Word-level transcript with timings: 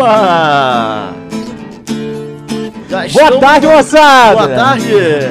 Opa! 0.00 1.12
Já 2.88 3.28
Boa 3.28 3.40
tarde, 3.40 3.66
moçada! 3.66 4.32
Boa 4.34 4.48
tarde! 4.48 5.28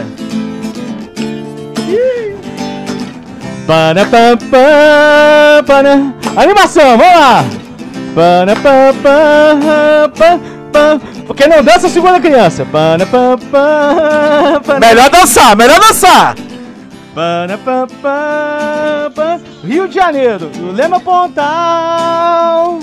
Pana, 3.66 4.05
pam, 4.05 4.38
pam, 4.38 5.64
pana. 5.66 6.16
Animação, 6.36 6.97
vamos 6.97 7.20
lá! 7.20 7.46
Pana, 8.14 8.55
pam, 8.55 8.93
pam, 9.02 10.10
pam, 10.11 10.39
pam. 10.71 11.01
Porque 11.25 11.47
não 11.47 11.64
dança, 11.64 11.88
a 11.88 12.20
criança. 12.20 12.65
Pana, 12.65 13.07
pam, 13.07 13.38
pam, 13.51 14.61
pana. 14.61 14.79
Melhor 14.79 15.10
dançar, 15.10 15.56
melhor 15.56 15.79
dançar! 15.79 16.36
Pana, 17.15 17.57
pam, 17.57 17.88
pam, 18.01 19.11
pam. 19.15 19.42
Rio 19.64 19.88
de 19.88 19.96
Janeiro, 19.96 20.51
Lema 20.75 21.00
Pontal. 21.00 22.79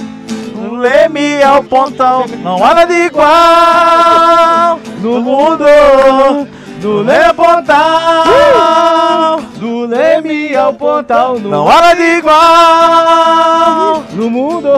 O 0.56 0.74
Leme 0.76 1.34
é 1.34 1.50
o 1.50 1.62
pontão, 1.62 2.24
não 2.42 2.64
há 2.64 2.74
nada 2.74 2.94
igual 2.94 4.80
No 5.00 5.20
mundo, 5.20 5.64
do 6.80 7.02
Leme 7.02 7.24
é 7.24 7.28
Lema 7.28 7.30
o 7.30 7.34
pontão, 7.34 7.76
do 9.58 9.86
Leme 9.86 10.56
ao 10.56 10.72
Pontal. 10.74 11.38
No, 11.38 11.50
não 11.50 11.68
há 11.68 11.80
nada 11.80 12.02
igual. 12.02 12.36
no 14.12 14.30
mundo. 14.30 14.68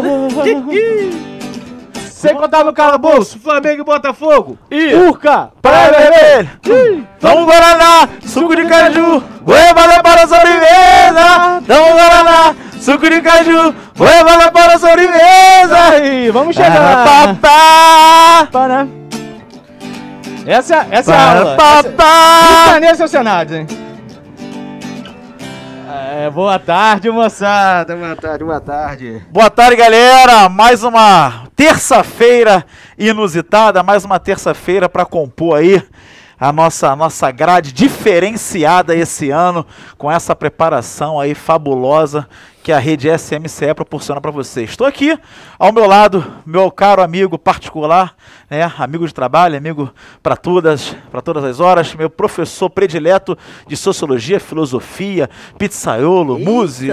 Sem 1.95 2.35
contar 2.35 2.65
no 2.65 2.73
calabouço, 2.73 3.39
Flamengo 3.39 3.83
e 3.83 3.85
Botafogo. 3.85 4.59
E 4.71 4.95
Urca, 4.95 5.51
Praia 5.63 5.93
Vermelha, 5.93 6.51
Dom 7.21 7.45
Guaraná, 7.45 8.09
suco 8.27 8.57
de 8.57 8.65
caju, 8.67 9.23
goiabada 9.43 10.03
para 10.03 10.25
a 10.25 10.27
sobremesa. 10.27 11.61
Dom 11.67 11.93
Guaraná, 11.93 12.55
suco 12.81 13.09
de 13.09 13.21
caju, 13.21 13.73
goiabada 13.99 14.51
para 14.53 14.75
a 14.75 14.79
sobremesa. 14.79 15.79
Aí, 15.93 16.31
vamos 16.31 16.55
chegar. 16.57 17.05
Papá, 17.05 18.49
Para. 18.51 18.87
Essa, 20.47 20.77
é- 20.77 20.87
essa 20.93 21.13
é 21.13 21.17
a 21.17 21.39
aula. 21.39 21.55
Essa- 21.55 21.83
papá. 21.83 22.67
Janeiro, 22.71 22.97
seu 22.97 23.09
Senado, 23.09 23.55
hein? 23.55 23.67
É, 26.17 26.31
boa 26.31 26.59
tarde, 26.59 27.11
moçada. 27.11 27.95
Boa 27.97 28.17
tarde, 28.17 28.45
boa 28.45 28.61
tarde. 28.61 29.23
Boa 29.31 29.51
tarde, 29.51 29.77
galera. 29.77 30.49
Mais 30.49 30.83
uma 30.83 31.45
terça-feira 31.55 32.65
inusitada, 32.99 33.83
mais 33.83 34.05
uma 34.05 34.19
terça-feira 34.19 34.89
para 34.89 35.05
compor 35.05 35.59
aí 35.59 35.83
a 36.41 36.53
nossa 36.53 36.95
nossa 36.95 37.31
grade 37.33 37.73
diferenciada 37.73 38.95
esse 38.95 39.29
ano 39.31 39.67
com 39.97 40.11
essa 40.11 40.37
preparação 40.37 41.19
aí 41.19 41.35
fabulosa 41.35 42.29
que 42.69 42.73
a 42.73 42.79
rede 42.79 43.09
SMCE 43.09 43.73
proporciona 43.75 44.21
para 44.21 44.31
vocês. 44.31 44.69
Estou 44.69 44.87
aqui 44.87 45.19
ao 45.59 45.73
meu 45.73 45.87
lado, 45.87 46.23
meu 46.45 46.71
caro 46.71 47.01
amigo 47.03 47.39
particular, 47.39 48.15
né, 48.51 48.71
amigo 48.77 49.07
de 49.07 49.15
trabalho, 49.15 49.57
amigo 49.57 49.91
para 50.23 50.37
todas, 50.37 50.95
para 51.11 51.23
todas 51.23 51.45
as 51.45 51.61
horas, 51.61 51.95
meu 51.95 52.11
professor 52.11 52.69
predileto 52.69 53.39
de 53.67 53.75
sociologia, 53.75 54.39
filosofia, 54.39 55.31
pizzaiolo, 55.57 56.37
Eita. 56.39 56.51
músico, 56.51 56.93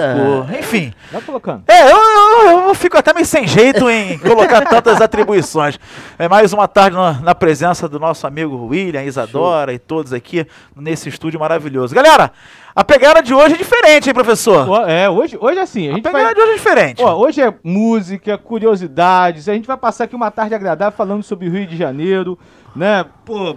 enfim, 0.58 0.94
Vai 1.12 1.22
colocando. 1.22 1.64
é, 1.68 1.92
eu, 1.92 1.98
eu- 1.98 2.68
eu 2.70 2.74
fico 2.74 2.98
até 2.98 3.14
meio 3.14 3.26
sem 3.26 3.46
jeito 3.46 3.90
em 3.90 4.18
colocar 4.24 4.62
tantas 4.62 5.02
atribuições. 5.02 5.78
É 6.18 6.30
mais 6.30 6.54
uma 6.54 6.70
tarde 6.70 6.96
na, 6.96 7.20
na 7.20 7.36
presença 7.36 7.90
do 7.90 8.00
nosso 8.00 8.26
amigo 8.26 8.68
William, 8.68 9.04
Isadora 9.04 9.74
e 9.74 9.78
todos 9.80 10.14
aqui 10.14 10.48
nesse 10.74 11.10
estúdio 11.10 11.38
maravilhoso. 11.38 11.94
Galera, 11.94 12.32
a 12.76 12.84
pegada 12.84 13.22
de 13.24 13.34
hoje 13.34 13.56
é 13.56 13.58
diferente, 13.58 14.08
hein, 14.10 14.14
professor? 14.14 14.68
É, 14.90 15.10
hoje, 15.10 15.38
hoje 15.40 15.58
é 15.60 15.62
assim. 15.62 15.88
A 15.88 15.92
A 15.92 15.94
gente 15.96 16.04
pegada 16.04 16.26
vai... 16.26 16.34
de 16.36 16.42
hoje 16.42 16.52
é 16.52 16.56
diferente. 16.56 17.02
Ó, 17.04 17.16
hoje 17.16 17.42
é 17.42 17.54
música, 17.64 18.38
curiosidades. 18.38 19.48
A 19.48 19.54
gente 19.54 19.66
vai 19.68 19.78
passar 19.78 20.04
aqui 20.04 20.16
uma 20.16 20.30
tarde 20.30 20.54
agradável 20.56 20.96
falando 20.96 21.24
sobre 21.24 21.48
o 21.48 21.52
Rio 21.52 21.66
de 21.66 21.78
Janeiro, 21.78 22.38
né? 22.76 23.06
Pô, 23.24 23.56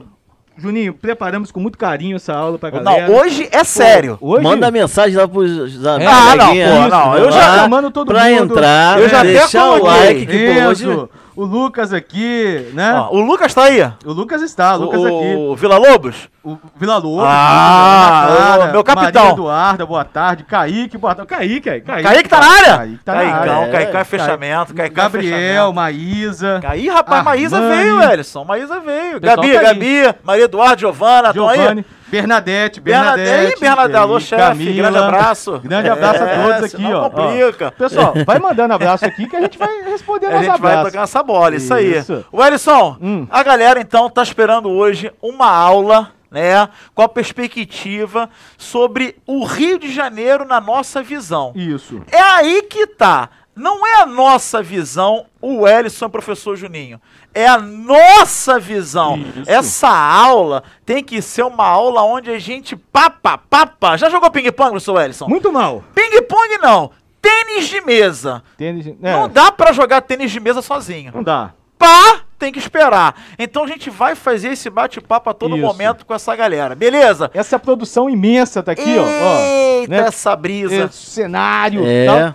Juninho, 0.56 0.92
preparamos 0.92 1.50
com 1.52 1.60
muito 1.60 1.78
carinho 1.78 2.16
essa 2.16 2.32
aula 2.34 2.58
pra 2.58 2.70
galera. 2.70 3.08
Não, 3.08 3.16
hoje 3.16 3.48
é 3.52 3.62
sério. 3.64 4.18
Hoje, 4.20 4.42
Manda 4.42 4.70
mensagem 4.70 5.16
lá 5.16 5.26
pros 5.28 5.84
amigos. 5.86 6.12
Ah, 6.12 6.34
não, 6.36 6.46
pô, 6.48 6.88
não, 6.88 7.16
eu 7.18 7.30
já- 7.32 7.54
chamando 7.58 7.90
todo 7.92 8.08
pra 8.12 8.24
mundo. 8.24 8.54
entrar, 8.54 9.00
Eu 9.00 9.08
já 9.08 9.20
até 9.20 9.28
deixar 9.32 9.70
o 9.70 9.84
like 9.84 10.26
que 10.26 10.54
pô, 10.54 10.68
hoje 10.68 11.08
o 11.38 11.44
Lucas 11.44 11.92
aqui, 11.92 12.68
né? 12.74 12.94
Ó, 12.94 13.14
o 13.14 13.20
Lucas 13.20 13.54
tá 13.54 13.62
aí. 13.62 13.80
O 14.04 14.12
Lucas 14.12 14.42
está, 14.42 14.74
o 14.74 14.80
Lucas 14.80 15.00
o, 15.00 15.06
aqui. 15.06 15.34
o 15.36 15.54
Vila 15.54 15.78
Lobos? 15.78 16.28
O 16.42 16.58
Vila 16.74 16.96
Lobo. 16.96 17.22
Ah, 17.24 18.26
Ana 18.54 18.72
meu 18.72 18.82
capitão. 18.82 19.22
Maria 19.22 19.34
Eduarda, 19.34 19.86
boa 19.86 20.04
tarde. 20.04 20.42
Kaique, 20.42 20.98
boa 20.98 21.14
tarde. 21.14 21.28
Kaique, 21.30 21.70
aí. 21.70 21.80
Kaique, 21.80 22.08
Kaique 22.08 22.28
tá 22.28 22.40
na 22.40 22.46
área? 22.48 22.76
Kaique 22.78 23.04
tá 23.04 23.14
na 23.14 23.20
Caicão, 23.22 23.60
área. 23.60 23.72
Caicão 23.72 23.98
é 23.98 24.00
É, 24.00 24.04
fechamento. 24.04 24.74
Caicão 24.74 25.04
Gabriel, 25.04 25.36
fechamento. 25.36 25.74
Maísa. 25.74 26.60
Aí, 26.64 26.88
rapaz, 26.88 27.24
Maísa 27.24 27.56
Armani. 27.56 27.76
veio, 27.76 28.02
Ellison. 28.02 28.44
Maísa 28.44 28.80
veio. 28.80 29.20
Pessoal 29.20 29.36
Gabi, 29.36 29.54
tá. 29.54 29.62
Gabi, 29.62 30.14
Maria 30.24 30.44
Eduardo, 30.44 30.80
Giovana, 30.80 31.28
estão 31.28 31.48
aí? 31.48 31.84
Bernadette, 32.10 32.80
Bernadette, 32.80 32.80
Bernadette. 33.24 33.54
aí, 33.54 33.60
Bernadette, 33.60 33.96
alô, 33.98 34.20
chefe, 34.20 34.42
Camila. 34.42 34.90
grande 34.90 34.98
abraço. 34.98 35.58
Grande 35.60 35.88
abraço 35.88 36.22
a 36.22 36.26
É, 36.28 36.42
todos 36.42 36.56
aqui, 36.64 36.68
senão 36.82 37.00
ó. 37.02 37.10
complica. 37.10 37.66
Ó, 37.66 37.70
Pessoal, 37.70 38.14
vai 38.26 38.38
mandando 38.38 38.74
abraço 38.74 39.04
aqui 39.04 39.26
que 39.28 39.36
a 39.36 39.40
gente 39.40 39.58
vai 39.58 39.82
responder 39.84 40.26
A 40.26 40.42
gente 40.42 40.60
vai 40.60 40.84
tocar 40.84 41.02
essa 41.02 41.22
bola, 41.22 41.54
isso, 41.56 41.72
aí. 41.74 41.98
Isso. 41.98 42.24
O 42.32 42.42
Ellison, 42.44 42.96
Hum. 43.00 43.26
a 43.30 43.42
galera 43.42 43.80
então 43.80 44.08
tá 44.08 44.22
esperando 44.22 44.68
hoje 44.68 45.12
uma 45.22 45.50
aula, 45.50 46.12
né, 46.30 46.68
com 46.94 47.02
a 47.02 47.08
perspectiva 47.08 48.28
sobre 48.56 49.16
o 49.26 49.44
Rio 49.44 49.78
de 49.78 49.90
Janeiro 49.92 50.44
na 50.44 50.60
nossa 50.60 51.02
visão. 51.02 51.52
Isso. 51.54 52.02
É 52.10 52.20
aí 52.20 52.62
que 52.62 52.86
tá. 52.86 53.30
Não 53.58 53.84
é 53.84 54.02
a 54.02 54.06
nossa 54.06 54.62
visão, 54.62 55.26
o 55.42 55.66
Ellison 55.66 56.04
e 56.04 56.06
o 56.06 56.10
professor 56.10 56.54
Juninho. 56.56 57.00
É 57.34 57.44
a 57.44 57.58
nossa 57.58 58.56
visão. 58.60 59.18
Isso. 59.18 59.50
Essa 59.50 59.88
aula 59.88 60.62
tem 60.86 61.02
que 61.02 61.20
ser 61.20 61.42
uma 61.42 61.66
aula 61.66 62.02
onde 62.04 62.30
a 62.30 62.38
gente 62.38 62.76
papa, 62.76 63.36
papa. 63.36 63.96
Já 63.96 64.08
jogou 64.08 64.30
ping-pong, 64.30 64.70
professor 64.70 65.00
Ellison? 65.00 65.26
Muito 65.26 65.52
mal. 65.52 65.82
Ping-pong 65.92 66.58
não. 66.62 66.92
Tênis 67.20 67.66
de 67.66 67.80
mesa. 67.80 68.44
Tênis, 68.56 68.86
é, 68.86 68.94
Não 69.00 69.28
dá 69.28 69.50
pra 69.50 69.72
jogar 69.72 70.02
tênis 70.02 70.30
de 70.30 70.38
mesa 70.38 70.62
sozinho. 70.62 71.10
não 71.12 71.24
dá. 71.24 71.50
Pá, 71.76 72.20
tem 72.38 72.52
que 72.52 72.58
esperar. 72.58 73.14
Então 73.38 73.64
a 73.64 73.66
gente 73.66 73.90
vai 73.90 74.14
fazer 74.14 74.48
esse 74.48 74.70
bate-papo 74.70 75.30
a 75.30 75.34
todo 75.34 75.56
Isso. 75.56 75.64
momento 75.66 76.06
com 76.06 76.14
essa 76.14 76.34
galera. 76.34 76.74
Beleza? 76.74 77.30
Essa 77.34 77.58
produção 77.58 78.08
imensa 78.08 78.62
tá 78.62 78.72
aqui, 78.72 78.96
ó. 78.98 79.02
ó. 79.02 79.40
Eita, 79.40 79.90
né? 79.90 80.08
essa 80.08 80.34
brisa. 80.34 80.84
Esse 80.84 81.10
cenário. 81.10 81.84
É. 81.84 82.06
tal. 82.06 82.34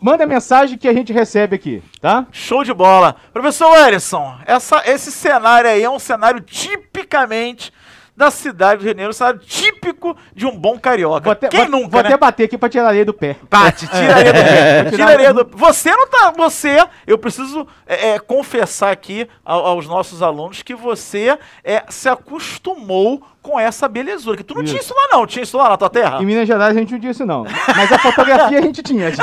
Manda 0.00 0.26
mensagem 0.26 0.78
que 0.78 0.86
a 0.86 0.92
gente 0.92 1.12
recebe 1.12 1.56
aqui, 1.56 1.82
tá? 2.00 2.24
Show 2.30 2.62
de 2.62 2.72
bola. 2.72 3.16
Professor 3.32 3.76
Ellison, 3.76 4.36
essa, 4.46 4.80
esse 4.86 5.10
cenário 5.10 5.68
aí 5.68 5.82
é 5.82 5.90
um 5.90 5.98
cenário 5.98 6.40
tipicamente 6.40 7.72
da 8.16 8.30
cidade 8.30 8.76
do 8.78 8.84
Rio 8.84 8.90
de 8.94 8.98
Janeiro, 9.00 9.10
um 9.10 9.12
cenário 9.12 9.40
típico 9.40 10.14
de 10.36 10.46
um 10.46 10.56
bom 10.56 10.78
carioca. 10.78 11.22
Vou 11.24 11.32
até, 11.32 11.48
Quem 11.48 11.62
vou, 11.62 11.70
nunca, 11.70 11.88
vou 11.88 12.02
né? 12.02 12.08
até 12.10 12.16
bater 12.18 12.44
aqui 12.44 12.56
pra 12.58 12.68
tirar 12.68 12.84
a 12.84 12.88
areia 12.88 13.04
do 13.06 13.14
pé. 13.14 13.36
Bate, 13.50 13.88
tira 13.88 14.14
areia 14.14 14.32
do 14.32 14.38
pé. 14.38 14.82
Vou 14.82 14.90
Tira 14.92 15.06
areia 15.06 15.34
do 15.34 15.48
Você 15.56 15.90
não 15.90 16.06
tá. 16.06 16.30
Você, 16.36 16.76
eu 17.06 17.18
preciso 17.18 17.66
é, 17.86 18.10
é, 18.10 18.18
confessar 18.20 18.92
aqui 18.92 19.26
ao- 19.44 19.64
aos 19.66 19.88
nossos 19.88 20.22
alunos 20.22 20.62
que 20.62 20.74
você 20.76 21.36
é, 21.64 21.82
se 21.88 22.08
acostumou 22.08 23.20
com 23.42 23.58
essa 23.58 23.88
belezura. 23.88 24.36
Que 24.36 24.44
tu 24.44 24.54
não 24.54 24.62
tinha 24.62 24.78
Isso. 24.80 24.92
isso 24.92 24.94
lá, 24.94 25.16
não. 25.18 25.26
Tinha 25.26 25.42
isso 25.42 25.56
lá 25.58 25.68
na 25.68 25.76
tua 25.76 25.90
terra? 25.90 26.22
Em 26.22 26.26
Minas 26.26 26.46
Gerais 26.46 26.76
a 26.76 26.80
gente 26.80 26.92
não 26.92 27.00
tinha 27.00 27.10
isso, 27.10 27.26
não. 27.26 27.44
Mas 27.76 27.90
a 27.92 27.98
fotografia 27.98 28.58
a 28.58 28.62
gente 28.62 28.82
tinha. 28.82 29.10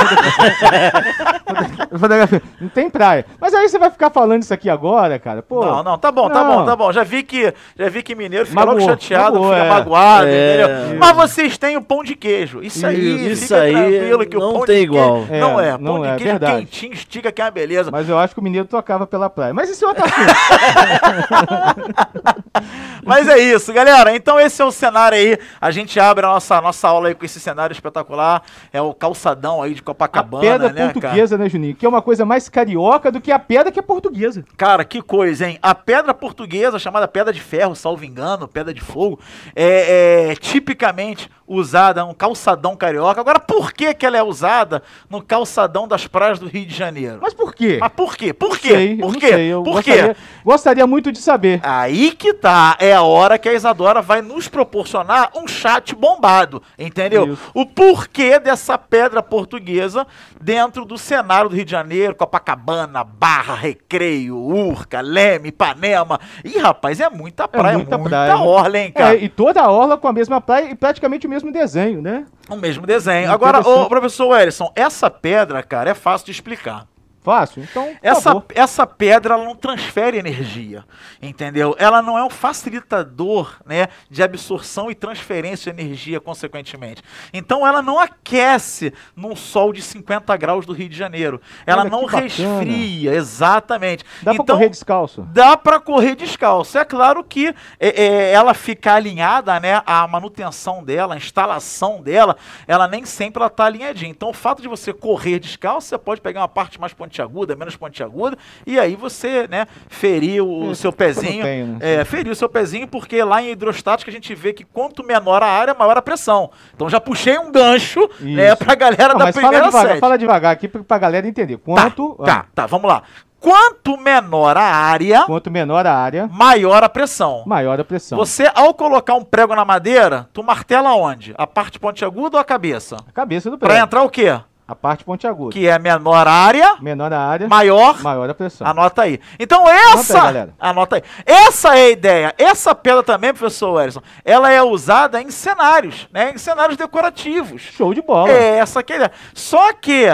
fotografia. 1.97 2.41
Não 2.59 2.67
tem 2.69 2.89
praia. 2.89 3.25
Mas 3.39 3.53
aí 3.53 3.67
você 3.69 3.79
vai 3.79 3.89
ficar 3.89 4.09
falando 4.09 4.43
isso 4.43 4.53
aqui 4.53 4.69
agora, 4.69 5.17
cara? 5.17 5.41
Pô, 5.41 5.65
Não, 5.65 5.83
não, 5.83 5.97
tá 5.97 6.11
bom, 6.11 6.29
tá 6.29 6.43
Não. 6.43 6.57
bom, 6.57 6.65
tá 6.65 6.75
bom. 6.75 6.91
Já 6.91 7.03
vi 7.03 7.23
que, 7.23 7.53
já 7.77 7.89
vi 7.89 8.03
que 8.03 8.13
mineiro 8.13 8.45
fica 8.45 8.59
Magoou, 8.59 8.77
logo 8.79 8.89
chateado, 8.89 9.33
magoou, 9.39 9.53
fica 9.53 9.65
é. 9.65 9.69
magoado, 9.69 10.27
É. 10.27 10.63
entendeu? 10.63 10.97
Mas 10.99 11.15
vocês 11.15 11.57
têm 11.57 11.77
o 11.77 11.81
pão 11.81 12.03
de 12.03 12.15
queijo. 12.15 12.61
Isso 12.61 12.85
aí, 12.85 13.31
Isso 13.31 13.43
fica 13.43 13.61
aí 13.61 13.73
tranquilo 13.73 14.25
que 14.25 14.37
o 14.37 14.39
não 14.39 14.53
pão 14.53 14.65
tem 14.65 14.75
de 14.77 14.83
igual. 14.83 15.25
queijo 15.25 15.41
não 15.41 15.59
É, 15.59 15.69
é. 15.69 15.71
Pão 15.71 15.79
não 15.81 16.01
de 16.01 16.07
é, 16.07 16.15
queijo 16.17 16.31
verdade. 16.31 16.57
quentinho, 16.65 16.93
estica 16.93 17.31
que 17.31 17.41
é 17.41 17.45
uma 17.45 17.51
beleza. 17.51 17.89
Mas 17.91 18.09
eu 18.09 18.19
acho 18.19 18.33
que 18.33 18.39
o 18.39 18.43
mineiro 18.43 18.67
tocava 18.67 19.07
pela 19.07 19.29
praia. 19.29 19.53
Mas 19.53 19.69
esse 19.69 19.83
é 19.83 19.87
outro 19.87 20.03
assunto. 20.03 20.19
Mas 23.05 23.27
é 23.27 23.37
isso, 23.39 23.73
galera. 23.73 24.08
Então 24.15 24.39
esse 24.39 24.61
é 24.61 24.65
o 24.65 24.71
cenário 24.71 25.17
aí. 25.17 25.37
A 25.59 25.71
gente 25.71 25.99
abre 25.99 26.25
a 26.25 26.29
nossa, 26.29 26.59
nossa 26.61 26.87
aula 26.87 27.09
aí 27.09 27.15
com 27.15 27.25
esse 27.25 27.39
cenário 27.39 27.73
espetacular. 27.73 28.41
É 28.71 28.81
o 28.81 28.93
calçadão 28.93 29.61
aí 29.61 29.73
de 29.73 29.81
A 29.81 29.83
Copacabana, 29.83 30.41
pedra 30.41 30.69
né, 30.69 30.73
cara? 30.73 30.93
portuguesa, 30.93 31.37
né, 31.37 31.49
Juninho? 31.49 31.75
Que 31.75 31.85
é 31.85 31.89
uma 31.89 32.01
coisa 32.01 32.25
mais 32.25 32.49
carioca 32.49 33.11
do 33.11 33.21
que 33.21 33.31
a 33.31 33.39
pedra 33.39 33.71
que 33.71 33.79
é 33.79 33.81
portuguesa. 33.81 34.43
Cara, 34.57 34.83
que 34.83 35.01
coisa, 35.01 35.47
hein? 35.47 35.57
A 35.61 35.73
pedra 35.73 36.13
portuguesa, 36.13 36.79
chamada 36.79 37.07
pedra 37.07 37.33
de 37.33 37.41
ferro, 37.41 37.75
salvo 37.75 38.03
engano, 38.05 38.47
pedra 38.47 38.73
de 38.73 38.81
fogo, 38.81 39.19
é, 39.55 40.31
é 40.31 40.35
tipicamente 40.35 41.29
usada 41.49 42.05
no 42.05 42.13
calçadão 42.13 42.75
carioca. 42.75 43.19
Agora, 43.19 43.39
por 43.39 43.73
que, 43.73 43.91
que 43.95 44.05
ela 44.05 44.17
é 44.17 44.23
usada 44.23 44.83
no 45.09 45.21
calçadão 45.21 45.87
das 45.87 46.05
praias 46.05 46.37
do 46.37 46.47
Rio 46.47 46.65
de 46.65 46.75
Janeiro? 46.75 47.17
Mas 47.19 47.33
por 47.33 47.55
quê? 47.55 47.79
Mas 47.81 47.91
por 47.91 48.15
quê? 48.15 48.31
Por 48.31 48.59
quê? 48.59 48.69
sei, 48.69 48.97
por 48.97 49.15
quê? 49.15 49.27
sei, 49.27 49.51
por 49.53 49.63
gostaria, 49.63 50.13
quê? 50.13 50.21
gostaria 50.45 50.87
muito 50.87 51.11
de 51.11 51.17
saber. 51.17 51.59
Aí 51.63 52.11
que 52.11 52.33
tá, 52.33 52.77
é 52.79 52.93
a 52.93 53.01
hora 53.01 53.39
que 53.39 53.49
a 53.49 53.53
Isadora 53.53 54.01
vai 54.01 54.21
nos 54.21 54.47
proporcionar 54.47 55.31
um 55.35 55.47
chat 55.47 55.95
bombado, 55.95 56.61
entendeu? 56.77 57.33
Isso. 57.33 57.51
O 57.53 57.65
porquê 57.65 58.37
dessa 58.37 58.77
pedra 58.77 59.23
portuguesa 59.23 60.05
dentro 60.39 60.85
do 60.85 60.97
cenário 60.97 61.49
do 61.49 61.55
Rio 61.55 61.65
de 61.65 61.71
Janeiro, 61.71 62.13
Copacabana, 62.13 63.03
Barra, 63.03 63.55
Recreio, 63.55 64.37
Urca, 64.37 65.01
Leme, 65.01 65.49
Ipanema. 65.49 66.19
Ih, 66.45 66.59
rapaz, 66.59 66.99
é 66.99 67.09
muita 67.09 67.47
praia, 67.47 67.77
muita 67.77 67.97
muita, 67.97 68.09
praia, 68.09 68.35
né? 68.35 68.41
orla, 68.41 68.77
hein, 68.77 68.91
cara? 68.91 69.15
É, 69.15 69.23
e 69.23 69.29
toda 69.29 69.61
a 69.61 69.71
orla 69.71 69.97
com 69.97 70.07
a 70.07 70.13
mesma 70.13 70.39
praia 70.39 70.69
e 70.69 70.75
praticamente 70.75 71.25
o 71.25 71.29
mesmo 71.29 71.38
desenho, 71.51 72.01
né? 72.01 72.25
O 72.49 72.55
mesmo 72.55 72.85
desenho. 72.85 73.31
Agora, 73.31 73.59
Interessante. 73.59 73.85
ô, 73.85 73.89
professor 73.89 74.27
Wellison, 74.27 74.71
essa 74.75 75.09
pedra, 75.09 75.63
cara, 75.63 75.91
é 75.91 75.93
fácil 75.93 76.25
de 76.25 76.31
explicar. 76.31 76.85
Fácil? 77.21 77.63
Então, 77.63 77.95
Essa, 78.01 78.43
essa 78.55 78.87
pedra 78.87 79.35
ela 79.35 79.43
não 79.43 79.55
transfere 79.55 80.17
energia, 80.17 80.85
entendeu? 81.21 81.75
Ela 81.77 82.01
não 82.01 82.17
é 82.17 82.23
um 82.23 82.29
facilitador 82.29 83.57
né, 83.65 83.87
de 84.09 84.23
absorção 84.23 84.89
e 84.89 84.95
transferência 84.95 85.71
de 85.71 85.81
energia, 85.81 86.19
consequentemente. 86.21 87.03
Então 87.33 87.67
ela 87.67 87.81
não 87.81 87.99
aquece 87.99 88.93
num 89.15 89.35
sol 89.35 89.73
de 89.73 89.81
50 89.81 90.35
graus 90.37 90.65
do 90.65 90.71
Rio 90.71 90.87
de 90.87 90.95
Janeiro. 90.95 91.41
Ela 91.65 91.81
Olha, 91.81 91.89
não 91.89 92.05
resfria, 92.05 93.13
exatamente. 93.13 94.05
Dá 94.21 94.33
pra 94.33 94.43
então, 94.43 94.55
correr 94.55 94.69
descalço? 94.69 95.21
Dá 95.33 95.57
para 95.57 95.79
correr 95.79 96.15
descalço. 96.15 96.77
É 96.77 96.85
claro 96.85 97.23
que 97.23 97.53
é, 97.79 98.03
é, 98.03 98.31
ela 98.31 98.53
fica 98.53 98.93
alinhada, 98.93 99.59
né? 99.59 99.81
A 99.85 100.07
manutenção 100.07 100.83
dela, 100.83 101.15
a 101.15 101.17
instalação 101.17 102.01
dela, 102.01 102.37
ela 102.65 102.87
nem 102.87 103.03
sempre 103.05 103.41
ela 103.41 103.49
tá 103.49 103.65
alinhadinha. 103.65 104.09
Então, 104.09 104.29
o 104.29 104.33
fato 104.33 104.61
de 104.61 104.67
você 104.67 104.93
correr 104.93 105.39
descalço, 105.39 105.89
você 105.89 105.97
pode 105.97 106.21
pegar 106.21 106.41
uma 106.41 106.47
parte 106.47 106.79
mais 106.79 106.93
pontiaguda, 107.13 107.55
menos 107.55 107.75
pontiaguda, 107.75 108.37
e 108.65 108.79
aí 108.79 108.95
você, 108.95 109.47
né, 109.47 109.65
ferir 109.87 110.41
o 110.43 110.71
É, 110.71 110.75
seu 110.75 110.89
eu 110.89 110.93
pezinho. 110.93 111.43
tenho, 111.43 111.67
né? 111.67 111.77
É, 111.81 112.05
ferir 112.05 112.31
o 112.31 112.35
seu 112.35 112.47
pezinho, 112.47 112.87
porque 112.87 113.21
lá 113.23 113.41
em 113.41 113.49
hidrostática 113.51 114.09
a 114.11 114.13
gente 114.13 114.33
vê 114.35 114.53
que 114.53 114.63
quanto 114.63 115.03
menor 115.03 115.41
a 115.41 115.47
área, 115.47 115.73
maior 115.73 115.97
a 115.97 116.01
pressão. 116.01 116.51
Então 116.75 116.89
já 116.89 117.01
puxei 117.01 117.37
um 117.39 117.51
gancho, 117.51 118.07
né, 118.19 118.49
Isso. 118.49 118.57
pra 118.57 118.75
galera 118.75 119.13
Não, 119.13 119.19
da 119.19 119.25
mas 119.25 119.35
fala 119.35 119.47
primeira 119.47 119.65
devagar, 119.65 119.87
série. 119.87 119.99
fala 119.99 120.17
devagar 120.17 120.51
aqui 120.53 120.67
pra, 120.67 120.97
galera 120.99 121.27
entender. 121.27 121.57
Tá, 121.57 121.63
Quanto, 121.65 122.15
tá, 122.23 122.45
tá, 122.53 122.65
vamos 122.67 122.87
lá. 122.87 123.01
Quanto 123.39 123.97
menor 123.97 124.57
a 124.57 124.61
área, 124.63 125.23
quanto 125.23 125.49
menor 125.49 125.87
a 125.87 125.95
área, 125.95 126.27
maior 126.27 126.83
a 126.83 126.89
pressão. 126.89 127.43
maior 127.45 127.79
a 127.79 127.85
pressão. 127.85 128.17
Você, 128.17 128.51
ao 128.53 128.73
colocar 128.73 129.13
um 129.13 129.23
prego 129.23 129.55
na 129.55 129.63
madeira, 129.63 130.27
tu 130.33 130.43
martela 130.43 130.93
onde? 130.93 131.33
A 131.37 131.47
parte 131.47 131.79
pontiaguda 131.79 132.35
ou 132.35 132.41
a 132.41 132.43
cabeça? 132.43 132.97
A 133.07 133.11
cabeça 133.13 133.49
do 133.49 133.57
Pra 133.57 133.69
prédio. 133.69 133.83
entrar 133.85 134.03
o 134.03 134.09
quê? 134.09 134.37
A 134.69 134.75
parte 134.75 135.03
pontiaguda. 135.03 135.51
Que 135.51 135.67
é 135.67 135.79
menor 135.79 136.27
área, 136.27 136.75
Menor 136.79 137.11
a 137.11 137.19
área, 137.19 137.47
maior. 137.47 137.99
maior 138.03 138.29
a 138.29 138.35
pressão. 138.35 138.67
Anota 138.67 139.01
aí. 139.01 139.19
Então 139.39 139.65
aí, 139.65 139.75
essa, 139.93 140.13
galera. 140.13 140.53
anota 140.59 140.97
aí. 140.97 141.03
Essa 141.25 141.75
é 141.75 141.85
a 141.85 141.89
ideia. 141.89 142.35
Essa 142.37 142.75
pedra 142.75 143.01
também, 143.01 143.33
professor 143.33 143.71
Wellison, 143.71 144.03
ela 144.23 144.51
é 144.51 144.61
usada 144.61 145.19
em 145.19 145.31
cenários, 145.31 146.07
né? 146.13 146.33
Em 146.35 146.37
cenários 146.37 146.77
decorativos. 146.77 147.63
Show 147.63 147.95
de 147.95 148.01
bola. 148.03 148.31
É 148.31 148.59
essa 148.59 148.83
que 148.83 148.93
é 148.93 148.97
a 148.97 148.99
ideia. 148.99 149.11
Só 149.33 149.73
que, 149.73 150.05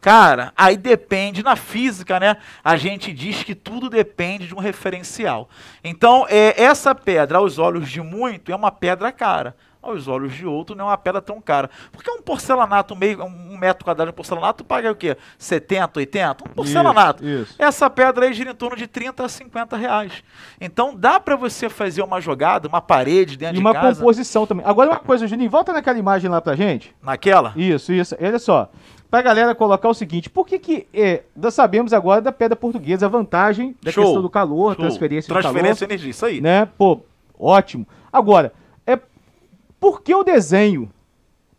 cara, 0.00 0.52
aí 0.56 0.76
depende 0.76 1.42
na 1.42 1.56
física, 1.56 2.20
né? 2.20 2.36
A 2.62 2.76
gente 2.76 3.12
diz 3.12 3.42
que 3.42 3.52
tudo 3.56 3.90
depende 3.90 4.46
de 4.46 4.54
um 4.54 4.60
referencial. 4.60 5.48
Então, 5.82 6.24
é, 6.28 6.54
essa 6.62 6.94
pedra, 6.94 7.38
aos 7.38 7.58
olhos 7.58 7.90
de 7.90 8.00
muito, 8.00 8.52
é 8.52 8.54
uma 8.54 8.70
pedra 8.70 9.10
cara. 9.10 9.56
Aos 9.88 10.08
olhos 10.08 10.34
de 10.34 10.46
outro, 10.46 10.76
não 10.76 10.86
é 10.86 10.88
uma 10.90 10.98
pedra 10.98 11.20
tão 11.20 11.40
cara. 11.40 11.68
Porque 11.92 12.10
um 12.10 12.20
porcelanato, 12.22 12.94
meio, 12.94 13.22
um 13.24 13.56
metro 13.58 13.84
quadrado 13.84 14.10
de 14.10 14.16
porcelanato, 14.16 14.64
paga 14.64 14.90
o 14.92 14.94
quê? 14.94 15.16
70, 15.38 15.98
80? 16.00 16.44
Um 16.44 16.54
porcelanato. 16.54 17.24
Isso, 17.24 17.42
isso. 17.52 17.54
Essa 17.58 17.88
pedra 17.90 18.26
aí 18.26 18.32
gira 18.32 18.50
em 18.50 18.54
torno 18.54 18.76
de 18.76 18.86
30 18.86 19.24
a 19.24 19.28
50 19.28 19.76
reais. 19.76 20.12
Então 20.60 20.94
dá 20.94 21.18
pra 21.18 21.36
você 21.36 21.68
fazer 21.68 22.02
uma 22.02 22.20
jogada, 22.20 22.68
uma 22.68 22.80
parede 22.80 23.36
dentro 23.36 23.54
E 23.54 23.58
de 23.58 23.60
uma 23.60 23.72
casa. 23.72 23.98
composição 24.00 24.46
também. 24.46 24.64
Agora 24.66 24.90
uma 24.90 24.98
coisa, 24.98 25.26
Juninho, 25.26 25.50
volta 25.50 25.72
naquela 25.72 25.98
imagem 25.98 26.30
lá 26.30 26.40
pra 26.40 26.54
gente. 26.54 26.94
Naquela? 27.02 27.52
Isso, 27.56 27.92
isso. 27.92 28.16
Olha 28.20 28.38
só. 28.38 28.70
Pra 29.10 29.22
galera 29.22 29.54
colocar 29.54 29.88
o 29.88 29.94
seguinte, 29.94 30.28
por 30.28 30.46
que 30.46 30.58
que 30.58 30.86
é, 30.92 31.22
nós 31.34 31.54
sabemos 31.54 31.94
agora 31.94 32.20
da 32.20 32.30
pedra 32.30 32.54
portuguesa, 32.54 33.06
a 33.06 33.08
vantagem 33.08 33.74
da 33.82 33.90
Show, 33.90 34.04
questão 34.04 34.20
do 34.20 34.28
calor, 34.28 34.74
Show. 34.74 34.84
transferência, 34.84 35.32
Transferência 35.32 35.74
de 35.74 35.78
de 35.78 35.84
energia, 35.94 36.10
isso 36.10 36.26
aí. 36.26 36.42
calor, 36.42 36.60
né? 36.60 36.68
Pô, 36.76 37.00
ótimo. 37.38 37.86
Agora, 38.12 38.52
por 39.80 40.02
que 40.02 40.14
o 40.14 40.22
desenho 40.24 40.90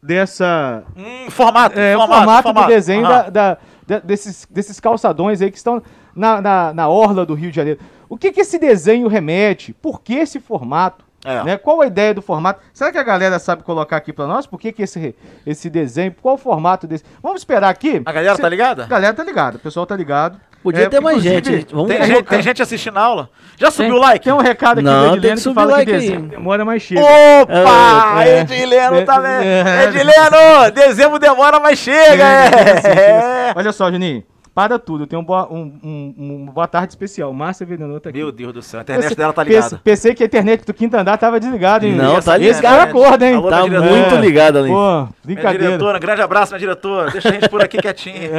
dessa 0.01 0.83
Hum, 0.95 1.29
formato, 1.29 1.77
é, 1.79 1.93
formato, 1.95 2.13
formato, 2.23 2.43
formato. 2.43 2.67
do 2.67 2.73
desenho 2.73 3.05
Aham. 3.05 3.23
da, 3.23 3.29
da- 3.29 3.57
da- 3.87 3.99
desses, 3.99 4.47
desses 4.49 4.79
calçadões 4.79 5.41
aí 5.41 5.51
que 5.51 5.57
estão 5.57 5.81
na, 6.15 6.41
na, 6.41 6.73
na 6.73 6.87
orla 6.87 7.25
do 7.25 7.33
Rio 7.33 7.49
de 7.49 7.55
Janeiro. 7.55 7.79
O 8.07 8.17
que, 8.17 8.31
que 8.31 8.41
esse 8.41 8.57
desenho 8.57 9.07
remete? 9.07 9.73
Por 9.73 10.01
que 10.01 10.15
esse 10.15 10.39
formato? 10.39 11.05
É. 11.25 11.43
Né? 11.43 11.57
Qual 11.57 11.81
a 11.81 11.87
ideia 11.87 12.13
do 12.13 12.21
formato? 12.21 12.61
Será 12.73 12.91
que 12.93 12.97
a 12.97 13.03
galera 13.03 13.37
sabe 13.39 13.61
colocar 13.63 13.97
aqui 13.97 14.13
pra 14.13 14.25
nós? 14.25 14.47
Por 14.47 14.57
que, 14.57 14.71
que 14.71 14.83
esse, 14.83 15.13
esse 15.45 15.69
desenho? 15.69 16.15
Qual 16.21 16.35
o 16.35 16.37
formato 16.37 16.87
desse? 16.87 17.03
Vamos 17.21 17.41
esperar 17.41 17.67
aqui. 17.69 18.01
A 18.05 18.11
galera 18.13 18.37
tá 18.37 18.47
ligada? 18.47 18.83
A 18.85 18.87
galera 18.87 19.13
tá 19.13 19.23
ligada, 19.23 19.57
o 19.57 19.59
pessoal 19.59 19.85
tá 19.85 19.97
ligado. 19.97 20.39
Podia 20.61 20.83
É, 20.83 20.89
ter 20.89 20.99
mais 20.99 21.21
gente. 21.23 21.65
Vamos 21.71 21.87
Tem 21.87 22.03
gente, 22.03 22.23
tem 22.23 22.41
gente 22.41 22.61
assistindo 22.61 22.97
a 22.97 23.01
aula? 23.01 23.29
Já 23.57 23.71
subiu 23.71 23.95
o 23.95 23.99
like? 23.99 24.23
tem 24.25 24.33
um 24.33 24.37
recado 24.37 24.79
aqui 24.79 24.85
Não, 24.85 24.93
do 24.93 25.01
tem 25.01 25.11
que 25.11 25.17
Edileno 25.17 25.35
que, 25.37 25.41
subir 25.41 25.55
fala 25.55 25.71
like 25.71 25.85
que 25.85 25.91
aí. 25.91 26.01
desenho 26.01 26.21
demora 26.23 26.65
mais 26.65 26.81
chega. 26.81 27.01
Opa! 27.01 28.23
É, 28.25 28.39
Edileno 28.41 28.95
é, 28.97 29.05
também. 29.05 29.31
é, 29.47 29.83
Edileno, 29.85 30.71
dezembro 30.73 31.19
demora, 31.19 31.59
mas 31.59 31.79
chega. 31.79 32.23
É, 32.23 33.49
É. 33.49 33.53
Olha 33.55 33.71
só, 33.71 33.89
Juninho, 33.91 34.23
para 34.59 34.77
tudo. 34.77 35.07
Tem 35.07 35.17
um 35.17 35.23
boa, 35.23 35.47
um, 35.49 35.71
um- 35.81 36.13
um 36.17 36.45
boa 36.53 36.67
tarde 36.67 36.91
especial. 36.91 37.31
Márcia 37.31 37.65
Venenoto 37.65 38.01
tá 38.01 38.09
aqui. 38.09 38.17
Meu 38.17 38.29
Deus 38.29 38.51
do 38.51 38.61
céu, 38.61 38.81
a 38.81 38.83
internet 38.83 39.03
Pense- 39.05 39.15
dela 39.15 39.31
tá 39.31 39.41
ligada. 39.41 39.79
Pensei 39.81 40.13
que 40.13 40.21
a 40.21 40.25
internet 40.25 40.65
do 40.65 40.73
quinto 40.73 40.97
andar 40.97 41.17
tava 41.17 41.39
desligada, 41.39 41.87
hein? 41.87 41.95
Não, 41.95 42.21
tá 42.21 42.37
Esse 42.37 42.59
ligado. 42.59 42.61
cara 42.61 42.83
acorda, 42.83 43.25
hein? 43.25 43.35
Alô, 43.35 43.49
Tá 43.49 43.65
minha 43.65 43.79
muito 43.79 43.93
diretora. 43.93 44.21
ligado 44.21 44.57
ali. 44.57 44.67
Pô, 44.69 44.75
Minha 44.95 45.09
brincadeira. 45.23 45.63
diretora, 45.65 45.97
um 45.97 46.01
grande 46.01 46.21
abraço, 46.21 46.51
minha 46.51 46.59
diretora. 46.59 47.09
Deixa 47.09 47.29
a 47.29 47.31
gente 47.31 47.47
por 47.47 47.63
aqui 47.63 47.77
quietinho. 47.81 48.29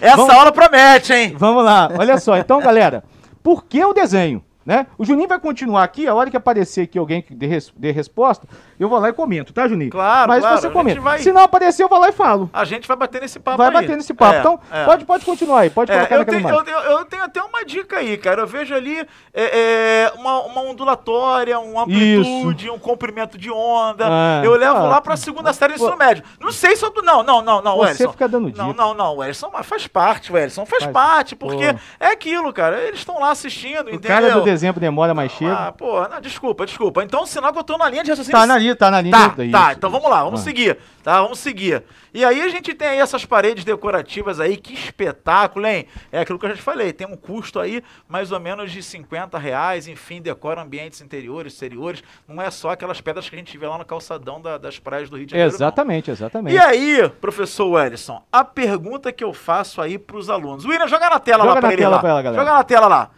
Essa 0.00 0.16
Vamos- 0.16 0.34
aula 0.34 0.50
promete, 0.50 1.12
hein? 1.12 1.36
Vamos 1.38 1.64
lá, 1.64 1.88
olha 1.96 2.18
só. 2.18 2.36
Então, 2.36 2.60
galera, 2.60 3.04
por 3.44 3.64
que 3.64 3.84
o 3.84 3.92
desenho? 3.92 4.42
Né? 4.64 4.86
O 4.96 5.04
Juninho 5.04 5.28
vai 5.28 5.38
continuar 5.38 5.84
aqui, 5.84 6.06
a 6.08 6.14
hora 6.14 6.30
que 6.30 6.36
aparecer 6.38 6.82
aqui 6.84 6.98
alguém 6.98 7.20
que 7.20 7.34
dê, 7.34 7.46
res- 7.46 7.70
dê 7.76 7.90
resposta, 7.90 8.48
eu 8.80 8.88
vou 8.88 8.98
lá 8.98 9.10
e 9.10 9.12
comento, 9.12 9.52
tá, 9.52 9.68
Juninho? 9.68 9.90
Claro, 9.90 10.28
Mas 10.28 10.40
claro, 10.40 10.58
você 10.58 10.70
comenta. 10.70 11.00
vai- 11.02 11.18
Se 11.18 11.30
não 11.32 11.42
aparecer, 11.42 11.82
eu 11.82 11.88
vou 11.88 11.98
lá 11.98 12.08
e 12.08 12.12
falo. 12.12 12.48
A 12.50 12.64
gente 12.64 12.88
vai 12.88 12.96
bater 12.96 13.20
nesse 13.20 13.38
papo 13.38 13.58
vai 13.58 13.68
aí. 13.68 13.74
bater 13.74 13.94
nesse 13.94 14.14
papo. 14.14 14.34
É, 14.36 14.40
então, 14.40 14.58
é. 14.72 14.84
Pode, 14.86 15.04
pode 15.04 15.24
continuar 15.26 15.60
aí, 15.60 15.70
pode 15.70 15.92
É, 15.92 16.06
colocar 16.06 16.16
eu, 16.16 16.24
tenho, 16.24 16.48
eu, 16.48 16.64
tenho- 16.64 16.78
eu 16.78 17.04
tenho 17.04 17.22
até 17.24 17.42
uma 17.42 17.62
dica 17.62 17.98
aí, 17.98 18.16
cara. 18.16 18.40
Eu 18.40 18.46
vejo 18.46 18.74
ali 18.74 19.00
é, 19.34 20.06
é, 20.06 20.12
uma, 20.16 20.40
uma 20.44 20.62
ondulatória, 20.62 21.58
uma 21.58 21.82
amplitude, 21.82 22.70
um 22.70 22.78
comprimento 22.78 23.36
de 23.36 23.50
onda. 23.50 24.06
Ah, 24.08 24.40
eu 24.44 24.54
levo 24.56 24.78
ah. 24.78 24.82
lá 24.88 25.00
pra 25.00 25.16
segunda 25.16 25.52
série 25.52 25.74
do 25.74 25.76
ensino 25.82 25.96
médio. 25.96 26.24
Não 26.40 26.50
sei 26.52 26.74
se 26.74 26.84
eu. 26.84 26.92
Não, 27.02 27.22
não, 27.22 27.42
não, 27.42 27.60
não, 27.60 27.76
Você 27.76 27.82
Wellington. 28.04 28.12
fica 28.12 28.28
dando 28.28 28.44
Não, 28.56 28.68
dica. 28.68 28.82
não, 28.82 28.94
não, 28.94 29.16
Wellington, 29.16 29.50
mas 29.52 29.66
faz 29.66 29.86
parte, 29.86 30.32
Wellington. 30.32 30.64
Faz, 30.64 30.84
Faz- 30.84 30.92
parte, 30.92 31.36
porque 31.36 31.72
Pô. 31.74 31.78
é 32.00 32.06
aquilo, 32.06 32.50
cara. 32.52 32.80
Eles 32.80 33.00
estão 33.00 33.18
lá 33.20 33.30
assistindo, 33.30 33.88
O 33.88 33.94
entendeu? 33.94 34.16
Dezembro 34.54 34.80
demora, 34.80 35.12
mais 35.14 35.32
chega. 35.32 35.52
Ah, 35.54 35.72
pô, 35.72 36.06
não, 36.08 36.20
desculpa, 36.20 36.64
desculpa. 36.66 37.02
Então, 37.04 37.26
sinal 37.26 37.52
que 37.52 37.58
eu 37.58 37.64
tô 37.64 37.76
na 37.76 37.88
linha 37.90 38.02
de 38.04 38.10
raciocínio. 38.10 38.38
tá 38.40 38.46
na 38.46 38.58
linha, 38.58 38.74
tá 38.76 38.90
na 38.90 39.00
linha. 39.00 39.12
Tá, 39.12 39.28
da- 39.28 39.34
tá, 39.36 39.44
isso, 39.44 39.76
então 39.78 39.90
isso. 39.90 39.90
vamos 39.90 40.10
lá, 40.10 40.24
vamos 40.24 40.40
Ah. 40.40 40.44
seguir, 40.44 40.78
tá? 41.02 41.20
Vamos 41.22 41.38
seguir. 41.38 41.82
E 42.12 42.24
aí 42.24 42.40
a 42.42 42.48
gente 42.48 42.72
tem 42.74 42.88
aí 42.88 42.98
essas 42.98 43.24
paredes 43.24 43.64
decorativas 43.64 44.38
aí, 44.40 44.56
que 44.56 44.72
espetáculo, 44.74 45.66
hein? 45.66 45.86
É 46.12 46.20
aquilo 46.20 46.38
que 46.38 46.46
eu 46.46 46.50
já 46.50 46.56
te 46.56 46.62
falei, 46.62 46.92
tem 46.92 47.06
um 47.06 47.16
custo 47.16 47.58
aí 47.58 47.82
mais 48.08 48.30
ou 48.32 48.38
menos 48.40 48.70
de 48.70 48.82
50 48.82 49.36
reais, 49.38 49.88
enfim, 49.88 50.22
decora 50.22 50.62
ambientes 50.62 51.00
interiores, 51.00 51.52
exteriores, 51.52 52.02
não 52.28 52.40
é 52.40 52.50
só 52.50 52.70
aquelas 52.70 53.00
pedras 53.00 53.28
que 53.28 53.34
a 53.34 53.38
gente 53.38 53.56
vê 53.58 53.66
lá 53.66 53.76
no 53.78 53.84
calçadão 53.84 54.40
da- 54.40 54.58
das 54.58 54.78
praias 54.78 55.10
do 55.10 55.16
Rio 55.16 55.26
de 55.26 55.32
Janeiro, 55.32 55.50
não. 55.50 55.56
Exatamente, 55.56 56.10
exatamente. 56.10 56.54
E 56.54 56.58
aí, 56.58 57.08
professor 57.20 57.66
Wellison, 57.66 58.22
a 58.32 58.44
pergunta 58.44 59.12
que 59.12 59.24
eu 59.24 59.32
faço 59.32 59.80
aí 59.82 59.98
pros 59.98 60.30
alunos. 60.30 60.64
William, 60.64 60.86
joga 60.86 61.10
na 61.10 61.18
tela 61.18 61.38
Joga 61.44 61.54
lá 61.54 61.60
pra 61.60 61.68
na 61.68 61.72
ele 61.74 61.82
tela 61.82 61.94
lá. 61.96 62.00
pra 62.00 62.10
ela, 62.10 62.22
galera. 62.22 62.42
Joga 62.44 62.56
na 62.56 62.64
tela 62.64 62.86
lá. 62.86 63.10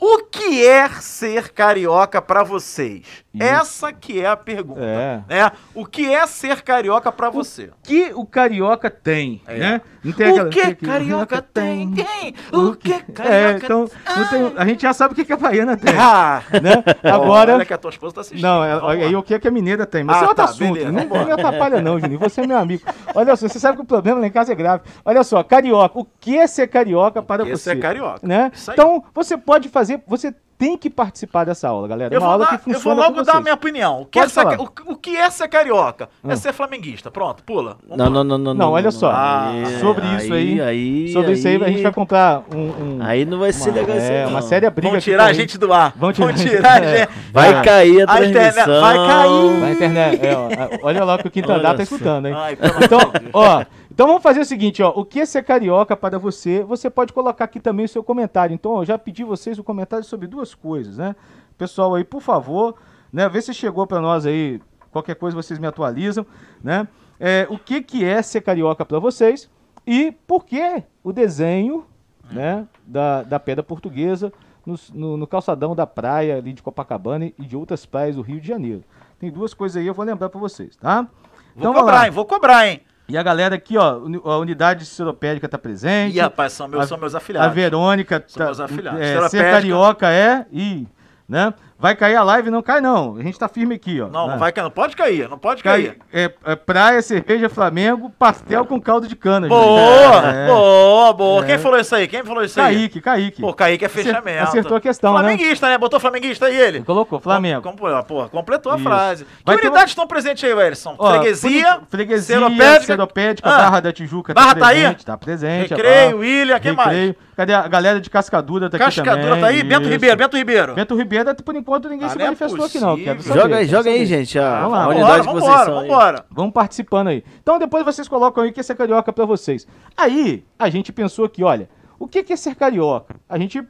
O 0.00 0.24
que 0.24 0.64
é 0.66 0.88
ser 1.00 1.50
carioca 1.50 2.22
pra 2.22 2.44
vocês? 2.44 3.02
Essa 3.38 3.92
que 3.92 4.20
é 4.20 4.26
a 4.28 4.36
pergunta. 4.36 4.80
É. 4.80 5.22
Né? 5.28 5.52
O 5.74 5.84
que 5.84 6.12
é 6.12 6.24
ser 6.26 6.62
carioca 6.62 7.10
pra 7.10 7.30
você? 7.30 7.70
que 7.82 8.12
o 8.14 8.24
carioca 8.24 8.88
tem, 8.90 9.42
É. 9.46 9.58
né? 9.58 9.80
Não 10.04 10.12
tem 10.12 10.28
O 10.28 10.30
aquela- 10.30 10.48
que 10.50 10.62
tem- 10.62 10.74
carioca 10.88 11.42
tem? 11.42 11.90
Tem! 11.92 12.34
O 12.52 12.74
que 12.74 12.92
É, 12.92 13.00
carioca 13.00 13.64
então, 13.64 13.90
não 14.16 14.28
tem- 14.28 14.52
a 14.56 14.64
gente 14.64 14.82
já 14.82 14.92
sabe 14.92 15.12
o 15.12 15.16
que, 15.16 15.24
que 15.24 15.32
a 15.32 15.36
baiana 15.36 15.76
tem, 15.76 15.92
Ah! 15.98 16.42
né? 16.62 16.84
Agora, 17.02 17.54
Olha 17.54 17.64
que 17.64 17.74
a 17.74 17.78
tua 17.78 17.90
esposa 17.90 18.14
tá 18.16 18.20
assistindo. 18.20 18.42
não, 18.46 18.64
é, 18.64 19.04
aí 19.04 19.16
o 19.16 19.22
que, 19.22 19.38
que 19.38 19.48
a 19.48 19.50
mineira 19.50 19.84
tem, 19.86 20.04
mas 20.04 20.16
Ah, 20.16 20.20
é 20.20 20.22
outro 20.22 20.36
tá, 20.36 20.44
assunto, 20.44 20.72
beleza, 20.74 20.92
não, 20.92 21.04
não 21.04 21.24
me 21.24 21.32
atrapalha 21.32 21.80
não, 21.80 21.98
Juninho, 21.98 22.18
você 22.20 22.42
é 22.42 22.46
meu 22.46 22.58
amigo. 22.58 22.82
Olha 23.14 23.34
só, 23.36 23.48
você 23.48 23.58
sabe 23.58 23.76
que 23.76 23.82
o 23.82 23.86
problema 23.86 24.20
lá 24.20 24.26
em 24.26 24.30
casa 24.30 24.52
é 24.52 24.54
grave. 24.54 24.82
Olha 25.04 25.22
só, 25.24 25.42
carioca, 25.42 25.98
o 25.98 26.06
que 26.20 26.36
é 26.38 26.46
ser 26.46 26.68
carioca 26.68 27.20
para 27.22 27.44
que 27.44 27.50
é 27.50 27.56
você? 27.56 27.70
ser 27.70 27.80
carioca? 27.80 28.20
Né? 28.26 28.52
Então, 28.70 29.04
você 29.14 29.36
pode 29.36 29.68
fazer, 29.68 30.00
você 30.06 30.34
tem 30.58 30.76
que 30.76 30.90
participar 30.90 31.44
dessa 31.44 31.68
aula, 31.68 31.86
galera. 31.86 32.12
Eu 32.12 32.18
uma 32.20 32.26
vou, 32.26 32.32
aula 32.32 32.46
dar- 32.46 32.58
que 32.58 32.74
eu 32.74 32.80
vou 32.80 32.94
logo 32.94 33.14
com 33.14 33.22
dar 33.22 33.36
a 33.36 33.40
minha 33.40 33.54
opinião. 33.54 34.00
O 34.02 34.06
que, 34.06 34.18
Pode 34.18 34.32
é 34.32 34.34
ser, 34.34 34.60
o, 34.60 34.68
o 34.92 34.96
que 34.96 35.16
é 35.16 35.30
ser 35.30 35.46
carioca? 35.48 36.08
Hum. 36.24 36.30
É 36.32 36.36
ser 36.36 36.52
flamenguista. 36.52 37.10
Pronto, 37.10 37.44
pula. 37.44 37.76
Não, 37.88 38.10
não, 38.10 38.24
não, 38.24 38.36
não. 38.38 38.54
Não, 38.54 38.72
olha 38.72 38.90
só. 38.90 39.12
Aí- 39.14 39.78
Sobre 39.80 40.04
isso 40.16 40.34
aí, 40.34 40.60
aí 40.60 41.12
Sobre 41.12 41.32
isso 41.32 41.46
aí, 41.46 41.62
a 41.62 41.68
gente 41.68 41.82
vai 41.82 41.92
comprar 41.92 42.42
um... 42.52 42.58
um- 42.58 42.98
Aí 43.02 43.24
não 43.24 43.38
vai 43.38 43.52
ser 43.52 43.70
uma, 43.70 43.78
legal 43.80 43.96
isso 43.96 44.06
é, 44.10 44.22
aí, 44.24 44.28
uma 44.28 44.40
não. 44.40 44.46
séria 44.48 44.70
briga 44.70 44.90
Vão 44.90 45.00
tirar 45.00 45.24
a 45.26 45.32
gente 45.32 45.56
do 45.56 45.72
ar. 45.72 45.92
Vão 45.96 46.12
Vão 46.12 46.32
tirar- 46.32 46.34
tirar 46.50 46.82
a 46.82 46.84
É. 46.84 46.98
gente. 46.98 47.08
Vai 47.32 47.54
Ah, 47.54 47.62
cair 47.62 48.08
a 48.08 48.12
a 48.12 48.24
internet 48.26 48.66
vai 48.80 48.96
cair. 48.96 49.60
Na 49.60 49.70
internet. 49.70 50.26
É, 50.26 50.36
ó, 50.36 50.48
olha 50.82 51.04
lá 51.04 51.18
que 51.18 51.28
o 51.28 51.30
Quinto 51.30 51.52
Andar 51.52 51.76
tá 51.76 51.82
escutando, 51.84 52.26
hein? 52.26 52.34
Ai, 52.36 52.58
Então, 52.84 52.98
ó, 53.32 53.64
então 53.98 54.06
vamos 54.06 54.22
fazer 54.22 54.38
o 54.38 54.44
seguinte, 54.44 54.80
ó. 54.80 54.90
O 54.94 55.04
que 55.04 55.18
é 55.18 55.26
ser 55.26 55.42
carioca 55.42 55.96
para 55.96 56.20
você? 56.20 56.62
Você 56.62 56.88
pode 56.88 57.12
colocar 57.12 57.46
aqui 57.46 57.58
também 57.58 57.84
o 57.84 57.88
seu 57.88 58.00
comentário. 58.04 58.54
Então, 58.54 58.76
eu 58.78 58.84
já 58.84 58.96
pedi 58.96 59.24
vocês 59.24 59.58
o 59.58 59.64
comentário 59.64 60.04
sobre 60.04 60.28
duas 60.28 60.54
coisas, 60.54 60.98
né? 60.98 61.16
Pessoal 61.56 61.96
aí, 61.96 62.04
por 62.04 62.20
favor, 62.22 62.76
né? 63.12 63.28
Vê 63.28 63.42
se 63.42 63.52
chegou 63.52 63.88
para 63.88 64.00
nós 64.00 64.24
aí. 64.24 64.60
Qualquer 64.92 65.16
coisa 65.16 65.36
vocês 65.36 65.58
me 65.58 65.66
atualizam, 65.66 66.24
né? 66.62 66.86
É, 67.18 67.44
o 67.50 67.58
que 67.58 67.82
que 67.82 68.04
é 68.04 68.22
ser 68.22 68.40
carioca 68.42 68.84
para 68.84 69.00
vocês 69.00 69.50
e 69.84 70.12
por 70.28 70.44
que 70.44 70.80
o 71.02 71.12
desenho, 71.12 71.84
né, 72.30 72.68
da, 72.86 73.24
da 73.24 73.40
pedra 73.40 73.64
portuguesa 73.64 74.32
no, 74.64 74.76
no- 74.94 75.16
no 75.16 75.26
calçadão 75.26 75.74
da 75.74 75.88
praia 75.88 76.36
ali 76.36 76.52
de 76.52 76.62
Copacabana 76.62 77.24
e 77.26 77.32
de 77.44 77.56
outras 77.56 77.84
praias 77.84 78.14
do 78.14 78.22
Rio 78.22 78.40
de 78.40 78.46
Janeiro. 78.46 78.84
Tem 79.18 79.28
duas 79.32 79.52
coisas 79.52 79.76
aí, 79.76 79.88
eu 79.88 79.94
vou 79.94 80.04
lembrar 80.04 80.28
para 80.28 80.38
vocês, 80.38 80.76
tá? 80.76 81.02
Vou 81.02 81.10
Então, 81.56 81.74
cobrar, 81.74 82.04
hein? 82.06 82.12
Vou 82.12 82.24
cobrar, 82.24 82.68
hein? 82.68 82.80
E 83.10 83.16
a 83.16 83.22
galera 83.22 83.54
aqui, 83.54 83.78
ó, 83.78 84.00
a 84.24 84.38
unidade 84.38 84.84
seropédica 84.84 85.48
tá 85.48 85.56
presente. 85.56 86.16
Ih, 86.16 86.20
rapaz, 86.20 86.52
são 86.52 86.68
meus, 86.68 86.84
a- 86.84 86.86
são 86.86 86.98
meus 86.98 87.14
A 87.14 87.18
afilhados. 87.18 87.54
Verônica 87.54 88.22
São 88.26 88.44
meus 88.44 88.60
afilhados. 88.60 89.00
É, 89.00 89.28
ser 89.30 89.50
carioca 89.50 90.10
é 90.12 90.44
e, 90.52 90.86
né? 91.26 91.54
Vai 91.80 91.94
cair 91.94 92.16
a 92.16 92.24
live, 92.24 92.50
não 92.50 92.60
cai 92.60 92.80
não. 92.80 93.14
A 93.16 93.22
gente 93.22 93.38
tá 93.38 93.46
firme 93.46 93.76
aqui, 93.76 94.00
ó. 94.00 94.08
Não, 94.08 94.26
né? 94.26 94.32
não 94.32 94.38
vai 94.40 94.50
cair, 94.50 94.64
não 94.64 94.70
pode 94.70 94.96
cair, 94.96 95.28
não 95.28 95.38
pode 95.38 95.62
Cai, 95.62 95.82
cair. 95.82 95.98
é, 96.12 96.28
é 96.44 96.56
praia, 96.56 97.00
cerveja, 97.00 97.48
Flamengo, 97.48 98.10
pastel 98.18 98.64
com 98.66 98.80
caldo 98.80 99.06
de 99.06 99.14
cana. 99.14 99.46
gente. 99.48 99.56
Boa, 99.56 100.26
É. 100.34 100.46
boa, 100.48 101.12
boa. 101.12 101.44
É. 101.44 101.46
Quem 101.46 101.58
falou 101.58 101.78
isso 101.78 101.94
aí? 101.94 102.08
Quem 102.08 102.24
falou 102.24 102.42
isso 102.42 102.60
aí? 102.60 102.74
Kaique, 102.74 103.00
Kaique. 103.00 103.40
Pô, 103.40 103.54
Kaique 103.54 103.84
é 103.84 103.88
fechamento. 103.88 104.42
acertou 104.42 104.76
a 104.76 104.80
questão, 104.80 105.12
né? 105.14 105.20
Flamenguista, 105.20 105.68
né? 105.68 105.78
Botou 105.78 106.00
flamenguista 106.00 106.46
aí 106.46 106.56
ele. 106.56 106.80
Colocou, 106.82 107.20
Flamengo. 107.20 107.62
Com, 107.62 107.76
com, 107.76 108.02
porra, 108.02 108.28
completou 108.28 108.72
a 108.72 108.74
Isso. 108.74 108.84
frase. 108.84 109.24
Que 109.24 109.30
Vai 109.46 109.56
unidades 109.56 109.90
estão 109.90 110.06
presentes 110.08 110.42
aí, 110.42 110.52
Wilson? 110.52 110.96
Ó, 110.98 111.10
Freguesia, 111.12 111.80
Freguesia, 111.88 112.36
Seropédica, 112.38 112.86
Seropédica, 112.86 113.48
Ah. 113.48 113.56
Barra 113.56 113.80
da 113.80 113.92
Tijuca 113.92 114.34
Barra 114.34 114.56
tá 114.56 114.66
aí? 114.66 114.80
presente, 114.80 115.06
tá 115.06 115.16
presente. 115.16 115.70
Recreio, 115.70 116.18
ó. 116.18 116.24
Ilha, 116.24 116.58
quem 116.58 116.72
mais? 116.72 117.14
Cadê 117.38 117.54
a 117.54 117.68
galera 117.68 118.00
de 118.00 118.10
Cascadura 118.10 118.68
tá 118.68 118.76
aqui 118.76 118.86
Cascadura 118.86 119.36
também? 119.36 119.40
tá 119.40 119.46
aí? 119.46 119.62
Bento 119.62 119.82
Isso. 119.82 119.90
Ribeiro, 119.92 120.16
Bento 120.16 120.36
Ribeiro. 120.36 120.74
Bento 120.74 120.96
Ribeiro, 120.96 121.34
por 121.36 121.54
enquanto 121.54 121.88
ninguém 121.88 122.06
Ah, 122.06 122.08
se 122.08 122.20
é 122.20 122.24
manifestou 122.24 122.64
aqui 122.64 122.80
não. 122.80 122.96
Quero 122.96 123.22
saber, 123.22 123.40
Joga 123.40 123.56
aí, 123.58 123.64
quero 123.64 123.76
joga 123.78 123.90
aí, 123.90 124.06
gente. 124.06 124.38
A, 124.40 124.58
Vamos 124.62 124.72
lá, 124.72 124.78
a 124.82 124.86
vamos 124.88 124.96
unidade 125.44 125.70
aí. 125.70 125.74
vambora. 125.88 126.26
Vamos 126.32 126.52
participando 126.52 127.06
aí. 127.06 127.22
Então 127.40 127.56
depois 127.60 127.84
vocês 127.84 128.08
colocam 128.08 128.42
aí 128.42 128.50
o 128.50 128.52
que 128.52 128.58
é 128.58 128.62
ser 128.64 128.74
carioca 128.74 129.12
pra 129.12 129.24
vocês. 129.24 129.68
Aí 129.96 130.44
a 130.58 130.68
gente 130.68 130.92
pensou 130.92 131.26
aqui, 131.26 131.44
olha, 131.44 131.70
o 131.96 132.08
que 132.08 132.24
que 132.24 132.32
é 132.32 132.36
ser 132.36 132.56
carioca? 132.56 133.14
A 133.28 133.38
gente 133.38 133.62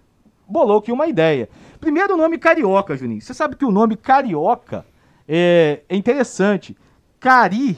bolou 0.49 0.79
aqui 0.79 0.91
uma 0.91 1.07
ideia. 1.07 1.47
Primeiro 1.79 2.15
o 2.15 2.17
nome 2.17 2.39
carioca, 2.39 2.97
Juninho. 2.97 3.21
Você 3.21 3.35
sabe 3.35 3.55
que 3.55 3.67
o 3.67 3.71
nome 3.71 3.97
carioca 3.97 4.87
é, 5.29 5.83
é 5.87 5.95
interessante. 5.95 6.75
Cari 7.21 7.77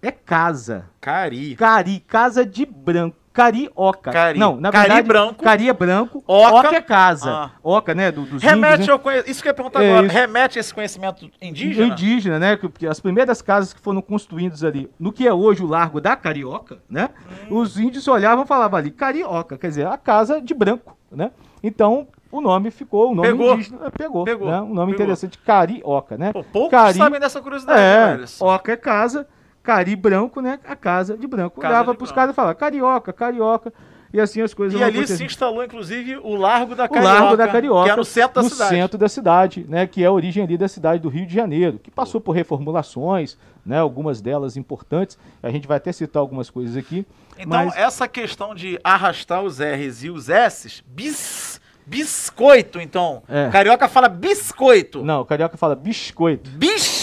é 0.00 0.12
casa. 0.12 0.84
Cari. 1.00 1.56
Cari, 1.56 1.98
casa 2.06 2.46
de 2.46 2.64
branco. 2.64 3.23
Carioca. 3.34 4.12
Cari. 4.12 4.38
Não, 4.38 4.56
na 4.60 4.70
Cari 4.70 4.86
verdade, 4.88 5.08
branco. 5.08 5.42
Cari 5.44 5.68
é 5.68 5.72
branco. 5.72 6.22
Oca. 6.26 6.68
Oca, 6.68 6.76
é 6.76 6.80
casa. 6.80 7.30
Ah. 7.30 7.50
Oca, 7.62 7.92
né? 7.92 8.12
Do, 8.12 8.22
dos 8.22 8.40
Remete 8.40 8.82
índios, 8.84 9.00
né? 9.04 9.24
Isso 9.26 9.42
que 9.42 9.48
eu 9.48 9.50
ia 9.50 9.54
perguntar 9.54 9.82
É 9.82 9.90
agora. 9.90 10.06
isso. 10.06 10.14
Remete 10.16 10.58
a 10.58 10.60
esse 10.60 10.72
conhecimento 10.72 11.28
indígena? 11.42 11.86
indígena, 11.88 12.38
né? 12.38 12.56
que- 12.56 12.68
Porque 12.68 12.86
as 12.86 13.00
primeiras 13.00 13.42
casas 13.42 13.74
que 13.74 13.80
foram 13.80 14.00
construídas 14.00 14.62
ali, 14.62 14.88
no 15.00 15.12
que 15.12 15.26
é 15.26 15.34
hoje 15.34 15.64
o 15.64 15.66
Largo 15.66 16.00
da 16.00 16.14
Carioca, 16.14 16.78
né? 16.88 17.10
Hum. 17.50 17.58
Os 17.58 17.76
índios 17.78 18.06
olhavam 18.06 18.44
e 18.44 18.46
falavam 18.46 18.78
ali, 18.78 18.92
Carioca, 18.92 19.58
quer 19.58 19.66
dizer, 19.68 19.86
a 19.88 19.98
casa 19.98 20.40
de 20.40 20.54
branco, 20.54 20.96
né? 21.10 21.32
Então, 21.60 22.06
o 22.30 22.40
nome 22.40 22.70
ficou, 22.70 23.10
o 23.10 23.14
nome 23.16 23.28
Pegou. 23.28 23.54
indígena 23.54 23.78
eh, 23.86 23.90
pegou, 23.90 24.24
Pegou. 24.24 24.48
né? 24.48 24.60
Um 24.60 24.72
nome 24.74 24.92
Pegou. 24.92 25.06
interessante, 25.06 25.38
Carioca, 25.38 26.16
né? 26.16 26.32
Pô, 26.32 26.44
poucos 26.44 26.70
Cari- 26.70 26.98
sabem 26.98 27.18
dessa 27.18 27.40
curiosidade, 27.40 27.80
É, 27.80 28.16
Wilson. 28.20 28.46
Oca 28.46 28.72
é 28.72 28.76
casa, 28.76 29.26
Cari 29.64 29.96
branco, 29.96 30.40
né? 30.40 30.60
A 30.64 30.76
casa 30.76 31.16
de 31.16 31.26
branco. 31.26 31.60
Casa 31.60 31.74
Olhava 31.74 31.94
pros 31.94 32.10
branco. 32.10 32.14
caras 32.14 32.32
e 32.32 32.36
falava, 32.36 32.54
Carioca, 32.54 33.12
Carioca. 33.12 33.72
E 34.12 34.20
assim 34.20 34.40
as 34.40 34.54
coisas 34.54 34.78
E 34.78 34.82
ali 34.84 34.92
se 34.92 34.98
acontecendo. 34.98 35.26
instalou, 35.26 35.64
inclusive, 35.64 36.16
o 36.18 36.36
Largo 36.36 36.76
da 36.76 36.84
O 36.84 36.88
Carioca. 36.88 37.12
Largo 37.20 37.36
da 37.36 37.48
Carioca, 37.48 37.84
Que 37.86 37.90
é 37.90 37.96
no 37.96 38.04
centro 38.04 38.34
da 38.34 38.42
no 38.42 38.48
cidade. 38.48 38.70
centro 38.70 38.96
da 38.98 39.08
cidade, 39.08 39.66
né, 39.68 39.88
que 39.88 40.04
é 40.04 40.06
a 40.06 40.12
origem 40.12 40.44
ali 40.44 40.56
da 40.56 40.68
cidade 40.68 41.02
do 41.02 41.08
Rio 41.08 41.26
de 41.26 41.34
Janeiro, 41.34 41.80
que 41.82 41.90
passou 41.90 42.20
por 42.20 42.30
reformulações, 42.30 43.36
né, 43.66 43.80
algumas 43.80 44.20
delas 44.20 44.56
importantes. 44.56 45.18
A 45.42 45.50
gente 45.50 45.66
vai 45.66 45.78
até 45.78 45.90
citar 45.90 46.20
algumas 46.20 46.48
coisas 46.48 46.76
aqui. 46.76 47.04
Então, 47.36 47.48
mas 47.48 47.76
essa 47.76 48.06
questão 48.06 48.54
de 48.54 48.78
arrastar 48.84 49.42
os 49.42 49.58
R's 49.58 50.04
e 50.04 50.10
os 50.10 50.28
S's, 50.28 50.84
bis, 50.86 51.60
biscoito, 51.84 52.80
então. 52.80 53.20
É. 53.28 53.48
Carioca 53.50 53.88
fala 53.88 54.08
biscoito. 54.08 55.02
não, 55.02 55.22
o 55.22 55.24
carioca 55.24 55.56
fala 55.56 55.74
biscoito. 55.74 56.48
Biscoito. 56.50 56.93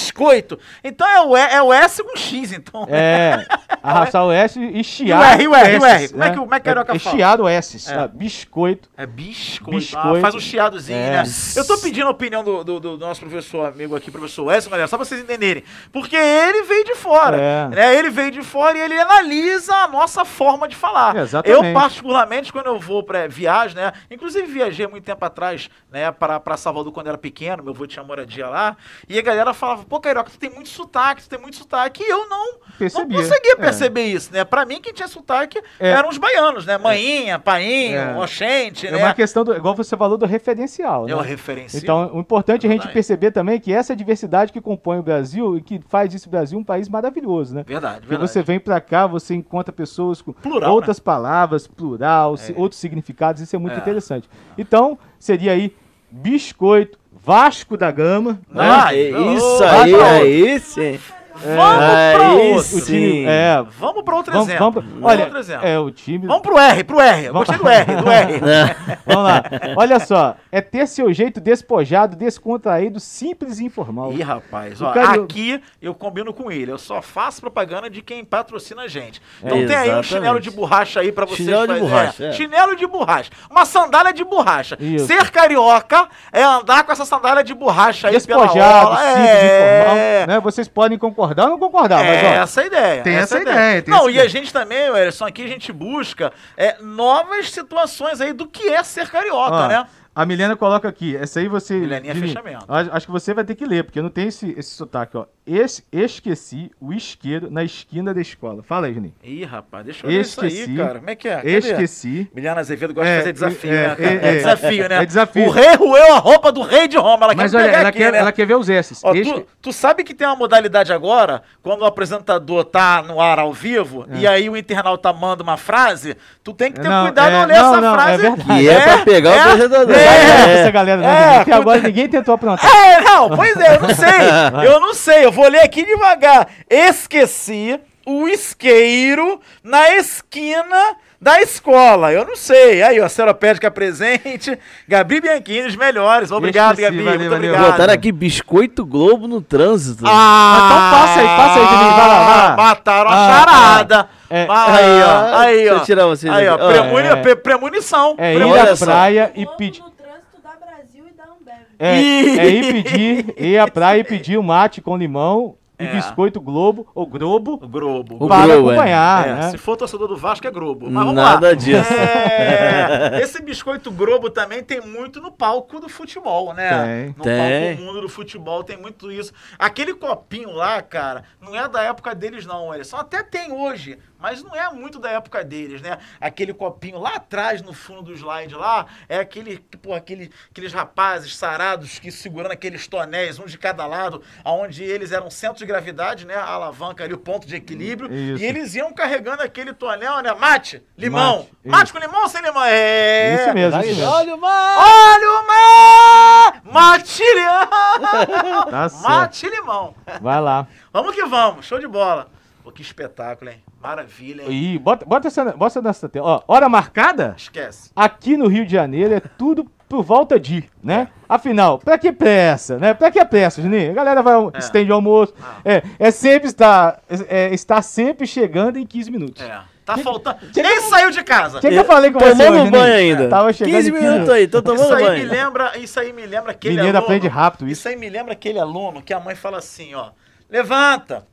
Então 0.83 1.07
é 1.07 1.21
o, 1.21 1.35
E- 1.37 1.53
é 1.53 1.61
o 1.61 1.71
S 1.73 2.03
com 2.03 2.15
X, 2.17 2.51
então. 2.51 2.85
É, 2.89 3.45
arrastar 3.81 4.25
o 4.25 4.31
S 4.31 4.59
e 4.59 4.83
chiar 4.83 5.33
R, 5.33 5.43
e 5.43 5.47
o 5.47 5.55
R, 5.55 5.77
o 5.79 5.85
R? 5.85 6.09
Como 6.09 6.23
é 6.23 6.29
que 6.29 6.35
como 6.37 6.55
é 6.55 6.59
que 6.59 6.65
carioca 6.65 6.95
é, 6.95 6.99
fala? 6.99 7.15
chiar 7.15 7.41
o 7.41 7.47
S, 7.47 7.91
É. 7.91 8.07
biscoito. 8.07 8.89
É 8.97 9.05
biscoito. 9.05 9.77
Biscoito. 9.79 10.17
Ah, 10.17 10.21
faz 10.21 10.35
um 10.35 10.39
chiadozinho, 10.39 10.97
É. 10.97 11.23
né? 11.23 11.23
Eu 11.55 11.65
tô 11.65 11.77
pedindo 11.77 12.07
a 12.07 12.11
opinião 12.11 12.43
do, 12.43 12.63
do- 12.63 12.79
do 12.79 12.97
nosso 12.97 13.21
professor 13.21 13.67
amigo 13.67 13.95
aqui, 13.95 14.11
professor 14.11 14.51
Edson, 14.53 14.69
galera, 14.69 14.87
só 14.87 14.97
pra 14.97 15.05
vocês 15.05 15.21
entenderem. 15.21 15.63
Porque 15.91 16.15
ele 16.15 16.63
veio 16.63 16.83
de 16.85 16.95
fora. 16.95 17.37
É. 17.37 17.67
Né? 17.69 17.95
Ele 17.95 18.09
veio 18.09 18.31
de 18.31 18.41
fora 18.43 18.77
e 18.77 18.81
ele 18.81 18.99
analisa 18.99 19.73
a 19.75 19.87
nossa 19.87 20.25
forma 20.25 20.67
de 20.67 20.75
falar. 20.75 21.15
Exatamente. 21.15 21.67
Eu, 21.67 21.73
particularmente, 21.73 22.51
quando 22.51 22.67
eu 22.67 22.79
vou 22.79 23.03
pra 23.03 23.27
viagem, 23.27 23.75
né? 23.77 23.93
Inclusive, 24.09 24.45
viajei 24.51 24.87
muito 24.87 25.03
tempo 25.05 25.23
atrás, 25.23 25.69
né, 25.91 26.11
pra, 26.11 26.39
pra 26.39 26.57
Salvador 26.57 26.91
quando 26.91 27.07
era 27.07 27.17
pequeno, 27.17 27.63
meu 27.63 27.73
avô 27.73 27.85
tinha 27.87 28.03
moradia 28.03 28.47
lá. 28.47 28.75
E 29.07 29.17
a 29.17 29.21
galera 29.21 29.53
falava, 29.53 29.83
pô, 29.85 29.99
Carioca, 30.01 30.29
tu 30.31 30.37
tem 30.39 30.49
muito 30.49 30.69
sotaque, 30.69 31.27
tem 31.29 31.39
muito 31.39 31.55
sotaque. 31.55 32.03
E 32.03 32.09
eu 32.11 32.27
não, 32.27 32.55
Percebia. 32.77 33.07
não 33.07 33.23
conseguia 33.23 33.53
É. 33.53 33.55
perceber 33.55 34.03
isso, 34.05 34.33
né? 34.33 34.43
Pra 34.43 34.65
mim, 34.65 34.81
quem 34.81 34.91
tinha 34.93 35.07
sotaque 35.07 35.61
É. 35.79 35.91
eram 35.91 36.09
os 36.09 36.17
baianos, 36.17 36.65
né? 36.65 36.77
Mainha, 36.77 37.39
painho, 37.39 37.97
É. 37.97 38.17
oxente, 38.17 38.87
É 38.87 38.91
né? 38.91 38.97
uma 38.97 39.13
questão, 39.13 39.43
do, 39.43 39.55
igual 39.55 39.75
você 39.75 39.95
falou, 39.95 40.17
do 40.17 40.25
referencial, 40.25 41.07
É 41.07 41.15
o 41.15 41.21
né? 41.21 41.27
referencial. 41.27 41.81
Então, 41.81 42.17
o 42.17 42.19
importante 42.19 42.65
é 42.65 42.69
a 42.69 42.73
gente 42.73 42.87
perceber 42.89 43.31
também 43.31 43.59
que 43.59 43.71
essa 43.73 43.95
diversidade 43.95 44.51
que 44.51 44.59
compõe 44.59 44.99
o 44.99 45.03
Brasil 45.03 45.57
e 45.57 45.61
que 45.61 45.79
faz 45.87 46.09
desse 46.11 46.27
Brasil 46.27 46.57
um 46.59 46.63
país 46.63 46.89
maravilhoso, 46.89 47.55
né? 47.55 47.63
Verdade, 47.65 47.97
Porque 48.01 48.09
verdade. 48.09 48.31
você 48.31 48.41
vem 48.41 48.59
pra 48.59 48.81
cá, 48.81 49.07
você 49.07 49.33
encontra 49.35 49.71
pessoas 49.71 50.21
com 50.21 50.33
Plural, 50.33 50.73
outras 50.73 50.99
palavras, 50.99 51.67
plural, 51.67 52.35
outros 52.55 52.79
significados, 52.79 53.41
isso 53.41 53.55
é 53.55 53.59
muito 53.59 53.75
É. 53.75 53.77
interessante. 53.77 54.29
Então, 54.57 54.97
seria 55.19 55.51
aí 55.51 55.73
biscoito, 56.09 56.99
Vasco 57.23 57.77
da 57.77 57.91
Gama, 57.91 58.39
né? 58.51 58.63
Ah, 58.69 58.95
então, 58.95 59.33
isso 59.35 59.63
aí, 59.63 59.95
aí 59.95 60.59
sim. 60.59 60.99
Vamos 61.41 61.77
pra 62.15 62.27
Aí 62.29 62.53
outro. 62.53 62.77
O 62.77 62.81
time, 62.81 62.81
sim. 62.81 63.25
é, 63.27 63.63
Vamos 63.79 64.03
pra 64.03 64.15
outro 64.15 64.31
vamos, 64.33 64.47
exemplo. 64.47 64.71
vamos, 64.71 64.91
pra- 64.99 65.09
olha, 65.09 65.23
outro 65.25 65.39
exemplo. 65.39 65.67
é 65.67 65.79
o 65.79 65.91
time. 65.91 66.27
Vamos 66.27 66.41
pro 66.41 66.57
R, 66.57 66.83
pro 66.83 66.99
R. 66.99 67.25
Eu 67.25 67.33
Vamos- 67.33 67.47
Gostei 67.47 67.63
do 67.63 67.69
R, 67.69 67.95
do 68.01 68.09
R. 68.11 68.39
Vamos 69.05 69.23
lá. 69.23 69.43
Olha 69.77 69.99
só, 69.99 70.35
é 70.51 70.61
ter 70.61 70.87
seu 70.87 71.11
jeito 71.13 71.39
despojado, 71.39 72.15
descontraído, 72.15 72.99
simples 72.99 73.59
e 73.59 73.65
informal. 73.65 74.11
Ih, 74.13 74.21
rapaz, 74.21 74.81
ó, 74.81 74.91
cara- 74.91 75.21
aqui 75.23 75.61
eu 75.81 75.93
combino 75.93 76.33
com 76.33 76.51
ele. 76.51 76.71
Eu 76.71 76.77
só 76.77 77.01
faço 77.01 77.41
propaganda 77.41 77.89
de 77.89 78.01
quem 78.01 78.23
patrocina 78.23 78.83
a 78.83 78.87
gente. 78.87 79.21
Então 79.43 79.57
É, 79.57 79.65
tem 79.65 79.75
aí 79.75 79.81
um 79.81 79.83
exatamente. 79.99 80.07
chinelo 80.07 80.39
de 80.39 80.51
borracha 80.51 80.99
aí 80.99 81.11
pra 81.11 81.25
vocês 81.25 81.37
Chinelo 81.37 81.61
de 81.61 81.67
fazerem. 81.67 81.89
borracha, 81.89 82.25
é. 82.25 82.31
Chinelo 82.33 82.75
de 82.75 82.87
borracha. 82.87 83.31
Uma 83.49 83.65
sandália 83.65 84.13
de 84.13 84.23
borracha. 84.23 84.77
Isso. 84.79 85.07
Ser 85.07 85.29
carioca 85.31 86.07
é 86.31 86.43
andar 86.43 86.83
com 86.83 86.91
essa 86.91 87.05
sandália 87.05 87.43
de 87.43 87.53
borracha 87.53 88.07
aí 88.07 88.13
Despojado, 88.13 88.53
pela 88.53 88.79
orla. 88.85 88.97
simples, 88.97 89.25
é... 89.25 89.79
informal. 89.81 90.27
Né? 90.27 90.39
Vocês 90.41 90.67
podem 90.67 90.97
concordar 90.97 91.30
ou 91.45 91.49
não 91.49 91.59
concordar, 91.59 92.03
mas 92.03 92.23
É 92.23 92.39
ó, 92.39 92.43
essa 92.43 92.61
a 92.61 92.65
ideia. 92.65 93.03
tem 93.03 93.13
essa 93.15 93.35
essa 93.35 93.37
a 93.37 93.41
ideia, 93.41 93.81
tem 93.81 93.93
Não, 93.93 94.07
e 94.09 94.13
ideia. 94.13 94.25
a 94.25 94.29
gente 94.29 94.51
também, 94.53 94.77
Ellison, 94.95 95.25
aqui 95.25 95.43
a 95.43 95.47
gente 95.47 95.71
busca 95.71 96.31
é, 96.57 96.77
novas 96.81 97.49
situações 97.51 98.19
aí 98.21 98.33
do 98.33 98.47
que 98.47 98.69
é 98.69 98.83
ser 98.83 99.09
carioca, 99.09 99.55
Ó, 99.55 99.67
né? 99.67 99.85
A 100.13 100.25
Milena 100.25 100.57
coloca 100.57 100.89
aqui, 100.89 101.15
essa 101.15 101.39
aí 101.39 101.47
você. 101.47 101.73
Mileninha 101.75 102.13
Juninho, 102.13 102.33
fechamento. 102.33 102.65
Acho, 102.67 102.91
acho 102.91 103.05
que 103.05 103.11
você 103.13 103.33
vai 103.33 103.45
ter 103.45 103.55
que 103.55 103.65
ler, 103.65 103.85
porque 103.85 104.01
não 104.01 104.09
tem 104.09 104.27
esse, 104.27 104.53
esse 104.57 104.71
sotaque, 104.71 105.15
ó. 105.15 105.25
Es- 105.45 105.83
esqueci 105.91 106.71
o 106.79 106.93
isqueiro 106.93 107.49
na 107.49 107.63
esquina 107.63 108.13
da 108.13 108.21
escola. 108.21 108.61
Fala 108.63 108.87
aí, 108.87 108.93
Juninho. 108.93 109.13
Ih, 109.23 109.43
rapaz, 109.43 109.85
deixa 109.85 110.05
eu 110.05 110.09
ver 110.11 110.21
isso 110.21 110.41
aí, 110.41 110.47
Esqueci. 110.47 110.77
cara. 110.77 110.99
Como 110.99 111.09
é 111.09 111.15
que 111.15 111.27
é? 111.27 111.35
Cadê? 111.37 111.57
Esqueci. 111.57 112.31
Miliana 112.33 112.59
Azevedo 112.61 112.93
gosta 112.93 113.09
É, 113.09 113.15
de 113.17 113.19
fazer 113.21 113.33
desafio, 113.33 113.71
é, 113.71 113.87
né? 113.87 113.95
é, 113.99 114.03
É, 114.03 114.29
é. 114.29 114.35
desafio, 114.37 114.89
né? 114.89 114.95
É 115.01 115.05
desafio. 115.05 115.45
O 115.47 115.49
rei 115.49 115.75
roeu 115.75 116.13
a 116.13 116.17
roupa 116.19 116.51
do 116.51 116.61
rei 116.61 116.87
de 116.87 116.97
Roma. 116.97 117.25
Ela 117.25 117.33
Mas 117.35 117.51
quer 117.51 117.57
olha, 117.57 117.65
ela, 117.71 117.89
aqui, 117.89 117.97
quer, 117.97 118.11
né? 118.11 118.17
ela 118.19 118.31
quer 118.31 118.45
ver 118.45 118.55
os 118.55 118.69
S's. 118.69 119.01
Ó, 119.03 119.13
Esque- 119.13 119.33
tu, 119.41 119.47
tu 119.61 119.73
sabe 119.73 120.03
que 120.03 120.13
tem 120.13 120.27
uma 120.27 120.35
modalidade 120.35 120.93
agora, 120.93 121.41
quando 121.63 121.81
o 121.81 121.85
apresentador 121.85 122.63
tá 122.65 123.01
no 123.01 123.19
ar 123.19 123.39
ao 123.39 123.51
vivo, 123.53 124.05
e 124.13 124.27
aí 124.27 124.49
o 124.49 124.55
internauta 124.55 125.11
manda 125.13 125.43
uma 125.43 125.57
frase, 125.57 126.15
tu 126.43 126.53
tem 126.53 126.71
que 126.71 126.79
ter 126.79 126.87
É. 126.87 126.89
Não, 126.89 127.05
cuidado 127.05 127.31
é, 127.31 127.35
ao 127.41 127.45
ler 127.47 127.57
não, 127.57 127.71
essa 127.73 127.81
não, 127.81 127.93
é 127.93 127.93
frase. 128.03 128.21
verdade. 128.21 128.61
E 128.63 128.69
é 128.69 128.81
pra 128.81 128.97
pegar 128.99 129.29
o 129.31 129.39
apresentador. 129.39 129.95
É. 129.95 130.53
essa 130.61 130.71
galera, 130.71 131.01
né, 131.01 131.35
É, 131.39 131.43
cuida- 131.43 131.57
agora 131.57 131.79
ninguém 131.81 132.07
tentou 132.07 132.35
aprontar. 132.35 132.69
É, 132.69 133.01
não, 133.01 133.29
pois 133.35 133.55
é, 133.57 133.75
eu 133.77 133.81
não 133.81 133.89
sei. 133.95 134.11
Eu 134.71 134.79
não 134.79 134.93
sei. 134.93 135.30
Eu 135.31 135.33
vou 135.33 135.47
ler 135.47 135.61
aqui 135.61 135.85
devagar. 135.85 136.45
Esqueci 136.69 137.79
o 138.05 138.27
isqueiro 138.27 139.39
na 139.63 139.95
esquina 139.95 140.97
da 141.21 141.39
escola. 141.41 142.11
Eu 142.11 142.25
não 142.25 142.35
sei. 142.35 142.83
Aí, 142.83 142.99
ó, 142.99 143.07
Seropédica 143.07 143.71
presente. 143.71 144.59
Gabi 144.89 145.21
Bianchini, 145.21 145.67
os 145.69 145.75
melhores. 145.77 146.31
Obrigado, 146.31 146.73
Esqueci, 146.77 146.91
Gabi. 146.91 147.01
valeu, 147.05 147.19
Muito 147.19 147.29
valeu. 147.31 147.49
obrigado. 147.53 147.71
Botaram 147.71 147.93
aqui 147.93 148.11
Biscoito 148.11 148.85
Globo 148.85 149.25
no 149.25 149.41
trânsito. 149.41 150.03
Ah, 150.05 150.57
Então 150.65 150.99
passa 150.99 151.19
aí, 151.21 151.27
passa 151.27 151.59
aí, 151.61 151.65
Juninho, 151.67 151.95
vai 151.95 152.07
lá, 152.09 152.55
vai. 152.55 152.65
Mataram 152.65 153.09
a 153.09 153.13
Ah, 153.13 153.29
charada. 153.39 154.09
é. 154.29 154.41
Aí, 154.41 155.01
ó. 155.01 155.07
Ah, 155.07 155.39
Aí, 155.43 155.55
deixa 155.59 155.73
ó. 155.73 155.77
eu 155.77 155.83
tirar 155.85 156.05
vocês 156.07 156.33
Aí, 156.33 156.45
ó. 156.49 156.57
premuni- 156.57 157.07
é. 157.07 157.15
pre- 157.15 157.35
premonição. 157.37 158.15
É 158.17 158.33
ir 158.33 158.35
premonição. 158.37 158.89
à 158.89 158.91
praia 158.91 159.31
e 159.33 159.45
pedir. 159.55 159.79
no 159.81 159.91
trânsito 159.91 160.41
da 160.43 160.49
Brasil 160.65 161.05
e 161.07 161.13
da 161.15 161.23
Ambev. 161.23 161.67
É, 161.81 161.95
é 161.97 162.49
ir 162.49 162.83
pedir, 162.83 163.33
ir 163.37 163.57
à 163.57 163.67
praia 163.67 163.99
e 164.01 164.03
pedir 164.03 164.37
um 164.37 164.43
mate 164.43 164.81
com 164.81 164.95
limão 164.95 165.55
e 165.79 165.83
É. 165.83 165.95
biscoito 165.95 166.39
Globo, 166.39 166.87
ou 166.93 167.07
Globo, 167.07 167.53
O 167.59 167.67
Globo. 167.67 168.17
O 168.19 168.27
para 168.27 168.53
Globo, 168.53 168.69
é. 168.69 168.73
acompanhar, 168.75 169.27
É, 169.27 169.33
né? 169.33 169.49
Se 169.49 169.57
for 169.57 169.75
torcedor 169.75 170.07
do 170.07 170.15
Vasco, 170.15 170.45
é 170.45 170.51
Globo. 170.51 170.85
Mas 170.91 171.03
vamos 171.05 171.15
Nada 171.15 171.47
lá. 171.47 171.53
disso. 171.55 171.91
É, 171.91 173.19
esse 173.23 173.41
biscoito 173.41 173.89
Globo 173.91 174.29
também 174.29 174.63
tem 174.63 174.79
muito 174.79 175.19
no 175.19 175.31
palco 175.31 175.79
do 175.79 175.89
futebol, 175.89 176.53
né? 176.53 176.69
Tem. 176.69 177.15
No 177.17 177.23
Tem. 177.23 177.75
palco 177.75 177.81
mundo 177.83 178.01
do 178.01 178.09
futebol 178.09 178.63
tem 178.63 178.77
muito 178.77 179.11
isso. 179.11 179.33
Aquele 179.57 179.95
copinho 179.95 180.51
lá, 180.51 180.81
cara, 180.83 181.23
não 181.41 181.55
é 181.55 181.67
da 181.67 181.81
época 181.81 182.13
deles, 182.13 182.45
não, 182.45 182.71
Elisson. 182.73 182.97
Até 182.97 183.23
tem 183.23 183.51
hoje, 183.51 183.97
mas 184.21 184.43
não 184.43 184.55
é 184.55 184.71
muito 184.71 184.99
da 184.99 185.09
época 185.09 185.43
deles, 185.43 185.81
né? 185.81 185.97
Aquele 186.19 186.53
copinho 186.53 186.99
lá 186.99 187.15
atrás, 187.15 187.61
no 187.63 187.73
fundo 187.73 188.03
do 188.03 188.13
slide 188.13 188.53
lá, 188.53 188.85
é 189.09 189.17
aquele, 189.17 189.57
pô, 189.81 189.95
aquele, 189.95 190.31
aqueles 190.51 190.71
rapazes 190.71 191.35
sarados 191.35 191.97
que 191.97 192.11
segurando 192.11 192.51
aqueles 192.51 192.87
tonéis, 192.87 193.39
um 193.39 193.45
de 193.45 193.57
cada 193.57 193.87
lado, 193.87 194.21
aonde 194.43 194.83
eles 194.83 195.11
eram 195.11 195.31
centro 195.31 195.57
de 195.57 195.65
gravidade, 195.65 196.27
né? 196.27 196.35
A 196.35 196.45
alavanca 196.45 197.03
ali, 197.03 197.15
o 197.15 197.17
ponto 197.17 197.47
de 197.47 197.55
equilíbrio. 197.55 198.13
Isso. 198.13 198.43
E 198.43 198.45
eles 198.45 198.75
iam 198.75 198.93
carregando 198.93 199.41
aquele 199.41 199.73
tonel, 199.73 200.19
né? 200.21 200.31
Mate, 200.35 200.83
limão. 200.95 201.37
Mate, 201.37 201.51
Mate, 201.65 201.83
isso. 201.85 201.93
com 201.93 201.99
limão 201.99 202.21
ou 202.21 202.29
sem 202.29 202.41
limão? 202.43 202.63
É. 202.63 203.35
Isso 203.35 203.53
mesmo, 203.55 203.79
isso 203.81 203.87
mesmo. 203.87 204.11
Olha 204.11 204.35
o 204.35 204.39
mar! 204.39 204.77
Olha 204.77 205.31
o 205.31 205.47
mar! 205.47 206.61
Mate 206.63 207.23
limão! 207.23 208.69
Tá. 208.69 208.87
Mate 209.01 209.49
limão. 209.49 209.95
Vai 210.21 210.39
lá. 210.39 210.67
Vamos 210.93 211.15
que 211.15 211.25
vamos, 211.25 211.65
show 211.65 211.79
de 211.79 211.87
bola. 211.87 212.29
Pô, 212.63 212.71
que 212.71 212.83
espetáculo, 212.83 213.49
hein? 213.49 213.63
Maravilha, 213.81 214.43
hein? 214.43 214.49
Ih, 214.75 214.77
bota, 214.79 215.05
bota 215.05 215.27
essa, 215.27 215.43
bota 215.53 215.81
nessa 215.81 216.07
tela. 216.07 216.25
Ó, 216.27 216.53
hora 216.53 216.69
marcada? 216.69 217.33
Esquece. 217.37 217.89
Aqui 217.95 218.37
no 218.37 218.47
Rio 218.47 218.65
de 218.65 218.71
Janeiro 218.73 219.13
é 219.13 219.19
tudo 219.19 219.65
por 219.89 220.03
volta 220.03 220.39
de, 220.39 220.63
né? 220.83 221.07
Afinal, 221.27 221.79
pra 221.79 221.97
que 221.97 222.11
pressa, 222.11 222.77
né? 222.77 222.93
Pra 222.93 223.09
que 223.11 223.23
pressa, 223.25 223.61
Juninho? 223.61 223.91
A 223.91 223.93
galera 223.93 224.21
vai, 224.21 224.35
É. 224.53 224.59
estende 224.59 224.91
o 224.91 224.95
almoço. 224.95 225.33
Ah. 225.41 225.55
É, 225.65 225.83
é 225.99 226.11
sempre 226.11 226.47
estar, 226.47 227.01
é, 227.27 227.53
está 227.53 227.81
sempre 227.81 228.25
chegando 228.27 228.77
em 228.77 228.85
15 228.85 229.09
minutos. 229.11 229.41
É. 229.43 229.59
Tá 229.83 229.97
faltando. 229.97 230.37
que- 230.53 230.61
Nem 230.61 230.79
saiu 230.81 231.09
de 231.09 231.23
casa. 231.23 231.57
O 231.57 231.61
que, 231.61 231.67
que 231.67 231.75
eu 231.75 231.83
falei 231.83 232.11
com 232.11 232.19
você 232.19 232.29
Tomamos 232.29 232.49
hoje, 232.51 232.65
Juninho? 232.65 232.71
banho 232.71 232.93
ainda. 232.93 233.27
Tava 233.29 233.51
chegando 233.51 233.73
15 233.73 233.89
em 233.89 233.91
minutos 233.93 234.29
aí, 234.29 234.47
tô 234.47 234.61
tomando 234.61 234.83
Isso 234.83 234.93
aí 234.93 235.03
me 235.03 235.09
banho. 235.09 235.29
lembra, 235.29 235.77
isso 235.79 235.99
aí 235.99 236.13
me 236.13 236.25
lembra 236.25 236.51
aquele 236.51 236.75
Mineiro 236.75 236.97
aluno. 236.97 237.05
aprende 237.11 237.27
rápido 237.27 237.67
isso. 237.67 237.79
Isso 237.81 237.87
aí 237.89 237.95
me 237.97 238.07
lembra 238.09 238.31
aquele 238.33 238.59
aluno 238.59 239.01
que 239.01 239.11
a 239.13 239.19
mãe 239.19 239.35
fala 239.35 239.57
assim, 239.57 239.93
ó. 239.95 240.11
Levanta. 240.49 241.25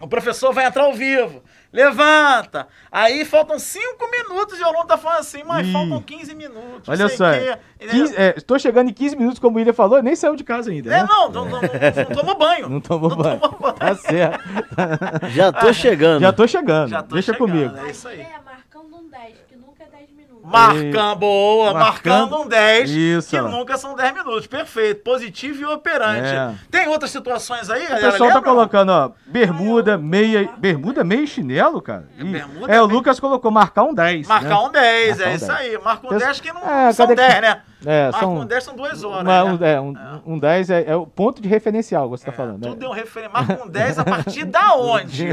O 0.00 0.06
professor 0.08 0.54
vai 0.54 0.64
entrar 0.66 0.84
ao 0.84 0.94
vivo. 0.94 1.42
Levanta. 1.72 2.66
Aí 2.90 3.24
faltam 3.24 3.58
cinco 3.58 4.10
minutos 4.10 4.58
e 4.58 4.62
o 4.62 4.66
aluno 4.66 4.86
tá 4.86 4.98
falando 4.98 5.20
assim, 5.20 5.38
Ih. 5.38 5.72
faltam 5.72 6.02
15 6.02 6.34
minutos. 6.34 6.88
Olha 6.88 7.08
só. 7.08 7.26
15, 7.78 8.16
é, 8.16 8.34
estou 8.36 8.58
chegando 8.58 8.90
em 8.90 8.92
15 8.92 9.16
minutos, 9.16 9.38
como 9.38 9.56
o 9.56 9.58
William 9.58 9.72
falou, 9.72 10.02
nem 10.02 10.16
saiu 10.16 10.34
de 10.34 10.42
casa 10.42 10.70
ainda. 10.70 10.92
É, 10.92 11.02
né? 11.02 11.08
não, 11.08 11.30
não, 11.30 11.44
não, 11.44 11.60
não, 11.60 12.16
tomou 12.16 12.36
banho. 12.36 12.68
Não 12.68 12.80
tomou 12.80 13.14
banho. 13.14 13.38
banho. 13.38 13.74
Tá 13.74 13.94
certo. 13.94 14.40
Já 15.30 15.52
tô 15.52 15.72
chegando. 15.72 16.22
Já 16.22 16.32
tô 16.32 16.46
chegando. 16.48 16.88
Já 16.88 17.02
tô 17.02 17.14
Deixa 17.14 17.32
chegando, 17.32 17.48
comigo. 17.48 17.76
É 17.76 17.90
isso 17.90 18.08
aí. 18.08 18.20
É, 18.20 18.40
marcando 18.44 18.96
um 18.96 19.08
10, 19.08 19.36
que 19.48 19.56
nunca 19.56 19.84
é 19.84 19.86
10 19.86 20.09
minutos. 20.20 20.50
Marcando, 20.50 21.18
boa, 21.18 21.72
Marcando- 21.74 22.12
marcando 22.30 22.40
um 22.42 22.48
10, 22.48 22.90
Isso, 22.90 23.30
que 23.30 23.40
nunca 23.40 23.76
são 23.76 23.94
10 23.94 24.14
minutos. 24.14 24.46
Perfeito, 24.46 25.02
positivo 25.02 25.60
e 25.60 25.64
operante. 25.66 26.28
É. 26.34 26.54
Tem 26.70 26.88
outras 26.88 27.10
situações 27.10 27.68
aí, 27.68 27.84
O 27.84 27.88
galera? 27.88 28.10
pessoal 28.12 28.30
tá 28.30 28.36
Lembram? 28.36 28.54
colocando, 28.54 28.88
ó, 28.90 29.10
bermuda, 29.26 29.98
meia, 29.98 30.48
bermuda, 30.56 31.04
meia 31.04 31.20
e 31.22 31.26
chinelo, 31.26 31.82
cara. 31.82 32.08
É, 32.18 32.22
Ih, 32.22 32.24
bermuda, 32.24 32.72
é, 32.72 32.80
o 32.80 32.86
Lucas 32.86 33.20
colocou 33.20 33.50
marcar 33.50 33.82
um 33.84 33.92
10. 33.94 34.26
Marcar 34.26 34.48
né? 34.48 34.56
um 34.56 34.70
10, 34.72 35.08
Marcar 35.18 35.24
é 35.28 35.32
um 35.32 35.36
isso 35.36 35.46
10. 35.46 35.60
aí. 35.60 35.78
Marca 35.78 36.06
um 36.06 36.10
Pensa- 36.10 36.24
10 36.26 36.40
que 36.40 36.52
não 36.52 36.62
É, 36.68 36.92
são 36.92 37.06
cadê 37.06 37.22
que- 37.22 37.28
10, 37.28 37.40
né? 37.42 37.62
É, 37.86 38.04
Marca 38.04 38.18
são 38.20 38.34
um 38.36 38.46
10 38.46 38.64
são 38.64 38.76
duas 38.76 39.04
horas. 39.04 39.22
uma- 39.22 39.44
né? 39.44 39.50
um, 39.52 39.64
é, 39.64 39.80
um, 39.80 40.34
um 40.34 40.38
10 40.38 40.70
é, 40.70 40.84
é 40.86 40.96
o 40.96 41.06
ponto 41.06 41.40
de 41.40 41.48
referencial, 41.48 42.08
você 42.08 42.24
tá 42.26 42.32
É, 42.32 42.34
falando. 42.34 42.62
Tudo 42.62 42.80
né? 42.80 42.86
é 42.86 42.88
um 42.88 42.92
referente. 42.92 43.32
Marca 43.32 43.62
um 43.64 43.68
10 43.68 43.98
a 43.98 44.04
partir 44.04 44.44
da 44.44 44.72
onde? 44.76 45.28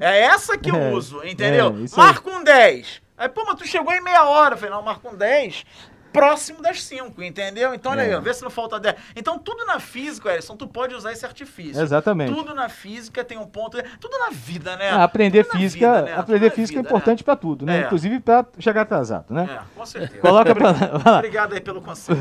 É 0.00 0.20
essa 0.22 0.56
que 0.56 0.70
eu 0.70 0.76
É, 0.76 0.90
uso, 0.92 1.20
entendeu? 1.24 1.74
é, 1.78 1.84
isso 1.84 1.96
marca 1.98 2.30
um 2.30 2.42
10. 2.44 3.02
Aí, 3.22 3.28
pô, 3.28 3.44
mas 3.46 3.54
tu 3.54 3.64
chegou 3.64 3.92
em 3.92 4.00
meia 4.00 4.24
hora. 4.24 4.54
Eu 4.54 4.58
falei, 4.58 4.74
não, 4.74 4.82
marca 4.82 5.08
um 5.08 5.14
10 5.14 5.64
próximo 6.12 6.60
das 6.60 6.82
5, 6.82 7.22
entendeu? 7.22 7.72
Então, 7.72 7.92
olha 7.92 8.02
É. 8.02 8.14
aí, 8.16 8.20
vê 8.20 8.34
se 8.34 8.42
não 8.42 8.50
falta 8.50 8.80
10. 8.80 8.96
Então, 9.14 9.38
tudo 9.38 9.64
na 9.64 9.78
física, 9.78 10.34
Edson, 10.34 10.56
tu 10.56 10.66
pode 10.66 10.92
usar 10.92 11.12
esse 11.12 11.24
artifício. 11.24 11.80
Exatamente. 11.80 12.34
Tudo 12.34 12.52
na 12.52 12.68
física 12.68 13.24
tem 13.24 13.38
um 13.38 13.46
ponto. 13.46 13.80
Tudo 14.00 14.18
na 14.18 14.30
vida, 14.30 14.76
né? 14.76 14.90
Ah, 14.90 15.04
aprender 15.04 15.44
Tudo 15.44 15.56
física, 15.58 15.88
vida, 15.94 16.02
né? 16.02 16.18
aprender 16.18 16.50
Tudo 16.50 16.56
física 16.56 16.78
é 16.80 16.82
vida, 16.82 16.88
importante 16.88 17.22
pra 17.24 17.36
tudo, 17.36 17.64
né? 17.64 17.82
É. 17.82 17.84
Inclusive 17.84 18.18
pra 18.18 18.44
chegar 18.58 18.82
atrasado, 18.82 19.32
né? 19.32 19.48
É, 19.50 19.78
com 19.78 19.86
certeza. 19.86 20.20
Coloca 20.20 20.52
pra. 20.52 20.74
Obrigado 21.16 21.54
aí 21.54 21.60
pelo 21.60 21.80
conselho. 21.80 22.18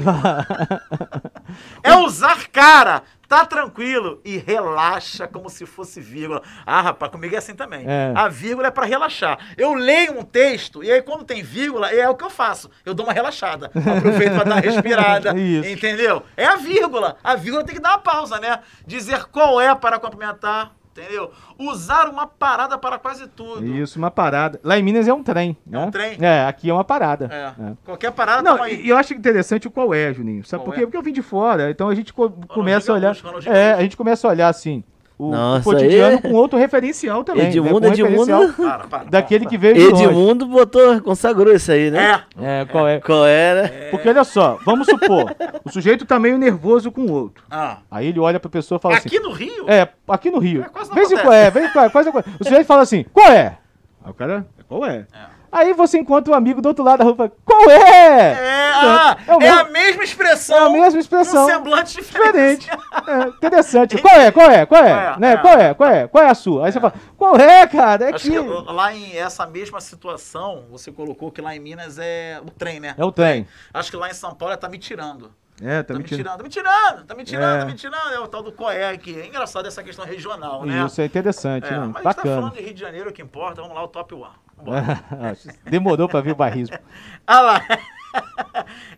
é 1.84 1.96
usar 1.98 2.48
cara, 2.50 3.04
tá 3.32 3.46
tranquilo 3.46 4.20
e 4.26 4.38
relaxa 4.38 5.26
como 5.26 5.50
se 5.50 5.66
fosse 5.66 6.02
vírgula. 6.02 6.42
Ah, 6.66 6.82
rapaz, 6.82 7.10
comigo 7.10 7.34
é 7.34 7.38
assim 7.38 7.56
também. 7.56 7.86
É. 7.88 8.12
A 8.14 8.28
vírgula 8.28 8.68
é 8.68 8.72
pra 8.72 8.86
relaxar. 8.86 9.40
Eu 9.58 9.74
leio 9.74 10.20
um 10.20 10.22
texto 10.22 10.84
e 10.84 10.92
aí 10.92 11.02
quando 11.02 11.24
tem 11.24 11.42
vírgula, 11.42 11.90
é 11.90 12.10
o 12.10 12.16
que 12.16 12.26
eu 12.26 12.30
faço. 12.30 12.70
Eu 12.86 12.94
dou 12.94 13.06
uma 13.06 13.14
relaxada. 13.14 13.68
Aproveito 13.68 14.34
pra 14.34 14.44
dar 14.44 14.56
uma 14.56 14.60
respirada. 14.70 15.34
Isso. 15.40 15.70
Entendeu? 15.70 16.24
É 16.36 16.46
a 16.46 16.58
vírgula. 16.58 17.16
A 17.24 17.38
vírgula 17.38 17.64
tem 17.64 17.76
que 17.76 17.82
dar 17.82 17.92
uma 17.92 18.00
pausa, 18.00 18.38
né? 18.38 18.60
Dizer 18.86 19.24
qual 19.28 19.62
é 19.62 19.74
para 19.76 19.98
complementar. 19.98 20.74
Entendeu? 20.94 21.32
Usar 21.58 22.10
uma 22.10 22.28
parada 22.28 22.78
para 22.78 23.00
quase 23.00 23.26
tudo. 23.28 23.66
Isso, 23.66 23.98
uma 23.98 24.12
parada. 24.12 24.60
Lá 24.62 24.78
em 24.78 24.84
Minas 24.84 25.08
é 25.08 25.14
um 25.14 25.24
trem, 25.24 25.56
É 25.66 25.72
né? 25.72 25.86
um 25.86 25.90
trem? 25.92 26.18
É, 26.20 26.46
aqui 26.46 26.70
é 26.70 26.74
uma 26.74 26.84
parada. 26.84 27.30
É. 27.32 27.46
É. 27.72 27.74
Qualquer 27.86 28.12
parada 28.12 28.42
Não, 28.42 28.68
e 28.68 28.90
eu 28.90 28.98
acho 28.98 29.14
interessante 29.14 29.68
o 29.68 29.72
qual 29.72 29.94
é, 29.94 30.14
Juninho. 30.14 30.44
Sabe 30.44 30.62
Qual 30.64 30.66
por 30.66 30.76
quê? 30.76 30.82
é? 30.82 30.84
Porque 30.86 30.98
eu 30.98 31.02
vim 31.02 31.14
de 31.14 31.22
fora, 31.22 31.72
então 31.72 31.88
a 31.88 31.96
gente 31.96 32.12
co- 32.14 32.30
começa 32.50 32.92
a 32.92 32.96
olhar. 32.96 33.16
Gaúcho, 33.16 33.50
É, 33.50 33.72
a 33.74 33.82
gente 33.82 33.96
começa 33.96 34.28
a 34.28 34.32
olhar 34.32 34.50
assim. 34.50 34.84
O, 35.22 35.28
o 35.28 35.30
Nossa, 35.30 35.64
cotidiano 35.64 36.16
aí- 36.16 36.22
com 36.24 36.34
outro 36.34 36.58
referencial 36.58 37.24
também. 37.24 37.46
Edmundo, 37.50 37.80
né? 37.82 37.96
Com 37.96 38.08
Edmundo. 38.08 38.54
Para, 38.58 38.88
para, 38.88 39.04
Daquele 39.04 39.42
para, 39.42 39.50
que 39.52 39.58
veio 39.58 39.76
de 39.76 39.86
longe. 39.88 40.04
Edmundo 40.06 40.48
botou, 40.48 41.00
consagrou 41.02 41.54
isso 41.54 41.72
aí, 41.72 41.92
né? 41.92 42.24
É. 42.40 42.62
É, 42.62 42.66
qual 42.66 42.88
é? 42.88 43.00
Qual 43.00 43.24
era? 43.24 43.72
Porque 43.92 44.10
olha 44.10 44.24
só, 44.24 44.58
vamos 44.66 44.88
supor, 44.88 45.36
o 45.64 45.70
sujeito 45.70 46.06
tá 46.06 46.18
meio 46.20 46.40
nervoso 46.40 46.92
com 46.92 47.02
o 47.02 47.12
outro. 47.12 47.44
Ah. 47.52 47.78
Aí 47.92 48.08
ele 48.08 48.20
olha 48.20 48.40
pra 48.40 48.50
pessoa 48.50 48.80
e 48.80 48.82
fala 48.82 48.98
assim. 48.98 49.10
Aqui 49.10 49.20
no 49.20 49.32
Rio? 49.32 49.70
É, 49.70 49.88
aqui 50.08 50.32
no 50.32 50.40
Rio. 50.40 50.64
É, 50.64 50.70
quase 50.70 50.90
não 50.90 50.96
Vem 50.96 51.18
qual 51.20 51.34
é, 51.34 51.52
vem 51.52 51.70
qual 51.70 51.86
é, 51.86 51.90
quase 51.90 52.12
qual 52.12 52.24
é. 52.26 52.32
O 52.40 52.44
sujeito 52.44 52.66
fala 52.66 52.82
assim, 52.82 53.06
qual 53.14 53.32
é? 53.32 53.58
Aí 54.04 54.10
o 54.10 54.14
cara, 54.16 54.48
qual 54.68 54.84
é? 54.86 55.06
Aí 55.52 55.74
você 55.74 56.00
encontra 56.00 56.34
um 56.34 56.36
amigo 56.36 56.62
do 56.62 56.70
outro 56.70 56.84
lado 56.84 57.00
da 57.00 57.04
rua. 57.04 57.32
Qual 57.44 57.70
é? 57.70 58.32
É, 58.32 58.72
ah, 58.74 59.18
é, 59.28 59.46
é, 59.46 59.50
a 59.50 59.64
mesma 59.66 60.04
expressão. 60.04 60.56
É 60.56 60.60
a 60.60 60.70
mesma 60.70 61.00
expressão. 61.00 61.44
Um 61.44 61.48
semblante 61.48 61.96
diferente. 61.96 62.70
é, 62.70 63.28
interessante. 63.28 64.02
É, 64.02 64.02
qual 64.02 64.16
é? 64.16 64.32
Qual 64.32 64.52
é? 64.52 64.66
Qual 64.66 64.84
é? 64.84 65.20
né? 65.20 65.34
É. 65.34 65.38
qual 65.38 65.58
é? 65.58 65.74
Qual 65.74 65.90
é? 65.90 66.08
Qual 66.08 66.24
é 66.24 66.30
a 66.30 66.36
sua? 66.36 66.66
Aí 66.66 66.72
você 66.72 66.78
é. 66.78 66.82
fala, 66.82 66.94
qual 67.18 67.36
é, 67.38 67.68
cara? 67.68 68.10
É 68.10 68.14
Acho 68.14 68.30
que... 68.30 68.32
que... 68.32 68.72
lá 68.72 68.94
em 68.94 69.16
essa 69.16 69.46
mesma 69.46 69.80
situação, 69.82 70.66
você 70.70 70.92
colocou 70.92 71.32
que 71.32 71.42
lá 71.42 71.56
em 71.56 71.60
Minas 71.60 71.98
é 72.00 72.40
o 72.46 72.52
trem, 72.52 72.80
né? 72.80 72.94
É 72.98 73.04
o 73.04 73.12
trem. 73.12 73.48
Acho 73.74 73.90
que 73.90 73.98
lá 73.98 74.10
em 74.10 74.14
São 74.14 74.34
Paulo 74.34 74.56
tá 74.58 74.68
me 74.70 74.78
tirando. 74.78 75.32
É, 75.62 75.84
tá, 75.84 75.94
tá 75.94 76.00
me, 76.00 76.04
tirando. 76.04 76.24
tirando. 76.24 76.38
Tá 76.38 76.44
me 76.44 76.50
tirando, 76.50 77.06
tá 77.06 77.16
me 77.16 77.24
tirando, 77.24 77.56
é. 77.56 77.60
tá 77.60 77.66
me 77.66 77.76
tirando. 77.76 78.14
É 78.14 78.20
o 78.20 78.28
tal 78.28 78.42
do 78.42 78.52
coé 78.52 78.98
que 78.98 79.20
é 79.20 79.28
engraçado 79.28 79.68
essa 79.68 79.84
questão 79.84 80.04
regional, 80.04 80.66
né? 80.66 80.86
Isso 80.86 81.00
é 81.00 81.06
interessante, 81.06 81.68
é, 81.68 81.72
né? 81.72 81.78
Mas 81.80 81.94
tá 81.94 82.02
Bacana. 82.02 82.36
tá 82.36 82.42
falando 82.42 82.54
de 82.56 82.62
Rio 82.64 82.74
de 82.74 82.80
Janeiro, 82.80 83.10
o 83.12 83.14
que 83.14 83.22
importa, 83.22 83.62
vamos 83.62 83.76
lá, 83.76 83.84
o 83.84 83.88
top 83.88 84.16
1. 84.16 84.26
Demorou 85.66 86.08
pra 86.08 86.22
vir 86.22 86.32
o 86.32 86.36
barrismo. 86.36 86.78
Ah 87.26 87.42
lá. 87.42 87.62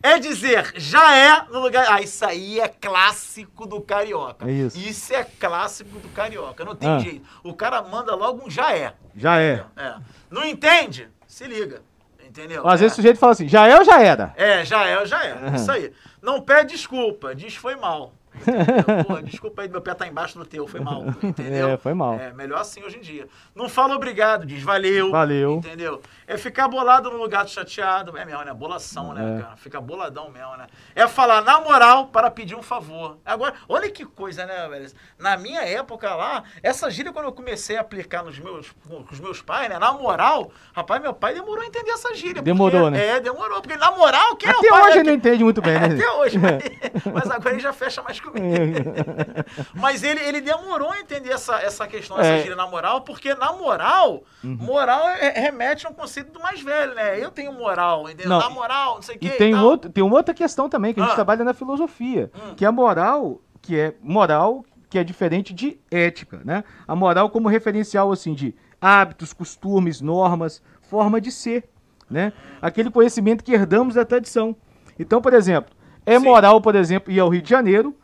É 0.02 0.18
dizer, 0.20 0.74
já 0.76 1.16
é 1.16 1.46
no 1.50 1.60
lugar. 1.60 1.86
Ah, 1.90 2.02
isso 2.02 2.26
aí 2.26 2.60
é 2.60 2.68
clássico 2.68 3.66
do 3.66 3.80
carioca. 3.80 4.50
É 4.50 4.52
isso. 4.52 5.14
é 5.14 5.24
clássico 5.24 6.00
do 6.00 6.10
carioca. 6.10 6.66
Não 6.66 6.76
tem 6.76 6.90
Ah. 6.90 7.00
jeito. 7.00 7.26
O 7.44 7.54
cara 7.54 7.82
manda 7.82 8.16
logo 8.16 8.46
um 8.46 8.50
já 8.50 8.76
é. 8.76 8.94
Já 9.16 9.40
é. 9.40 9.64
É. 9.78 9.96
Não 10.30 10.44
entende? 10.44 11.08
Se 11.28 11.46
liga. 11.46 11.82
Entendeu? 12.28 12.68
Às 12.68 12.82
é. 12.82 12.84
vezes 12.84 12.94
o 12.94 12.96
sujeito 12.98 13.20
fala 13.20 13.34
assim, 13.34 13.48
já 13.48 13.68
é 13.68 13.78
ou 13.78 13.84
já 13.86 14.02
era? 14.02 14.34
É, 14.36 14.66
já 14.66 14.86
é, 14.88 15.06
já 15.06 15.24
é. 15.24 15.56
Isso 15.56 15.72
aí. 15.72 15.94
Não 16.22 16.42
pede 16.42 16.74
desculpa, 16.74 17.36
diz 17.36 17.56
foi 17.56 17.76
mal. 17.76 18.14
Entendeu? 18.48 19.06
Pô, 19.08 19.22
desculpa 19.22 19.62
aí, 19.62 19.70
meu 19.70 19.82
pé 19.82 19.94
tá 19.94 20.08
embaixo 20.08 20.38
do 20.38 20.46
teu, 20.46 20.68
foi 20.68 20.80
mal. 20.80 21.04
Entendeu? 21.22 21.70
É, 21.74 21.78
foi 21.78 21.94
mal. 21.94 22.16
É, 22.20 22.32
melhor 22.34 22.60
assim 22.60 22.84
hoje 22.84 22.98
em 22.98 23.02
dia. 23.02 23.28
Não 23.56 23.70
fala 23.70 23.96
obrigado, 23.96 24.46
diz 24.46 24.62
valeu. 24.64 25.12
Valeu. 25.12 25.56
Entendeu? 25.56 26.02
É 26.28 26.38
ficar 26.38 26.68
bolado 26.68 27.10
no 27.10 27.18
lugar 27.18 27.48
chateado. 27.48 28.18
É 28.18 28.26
mesmo, 28.26 28.44
né? 28.44 28.54
Bolação, 28.54 29.14
né, 29.14 29.38
É. 29.40 29.42
cara? 29.44 29.56
Fica 29.58 29.80
boladão 29.82 30.30
mesmo, 30.30 30.56
né? 30.58 30.68
É 30.96 31.08
falar 31.08 31.42
na 31.42 31.60
moral 31.62 32.08
para 32.08 32.30
pedir 32.32 32.56
um 32.56 32.62
favor. 32.64 33.18
Agora, 33.26 33.54
olha 33.68 33.90
que 33.90 34.06
coisa, 34.06 34.46
né, 34.46 34.68
velho? 34.70 34.92
Na 35.18 35.38
minha 35.38 35.62
época 35.62 36.14
lá, 36.16 36.44
essa 36.62 36.90
gíria 36.90 37.12
quando 37.14 37.26
eu 37.26 37.32
comecei 37.32 37.78
a 37.78 37.82
aplicar 37.82 38.24
nos 38.24 38.38
meus, 38.40 38.72
com 38.88 39.04
os 39.12 39.20
meus 39.20 39.42
pais, 39.42 39.70
né? 39.70 39.78
Na 39.80 39.92
moral, 39.94 40.52
rapaz, 40.76 41.02
meu 41.02 41.14
pai 41.14 41.34
demorou 41.34 41.64
a 41.64 41.68
entender 41.68 41.92
essa 41.92 42.14
gíria. 42.16 42.42
Demorou, 42.42 42.84
porque- 42.84 42.98
né? 42.98 43.08
É, 43.08 43.20
demorou. 43.20 43.62
Porque 43.62 43.78
na 43.78 43.92
moral, 43.92 44.36
quem 44.36 44.50
é 44.50 44.54
Até 44.54 44.68
o 44.68 44.70
pai? 44.72 44.82
hoje 44.82 44.98
é 44.98 45.00
ele 45.02 45.10
não 45.10 45.16
entende 45.16 45.44
muito 45.44 45.62
bem, 45.62 45.76
é, 45.76 45.80
né? 45.90 45.96
até 45.96 46.12
hoje, 46.12 46.38
mas, 46.40 46.64
mas 47.14 47.32
agora 47.32 47.52
ele 47.52 47.60
já 47.62 47.72
fecha 47.74 48.02
mais 48.02 48.20
comigo. 48.20 48.33
mas 49.76 50.04
ele, 50.04 50.20
ele 50.22 50.42
demorou 50.42 50.92
a 50.92 51.00
entender 51.00 51.30
essa, 51.32 51.56
essa 51.62 51.88
questão, 51.88 52.18
essa 52.20 52.30
É. 52.34 52.40
gíria 52.40 52.56
na 52.56 52.68
moral, 52.68 53.02
porque 53.02 53.34
na 53.36 53.54
moral, 53.54 54.24
moral 54.44 55.08
é- 55.10 55.40
remete 55.40 55.86
a 55.86 55.90
um 55.90 55.94
conceito 55.94 56.32
do 56.32 56.40
mais 56.40 56.62
velho, 56.62 56.94
né? 56.96 57.24
Eu 57.24 57.32
tenho 57.32 57.52
moral, 57.54 58.10
entendeu? 58.10 58.30
Não, 58.30 58.40
na 58.40 58.50
moral, 58.50 58.96
não 58.96 59.02
sei 59.02 59.16
o 59.16 59.18
E 59.18 59.20
que. 59.20 59.30
tem, 59.38 59.56
um 59.56 59.64
outro, 59.64 59.90
tem 59.90 60.04
uma 60.04 60.16
outra 60.16 60.34
questão 60.34 60.68
também, 60.70 60.94
que 60.94 61.00
a 61.00 61.04
gente 61.04 61.12
Ah. 61.14 61.16
trabalha 61.16 61.44
na 61.44 61.54
filosofia, 61.54 62.32
Hum. 62.36 62.56
que 62.56 62.66
é 62.66 62.68
a 62.68 62.72
moral, 62.72 63.42
que 63.62 63.80
é 63.80 63.94
moral, 64.02 64.66
que 64.90 64.98
é 65.00 65.04
diferente 65.04 65.54
de 65.54 65.80
ética, 65.90 66.42
né? 66.46 66.64
A 66.88 66.96
moral 66.96 67.30
como 67.30 67.48
referencial, 67.48 68.12
assim, 68.12 68.34
de 68.34 68.54
hábitos, 68.82 69.34
costumes, 69.34 70.02
normas, 70.02 70.62
forma 70.82 71.20
de 71.20 71.32
ser, 71.32 71.64
né? 72.10 72.34
Aquele 72.62 72.92
conhecimento 72.92 73.44
que 73.44 73.54
herdamos 73.54 73.96
da 73.96 74.06
tradição. 74.06 74.56
Então, 75.00 75.20
por 75.22 75.34
exemplo, 75.34 75.74
é 76.06 76.20
Sim. 76.20 76.26
moral, 76.26 76.62
por 76.62 76.76
exemplo, 76.76 77.12
ir 77.12 77.20
ao 77.20 77.30
Rio 77.30 77.42
de 77.42 77.50
Janeiro 77.50 77.96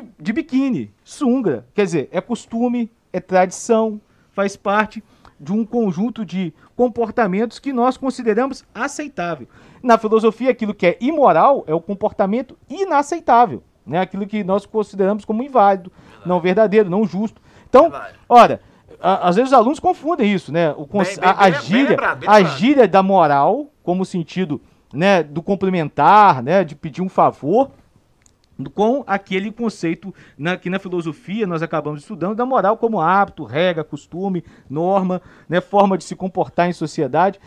de, 0.00 0.08
de 0.20 0.32
biquíni, 0.32 0.90
sunga. 1.04 1.66
Quer 1.74 1.84
dizer, 1.84 2.08
é 2.12 2.20
costume, 2.20 2.90
é 3.12 3.20
tradição, 3.20 4.00
faz 4.32 4.56
parte 4.56 5.02
de 5.38 5.52
um 5.52 5.64
conjunto 5.64 6.24
de 6.24 6.52
comportamentos 6.74 7.58
que 7.58 7.72
nós 7.72 7.96
consideramos 7.96 8.64
aceitável. 8.74 9.46
Na 9.82 9.98
filosofia, 9.98 10.50
aquilo 10.50 10.74
que 10.74 10.86
é 10.86 10.96
imoral 11.00 11.64
é 11.66 11.74
o 11.74 11.80
comportamento 11.80 12.56
inaceitável, 12.68 13.62
né? 13.86 14.00
Aquilo 14.00 14.26
que 14.26 14.42
nós 14.42 14.64
consideramos 14.66 15.24
como 15.24 15.42
inválido, 15.42 15.92
não 16.24 16.40
verdadeiro, 16.40 16.88
não 16.90 17.04
justo. 17.06 17.40
Então, 17.68 17.90
Verdade. 17.90 18.14
olha, 18.28 18.60
a- 19.00 19.28
às 19.28 19.36
vezes 19.36 19.50
os 19.52 19.56
alunos 19.58 19.78
confundem 19.78 20.32
isso, 20.32 20.50
né? 20.52 20.72
O 20.72 20.86
Bem- 20.86 21.02
bem- 21.04 21.18
a, 21.22 21.30
a 21.30 21.50
bem- 21.50 21.60
gíria, 21.62 21.90
lembrado, 21.90 22.24
a 22.28 22.42
gíria 22.42 22.88
da 22.88 23.02
moral 23.02 23.66
como 23.82 24.04
sentido, 24.04 24.60
né, 24.92 25.22
do 25.22 25.42
complementar, 25.42 26.42
né, 26.42 26.64
de 26.64 26.74
pedir 26.74 27.02
um 27.02 27.08
favor, 27.08 27.70
com 28.74 29.04
aquele 29.06 29.52
conceito 29.52 30.14
na, 30.38 30.56
que 30.56 30.70
na 30.70 30.78
filosofia 30.78 31.46
nós 31.46 31.62
acabamos 31.62 32.00
estudando 32.00 32.34
da 32.34 32.46
moral 32.46 32.76
como 32.78 33.00
hábito, 33.00 33.44
regra, 33.44 33.84
costume, 33.84 34.42
norma, 34.68 35.20
né, 35.48 35.60
forma 35.60 35.98
de 35.98 36.04
se 36.04 36.16
comportar 36.16 36.68
em 36.68 36.72
sociedade, 36.72 37.38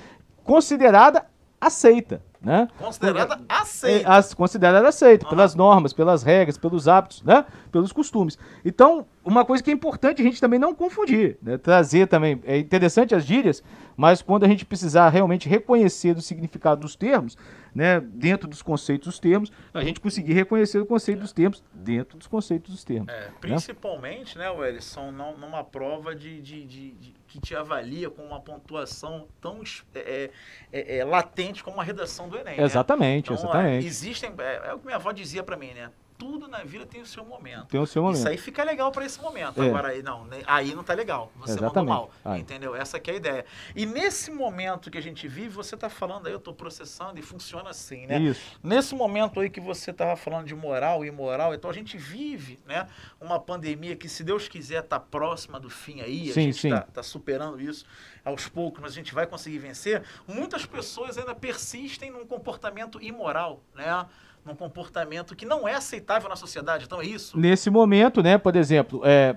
considerada 0.43 1.25
aceita. 1.59 2.21
Né? 2.41 2.69
Considerada 2.77 3.35
É, 3.35 3.53
aceita. 3.53 4.09
as- 4.09 4.33
considerada 4.33 4.87
aceita, 4.87 5.25
Aham. 5.25 5.29
pelas 5.35 5.55
normas, 5.55 5.91
pelas 5.91 6.23
regras, 6.23 6.57
pelos 6.57 6.87
hábitos, 6.87 7.21
né? 7.21 7.43
pelos 7.69 7.91
costumes. 7.91 8.37
Então, 8.63 9.05
uma 9.23 9.43
coisa 9.45 9.63
que 9.63 9.69
é 9.69 9.73
importante 9.73 10.21
a 10.21 10.25
gente 10.25 10.39
também 10.39 10.59
não 10.59 10.73
confundir, 10.73 11.37
né? 11.41 11.57
trazer 11.57 12.07
também, 12.07 12.41
é 12.45 12.57
interessante 12.57 13.13
as 13.13 13.23
gírias, 13.25 13.61
mas 13.97 14.21
quando 14.21 14.43
a 14.45 14.47
gente 14.47 14.65
precisar 14.65 15.09
realmente 15.09 15.47
reconhecer 15.49 16.15
o 16.17 16.21
significado 16.21 16.81
dos 16.81 16.95
termos, 16.95 17.37
né? 17.75 17.99
dentro 17.99 18.47
dos 18.47 18.61
conceitos 18.61 19.07
dos 19.07 19.19
termos, 19.19 19.51
a 19.73 19.83
gente 19.83 19.99
conseguir 19.99 20.33
reconhecer 20.33 20.79
o 20.79 20.85
conceito 20.85 21.19
dos 21.19 21.31
termos 21.33 21.63
dentro 21.73 22.17
dos 22.17 22.27
conceitos 22.27 22.71
dos 22.71 22.83
termos. 22.83 23.09
É, 23.13 23.29
principalmente, 23.39 24.37
né, 24.37 24.49
Wellison, 24.49 25.11
não- 25.11 25.37
numa 25.37 25.63
prova 25.63 26.15
de, 26.15 26.41
de- 26.41 26.65
de- 26.65 26.91
de- 26.91 27.13
que 27.27 27.39
te 27.39 27.55
avalia 27.55 28.09
com 28.09 28.23
uma 28.23 28.39
pontuação 28.39 29.27
tão 29.39 29.61
es- 29.61 29.83
é, 29.93 30.31
é, 30.73 30.97
é, 30.97 31.05
latente 31.05 31.63
como 31.63 31.79
a 31.79 31.83
redação 31.83 32.27
do 32.27 32.37
Enem. 32.37 32.57
né? 32.57 32.63
Exatamente, 32.63 33.31
Então, 33.31 33.35
exatamente. 33.43 33.85
é, 33.85 33.87
existem, 33.87 34.33
é, 34.39 34.69
é 34.69 34.73
o 34.73 34.79
que 34.79 34.85
minha 34.85 34.95
avó 34.95 35.11
dizia 35.11 35.43
pra 35.43 35.55
mim, 35.55 35.71
né? 35.73 35.91
Tudo 36.19 36.49
na 36.49 36.65
vida 36.65 36.85
tem 36.85 37.01
o 37.01 37.05
seu 37.05 37.23
momento. 37.23 37.67
Tem 37.67 37.79
o 37.79 37.87
seu 37.87 38.03
momento. 38.03 38.17
Isso 38.19 38.27
aí 38.27 38.37
fica 38.37 38.61
legal 38.61 38.91
pra 38.91 39.05
esse 39.05 39.21
momento. 39.21 39.63
É. 39.63 39.67
Agora 39.67 39.87
aí 39.87 40.03
não, 40.03 40.25
né, 40.25 40.41
aí 40.45 40.75
não 40.75 40.83
tá 40.83 40.93
legal. 40.93 41.31
Você 41.37 41.53
Exatamente. 41.53 41.75
mandou 41.75 41.85
mal. 41.85 42.11
Aí. 42.25 42.41
Entendeu? 42.41 42.75
Essa 42.75 42.99
que 42.99 43.09
é 43.09 43.13
a 43.13 43.17
ideia. 43.17 43.45
E 43.73 43.85
nesse 43.85 44.29
momento 44.29 44.91
que 44.91 44.97
a 44.97 45.01
gente 45.01 45.29
vive, 45.29 45.47
você 45.47 45.77
tá 45.77 45.89
falando 45.89 46.27
aí, 46.27 46.33
eu 46.33 46.39
tô 46.39 46.53
processando 46.53 47.17
e 47.17 47.21
funciona 47.21 47.69
assim, 47.69 48.05
né? 48.05 48.19
Isso. 48.19 48.59
Nesse 48.61 48.93
momento 48.93 49.39
aí 49.39 49.49
que 49.49 49.61
você 49.61 49.91
estava 49.91 50.17
falando 50.17 50.45
de 50.45 50.53
moral 50.53 51.05
e 51.05 51.07
imoral, 51.07 51.53
então 51.53 51.69
a 51.69 51.73
gente 51.73 51.97
vive, 51.97 52.59
né, 52.65 52.85
uma 53.21 53.39
pandemia 53.39 53.95
que, 53.95 54.09
se 54.09 54.21
Deus 54.21 54.49
quiser, 54.49 54.83
está 54.83 54.99
próxima 54.99 55.57
do 55.57 55.69
fim 55.69 56.01
aí, 56.01 56.31
a 56.31 56.33
Sim, 56.33 56.41
gente 56.41 56.59
sim. 56.59 56.73
está 56.73 57.01
superando 57.01 57.61
isso 57.61 57.85
aos 58.25 58.49
poucos, 58.49 58.81
mas 58.81 58.91
a 58.91 58.95
gente 58.95 59.13
vai 59.13 59.25
conseguir 59.25 59.59
vencer. 59.59 60.03
Muitas 60.27 60.65
pessoas 60.65 61.17
ainda 61.17 61.33
persistem 61.33 62.11
num 62.11 62.25
comportamento 62.25 63.01
imoral, 63.01 63.63
né? 63.73 64.05
Num 64.45 64.55
comportamento 64.55 65.35
que 65.35 65.45
não 65.45 65.67
é 65.67 65.75
aceitável 65.75 66.29
na 66.29 66.35
sociedade. 66.35 66.85
Então 66.85 67.01
é 67.01 67.05
isso. 67.05 67.37
Nesse 67.37 67.69
momento, 67.69 68.21
né, 68.23 68.37
por 68.37 68.55
exemplo, 68.55 69.01
é, 69.03 69.35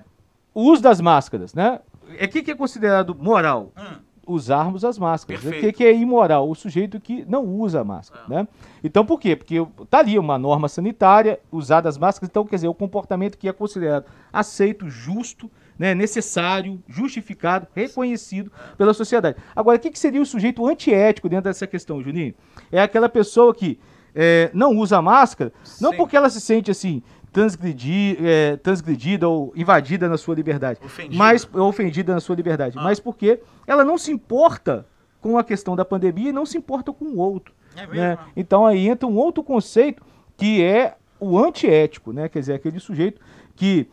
o 0.53 0.61
uso 0.63 0.81
das 0.81 0.99
máscaras, 1.01 1.53
né? 1.53 1.79
O 2.09 2.27
que, 2.27 2.41
que 2.43 2.51
é 2.51 2.55
considerado 2.55 3.15
moral? 3.15 3.71
Hum, 3.77 3.97
usarmos 4.25 4.85
as 4.85 4.97
máscaras. 4.97 5.41
O 5.41 5.45
que, 5.45 5.51
Perfeito. 5.51 5.77
que 5.77 5.83
é 5.83 5.93
imoral? 5.93 6.49
O 6.49 6.55
sujeito 6.55 6.99
que 6.99 7.25
não 7.27 7.43
usa 7.45 7.81
a 7.81 7.83
máscara, 7.83 8.23
É. 8.29 8.33
né? 8.33 8.47
Então, 8.83 9.05
por 9.05 9.19
quê? 9.19 9.35
Porque 9.35 9.55
tá 9.89 9.99
ali 9.99 10.17
uma 10.17 10.37
norma 10.37 10.69
sanitária, 10.69 11.39
usar 11.51 11.85
as 11.85 11.97
máscaras, 11.97 12.29
então, 12.29 12.45
quer 12.45 12.55
dizer, 12.55 12.67
o 12.67 12.73
comportamento 12.73 13.37
que 13.37 13.47
é 13.49 13.53
considerado 13.53 14.05
aceito, 14.31 14.89
justo, 14.89 15.51
né, 15.77 15.93
necessário, 15.95 16.81
justificado, 16.87 17.67
reconhecido 17.75 18.51
pela 18.77 18.93
sociedade. 18.93 19.37
Agora, 19.55 19.77
o 19.77 19.79
que, 19.79 19.89
que 19.91 19.99
seria 19.99 20.21
o 20.21 20.25
sujeito 20.25 20.65
antiético 20.67 21.27
dentro 21.27 21.45
dessa 21.45 21.65
questão, 21.67 22.01
Juninho? 22.01 22.33
É 22.71 22.81
aquela 22.81 23.09
pessoa 23.09 23.53
que 23.53 23.79
é, 24.15 24.49
não 24.53 24.75
usa 24.77 25.01
máscara, 25.01 25.51
não 25.81 25.91
Sim. 25.91 25.97
porque 25.97 26.15
ela 26.17 26.29
se 26.29 26.39
sente 26.41 26.69
assim, 26.71 27.01
é, 28.23 28.57
transgredida 28.57 29.27
ou 29.27 29.51
invadida 29.55 30.07
na 30.07 30.17
sua 30.17 30.35
liberdade, 30.35 30.79
Ofendida. 30.83 31.17
mas 31.17 31.49
ofendida 31.53 32.13
na 32.13 32.19
sua 32.19 32.35
liberdade, 32.35 32.77
Ah. 32.77 32.83
mas 32.83 32.99
porque 32.99 33.39
ela 33.65 33.83
não 33.83 33.97
se 33.97 34.11
importa 34.11 34.85
com 35.19 35.37
a 35.37 35.43
questão 35.43 35.75
da 35.75 35.83
pandemia 35.85 36.29
e 36.29 36.33
não 36.33 36.45
se 36.45 36.57
importa 36.57 36.91
com 36.93 37.05
o 37.05 37.17
outro. 37.17 37.53
É 37.75 37.87
né? 37.87 37.93
né? 37.95 38.17
Então 38.35 38.65
aí 38.65 38.87
entra 38.87 39.07
um 39.07 39.15
outro 39.15 39.43
conceito 39.43 40.03
que 40.37 40.63
é 40.63 40.95
o 41.19 41.39
antiético, 41.39 42.11
né? 42.11 42.27
Quer 42.29 42.39
dizer, 42.39 42.53
aquele 42.53 42.79
sujeito 42.79 43.19
que 43.55 43.89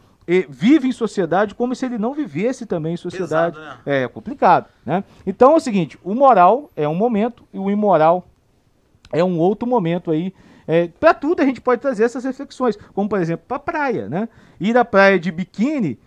vive 0.49 0.87
em 0.87 0.93
sociedade 0.93 1.55
como 1.55 1.75
se 1.75 1.85
ele 1.87 1.99
não 1.99 2.13
vivesse 2.15 2.65
também 2.67 2.95
em 2.95 2.97
sociedade. 2.97 3.57
Pesado, 3.57 3.81
É 3.87 4.07
complicado, 4.07 4.67
né? 4.85 5.03
Então 5.27 5.53
é 5.53 5.57
o 5.57 5.61
seguinte, 5.61 5.99
o 6.05 6.15
moral 6.15 6.71
é 6.77 6.87
um 6.89 6.95
momento 6.95 7.43
e 7.53 7.59
o 7.59 7.71
imoral 7.71 8.29
é 9.13 9.23
um 9.25 9.39
outro 9.39 9.69
momento 9.69 10.11
aí. 10.11 10.33
É, 10.67 10.89
para 11.01 11.13
tudo 11.15 11.41
a 11.43 11.45
gente 11.45 11.61
pode 11.61 11.81
trazer 11.81 12.05
essas 12.05 12.25
reflexões, 12.25 12.77
como 12.95 13.09
por 13.09 13.21
exemplo 13.21 13.45
para 13.49 13.59
praia, 13.59 14.09
né? 14.09 14.29
Ir 14.61 14.77
à 14.77 14.85
praia 14.85 15.19
de 15.19 15.33
biquíni 15.33 15.99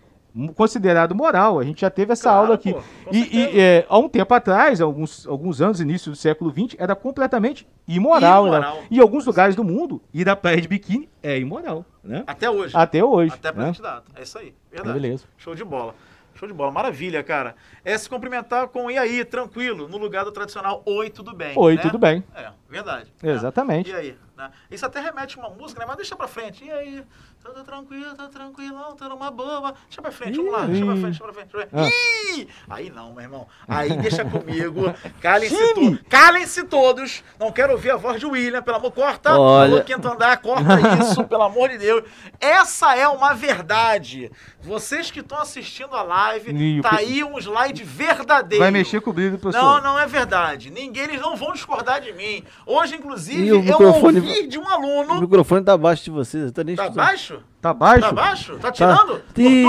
considerado 0.54 1.14
moral. 1.14 1.58
A 1.60 1.64
gente 1.64 1.80
já 1.82 1.90
teve 1.90 2.12
essa 2.12 2.24
Claro, 2.24 2.38
aula 2.40 2.54
aqui. 2.54 2.72
pô, 2.72 2.80
e 3.12 3.36
e, 3.38 3.60
é, 3.60 3.86
há 3.88 3.98
um 3.98 4.08
tempo 4.08 4.32
atrás, 4.34 4.80
alguns, 4.80 5.26
alguns 5.26 5.60
anos, 5.60 5.80
início 5.80 6.10
do 6.10 6.16
século 6.16 6.50
XX, 6.50 6.76
era 6.78 6.94
completamente 6.96 7.66
imoral. 7.86 8.44
né? 8.44 8.50
Imoral. 8.58 8.78
Em 8.90 8.98
alguns 9.00 9.24
lugares 9.26 9.54
do 9.54 9.62
mundo, 9.62 10.02
ir 10.12 10.28
à 10.28 10.34
praia 10.34 10.60
de 10.60 10.66
biquíni 10.66 11.08
é 11.22 11.38
imoral, 11.38 11.84
né? 12.02 12.24
Até 12.26 12.50
hoje. 12.50 12.76
Até 12.76 13.04
hoje. 13.04 13.32
Até 13.34 13.48
a 13.48 13.52
né? 13.52 13.72
data. 13.80 14.04
É 14.16 14.22
isso 14.22 14.38
aí. 14.38 14.54
Verdade. 14.72 14.98
Beleza. 14.98 15.24
Show 15.36 15.54
de 15.54 15.64
bola. 15.64 15.94
Show 16.34 16.48
de 16.48 16.54
bola. 16.54 16.70
Maravilha, 16.70 17.22
cara. 17.22 17.54
É 17.84 17.96
se 17.96 18.08
cumprimentar 18.08 18.68
com 18.68 18.90
e 18.90 18.98
aí, 18.98 19.24
tranquilo, 19.24 19.88
no 19.88 19.96
lugar 19.96 20.24
do 20.24 20.32
tradicional 20.32 20.82
Oi, 20.84 21.10
tudo 21.10 21.34
bem. 21.34 21.52
Oi, 21.56 21.76
né? 21.76 21.82
tudo 21.82 21.98
bem. 21.98 22.24
É, 22.34 22.50
verdade. 22.68 23.12
Exatamente. 23.22 23.90
E 23.90 23.94
aí? 23.94 24.16
Né? 24.36 24.50
Isso 24.70 24.84
até 24.84 25.00
remete 25.00 25.38
a 25.38 25.42
uma 25.46 25.50
música, 25.54 25.78
né? 25.80 25.86
Mas 25.86 25.96
deixa 25.96 26.16
pra 26.16 26.26
frente. 26.26 26.64
E 26.64 26.70
aí? 26.72 27.04
Tudo 27.44 27.62
tranquilo, 27.62 28.14
tá 28.16 28.26
tranquilão, 28.26 28.96
tá 28.96 29.08
numa 29.08 29.30
boa. 29.30 29.74
Deixa 29.86 30.00
pra 30.02 30.10
frente, 30.10 30.36
vamos 30.36 30.50
lá, 30.52 30.64
deixa 30.66 30.84
pra 30.84 30.94
frente, 30.96 31.04
deixa 31.04 31.24
pra 31.24 31.32
frente. 31.32 31.52
Deixa 31.52 31.66
pra 31.68 31.84
frente. 31.84 31.94
Ah. 31.94 32.34
Ih! 32.38 32.48
Aí 32.68 32.90
não, 32.90 33.12
meu 33.12 33.22
irmão. 33.22 33.46
Aí 33.68 33.96
deixa 33.98 34.24
comigo. 34.24 34.92
Calem-se 35.20 35.74
todos. 35.74 35.98
Calem-se 36.08 36.64
todos. 36.64 37.22
Não 37.38 37.52
quero 37.52 37.72
ouvir 37.74 37.90
a 37.92 37.96
voz 37.96 38.18
de 38.18 38.26
William, 38.26 38.62
pelo 38.62 38.78
amor. 38.78 38.90
Corta. 38.92 39.38
Olha. 39.38 39.84
Quinto 39.84 40.08
andar, 40.08 40.36
corta 40.38 40.64
isso, 41.00 41.22
pelo 41.24 41.42
amor 41.42 41.68
de 41.68 41.78
Deus. 41.78 42.02
Essa 42.40 42.96
é 42.96 43.06
uma 43.06 43.34
verdade. 43.34 44.32
Vocês 44.62 45.10
que 45.10 45.20
estão 45.20 45.38
assistindo 45.38 45.94
a 45.94 46.02
live, 46.02 46.50
Ih, 46.50 46.80
o 46.80 46.82
tá 46.82 46.96
aí 46.96 47.22
um 47.22 47.38
slide 47.38 47.84
verdadeiro. 47.84 48.62
Vai 48.64 48.70
mexer 48.72 49.00
com 49.02 49.10
o 49.10 49.12
brilho 49.12 49.32
do 49.32 49.34
Não, 49.34 49.40
professor. 49.52 49.82
não 49.82 49.98
é 49.98 50.06
verdade. 50.06 50.70
Ninguém, 50.70 51.04
eles 51.04 51.20
não 51.20 51.36
vão 51.36 51.52
discordar 51.52 52.00
de 52.00 52.12
mim. 52.14 52.42
Hoje, 52.66 52.96
inclusive, 52.96 53.44
E 53.44 53.52
o 53.52 53.56
eu 53.56 53.62
microfone- 53.62 54.23
ouvi 54.28 54.46
de 54.46 54.58
um 54.58 54.62
O 54.64 54.68
aluno. 54.68 55.20
microfone 55.20 55.64
tá 55.64 55.72
abaixo 55.74 56.04
de 56.04 56.10
vocês, 56.10 56.44
eu 56.46 56.52
tô 56.52 56.62
nem 56.62 56.74
Tá 56.76 56.84
escutando. 56.84 57.04
baixo? 57.06 57.38
Tá 57.60 57.72
baixo? 57.74 58.00
Tá 58.00 58.12
baixo? 58.12 58.56
Tá 58.58 58.72
tirando? 58.72 59.22
Ih, 59.36 59.62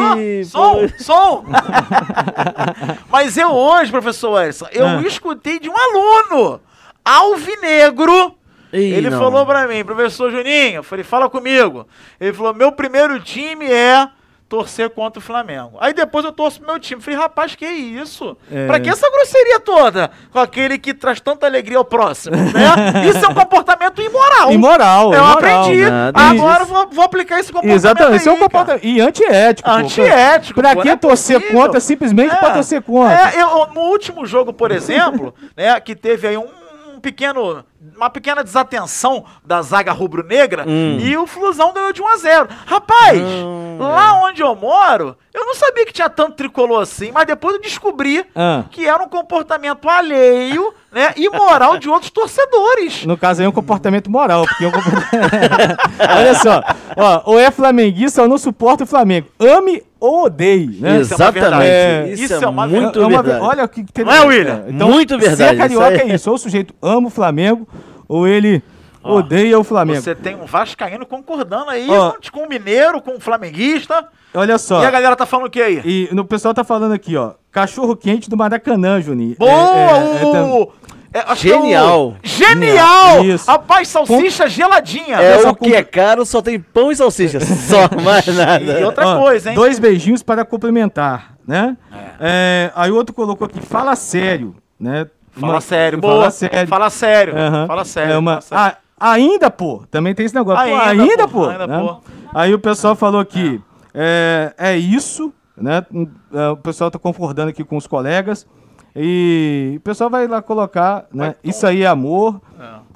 Cortou? 0.52 0.82
pô. 0.82 1.00
Som, 1.00 1.04
som. 1.04 1.46
Mas 3.10 3.38
eu 3.38 3.50
hoje, 3.52 3.92
professor 3.92 4.42
Edson, 4.44 4.68
eu 4.72 4.86
Ah. 4.88 5.02
escutei 5.02 5.60
de 5.60 5.70
um 5.70 5.76
aluno 5.78 6.60
alvinegro. 7.04 8.36
Ih, 8.74 8.78
ele 8.94 9.10
não. 9.10 9.20
falou 9.20 9.46
pra 9.46 9.68
mim, 9.68 9.84
professor 9.86 10.30
Juninho, 10.32 10.78
eu 10.78 10.84
falei, 10.84 11.04
fala 11.04 11.30
comigo. 11.30 11.88
Ele 12.20 12.34
falou, 12.34 12.54
meu 12.54 12.72
primeiro 12.72 13.20
time 13.22 13.66
é 13.66 14.10
torcer 14.48 14.90
contra 14.92 15.20
o 15.20 15.22
Flamengo. 15.22 15.78
Aí 15.80 15.92
depois 15.94 16.24
eu 16.24 16.32
torço 16.32 16.60
pro 16.60 16.70
meu 16.72 16.80
time. 16.80 17.02
Falei, 17.02 17.20
rapaz, 17.20 17.56
que 17.56 17.66
isso? 17.66 18.38
É. 18.52 18.68
Pra 18.68 18.80
que 18.80 18.88
essa 18.90 19.10
grosseria 19.10 19.60
toda? 19.60 20.12
Com 20.32 20.40
aquele 20.40 20.78
que 20.78 20.94
traz 20.94 21.20
tanta 21.20 21.46
alegria 21.48 21.78
ao 21.80 21.86
próximo, 21.86 22.36
né? 22.38 22.44
Isso 23.10 23.26
é 23.26 23.28
um 23.28 23.34
comportamento 23.34 24.02
imoral. 24.02 24.52
Imoral, 24.52 25.14
Eu 25.14 25.20
imoral. 25.20 25.34
aprendi. 25.64 25.90
Nada 25.90 26.20
Agora 26.22 26.60
disso. 26.64 26.72
eu 26.72 26.76
vou, 26.76 26.88
vou 26.92 27.04
aplicar 27.06 27.40
esse 27.40 27.50
comportamento 27.52 27.76
Exatamente, 27.76 28.20
isso 28.20 28.30
é 28.30 28.32
um 28.32 28.36
aí, 28.36 28.40
cara. 28.42 28.50
comportamento. 28.52 28.86
E 28.86 29.02
antiético. 29.02 29.70
pô. 29.70 29.76
Antiético, 29.76 30.62
Pra 30.62 30.76
pô, 30.76 30.82
que 30.82 30.88
não 30.88 30.94
é 30.94 30.98
torcer 30.98 31.40
possível. 31.42 31.62
contra 31.62 31.80
simplesmente 31.80 32.34
É. 32.34 32.38
pra 32.38 32.52
torcer 32.52 32.82
contra? 32.84 33.32
É, 33.32 33.42
eu, 33.42 33.68
no 33.74 33.82
último 33.82 34.26
jogo, 34.26 34.54
por 34.54 34.72
exemplo, 34.72 35.34
né, 35.58 35.80
que 35.80 35.96
teve 35.96 36.28
aí 36.28 36.38
um 36.38 37.00
pequeno, 37.02 37.64
uma 37.96 38.10
pequena 38.10 38.44
desatenção 38.44 39.26
da 39.46 39.62
zaga 39.62 39.92
rubro-negra 39.92 40.66
Hum. 40.68 40.98
e 41.00 41.16
o 41.18 41.26
Flusão 41.28 41.74
ganhou 41.74 41.92
de 41.94 42.02
1 42.02 42.08
a 42.08 42.18
0. 42.18 42.48
Rapaz, 42.66 43.20
Hum, 43.22 43.78
lá 43.80 44.22
onde 44.24 44.42
eu 44.42 44.56
moro, 44.56 45.16
eu 45.34 45.46
não 45.46 45.56
sabia 45.56 45.86
que 45.86 45.94
tinha 45.94 46.10
tanto 46.10 46.34
tricolor 46.34 46.82
assim, 46.82 47.12
mas 47.12 47.26
depois 47.26 47.56
eu 47.56 47.62
descobri 47.62 48.26
Ah. 48.36 48.64
que 48.72 48.88
era 48.88 49.04
um 49.04 49.10
comportamento 49.10 49.88
alheio, 49.90 50.74
né, 50.92 51.14
imoral 51.18 51.78
de 51.78 51.90
outros 51.90 52.10
torcedores. 52.12 53.06
No 53.06 53.18
caso 53.18 53.42
aí 53.42 53.46
é 53.46 53.50
um 53.50 53.52
comportamento 53.52 54.10
moral, 54.10 54.46
porque 54.46 54.64
é 54.64 54.68
um 54.68 54.72
comportamento... 54.72 55.78
Olha 56.18 56.36
só, 56.36 56.64
ó, 56.96 57.22
ou 57.26 57.40
é 57.40 57.52
flamenguista 57.52 58.22
ou 58.22 58.28
não 58.28 58.38
suporta 58.38 58.84
o 58.84 58.88
Flamengo. 58.88 59.28
Ame 59.40 59.84
ou 60.00 60.26
odeie, 60.26 60.78
né? 60.80 61.00
Isso 61.02 61.14
é. 61.14 61.16
Exatamente. 61.16 61.64
É, 61.64 62.10
isso, 62.12 62.24
isso 62.26 62.34
é, 62.36 62.44
é 62.44 62.48
uma 62.48 62.68
muito 62.68 63.02
É 63.02 63.06
uma- 63.06 63.22
verdade. 63.24 63.44
Olha 63.46 63.64
o 63.64 63.68
que, 63.70 63.84
tem 63.84 64.06
Não 64.06 64.14
é, 64.14 64.22
William? 64.22 64.66
Muito 64.70 65.18
verdade, 65.18 65.52
Ser 65.52 65.58
carioca 65.58 65.94
isso 65.96 66.04
aí. 66.04 66.12
é 66.12 66.16
isso. 66.16 66.30
Ou 66.30 66.36
o 66.36 66.40
sujeito 66.40 66.74
ama 66.82 67.08
o 67.08 67.10
Flamengo, 67.10 67.68
ou 68.08 68.28
ele 68.28 68.62
Ó, 69.04 69.18
odeia 69.20 69.60
o 69.60 69.64
Flamengo. 69.64 70.02
Você 70.02 70.16
tem 70.16 70.36
um 70.36 70.46
vascaíno 70.46 71.06
concordando 71.06 71.70
aí 71.70 71.88
Ó. 71.90 72.12
com, 72.14 72.40
com 72.40 72.46
o 72.46 72.50
mineiro, 72.50 73.00
com 73.02 73.16
o 73.16 73.20
flamenguista. 73.20 74.08
Olha 74.34 74.58
só. 74.58 74.82
E 74.82 74.86
a 74.86 74.92
galera 74.92 75.16
tá 75.16 75.26
falando 75.26 75.46
o 75.48 75.50
que 75.50 75.62
aí? 75.62 75.82
E 75.86 76.10
no 76.12 76.26
pessoal 76.26 76.54
tá 76.54 76.64
falando 76.64 76.94
aqui, 76.94 77.16
ó. 77.16 77.34
Cachorro 77.52 77.96
quente 77.96 78.30
do 78.30 78.36
Maracanã, 78.36 79.00
Juninho. 79.00 79.36
Boa! 79.38 79.52
É, 79.52 80.24
é, 80.24 80.28
é, 80.28 80.32
tam- 80.32 80.52
o... 80.52 80.74
é, 81.14 81.20
é 81.20 81.32
o- 81.32 81.36
Genial. 81.36 82.16
Genial! 82.24 83.24
Isso. 83.24 83.50
Rapaz, 83.50 83.88
salsicha 83.88 84.50
geladinha. 84.50 85.18
É 85.22 85.38
o 85.48 85.56
que 85.56 85.74
é 85.74 85.84
caro, 85.84 86.26
só 86.26 86.42
tem 86.42 86.60
pão 86.60 86.92
e 86.92 86.96
salsicha. 86.96 87.40
Só 87.46 87.88
mais 88.04 88.26
nada. 88.28 88.80
E 88.80 88.84
outra 88.84 89.08
Ó, 89.08 89.20
coisa, 89.22 89.50
hein? 89.50 89.56
Dois 89.56 89.80
beijinhos 89.80 90.22
para 90.22 90.44
complementar, 90.44 91.36
né? 91.48 91.78
É, 92.20 92.72
aí 92.76 92.92
o 92.92 92.96
outro 92.96 93.16
colocou 93.16 93.46
aqui, 93.46 93.62
fala 93.62 93.96
sério, 93.96 94.56
né? 94.80 95.08
Fala 95.40 95.54
Uma- 95.54 95.62
sério, 95.62 96.00
fala 96.02 96.14
boa. 96.14 96.32
sério. 96.32 96.68
Fala 96.68 96.90
sério. 96.90 97.38
Aham. 97.38 97.68
Fala 97.68 97.86
sério. 97.86 98.14
É 98.14 98.18
uma, 98.18 98.42
fala 98.42 98.42
sério. 98.42 98.78
Ah, 98.98 99.12
ainda, 99.12 99.52
pô. 99.52 99.84
Também 99.92 100.16
tem 100.16 100.26
esse 100.26 100.34
negócio. 100.36 100.64
Pô, 100.66 100.76
Ainda, 100.76 101.04
ainda, 101.04 101.28
pô, 101.28 101.46
ainda, 101.50 101.68
né? 101.68 101.80
pô. 101.80 101.98
Aí 102.34 102.54
o 102.54 102.60
pessoal 102.60 102.96
falou 102.96 103.20
aqui, 103.20 103.62
é, 103.94 104.54
é 104.58 104.78
isso, 104.78 105.34
né? 105.58 105.86
É, 106.34 106.50
O 106.50 106.58
pessoal 106.58 106.90
tá 106.90 106.98
concordando 106.98 107.50
aqui 107.50 107.64
com 107.64 107.76
os 107.78 107.88
colegas. 107.88 108.48
E 108.96 109.74
o 109.76 109.80
pessoal 109.82 110.10
vai 110.10 110.26
lá 110.26 110.42
colocar, 110.42 111.06
né? 111.14 111.36
Isso 111.44 111.68
aí 111.68 111.84
é 111.84 111.88
amor. 111.88 112.40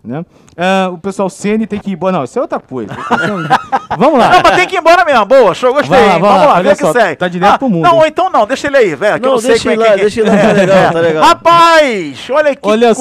Né? 0.04 0.26
Ah, 0.58 0.90
o 0.94 0.98
pessoal 0.98 1.30
Ceni 1.30 1.68
tem 1.68 1.78
que 1.80 1.90
ir 1.90 1.94
embora. 1.94 2.14
Não, 2.18 2.24
isso 2.24 2.40
é 2.40 2.42
outra 2.42 2.60
coisa. 2.60 2.94
Vamos 3.98 4.18
lá. 4.20 4.30
Não, 4.30 4.42
mas 4.44 4.56
tem 4.56 4.68
que 4.68 4.76
ir 4.76 4.80
embora 4.80 5.04
mesmo. 5.04 5.26
Boa, 5.26 5.54
show, 5.54 5.74
gostei. 5.74 5.90
Vai 5.90 6.08
lá, 6.08 6.14
hein? 6.16 6.22
vai 6.22 6.30
lá, 6.30 6.36
vamos 6.38 6.48
lá, 6.48 6.56
olha 6.56 6.70
vê 6.70 6.76
que 6.76 6.82
só, 6.82 6.94
segue. 6.94 7.16
tá 7.18 7.28
direto 7.28 7.60
pro 7.60 7.70
mundo, 7.70 7.84
Não, 7.84 7.98
ou 7.98 8.06
então 8.06 8.30
não, 8.30 8.46
deixa 8.46 8.68
ele 8.68 8.78
aí, 8.78 8.96
velho. 8.96 9.20
Que 9.20 9.26
eu 9.26 9.30
Não, 9.30 9.36
não 9.36 9.42
sei 9.42 9.50
deixa 9.52 9.70
como 9.70 9.72
é 9.72 9.74
ele 9.74 9.84
que 9.84 9.90
lá, 9.90 9.96
é. 9.96 10.02
deixa 10.02 10.22
ele 10.22 10.30
lá, 10.30 10.38
tá 10.38 10.52
legal, 10.54 10.94
tá 10.94 11.00
legal. 11.00 11.24
Rapaz, 11.24 12.28
olha 12.30 12.56
que 12.56 12.68
Olha 12.70 12.94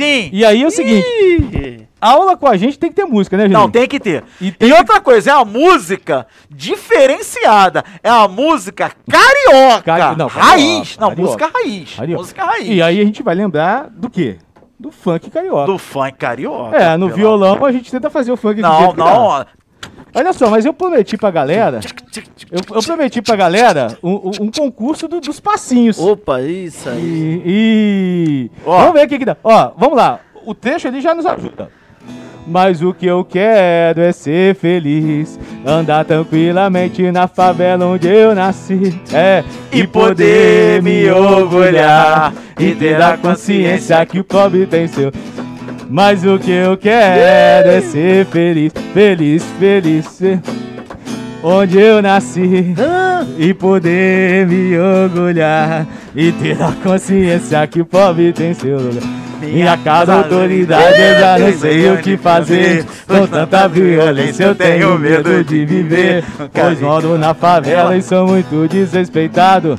hein? 0.00 0.30
E 0.32 0.44
aí 0.44 0.62
é 0.62 0.66
o 0.66 0.70
seguinte, 0.70 1.06
Ih, 1.06 1.86
aula 2.00 2.36
com 2.36 2.46
a 2.46 2.56
gente 2.56 2.78
tem 2.78 2.90
que 2.90 2.96
ter 2.96 3.04
música, 3.06 3.36
né, 3.36 3.44
gente? 3.44 3.52
Não, 3.52 3.70
tem 3.70 3.86
que 3.88 3.98
ter. 3.98 4.22
E 4.40 4.48
E, 4.48 4.52
tem 4.52 4.72
outra 4.72 5.00
coisa, 5.00 5.30
é 5.30 5.32
a 5.32 5.44
música 5.44 6.26
diferenciada. 6.50 7.84
É 8.02 8.10
a 8.10 8.28
música 8.28 8.90
carioca. 9.10 9.82
Cari- 9.82 10.16
não, 10.18 10.26
raiz. 10.26 10.96
carioca, 10.96 11.00
Não, 11.00 11.08
carioca. 11.08 11.22
música 11.22 11.50
raiz. 11.54 11.94
Carioca. 11.96 12.20
Música 12.22 12.44
raiz. 12.44 12.68
E 12.68 12.82
aí 12.82 13.00
a 13.00 13.04
gente 13.04 13.22
vai 13.22 13.34
lembrar 13.34 13.88
do 13.90 14.10
quê? 14.10 14.36
Do 14.84 14.90
funk 14.90 15.30
carioca. 15.30 15.64
Do 15.66 15.78
funk 15.78 16.12
carioca. 16.18 16.76
É, 16.76 16.94
no 16.98 17.08
violão 17.08 17.64
a 17.64 17.72
gente 17.72 17.90
tenta 17.90 18.10
fazer 18.10 18.30
o 18.30 18.36
funk 18.36 18.60
Não, 18.60 18.92
dá. 18.94 19.04
não, 19.04 19.22
ó. 19.22 19.44
Olha 20.14 20.32
só, 20.34 20.50
mas 20.50 20.64
eu 20.66 20.72
prometi 20.74 21.16
pra 21.16 21.30
galera, 21.30 21.80
eu, 22.52 22.60
eu 22.76 22.82
prometi 22.82 23.20
pra 23.22 23.34
galera 23.34 23.98
um, 24.02 24.12
um- 24.12 24.30
um 24.42 24.50
concurso 24.50 25.08
do- 25.08 25.20
dos 25.20 25.40
passinhos. 25.40 25.98
Opa, 25.98 26.40
isso 26.42 26.88
aí. 26.88 27.42
E, 27.44 28.50
e-. 28.54 28.62
Vamos 28.64 28.92
ver 28.92 29.06
o 29.06 29.08
que 29.08 29.18
que 29.18 29.24
dá. 29.24 29.36
Ó, 29.42 29.72
vamos 29.76 29.96
lá. 29.96 30.20
O 30.46 30.54
trecho 30.54 30.86
ali 30.86 31.00
já 31.00 31.14
nos 31.14 31.24
ajuda. 31.26 31.70
Mas 32.46 32.82
o 32.82 32.92
que 32.92 33.06
eu 33.06 33.24
quero 33.24 34.00
é 34.00 34.12
ser 34.12 34.54
feliz, 34.54 35.38
andar 35.64 36.04
tranquilamente 36.04 37.10
na 37.10 37.26
favela 37.26 37.86
onde 37.86 38.06
eu 38.06 38.34
nasci, 38.34 39.00
é 39.12 39.42
E 39.72 39.86
poder 39.86 40.82
me 40.82 41.10
orgulhar 41.10 42.32
e 42.58 42.74
ter 42.74 43.00
a 43.00 43.16
consciência 43.16 44.04
que 44.04 44.20
o 44.20 44.24
pobre 44.24 44.66
tem 44.66 44.86
seu. 44.86 45.10
Mas 45.88 46.24
o 46.24 46.38
que 46.38 46.50
eu 46.50 46.76
quero 46.76 47.68
é 47.70 47.80
ser 47.80 48.26
feliz, 48.26 48.72
feliz, 48.92 49.44
feliz, 49.58 50.04
ser 50.06 50.40
onde 51.44 51.78
eu 51.78 52.00
nasci 52.00 52.74
e 53.36 53.52
poder 53.52 54.46
me 54.46 54.78
orgulhar 54.78 55.86
e 56.16 56.32
ter 56.32 56.60
a 56.60 56.72
consciência 56.72 57.66
que 57.66 57.82
o 57.82 57.84
pobre 57.84 58.32
tem 58.32 58.54
seu 58.54 58.78
lugar. 58.78 59.02
Minha 59.42 59.76
casa, 59.76 60.14
autoridade, 60.14 60.98
eu 60.98 61.20
já 61.20 61.38
não 61.38 61.52
sei 61.52 61.90
o 61.90 61.98
que 61.98 62.16
fazer. 62.16 62.86
Com 63.06 63.26
tanta 63.26 63.68
violência, 63.68 64.44
eu 64.44 64.54
tenho 64.54 64.98
medo 64.98 65.44
de 65.44 65.66
viver. 65.66 66.24
Pois 66.50 66.80
moro 66.80 67.18
na 67.18 67.34
favela 67.34 67.94
e 67.94 68.00
sou 68.00 68.26
muito 68.26 68.66
desrespeitado. 68.66 69.78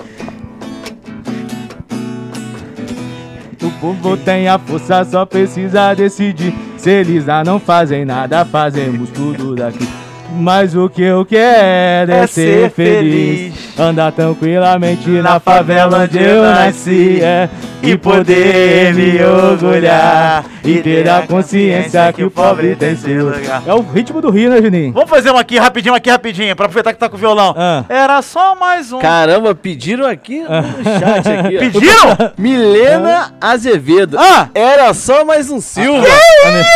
O 3.60 3.72
povo 3.82 4.16
tem 4.18 4.48
a 4.48 4.60
força, 4.60 5.04
só 5.04 5.26
precisa 5.26 5.96
decidir. 5.96 6.54
Se 6.78 6.92
eles 6.92 7.26
já 7.26 7.44
não 7.44 7.60
fazem 7.60 8.06
nada, 8.06 8.46
fazemos 8.46 9.10
tudo 9.10 9.56
daqui. 9.56 10.05
Mas 10.38 10.76
o 10.76 10.90
que 10.90 11.02
eu 11.02 11.26
quero 11.26 12.12
é, 12.12 12.24
É 12.24 12.28
ser 12.28 12.70
feliz. 12.72 13.54
feliz. 13.54 13.80
Andar 13.80 14.12
tranquilamente 14.12 15.10
na, 15.10 15.22
Na 15.22 15.40
favela 15.40 16.00
onde 16.04 16.18
eu 16.22 16.44
nasci. 16.44 17.20
É, 17.22 17.50
e 17.86 17.98
poder 17.98 18.94
me 18.94 19.24
orgulhar. 19.24 20.46
E 20.64 20.82
ter 20.82 21.08
a 21.08 21.22
consciência 21.22 22.12
que 22.12 22.24
o 22.24 22.32
pobre 22.32 22.76
tem 22.76 22.96
seu 22.96 23.26
lugar. 23.26 23.62
É 23.66 23.74
o 23.74 23.82
ritmo 23.82 24.20
do 24.20 24.32
Rio, 24.32 24.50
né, 24.50 24.62
Juninho? 24.62 24.94
Vamos 24.94 25.10
fazer 25.10 25.30
uma 25.30 25.42
aqui 25.42 25.58
rapidinho, 25.58 25.94
aqui 25.94 26.10
rapidinho, 26.10 26.56
pra 26.56 26.66
aproveitar 26.66 26.92
que 26.92 27.00
tá 27.00 27.08
com 27.08 27.16
o 27.16 27.20
violão. 27.20 27.54
Ah. 27.56 27.86
Era 27.88 28.22
só 28.22 28.56
mais 28.56 28.92
um. 28.92 29.00
Caramba, 29.00 29.54
pediram 29.54 30.08
aqui 30.08 30.42
no 30.42 30.84
chat 30.84 31.30
aqui. 31.30 31.58
Pediram? 31.60 32.34
Milena 32.38 33.34
Azevedo. 33.40 34.18
Ah! 34.20 34.50
Era 34.56 34.94
só 34.94 35.24
mais 35.24 35.52
um 35.52 35.62
Silva. 35.62 36.08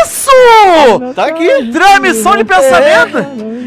Isso! 0.03 0.29
Tá 1.15 1.25
aqui. 1.25 1.71
Transmissão 1.71 2.37
de 2.37 2.43
pensamento. 2.43 3.17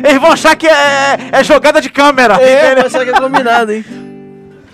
Eles 0.05 0.21
vão 0.21 0.33
achar 0.33 0.55
que 0.57 0.67
é, 0.67 1.19
é 1.33 1.45
jogada 1.45 1.81
de 1.81 1.89
câmera. 1.89 2.35
É, 2.35 2.75
mas 2.77 2.93
só 2.93 3.05
que 3.05 3.11
é 3.11 3.13
combinado, 3.13 3.73
hein? 3.73 3.85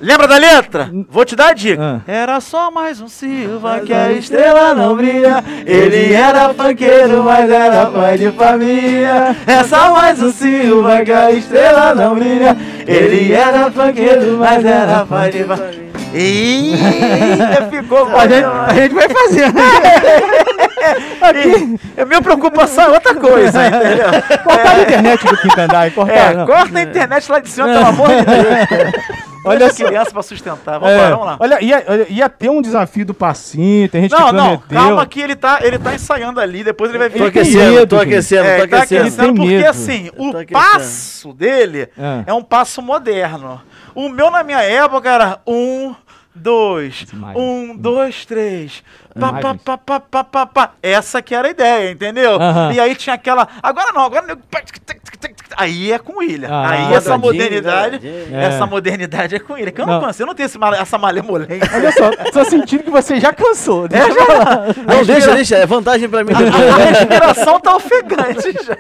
Lembra 0.01 0.29
da 0.29 0.37
letra? 0.37 0.91
Vou 1.11 1.25
te 1.25 1.35
dar 1.35 1.49
a 1.49 1.53
dica. 1.53 2.03
Ah. 2.07 2.11
Era 2.11 2.41
só 2.41 2.71
mais 2.71 3.01
um 3.01 3.09
Silva 3.09 3.81
que 3.81 3.93
a 3.93 4.13
estrela 4.13 4.73
não 4.73 4.95
brilha. 4.95 5.43
Ele 5.67 6.13
era 6.13 6.55
funkeiro, 6.55 7.25
mas 7.25 7.51
era 7.51 7.87
pai 7.87 8.17
de 8.17 8.31
família. 8.31 9.37
É 9.45 9.65
só 9.65 9.93
mais 9.93 10.23
um 10.23 10.31
Silva 10.33 11.05
que 11.05 11.13
a 11.13 11.33
estrela 11.33 11.95
não 11.97 12.15
brilha. 12.15 12.57
Ele 12.87 13.33
era 13.33 13.71
funkeiro, 13.73 14.37
mas 14.39 14.65
era 14.65 15.05
pai 15.05 15.31
de 15.33 15.43
família. 15.45 15.89
Ih, 16.15 16.75
ficou 17.71 18.09
A 18.17 18.27
gente, 18.27 18.47
a 18.47 18.75
gente 18.75 18.95
vai 18.95 19.09
fazendo. 19.09 19.59
E 21.97 22.01
a 22.01 22.07
minha 22.07 22.23
preocupação 22.23 22.85
é 22.85 22.89
outra 22.91 23.15
coisa, 23.15 23.67
entendeu? 23.67 24.07
Cortaram 24.45 24.79
a 24.79 24.83
internet 24.83 25.27
do 25.27 25.37
quinto 25.37 25.61
andar, 25.61 25.87
É, 25.87 26.35
não. 26.35 26.47
corta 26.47 26.79
a 26.79 26.83
internet 26.83 27.31
lá 27.31 27.41
de 27.41 27.49
cima, 27.51 27.67
pelo 27.67 27.87
amor 27.87 28.09
de 28.09 28.25
Deus. 28.25 29.28
Olha 29.49 29.71
só. 29.73 29.85
criança 29.87 30.11
pra 30.11 30.23
sustentar. 30.23 30.79
Vamos, 30.79 30.95
É, 30.95 30.97
lá, 31.03 31.11
vamos 31.11 31.27
lá. 31.27 31.37
Olha, 31.41 31.63
ia, 31.63 32.07
ia 32.09 32.29
ter 32.29 32.49
um 32.51 32.61
desafio 32.63 33.05
do 33.07 33.15
passinho, 33.15 33.89
tem 33.89 34.03
gente 34.03 34.13
Não, 34.13 34.27
que 34.29 34.33
não, 34.33 34.45
prometeu. 34.59 34.79
calma 34.79 35.07
que 35.07 35.21
ele 35.21 35.37
tá, 35.37 35.59
ele 35.63 35.79
tá 35.79 35.95
ensaiando 35.95 36.41
ali, 36.41 36.63
depois 36.65 36.91
ele 36.91 36.99
vai 36.99 37.09
vir 37.09 37.19
Tô 37.19 37.25
aquecendo, 37.25 37.73
medo, 37.73 37.87
tô 37.89 37.97
gente. 37.99 38.09
aquecendo, 38.09 38.45
É, 38.47 38.57
tô 38.57 38.63
ele 38.63 38.69
tá 38.71 38.77
aquecendo. 38.79 39.01
aquecendo 39.03 39.35
porque 39.35 39.49
medo. 39.49 39.69
assim, 39.69 40.11
o 40.17 40.29
aquecendo. 40.31 40.53
passo 40.53 41.33
dele 41.33 41.89
Ah. 41.99 42.23
é 42.27 42.33
um 42.35 42.43
passo 42.43 42.81
moderno. 42.83 43.61
O 43.95 44.09
meu 44.09 44.31
na 44.31 44.43
minha 44.43 44.63
época 44.63 45.11
era 45.11 45.41
um, 45.47 45.95
dois, 46.35 47.07
um, 47.37 47.77
dois, 47.77 48.25
três. 48.25 48.83
Pá, 49.19 49.33
pá, 49.41 49.55
pá, 49.55 49.79
pá, 49.79 50.01
pá, 50.01 50.25
pá, 50.25 50.47
pá. 50.47 50.71
Essa 50.83 51.21
que 51.23 51.35
era 51.35 51.49
a 51.49 51.51
ideia, 51.51 51.91
entendeu? 51.91 52.39
E 52.75 52.81
aí 52.81 52.95
tinha 52.95 53.15
aquela. 53.15 53.47
Agora 53.63 53.93
não, 53.93 54.03
agora. 54.03 54.39
Aí 55.57 55.91
é 55.91 55.99
com 55.99 56.19
William. 56.19 56.49
Ah, 56.51 56.71
aí 56.71 56.95
essa 56.95 57.19
modernidade. 57.19 57.99
quadradinho. 57.99 58.37
Essa 58.39 58.65
É. 58.65 58.67
modernidade 58.67 59.35
é 59.35 59.39
com 59.41 59.55
William. 59.55 59.73
Que 59.73 59.81
eu 59.81 59.87
não, 59.87 59.95
Não. 59.95 60.01
canso, 60.03 60.23
eu 60.23 60.27
não 60.27 60.35
tenho 60.35 60.47
esse 60.47 60.57
male- 60.59 60.77
essa 60.77 60.97
malemolência. 60.99 61.59
Olha 61.75 61.91
só, 61.93 62.11
tô 62.31 62.45
sentindo 62.45 62.85
que 62.85 62.91
você 62.91 63.19
já 63.19 63.33
cansou. 63.33 63.87
É, 63.87 63.89
Deixa 63.89 64.15
falar. 64.25 64.67
Não, 64.87 65.05
deixa, 65.05 65.35
deixa, 65.35 65.57
é 65.57 65.67
vantagem 65.67 66.09
pra 66.09 66.23
mim. 66.23 66.33
A 66.33 66.77
respiração 66.91 67.59
tá 67.59 67.75
ofegante 67.75 68.53
já. 68.65 68.77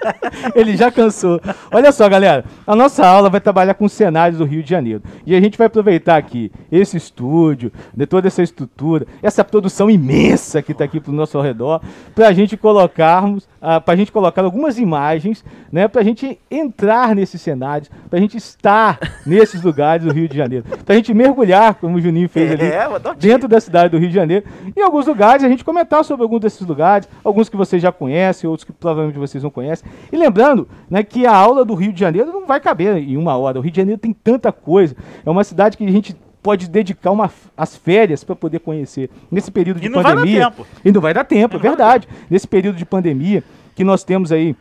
Ele 0.54 0.76
já 0.76 0.90
cansou. 0.92 1.40
Olha 1.72 1.90
só, 1.90 2.08
galera. 2.08 2.44
A 2.66 2.76
nossa 2.76 3.04
aula 3.04 3.28
vai 3.28 3.40
trabalhar 3.40 3.74
com 3.74 3.88
cenários 3.88 4.38
do 4.38 4.44
Rio 4.44 4.62
de 4.62 4.70
Janeiro. 4.70 5.02
E 5.26 5.34
a 5.34 5.40
gente 5.40 5.58
vai 5.58 5.66
aproveitar 5.66 6.16
aqui 6.16 6.52
esse 6.70 6.96
estúdio, 6.96 7.72
de 7.92 8.06
toda 8.06 8.28
essa 8.28 8.42
estrutura, 8.42 9.04
essa 9.22 9.42
produção 9.44 9.90
imensa 9.90 10.27
que 10.64 10.72
está 10.72 10.84
aqui 10.84 11.00
pro 11.00 11.12
nosso 11.12 11.36
ao 11.36 11.42
redor, 11.42 11.80
para 12.14 12.28
a 12.28 12.32
gente 12.32 12.56
colocarmos, 12.56 13.48
ah, 13.60 13.80
para 13.80 13.94
a 13.94 13.96
gente 13.96 14.12
colocar 14.12 14.42
algumas 14.44 14.78
imagens, 14.78 15.44
né, 15.72 15.88
para 15.88 16.00
a 16.00 16.04
gente 16.04 16.38
entrar 16.50 17.14
nesses 17.14 17.40
cenários, 17.40 17.90
para 18.08 18.18
a 18.18 18.22
gente 18.22 18.36
estar 18.36 18.98
nesses 19.24 19.62
lugares 19.62 20.04
do 20.04 20.12
Rio 20.12 20.28
de 20.28 20.36
Janeiro, 20.36 20.64
para 20.84 20.94
a 20.94 20.96
gente 20.96 21.12
mergulhar, 21.14 21.74
como 21.74 21.96
o 21.96 22.00
Juninho 22.00 22.28
fez 22.28 22.52
ali, 22.52 22.64
É, 22.64 22.86
tiro. 22.86 23.14
dentro 23.16 23.48
da 23.48 23.60
cidade 23.60 23.90
do 23.90 23.98
Rio 23.98 24.08
de 24.08 24.14
Janeiro. 24.14 24.44
Em 24.76 24.82
alguns 24.82 25.06
lugares, 25.06 25.44
a 25.44 25.48
gente 25.48 25.64
comentar 25.64 26.04
sobre 26.04 26.22
alguns 26.22 26.40
desses 26.40 26.66
lugares, 26.66 27.08
alguns 27.24 27.48
que 27.48 27.56
vocês 27.56 27.80
já 27.82 27.90
conhecem, 27.92 28.48
outros 28.48 28.64
que 28.64 28.72
provavelmente 28.72 29.18
vocês 29.18 29.42
não 29.42 29.50
conhecem. 29.50 29.88
E 30.12 30.16
lembrando 30.16 30.68
né, 30.90 31.02
que 31.02 31.26
a 31.26 31.34
aula 31.34 31.64
do 31.64 31.74
Rio 31.74 31.92
de 31.92 32.00
Janeiro 32.00 32.32
não 32.32 32.46
vai 32.46 32.60
caber 32.60 32.96
em 32.96 33.16
uma 33.16 33.36
hora. 33.36 33.58
O 33.58 33.62
Rio 33.62 33.70
de 33.72 33.76
Janeiro 33.78 34.00
tem 34.00 34.12
tanta 34.12 34.52
coisa. 34.52 34.94
É 35.24 35.30
uma 35.30 35.44
cidade 35.44 35.76
que 35.76 35.84
a 35.84 35.90
gente 35.90 36.16
pode 36.48 36.66
dedicar 36.66 37.10
uma, 37.10 37.30
as 37.54 37.76
férias 37.76 38.24
para 38.24 38.34
poder 38.34 38.60
conhecer. 38.60 39.10
Nesse 39.30 39.50
período 39.50 39.80
de 39.80 39.86
E 39.86 39.90
não 39.90 40.02
vai 40.02 40.14
dar 40.14 40.20
pandemia. 40.20 40.44
tempo. 40.50 40.66
E 40.82 40.90
não 40.90 41.00
vai 41.02 41.12
dar 41.12 41.24
tempo, 41.24 41.56
é 41.56 41.58
verdade. 41.58 42.08
Nesse 42.30 42.48
período 42.48 42.76
de 42.76 42.86
pandemia 42.86 43.44
que 43.74 43.84
nós 43.84 44.02
temos 44.02 44.32
aí 44.32 44.56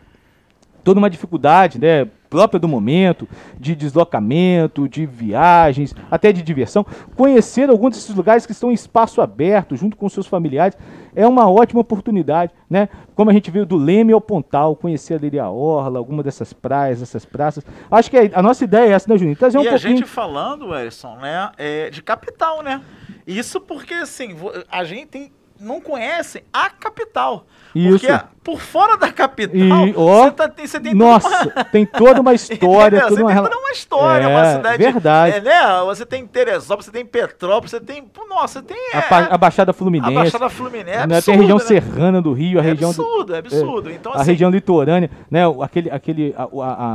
toda 0.84 1.00
uma 1.00 1.10
dificuldade, 1.10 1.80
né, 1.80 2.06
própria 2.30 2.60
do 2.60 2.68
momento, 2.68 3.28
de 3.60 3.76
deslocamento, 3.76 4.88
de 4.88 5.06
viagens, 5.06 5.96
até 6.10 6.32
de 6.32 6.42
diversão. 6.42 6.86
Conhecer 7.16 7.70
alguns 7.70 7.96
desses 7.96 8.16
lugares 8.16 8.46
que 8.46 8.52
estão 8.52 8.72
em 8.72 8.74
espaço 8.74 9.22
aberto, 9.22 9.76
junto 9.76 9.96
com 9.96 10.08
seus 10.10 10.28
familiares, 10.28 10.78
é 11.16 11.26
uma 11.26 11.50
ótima 11.50 11.82
oportunidade, 11.82 12.54
né? 12.70 12.90
Como 13.16 13.30
a 13.30 13.34
gente 13.34 13.50
veio 13.50 13.66
do 13.66 13.76
Leme 13.76 14.14
ao 14.14 14.22
Pontal, 14.22 14.76
conhecer 14.76 15.16
ali 15.16 15.40
a 15.40 15.50
Orla, 15.50 15.98
alguma 15.98 16.22
dessas 16.22 16.54
praias, 16.54 17.02
essas 17.02 17.26
praças. 17.26 17.66
Acho 17.90 18.12
que 18.12 18.18
a, 18.18 18.40
a 18.40 18.44
nossa 18.44 18.64
ideia 18.64 18.90
é 18.90 18.92
essa, 18.92 19.12
né, 19.12 19.18
Juninho? 19.18 19.36
Trazer 19.36 19.58
um 19.58 19.64
e 19.64 19.68
a 19.68 19.72
pouquinho... 19.72 19.98
gente 19.98 20.08
falando, 20.08 20.76
Erison, 20.76 21.16
né, 21.18 21.52
é, 21.58 21.90
de 21.90 22.04
capital, 22.04 22.62
né? 22.62 22.82
Isso 23.26 23.60
porque, 23.60 23.96
assim, 23.96 24.36
a 24.72 24.84
gente 24.84 25.08
tem- 25.08 25.32
não 25.60 25.82
conhece 25.82 26.44
a 26.54 26.70
capital. 26.70 27.46
Isso. 27.74 28.00
Porque 28.00 28.26
por 28.48 28.62
fora 28.62 28.96
da 28.96 29.12
capital, 29.12 29.88
você, 29.92 30.32
tá- 30.32 30.48
tem, 30.48 30.66
você 30.66 30.80
tem 30.80 30.94
toda 30.94 31.06
Nossa, 31.06 31.66
tem 31.70 31.86
toda 31.86 32.22
uma 32.22 32.32
história, 32.34 33.02
toda 33.02 33.14
você 33.16 33.22
uma 33.22 33.36
toda 33.36 33.58
uma 33.58 33.72
história, 33.72 34.24
É, 34.24 34.28
uma 34.30 34.56
cidade. 34.56 34.84
verdade. 34.84 35.36
É, 35.36 35.42
né? 35.42 35.84
Você 35.86 36.06
tem 36.06 36.26
Teresópolis, 36.26 36.86
você 36.86 36.92
tem 36.94 37.06
Petrópolis, 37.06 37.72
você 37.72 37.82
tem. 37.82 38.10
Nossa, 38.30 38.60
você 38.62 38.66
tem. 38.66 38.78
a, 38.94 38.98
é, 39.00 39.02
pa- 39.02 39.28
a 39.30 39.38
Baixada 39.38 39.72
a 39.72 39.74
Fluminense. 39.74 40.14
Baixada 40.14 40.50
Fluminense. 40.50 40.90
É 40.92 41.06
né, 41.08 41.18
absurdo, 41.18 41.26
tem 41.26 41.34
a 41.36 41.38
região 41.40 41.58
né? 41.58 41.64
serrana 41.66 42.22
do 42.22 42.32
Rio, 42.32 42.58
a 42.60 42.64
É 42.64 42.66
região 42.66 42.94
do- 42.94 43.02
absurdo, 43.02 43.36
é 43.36 43.38
absurdo. 43.40 43.92
Então, 43.92 44.14
a 44.14 44.16
assim, 44.22 44.32
região 44.32 44.50
litorânea, 44.50 45.12
né, 45.30 45.42
aquele, 45.62 45.90
aquele, 45.92 46.34
a, 46.38 46.44
a, 46.44 46.48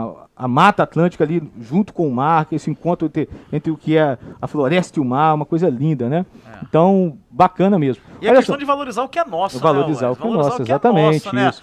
a- 0.09 0.13
a 0.35 0.49
Mata 0.49 0.83
Atlântica 0.83 1.23
ali 1.23 1.43
junto 1.61 1.93
com 1.93 2.09
o 2.09 2.11
mar, 2.15 2.47
esse 2.51 2.71
encontro 2.71 3.07
entre, 3.07 3.29
entre 3.53 3.71
o 3.71 3.77
que 3.77 3.97
é 3.99 4.17
a 4.41 4.47
floresta 4.47 4.99
e 4.99 5.03
o 5.03 5.05
mar, 5.05 5.35
uma 5.35 5.45
coisa 5.45 5.69
linda, 5.69 6.09
né? 6.09 6.25
Então, 6.63 7.17
bacana 7.31 7.79
mesmo. 7.79 8.03
E 8.21 8.27
a 8.27 8.31
Olha 8.31 8.39
questão 8.39 8.55
só, 8.55 8.59
de 8.59 8.65
valorizar 8.65 9.03
o 9.03 9.09
que 9.09 9.19
é 9.19 9.25
nosso, 9.25 9.59
Valorizar 9.59 10.07
né, 10.07 10.13
o 10.13 10.17
que 10.17 10.27
é 10.27 10.31
nosso, 10.31 10.49
o 10.49 10.57
que 10.57 10.63
é 10.63 10.65
exatamente, 10.75 11.25
nosso, 11.25 11.37
né? 11.37 11.42
Isso. 11.51 11.63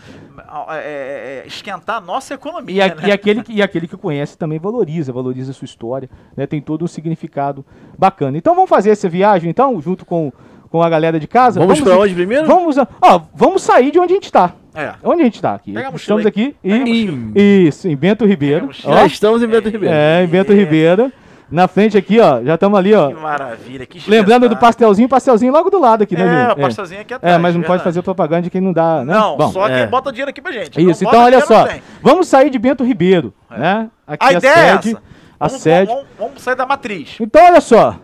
É, 0.72 0.78
é, 0.78 1.44
é, 1.44 1.48
esquentar 1.48 1.98
a 1.98 2.02
nossa 2.02 2.34
economia, 2.34 2.76
e, 2.76 2.82
a- 2.92 2.96
né? 2.96 3.02
e 3.08 3.12
aquele, 3.12 3.44
que- 3.44 3.54
e 3.54 3.62
aquele 3.62 3.88
que 3.88 3.98
conhece 3.98 4.38
também 4.38 4.58
valoriza, 4.58 5.12
valoriza 5.12 5.52
a 5.52 5.54
sua 5.54 5.66
história, 5.66 6.10
né? 6.36 6.48
Tem 6.48 6.62
todo 6.62 6.84
um 6.86 6.88
significado 6.88 7.66
bacana. 7.98 8.38
Então 8.38 8.56
vamos 8.56 8.70
fazer 8.70 8.90
essa 8.92 9.10
viagem, 9.10 9.50
então, 9.50 9.80
junto 9.82 10.06
com, 10.06 10.32
com 10.72 10.82
a 10.82 10.90
galera 10.90 11.20
de 11.20 11.28
casa? 11.28 11.60
Vamos 11.60 11.82
pra 11.82 11.98
onde 12.00 12.14
primeiro? 12.14 12.48
Vamos, 12.48 12.78
a- 12.78 12.88
ó, 13.02 13.22
vamos 13.36 13.62
sair 13.62 13.92
de 13.92 14.00
onde 14.00 14.14
a 14.14 14.16
gente 14.16 14.26
está. 14.26 14.54
É. 14.74 14.94
Onde 15.04 15.22
a 15.22 15.26
gente 15.26 15.36
está 15.36 15.54
aqui? 15.56 15.74
Pega 15.74 15.94
Estamos 15.96 16.26
aqui 16.26 16.56
Pega 16.62 16.84
a 16.84 16.88
em, 16.88 17.32
isso, 17.68 17.88
em 17.88 17.96
Bento 17.98 18.26
Ribeiro. 18.26 18.70
Já 18.72 19.06
estamos 19.06 19.44
em 19.44 19.48
Bento 19.48 19.68
Ribeiro. 19.68 19.94
é, 19.94 20.24
em 20.24 20.28
Bento 20.28 20.54
Ribeiro. 20.54 21.12
Na 21.52 21.68
frente 21.68 21.98
aqui, 21.98 22.20
ó, 22.20 22.44
já 22.44 22.54
estamos 22.56 22.78
ali, 22.78 22.94
ó. 22.94 23.08
Que 23.10 23.14
maravilha, 23.16 23.86
que 23.86 24.10
Lembrando 24.10 24.48
do 24.48 24.56
pastelzinho, 24.58 25.10
pastelzinho 25.10 25.52
logo 25.52 25.70
do 25.70 25.80
lado 25.80 26.04
aqui, 26.04 26.16
né, 26.16 26.50
É, 26.50 26.54
o 26.54 26.56
pastelzinho 26.58 27.02
aqui 27.02 27.14
atrás. 27.14 27.36
É, 27.36 27.38
mas 27.38 27.56
não 27.56 27.62
pode 27.62 27.70
verdade. 27.72 27.84
fazer 27.86 28.02
propaganda 28.04 28.44
de 28.44 28.50
quem 28.50 28.62
não 28.62 28.72
dá, 28.72 29.04
né? 29.04 29.14
Não, 29.14 29.36
Bom, 29.38 29.52
só 29.52 29.68
é. 29.68 29.80
quem 29.82 29.88
bota 29.90 30.12
dinheiro 30.12 30.30
aqui 30.30 30.42
pra 30.42 30.52
gente. 30.52 30.80
isso, 30.80 31.04
então 31.04 31.24
olha 31.24 31.44
só. 31.46 31.68
Vamos 32.02 32.28
sair 32.28 32.50
de 32.50 32.60
Bento 32.60 32.84
Ribeiro, 32.84 33.34
né? 33.50 33.90
Aqui 34.06 34.26
A 34.26 34.34
ideia 34.34 34.52
é 34.54 34.72
sede. 34.74 34.90
essa. 34.92 35.02
A 35.40 35.48
Vamos, 35.48 35.62
sede. 35.62 35.88
vamos, 35.92 36.06
vamos 36.20 36.42
sair 36.42 36.56
da 36.56 36.66
matriz. 36.66 37.16
Então, 37.20 37.44
olha 37.46 37.62
só. 37.62 37.96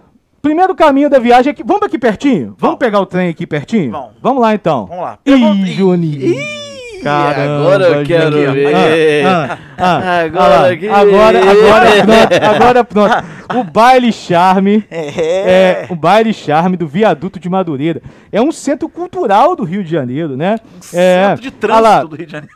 Primeiro 0.41 0.73
caminho 0.75 1.09
da 1.09 1.19
viagem 1.19 1.51
aqui. 1.51 1.63
Vamos 1.63 1.83
aqui 1.83 1.97
pertinho? 1.99 2.45
Vamos, 2.49 2.59
Vamos. 2.61 2.77
pegar 2.79 2.99
o 2.99 3.05
trem 3.05 3.29
aqui 3.29 3.45
pertinho? 3.47 3.91
Vamos. 4.21 4.41
lá 4.41 4.53
então. 4.53 4.85
Vamos 4.85 5.03
lá. 5.03 5.19
Ih, 5.25 5.33
Ih, 5.33 5.65
Juninho. 5.73 6.64
Caramba, 7.05 7.55
agora 7.59 7.83
eu 7.85 8.03
quero 8.05 8.31
ver. 8.51 9.25
Ah, 9.25 9.57
ah, 9.77 10.19
Agora 10.21 10.71
ah, 10.71 10.77
que- 10.77 10.89
agora, 10.89 11.39
agora 11.39 12.03
pronto, 12.03 12.33
agora 12.55 12.83
pronto. 12.83 13.15
O 13.55 13.63
baile 13.63 14.11
charme 14.11 14.83
é. 14.89 15.85
o 15.89 15.95
baile 15.95 16.33
charme 16.33 16.75
do 16.75 16.87
viaduto 16.87 17.39
de 17.39 17.47
Madureira. 17.47 18.01
É 18.31 18.41
um 18.41 18.51
centro 18.51 18.89
cultural 18.89 19.55
do 19.55 19.63
Rio 19.63 19.83
de 19.83 19.91
Janeiro, 19.91 20.35
né? 20.35 20.55
é, 20.93 21.35
Centro 21.35 21.41
de 21.43 21.71
ah 21.71 21.79
lá, 21.79 21.89
trânsito 21.99 22.07
do 22.09 22.15
Rio 22.15 22.25
de 22.25 22.31
Janeiro. 22.31 22.55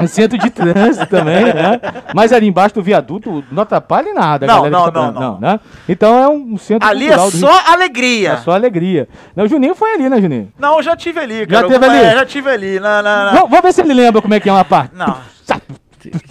Um 0.00 0.06
centro 0.06 0.38
de 0.38 0.50
trânsito 0.50 1.06
também, 1.06 1.44
né? 1.44 1.80
Mas 2.14 2.32
ali 2.32 2.46
embaixo 2.48 2.74
do 2.74 2.82
viaduto 2.82 3.44
não 3.50 3.62
atrapalha 3.62 4.12
nada, 4.14 4.46
Não, 4.46 4.56
não, 4.56 4.64
fica 4.64 4.76
não, 4.78 4.92
falando, 4.92 5.20
não. 5.20 5.38
né? 5.40 5.60
Então 5.88 6.16
é 6.22 6.28
um 6.28 6.56
centro 6.58 6.88
Ali 6.88 7.08
é 7.08 7.18
só 7.18 7.60
alegria. 7.66 8.32
É 8.32 8.36
só 8.38 8.52
alegria. 8.52 9.08
Não, 9.36 9.44
o 9.44 9.48
Juninho 9.48 9.74
foi 9.74 9.92
ali, 9.94 10.08
né, 10.08 10.20
Juninho? 10.20 10.52
Não, 10.58 10.76
eu 10.76 10.82
já 10.82 10.96
tive 10.96 11.20
ali, 11.20 11.46
cara. 11.46 11.68
teve 11.68 11.84
Eu- 11.84 11.90
ali? 11.90 12.00
É, 12.00 12.14
já 12.14 12.24
tive 12.26 12.50
ali. 12.50 12.80
Na, 12.80 13.02
na, 13.02 13.24
na- 13.32 13.40
Vamos, 13.40 13.60
ver 13.62 13.72
se 13.72 13.80
ele 13.80 13.94
lembra 13.94 14.20
como 14.22 14.34
é 14.34 14.40
que 14.40 14.48
é 14.48 14.52
uma 14.52 14.64
parte. 14.64 14.94
Não. 14.94 15.16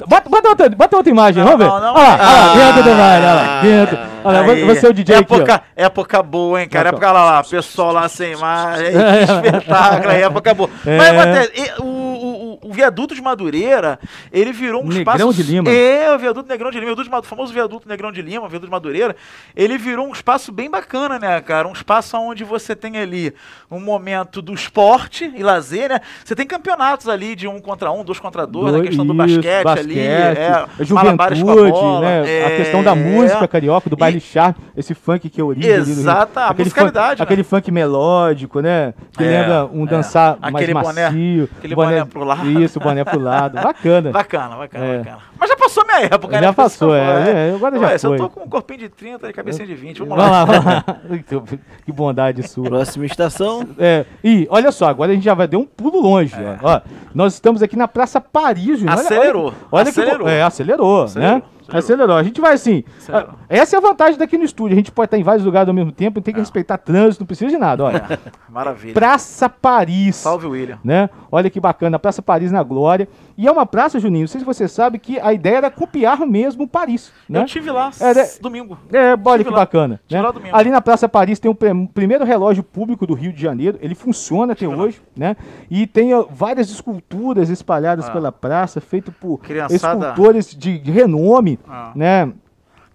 Bota, 0.08 0.28
bota 0.28 0.50
outra, 0.50 0.70
bota 0.70 0.98
outra 0.98 1.12
imagem, 1.12 1.44
Não, 1.44 1.52
vamos 1.52 1.64
ver. 1.64 1.72
não, 1.72 1.80
não. 1.80 1.94
Olha 1.94 2.08
lá, 2.08 2.14
olha 2.16 2.24
lá, 2.24 2.52
Ah. 2.52 2.56
dentro 2.56 2.84
do 2.84 2.96
baile, 2.98 3.26
olha 3.26 3.34
lá, 3.36 3.62
dentro. 3.62 4.00
Olha 4.24 4.42
Aí, 4.42 4.64
você 4.66 4.86
é 4.88 4.90
o 4.90 4.94
DJ 4.94 5.16
aqui, 5.18 5.34
ó. 5.34 5.36
época, 5.38 5.62
época 5.76 6.24
boa, 6.24 6.60
hein, 6.62 6.68
cara. 6.68 6.90
Época- 6.90 7.06
Época 7.06 7.20
lá, 7.20 7.32
lá, 7.36 7.44
pessoal 7.44 7.94
lá 7.94 8.10
sem 8.10 8.34
imagem, 8.34 8.88
É. 8.88 8.92
que 9.28 9.32
espetáculo, 9.48 10.10
aí, 10.12 10.22
época 10.24 10.54
boa. 10.56 10.70
É. 10.88 10.98
Mas 10.98 11.50
e 11.54 11.82
o, 11.84 12.09
o, 12.50 12.68
o- 12.68 12.70
o 12.70 12.74
viaduto 12.74 13.14
de 13.16 13.22
Madureira, 13.22 14.00
ele 14.32 14.52
virou 14.52 14.82
um 14.84 14.88
Negrão 14.88 15.30
espaço... 15.30 15.34
de 15.34 15.44
Lima. 15.44 15.70
É, 15.70 16.14
o 16.14 16.20
viaduto 16.20 16.48
Negrão 16.50 16.72
de 16.72 16.78
Lima, 16.80 16.92
o 16.92 16.96
viaduto 16.96 17.04
de 17.06 17.12
Madu- 17.12 17.28
famoso 17.28 17.54
viaduto 17.54 17.88
Negrão 17.88 18.12
de 18.12 18.22
Lima, 18.22 18.46
o 18.46 18.50
viaduto 18.50 18.66
de 18.68 18.72
Madureira, 18.72 19.16
ele 19.56 19.78
virou 19.78 20.08
um 20.08 20.12
espaço 20.12 20.52
bem 20.52 20.70
bacana, 20.70 21.20
né, 21.20 21.40
cara? 21.42 21.68
Um 21.68 21.74
espaço 21.74 22.18
onde 22.18 22.44
você 22.44 22.76
tem 22.76 22.98
ali 22.98 23.34
um 23.70 23.80
momento 23.80 24.42
do 24.42 24.54
esporte 24.54 25.32
e 25.36 25.44
lazer, 25.44 25.90
né? 25.90 26.00
Você 26.24 26.36
tem 26.36 26.46
campeonatos 26.46 27.08
ali 27.08 27.36
de 27.36 27.48
um 27.48 27.60
contra 27.60 27.92
um, 27.92 28.04
dois 28.04 28.20
contra 28.20 28.46
dois, 28.48 28.74
na 28.74 28.82
questão 28.82 29.06
do 29.06 29.14
Isso, 29.26 29.42
basquete, 29.42 29.80
ali, 29.80 30.00
é, 30.00 30.50
a 30.50 30.68
a 30.80 30.84
juventude, 30.84 31.42
bola, 31.72 32.02
né? 32.02 32.22
A 32.22 32.28
é, 32.52 32.58
questão 32.58 32.84
da 32.84 32.96
música 32.96 33.48
carioca, 33.48 33.90
do 33.90 33.98
baile 33.98 34.18
E- 34.18 34.22
charme, 34.22 34.56
esse 34.76 34.94
funk 34.94 35.30
que 35.30 35.40
é 35.40 35.44
do 35.44 35.52
Rio. 35.52 35.76
Exata, 35.76 36.42
a 36.42 36.50
aquele 36.50 36.66
musicalidade, 36.66 37.10
funk, 37.10 37.20
né? 37.20 37.24
aquele 37.24 37.44
funk 37.44 37.72
melódico, 37.72 38.60
né? 38.62 38.94
Que 39.18 39.24
É, 39.24 39.28
lembra 39.40 39.66
um 39.72 39.84
é. 39.86 39.90
dançar 39.90 40.38
mais 40.40 40.56
Aquele 40.56 40.74
boné- 40.74 41.04
macio. 41.10 41.50
aquele 41.58 41.76
boné 41.76 42.06
pro 42.06 42.24
lado. 42.24 42.39
Isso, 42.48 42.80
boné 42.80 43.04
pro 43.04 43.20
lado. 43.20 43.56
Bacana. 43.62 44.12
Bacana, 44.12 44.56
bacana, 44.56 44.86
É. 44.86 44.98
bacana. 45.00 45.18
Mas 45.40 45.50
já 45.50 45.56
passou 45.56 45.86
minha 45.86 46.00
época, 46.02 46.34
Já 46.36 46.42
né? 46.42 46.52
passou, 46.52 46.90
que 46.90 46.96
eu 46.96 46.98
é, 47.00 47.06
falo, 47.06 47.30
é, 47.38 47.52
agora 47.56 47.80
já 47.80 47.86
Ué, 47.88 47.98
se 47.98 48.08
foi. 48.08 48.16
Eu 48.16 48.22
tô 48.24 48.30
com 48.30 48.44
um 48.44 48.50
corpinho 48.50 48.80
de 48.80 48.90
30 48.90 49.30
e 49.30 49.34
cabecinha 49.34 49.68
de 49.68 49.76
20, 49.76 50.00
vamos, 50.00 50.16
Vamos 50.16 50.32
lá. 50.32 50.40
lá, 50.40 50.46
vamos 50.46 50.66
lá. 50.66 51.60
que 51.86 51.92
bondade 51.92 52.48
sua. 52.48 52.66
Próxima 52.70 53.06
estação. 53.06 53.68
É, 53.78 54.06
e 54.24 54.48
olha 54.50 54.72
só, 54.72 54.88
agora 54.90 55.12
a 55.12 55.16
gente 55.16 55.24
já 55.24 55.34
vai 55.34 55.48
dar 55.48 55.58
um 55.58 55.66
pulo 55.66 56.02
longe. 56.02 56.36
Ó. 56.62 56.76
Ó, 56.76 56.82
nós 57.14 57.34
estamos 57.34 57.62
aqui 57.64 57.76
na 57.76 57.88
Praça 57.88 58.20
Paris. 58.20 58.82
Olha- 58.82 58.94
Acelerou, 58.94 59.46
Olha, 59.46 59.56
olha 59.72 59.86
que 59.86 59.96
bo- 59.96 60.02
acelerou. 60.02 60.28
é, 60.30 60.42
acelerou, 60.44 61.04
Acelerou, 61.04 61.36
né? 61.38 61.44
Acelerou. 61.78 62.16
A 62.16 62.24
gente 62.24 62.40
vai 62.42 62.54
assim. 62.54 62.84
Acelerou. 62.98 63.30
ah, 63.34 63.46
Essa 63.50 63.76
é 63.76 63.78
a 63.78 63.82
vantagem 63.82 64.18
daqui 64.18 64.38
no 64.38 64.44
estúdio. 64.44 64.74
A 64.74 64.78
gente 64.78 64.92
pode 64.92 65.08
estar 65.08 65.18
em 65.18 65.24
vários 65.24 65.46
lugares 65.46 65.68
ao 65.68 65.74
mesmo 65.74 65.92
tempo, 65.92 66.22
tem 66.22 66.34
que 66.34 66.40
respeitar 66.40 66.78
trânsito, 66.78 67.22
não 67.24 67.28
precisa 67.28 67.50
de 67.50 67.58
nada. 67.58 67.84
Olha, 67.84 68.06
É, 68.10 68.18
maravilha. 68.52 68.94
Praça 68.94 69.48
Paris. 69.50 70.16
Salve, 70.16 70.48
William. 70.48 70.80
Né? 70.84 71.10
Olha 71.32 71.50
que 71.50 71.60
bacana, 71.60 72.00
Praça 72.00 72.22
Paris 72.22 72.52
na 72.52 72.64
Glória. 72.64 73.08
E 73.38 73.48
é 73.48 73.52
uma 73.52 73.66
praça, 73.66 74.00
Juninho, 74.00 74.24
não 74.24 74.28
sei 74.28 74.40
se 74.40 74.46
você 74.46 74.68
sabe 74.68 75.00
que 75.00 75.18
a 75.20 75.32
ideia 75.32 75.58
era 75.58 75.72
copiar 75.72 76.20
mesmo 76.28 76.68
Paris. 76.68 77.12
Né? 77.28 77.40
Eu 77.42 77.46
tive 77.46 77.72
lá 77.72 77.90
É, 78.02 78.14
né? 78.14 78.28
domingo. 78.42 78.78
É, 78.92 79.16
olha 79.24 79.44
que 79.44 79.50
lá. 79.50 79.58
bacana. 79.58 80.00
Né? 80.12 80.20
Ali 80.52 80.70
na 80.70 80.82
Praça 80.82 81.08
Paris 81.08 81.40
tem 81.40 81.50
o 81.50 81.56
prim- 81.56 81.86
primeiro 81.88 82.26
relógio 82.26 82.64
público 82.64 83.06
do 83.08 83.14
Rio 83.14 83.32
de 83.32 83.42
Janeiro. 83.42 83.78
Ele 83.82 83.96
funciona 83.96 84.54
até 84.54 84.68
hoje, 84.68 85.02
né? 85.16 85.36
E 85.70 85.86
tem 85.88 86.14
ó, 86.14 86.26
várias 86.30 86.70
esculturas 86.70 87.50
espalhadas 87.50 88.08
Ah. 88.10 88.12
pela 88.12 88.32
praça, 88.32 88.82
feito 88.82 89.12
por 89.12 89.38
Criançada- 89.40 90.08
escultores 90.10 90.56
de, 90.56 90.78
de 90.80 90.92
renome, 90.92 91.59
Ah. 91.68 91.92
né? 91.96 92.32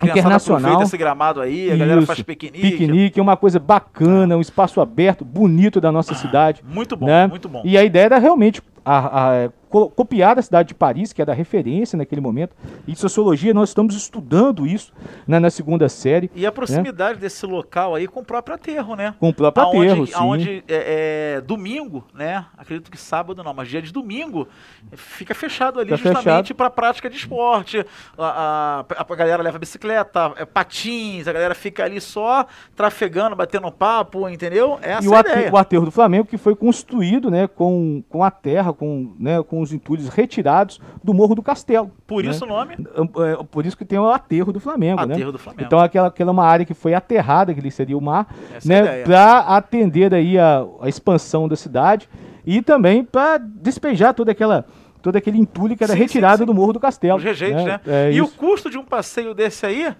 Internacional. 0.02 0.82
esse 0.82 0.96
gramado 0.98 1.40
aí, 1.40 1.70
a 1.70 1.76
galera 1.76 1.98
Isso. 1.98 2.06
faz 2.06 2.20
piquenique. 2.22 2.70
Piquenique, 2.70 3.18
é 3.18 3.22
uma 3.22 3.36
coisa 3.36 3.58
bacana, 3.58 4.36
um 4.36 4.40
espaço 4.40 4.80
aberto, 4.80 5.24
bonito 5.24 5.80
da 5.80 5.90
nossa 5.90 6.14
cidade. 6.14 6.62
Muito 6.66 6.96
bom, 6.96 7.06
né? 7.06 7.26
muito 7.26 7.48
bom. 7.48 7.62
E 7.64 7.78
a 7.78 7.84
ideia 7.84 8.04
era 8.04 8.18
realmente 8.18 8.60
a- 8.84 9.44
a- 9.46 9.50
copiar 9.90 10.38
a 10.38 10.42
cidade 10.42 10.68
de 10.68 10.74
Paris, 10.74 11.12
que 11.12 11.20
era 11.20 11.32
a 11.32 11.34
referência 11.34 11.96
naquele 11.96 12.20
momento. 12.20 12.54
Em 12.86 12.94
sociologia, 12.94 13.52
nós 13.52 13.70
estamos 13.70 13.94
estudando 13.96 14.66
isso 14.66 14.92
né, 15.26 15.38
na 15.38 15.50
segunda 15.50 15.88
série, 15.88 16.30
E 16.34 16.46
a 16.46 16.52
proximidade 16.52 17.18
desse 17.18 17.44
local 17.46 17.94
aí 17.94 18.06
com 18.06 18.20
o 18.20 18.24
próprio 18.24 18.54
aterro, 18.54 18.94
né? 18.94 19.14
com 19.18 19.28
o 19.30 19.34
próprio 19.34 19.64
aonde, 19.64 19.78
aterro. 19.90 20.06
sim. 20.06 20.12
aonde 20.14 20.64
é, 20.68 21.34
é, 21.36 21.40
domingo, 21.40 22.04
né? 22.14 22.44
Acredito 22.56 22.90
que 22.90 22.96
sábado 22.98 23.42
não, 23.42 23.52
mas 23.54 23.68
dia 23.68 23.82
de 23.82 23.92
domingo 23.92 24.46
fica 24.92 25.34
fechado 25.34 25.80
ali 25.80 25.96
Fica 25.96 26.10
justamente 26.12 26.54
para 26.54 26.70
prática 26.70 27.10
de 27.10 27.16
esporte. 27.16 27.84
A, 28.16 28.84
a- 28.98 29.04
a 29.12 29.16
galera 29.16 29.42
leva 29.42 29.58
bicicleta, 29.58 30.32
é, 30.36 30.44
patins, 30.44 31.26
a 31.28 31.32
galera 31.32 31.54
fica 31.54 31.84
ali 31.84 32.00
só 32.00 32.46
trafegando, 32.76 33.34
batendo 33.36 33.70
papo, 33.72 34.28
entendeu? 34.28 34.78
Essa 34.82 35.02
E 35.02 35.06
é 35.06 35.10
o, 35.10 35.14
a 35.14 35.20
ate- 35.20 35.30
ideia. 35.30 35.52
o 35.52 35.56
aterro 35.56 35.84
do 35.84 35.90
Flamengo 35.90 36.26
que 36.26 36.36
foi 36.38 36.54
construído 36.54 37.30
né, 37.30 37.46
com, 37.46 38.02
com 38.08 38.22
a 38.22 38.30
terra, 38.30 38.72
com, 38.72 39.14
né, 39.18 39.42
com 39.42 39.63
os 39.64 39.72
entulhos 39.72 40.08
retirados 40.08 40.80
do 41.02 41.12
Morro 41.12 41.34
do 41.34 41.42
Castelo. 41.42 41.90
Por 42.06 42.22
né? 42.22 42.30
isso 42.30 42.44
o 42.44 42.48
nome 42.48 42.76
É, 42.76 43.44
por 43.50 43.66
isso 43.66 43.76
que 43.76 43.84
tem 43.84 43.98
o 43.98 44.08
aterro 44.08 44.52
do 44.52 44.60
Flamengo, 44.60 45.04
né? 45.04 45.14
Aterro 45.14 45.32
do 45.32 45.38
Flamengo. 45.38 45.64
Então 45.66 45.80
aquela, 45.80 46.08
aquela 46.08 46.30
é 46.30 46.32
uma 46.32 46.44
área 46.44 46.64
que 46.64 46.74
foi 46.74 46.94
aterrada, 46.94 47.52
que 47.52 47.60
ali 47.60 47.70
seria 47.70 47.98
o 47.98 48.00
mar, 48.00 48.32
Essa 48.54 48.72
é 48.72 48.82
né, 48.82 49.02
para 49.02 49.38
atender 49.40 50.14
aí 50.14 50.38
a, 50.38 50.64
a 50.80 50.88
expansão 50.88 51.48
da 51.48 51.56
cidade 51.56 52.08
e 52.46 52.62
também 52.62 53.02
para 53.02 53.38
despejar 53.38 54.14
toda 54.14 54.30
aquela 54.30 54.64
todo 55.02 55.16
aquele 55.16 55.36
entulho 55.36 55.76
que 55.76 55.84
era 55.84 55.92
Sim, 55.92 55.98
sim, 55.98 56.04
retirado 56.04 56.38
sim. 56.38 56.46
do 56.46 56.54
Morro 56.54 56.72
do 56.72 56.80
Castelo. 56.80 57.18
Os 57.18 57.22
rejeitos, 57.22 57.62
né? 57.62 57.78
É, 57.86 58.10
e 58.10 58.22
o 58.22 58.24
isso. 58.24 58.36
custo 58.36 58.70
de 58.70 58.78
um 58.78 58.84
passeio 58.84 59.34
desse 59.34 59.66
aí, 59.66 59.94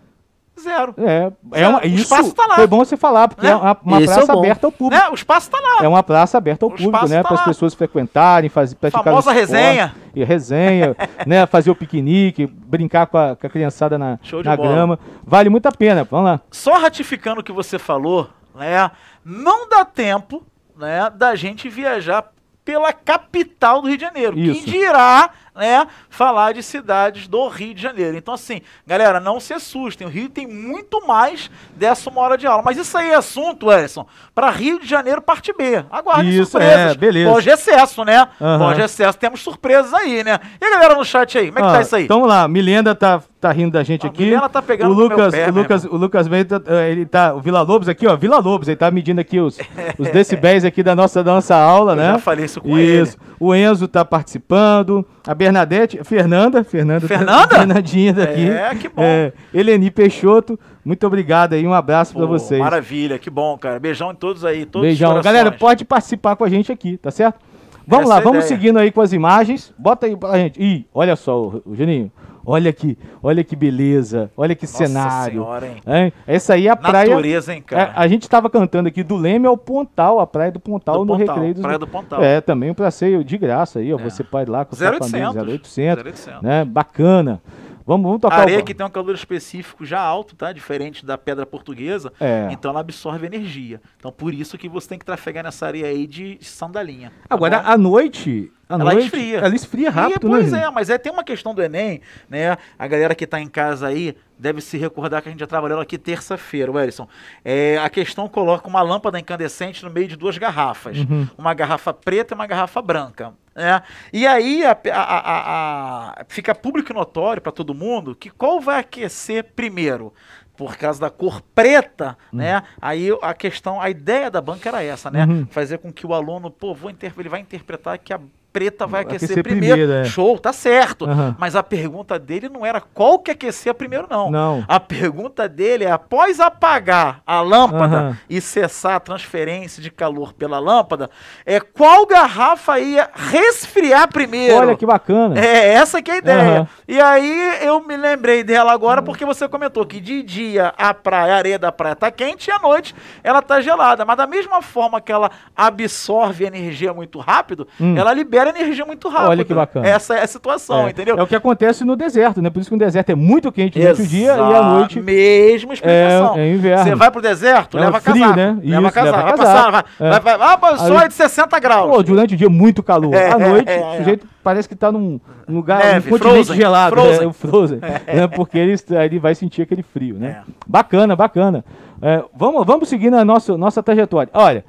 zero. 0.61 0.95
É, 0.99 1.33
é 1.53 1.59
Zero. 1.59 1.71
uma, 1.71 1.81
O 1.83 1.87
isso 1.87 2.03
espaço 2.03 2.33
tá 2.35 2.47
lá. 2.47 2.55
foi 2.57 2.67
bom 2.67 2.79
você 2.79 2.97
falar, 2.97 3.29
porque 3.29 3.45
Né? 3.47 3.53
é 3.53 3.57
uma, 3.57 3.77
uma 3.83 4.01
é 4.01 4.05
praça 4.05 4.33
bom. 4.33 4.39
aberta 4.39 4.67
ao 4.67 4.73
público. 4.73 5.03
Né? 5.05 5.11
O 5.11 5.15
espaço 5.15 5.51
tá 5.51 5.59
lá. 5.61 5.85
É 5.85 5.89
uma 5.89 6.03
praça 6.03 6.39
aberta 6.39 6.65
ao 6.65 6.71
O 6.71 6.75
público, 6.75 7.09
né? 7.09 7.23
tá 7.23 7.29
Para 7.29 7.39
as 7.39 7.45
pessoas 7.45 7.75
frequentarem, 7.75 8.49
fazer, 8.49 8.77
praticar 8.77 9.05
Famosa 9.05 9.31
esporte, 9.31 9.41
resenha. 9.41 9.95
E 10.15 10.25
resenha, 10.25 10.97
né? 11.27 11.47
Fazer 11.47 11.71
o 11.71 11.75
piquenique, 11.75 12.47
brincar 12.47 13.07
com 13.07 13.19
a, 13.19 13.37
com 13.37 13.47
a 13.47 13.51
criançada 13.51 13.99
na, 13.99 14.19
na 14.45 14.57
grama. 14.57 14.99
Vale 15.25 15.49
muito 15.49 15.67
a 15.67 15.73
pena. 15.73 16.05
Vamos 16.09 16.27
lá. 16.27 16.41
Só 16.51 16.79
ratificando 16.79 17.41
o 17.41 17.45
que 17.45 17.53
você 17.53 17.79
falou, 17.79 18.29
né? 18.55 18.91
Não 19.25 19.69
dá 19.69 19.85
tempo, 19.85 20.45
né, 20.77 21.11
da 21.15 21.35
gente 21.35 21.69
viajar 21.69 22.31
pela 22.65 22.93
capital 22.93 23.83
do 23.83 23.89
Rio 23.89 23.97
de 23.99 24.05
Janeiro. 24.05 24.39
Isso. 24.39 24.65
Quem 24.65 24.73
dirá, 24.81 25.31
né, 25.55 25.87
falar 26.11 26.53
de 26.53 26.63
cidades 26.63 27.29
do 27.29 27.47
Rio 27.49 27.75
de 27.75 27.81
Janeiro. 27.83 28.17
Então, 28.17 28.35
assim, 28.35 28.61
galera, 28.87 29.21
não 29.21 29.39
se 29.39 29.55
assustem. 29.55 30.07
O 30.07 30.11
Rio 30.11 30.29
tem 30.29 30.47
muito 30.47 31.07
mais 31.07 31.51
dessa 31.77 32.11
uma 32.11 32.21
hora 32.21 32.37
de 32.37 32.47
aula. 32.47 32.63
Mas 32.63 32.77
isso 32.77 32.97
aí 32.99 33.11
é 33.11 33.15
assunto, 33.15 33.73
Edson, 33.73 34.07
para 34.35 34.51
Rio 34.51 34.81
de 34.81 34.87
Janeiro, 34.87 35.23
parte 35.23 35.53
B. 35.53 35.85
Aguardem 35.91 36.31
Isso, 36.31 36.51
surpresas. 36.53 36.93
é, 36.93 36.95
beleza. 36.97 37.31
Pós-recesso, 37.31 38.05
né? 38.05 38.29
Aham. 38.41 38.59
Pós-recesso, 38.59 39.19
temos 39.19 39.41
surpresas 39.41 39.95
aí, 39.95 40.25
né? 40.25 40.41
E 40.61 40.65
a 40.65 40.71
galera 40.71 40.95
no 40.95 41.05
chat 41.05 41.39
aí, 41.39 41.47
como 41.47 41.59
é 41.59 41.63
que 41.63 41.69
Ah, 41.69 41.73
tá 41.73 41.81
isso 41.83 41.97
aí? 41.97 42.05
Então 42.05 42.21
vamos 42.21 42.35
lá, 42.35 42.49
Milenda 42.49 42.95
tá, 42.95 43.23
tá 43.45 43.53
rindo 43.53 43.73
da 43.73 43.83
gente 43.83 44.07
aqui. 44.07 44.25
Milena 44.25 44.49
tá 44.49 44.63
pegando 44.63 44.91
o 44.91 44.95
Lucas, 44.95 45.35
pé, 45.35 45.51
o 45.51 45.53
Lucas, 45.53 45.85
o 45.85 45.97
Lucas 45.97 46.27
Mendes, 46.27 46.59
eh, 46.67 46.91
ele 46.91 47.05
tá, 47.05 47.35
o 47.35 47.41
Vila 47.41 47.61
Lobos 47.61 47.91
aqui, 47.91 48.07
ó, 48.07 48.17
Vila 48.17 48.39
Lobos, 48.39 48.69
ele 48.69 48.77
tá 48.77 48.91
medindo 48.91 49.21
aqui 49.21 49.39
os, 49.39 49.59
os 49.99 50.09
decibéis 50.09 50.65
aqui 50.65 50.83
da 50.83 50.95
nossa, 50.95 51.23
da 51.23 51.35
nossa 51.35 51.55
aula, 51.55 51.93
Eu 51.93 51.97
né? 51.97 52.13
já 52.13 52.19
falei 52.19 52.47
isso 52.47 52.59
com 52.59 52.79
Isso. 52.79 53.19
O 53.39 53.55
Enzo 53.55 53.87
tá 53.87 54.03
participando, 54.03 55.05
a 55.27 55.35
Bernadette, 55.35 56.01
Fernanda, 56.05 56.65
Fernanda, 56.65 57.07
Fernanda? 57.07 57.55
Fernandinha 57.55 58.15
daqui. 58.15 58.49
É, 58.49 58.75
que 58.77 58.89
bom. 58.89 59.03
É, 59.03 59.33
Eleni 59.53 59.91
Peixoto, 59.91 60.59
muito 60.83 61.07
obrigado 61.07 61.53
aí, 61.53 61.67
um 61.67 61.75
abraço 61.75 62.15
pra 62.15 62.23
Pô, 62.23 62.29
vocês. 62.29 62.59
Maravilha, 62.59 63.19
que 63.19 63.29
bom, 63.29 63.59
cara. 63.59 63.79
Beijão 63.79 64.11
em 64.11 64.15
todos 64.15 64.43
aí, 64.43 64.65
todos 64.65 64.89
Beijão. 64.89 65.21
Galera, 65.21 65.53
pode 65.53 65.85
participar 65.85 66.35
com 66.35 66.45
a 66.45 66.49
gente 66.49 66.73
aqui, 66.73 66.97
tá 66.97 67.11
certo? 67.11 67.39
Vamos 67.87 68.07
Essa 68.07 68.15
lá, 68.15 68.21
é 68.21 68.23
vamos 68.23 68.45
ideia. 68.47 68.49
seguindo 68.49 68.79
aí 68.79 68.91
com 68.91 69.03
as 69.03 69.13
imagens. 69.13 69.75
Bota 69.77 70.07
aí 70.07 70.17
pra 70.17 70.39
gente. 70.39 70.63
Ih, 70.63 70.87
olha 70.95 71.15
só, 71.17 71.39
o 71.39 71.75
Juninho. 71.75 72.11
Olha 72.47 72.71
aqui, 72.71 72.99
olha 73.23 73.43
que 73.43 73.57
beleza, 73.57 74.31
olha 74.37 74.55
que 74.55 74.67
Nossa 74.67 74.87
cenário. 74.87 75.43
senhora, 75.43 75.67
hein? 75.67 75.77
Hein? 75.87 76.13
Essa 76.27 76.55
aí 76.55 76.67
é 76.67 76.71
a 76.71 76.77
praia. 76.77 77.09
Natureza, 77.11 77.55
hein, 77.55 77.63
cara? 77.63 77.83
É, 77.83 77.93
a 77.95 78.07
gente 78.07 78.29
tava 78.29 78.51
cantando 78.51 78.89
aqui 78.89 79.03
do 79.03 79.17
Leme 79.17 79.47
ao 79.47 79.57
Pontal, 79.57 80.21
a 80.21 80.27
praia 80.27 80.53
do 80.53 80.61
Pontal 80.61 80.99
Do 80.99 81.05
no 81.13 81.19
Pontal, 81.19 81.35
Recreio 81.35 81.55
dos... 81.55 81.63
Praia 81.63 81.79
do 81.79 81.87
Pontal. 81.87 82.23
É, 82.23 82.41
também 82.41 82.71
um 82.71 82.75
passeio 82.75 83.25
de 83.25 83.39
graça 83.39 83.79
aí, 83.79 83.93
ó. 83.93 83.99
É. 83.99 84.03
Você 84.03 84.23
pode 84.23 84.51
ir 84.51 84.53
lá 84.53 84.65
com 84.65 84.75
a 84.75 84.79
sua 84.79 84.91
0800. 84.91 85.11
família, 85.11 85.43
0800, 85.55 86.05
0800. 86.05 86.43
né? 86.43 86.65
Bacana. 86.65 87.41
Vamos, 87.87 88.07
vamos 88.07 88.21
tocar 88.21 88.41
Areia 88.41 88.61
o... 88.61 88.65
que 88.65 88.75
tem 88.75 88.85
um 88.85 88.91
calor 88.91 89.15
específico 89.15 89.85
já 89.85 90.01
alto, 90.01 90.35
tá? 90.35 90.53
Diferente 90.53 91.05
da 91.05 91.19
pedra 91.19 91.45
portuguesa. 91.45 92.13
É. 92.19 92.49
Então 92.51 92.71
ela 92.71 92.81
absorve 92.81 93.27
energia. 93.27 93.81
Então 93.99 94.11
por 94.11 94.33
isso 94.33 94.57
que 94.57 94.69
você 94.69 94.89
tem 94.89 94.99
que 94.99 95.05
trafegar 95.05 95.45
nessa 95.45 95.67
areia 95.67 95.87
aí 95.87 96.07
de 96.07 96.39
sandalinha. 96.41 97.11
tá 97.29 97.35
Agora, 97.35 97.61
bom? 97.61 97.69
à 97.69 97.77
noite... 97.77 98.51
À 98.67 98.75
Ela 98.77 98.95
noite, 98.95 99.05
esfria. 99.05 99.39
Ela 99.39 99.55
esfria 99.55 99.91
rápido, 99.91 100.27
e, 100.27 100.31
né? 100.31 100.37
Pois 100.39 100.49
Juninho? 100.49 100.67
é, 100.67 100.71
mas 100.71 100.89
é, 100.89 100.97
tem 100.97 101.13
uma 101.13 101.23
questão 101.23 101.55
do 101.55 101.63
Enem, 101.63 102.01
né? 102.31 102.57
A 102.79 102.87
galera 102.87 103.15
que 103.15 103.27
tá 103.27 103.39
em 103.39 103.47
casa 103.47 103.87
aí 103.87 104.17
deve 104.39 104.63
se 104.63 104.79
recordar 104.79 105.21
que 105.21 105.29
a 105.29 105.31
gente 105.31 105.41
já 105.41 105.47
trabalhou 105.47 105.79
aqui 105.79 105.99
terça-feira, 105.99 106.73
Wellison. 106.73 107.07
É, 107.45 107.77
a 107.77 107.91
questão 107.91 108.27
coloca 108.27 108.67
uma 108.67 108.81
lâmpada 108.81 109.21
incandescente 109.21 109.85
no 109.85 109.91
meio 109.91 110.09
de 110.09 110.17
duas 110.17 110.39
garrafas. 110.39 110.97
Uhum. 110.99 111.29
Uma 111.37 111.53
garrafa 111.53 111.93
preta 111.93 112.33
e 112.33 112.37
uma 112.37 112.47
garrafa 112.47 112.81
branca. 112.81 113.35
Né? 113.55 113.83
E 114.13 114.27
aí 114.27 114.65
a- 114.65 114.77
a- 114.93 116.11
a- 116.21 116.25
fica 116.29 116.55
público 116.55 116.91
e 116.91 116.95
notório 116.95 117.41
para 117.41 117.53
todo 117.53 117.75
mundo 117.75 118.15
que 118.15 118.31
qual 118.31 118.61
vai 118.61 118.81
aquecer 118.81 119.45
primeiro. 119.55 120.13
Por 120.57 120.77
causa 120.77 121.01
da 121.01 121.11
cor 121.11 121.41
preta, 121.53 122.17
né? 122.33 122.63
Aí 122.81 123.09
a 123.23 123.35
questão, 123.35 123.81
a 123.81 123.91
ideia 123.91 124.31
da 124.31 124.41
banca 124.41 124.69
era 124.69 124.83
essa, 124.85 125.11
né? 125.11 125.25
Uhum. 125.25 125.47
Fazer 125.51 125.79
com 125.79 125.93
que 125.93 126.07
o 126.07 126.15
aluno, 126.15 126.49
pô, 126.49 126.73
vou 126.73 126.91
ele 127.23 127.29
vai 127.29 127.41
interpretar 127.41 127.99
que 127.99 128.13
a 128.13 128.21
preta 128.55 128.87
vai 128.87 129.03
aquecer, 129.03 129.25
Aquecer 129.27 129.43
primeiro. 129.43 129.77
primeiro, 129.77 129.93
é. 130.01 130.05
Show, 130.05 130.39
tá 130.39 130.53
certo. 130.53 131.05
Aham. 131.11 131.35
Mas 131.41 131.57
a 131.57 131.63
pergunta 131.63 132.21
dele 132.21 132.49
não 132.49 132.65
era 132.65 132.81
qual 132.81 133.19
que 133.19 133.33
aquecia 133.33 133.75
primeiro, 133.75 134.07
não. 134.09 134.31
Não. 134.31 134.65
A 134.69 134.79
pergunta 134.79 135.49
dele 135.49 135.83
é: 135.85 135.91
após 135.91 136.39
apagar 136.39 137.21
a 137.27 137.41
lâmpada 137.41 137.97
Aham. 137.97 138.19
e 138.31 138.41
cessar 138.41 138.95
a 138.95 139.01
transferência 139.01 139.83
de 139.83 139.91
calor 139.91 140.33
pela 140.33 140.61
lâmpada, 140.61 141.11
é 141.45 141.59
qual 141.59 142.07
garrafa 142.07 142.79
ia 142.79 143.11
resfriar 143.13 144.07
primeiro? 144.09 144.57
Olha 144.57 144.77
que 144.77 144.87
bacana. 144.87 145.39
É, 145.39 145.71
essa 145.75 146.01
que 146.01 146.11
é 146.13 146.15
a 146.15 146.19
ideia. 146.19 146.59
Aham. 146.61 146.69
E 146.87 147.01
aí 147.01 147.59
eu 147.67 147.81
me 147.85 147.97
lembrei 147.97 148.45
dela 148.45 148.73
agora 148.73 149.03
porque 149.03 149.25
você 149.25 149.49
comentou 149.49 149.85
que 149.85 150.01
de 150.01 150.23
dia 150.23 150.73
a 150.79 150.95
praia, 150.95 151.35
a 151.35 151.37
areia 151.39 151.59
da 151.59 151.73
praia 151.73 151.97
tá 151.97 152.09
quente 152.11 152.49
e 152.51 152.53
à 152.53 152.59
noite 152.61 152.95
ela 153.25 153.43
tá 153.43 153.61
gelada. 153.61 154.05
Mas 154.05 154.17
da 154.17 154.27
mesma 154.29 154.63
forma 154.63 155.01
que 155.01 155.11
ela 155.11 155.29
absorve 155.57 156.45
energia 156.45 156.93
muito 156.95 157.19
rápido, 157.19 157.67
Hum. 157.81 157.97
ela 157.97 158.13
libera 158.13 158.44
energia 158.51 158.85
muito 158.85 159.09
rápido. 159.09 159.31
Olha 159.31 159.45
que 159.45 159.55
bacana. 159.55 159.87
Essa 159.87 160.15
é 160.15 160.23
a 160.23 160.27
situação, 160.27 160.87
É, 160.87 160.91
entendeu? 160.91 161.17
É 161.19 161.23
o 161.23 161.27
que 161.27 161.35
acontece 161.37 161.85
no 161.85 161.97
deserto, 161.97 162.41
né? 162.43 162.51
Por 162.51 162.61
isso 162.61 162.69
que 162.71 162.75
no 162.77 162.79
deserto 162.85 163.11
é 163.11 163.15
muito 163.15 163.51
quente 163.53 163.79
durante 163.79 164.03
o 164.03 164.07
dia 164.07 164.35
e 164.35 164.41
à 164.55 164.63
noite 164.63 165.01
Mesma 165.01 165.75
explicação. 165.75 166.37
é, 166.37 166.41
é 166.41 166.53
inverno. 166.53 166.85
Você 166.85 166.95
vai 166.95 167.11
pro 167.11 167.21
deserto, 167.21 167.77
É 167.79 167.81
leva 167.81 168.01
frio, 168.01 168.15
casaco. 168.21 168.37
né? 168.37 168.59
Leva 168.63 168.83
Isso, 168.89 168.95
casaco. 168.95 169.17
leva 169.17 169.29
vai 169.29 169.37
casaco. 169.37 169.55
passar, 169.55 169.71
vai, 169.71 169.85
É. 170.01 170.11
vai, 170.21 170.39
vai, 170.39 170.49
ah, 170.49 170.75
o 170.75 170.79
sol 170.79 171.01
é 171.01 171.09
de 171.09 171.15
60 171.15 171.59
graus. 171.59 171.91
Pô, 171.91 172.03
durante 172.03 172.35
o 172.35 172.37
dia 172.37 172.49
muito 172.49 172.83
calor. 172.83 173.15
É, 173.15 173.31
à 173.33 173.39
noite, 173.39 173.71
é, 173.71 173.81
o 173.81 173.93
é. 173.93 173.97
sujeito 173.99 174.27
parece 174.43 174.69
que 174.69 174.75
tá 174.75 174.91
num 174.93 175.21
lugar, 175.49 175.79
Neve, 175.85 176.11
num 176.11 176.19
continente 176.19 176.35
frozen, 176.47 176.57
gelado, 176.57 176.97
frozen. 176.97 177.21
né? 177.21 177.27
O 177.27 177.33
frozen. 177.33 177.79
né? 178.07 178.27
Porque 178.35 178.59
ele, 178.59 178.75
ele 179.03 179.19
vai 179.19 179.35
sentir 179.35 179.63
aquele 179.63 179.83
frio, 179.83 180.17
né? 180.17 180.43
É. 180.47 180.53
Bacana, 180.67 181.17
bacana. 181.17 181.65
É, 182.03 182.23
vamos, 182.35 182.67
vamos 182.67 182.89
seguir 182.89 183.11
na 183.11 183.25
nossa, 183.25 183.57
nossa 183.57 183.83
trajetória. 183.83 184.31
Olha, 184.35 184.65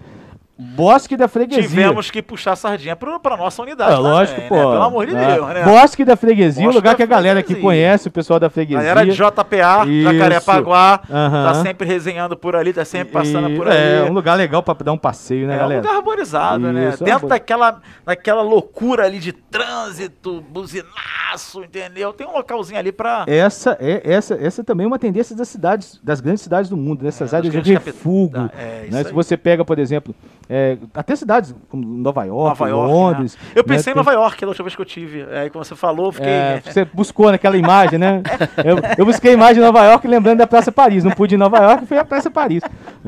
Bosque 0.58 1.18
da 1.18 1.28
Freguesia. 1.28 1.64
tivemos 1.64 2.10
que 2.10 2.22
puxar 2.22 2.54
a 2.54 2.56
sardinha 2.56 2.96
pra, 2.96 3.20
pra 3.20 3.36
nossa 3.36 3.62
unidade. 3.62 3.92
É, 3.94 3.98
lógico, 3.98 4.36
também, 4.36 4.50
pô. 4.50 4.56
né? 4.56 4.62
Pelo 4.64 4.84
amor 4.84 5.06
de 5.06 5.14
né? 5.14 5.34
Deus, 5.36 5.48
né? 5.50 5.64
Bosque 5.66 6.06
da 6.06 6.16
Freguesia, 6.16 6.62
um 6.64 6.68
Bosque 6.68 6.78
lugar 6.78 6.96
que 6.96 7.04
a 7.04 7.06
galera 7.06 7.40
aqui 7.42 7.48
Freguesia. 7.48 7.68
conhece, 7.70 8.08
o 8.08 8.12
pessoal 8.12 8.40
da 8.40 8.50
Freguesia. 8.50 8.78
Galera 8.82 9.06
de 9.06 9.12
JPA, 9.12 9.86
Isso. 9.86 10.04
Jacarepaguá, 10.14 11.02
Aham. 11.12 11.44
tá 11.44 11.54
sempre 11.56 11.86
resenhando 11.86 12.38
por 12.38 12.56
ali, 12.56 12.72
tá 12.72 12.86
sempre 12.86 13.12
passando 13.12 13.50
E- 13.50 13.58
por 13.58 13.68
ali. 13.68 13.78
É, 13.78 14.04
um 14.10 14.14
lugar 14.14 14.36
legal 14.36 14.64
pra 14.64 14.74
dar 14.76 14.94
um 14.94 14.98
passeio, 14.98 15.46
né, 15.46 15.54
É 15.54 15.58
um 15.58 15.60
galera? 15.60 15.82
lugar 15.82 15.96
arborizado, 15.98 16.72
né? 16.72 16.90
Isso, 16.90 17.00
Dentro 17.04 17.14
arbor- 17.16 17.30
daquela, 17.32 17.82
daquela 18.06 18.42
loucura 18.42 19.04
ali 19.04 19.20
de 19.20 19.34
trânsito, 19.34 20.42
buzinaço, 20.50 21.64
entendeu? 21.64 22.14
Tem 22.14 22.26
um 22.26 22.32
localzinho 22.32 22.80
ali 22.80 22.92
pra. 22.92 23.26
Essa 23.28 23.78
é 23.80 24.02
essa, 24.06 24.36
essa 24.36 24.64
também 24.64 24.86
é 24.86 24.88
uma 24.88 25.00
tendência 25.00 25.36
das 25.36 25.50
cidades, 25.50 26.00
das 26.04 26.22
grandes 26.22 26.42
cidades 26.44 26.70
do 26.70 26.78
mundo, 26.78 27.04
nessas 27.04 27.34
É, 27.34 27.38
áreas 27.38 27.54
de 27.64 27.74
refúgio. 27.74 28.50
É, 28.58 28.88
né? 28.92 29.04
Se 29.04 29.12
você 29.12 29.36
pega, 29.36 29.66
por 29.66 29.80
exemplo, 29.80 30.16
é, 30.50 30.78
até 30.94 31.16
cidades 31.16 31.56
como 31.70 31.84
Nova 31.86 32.24
York, 32.24 32.60
Nova 32.60 32.70
York, 32.70 32.92
Londres. 32.94 33.36
né? 33.36 33.42
Eu 33.56 33.64
né, 33.64 33.68
pensei 33.68 33.92
em 33.92 33.94
tem- 33.94 34.04
Nova 34.04 34.14
York 34.14 34.42
da 34.42 34.48
última 34.48 34.64
vez 34.66 34.76
que 34.76 34.82
eu 34.82 34.86
tive. 34.86 35.24
Aí 35.32 35.50
quando 35.50 35.64
você 35.66 35.76
falou, 35.76 36.12
fiquei. 36.12 36.30
É, 36.30 36.62
você 36.64 36.86
buscou 36.86 37.32
naquela 37.32 37.58
imagem, 37.58 37.98
né? 38.00 38.22
Eu, 38.64 38.78
eu 38.98 39.06
busquei 39.06 39.32
a 39.32 39.34
imagem 39.34 39.56
de 39.56 39.62
Nova 39.62 39.84
York 39.86 40.08
lembrando 40.08 40.38
da 40.40 40.48
Praça 40.48 40.72
Paris. 40.72 41.04
Não 41.04 41.12
pude 41.12 41.36
ir 41.36 41.38
em 41.38 41.40
Nova 41.40 41.58
York 41.58 41.84
e 41.84 41.88
fui 41.88 41.98
à 41.98 42.06
Praça 42.06 42.30
Paris. 42.32 42.62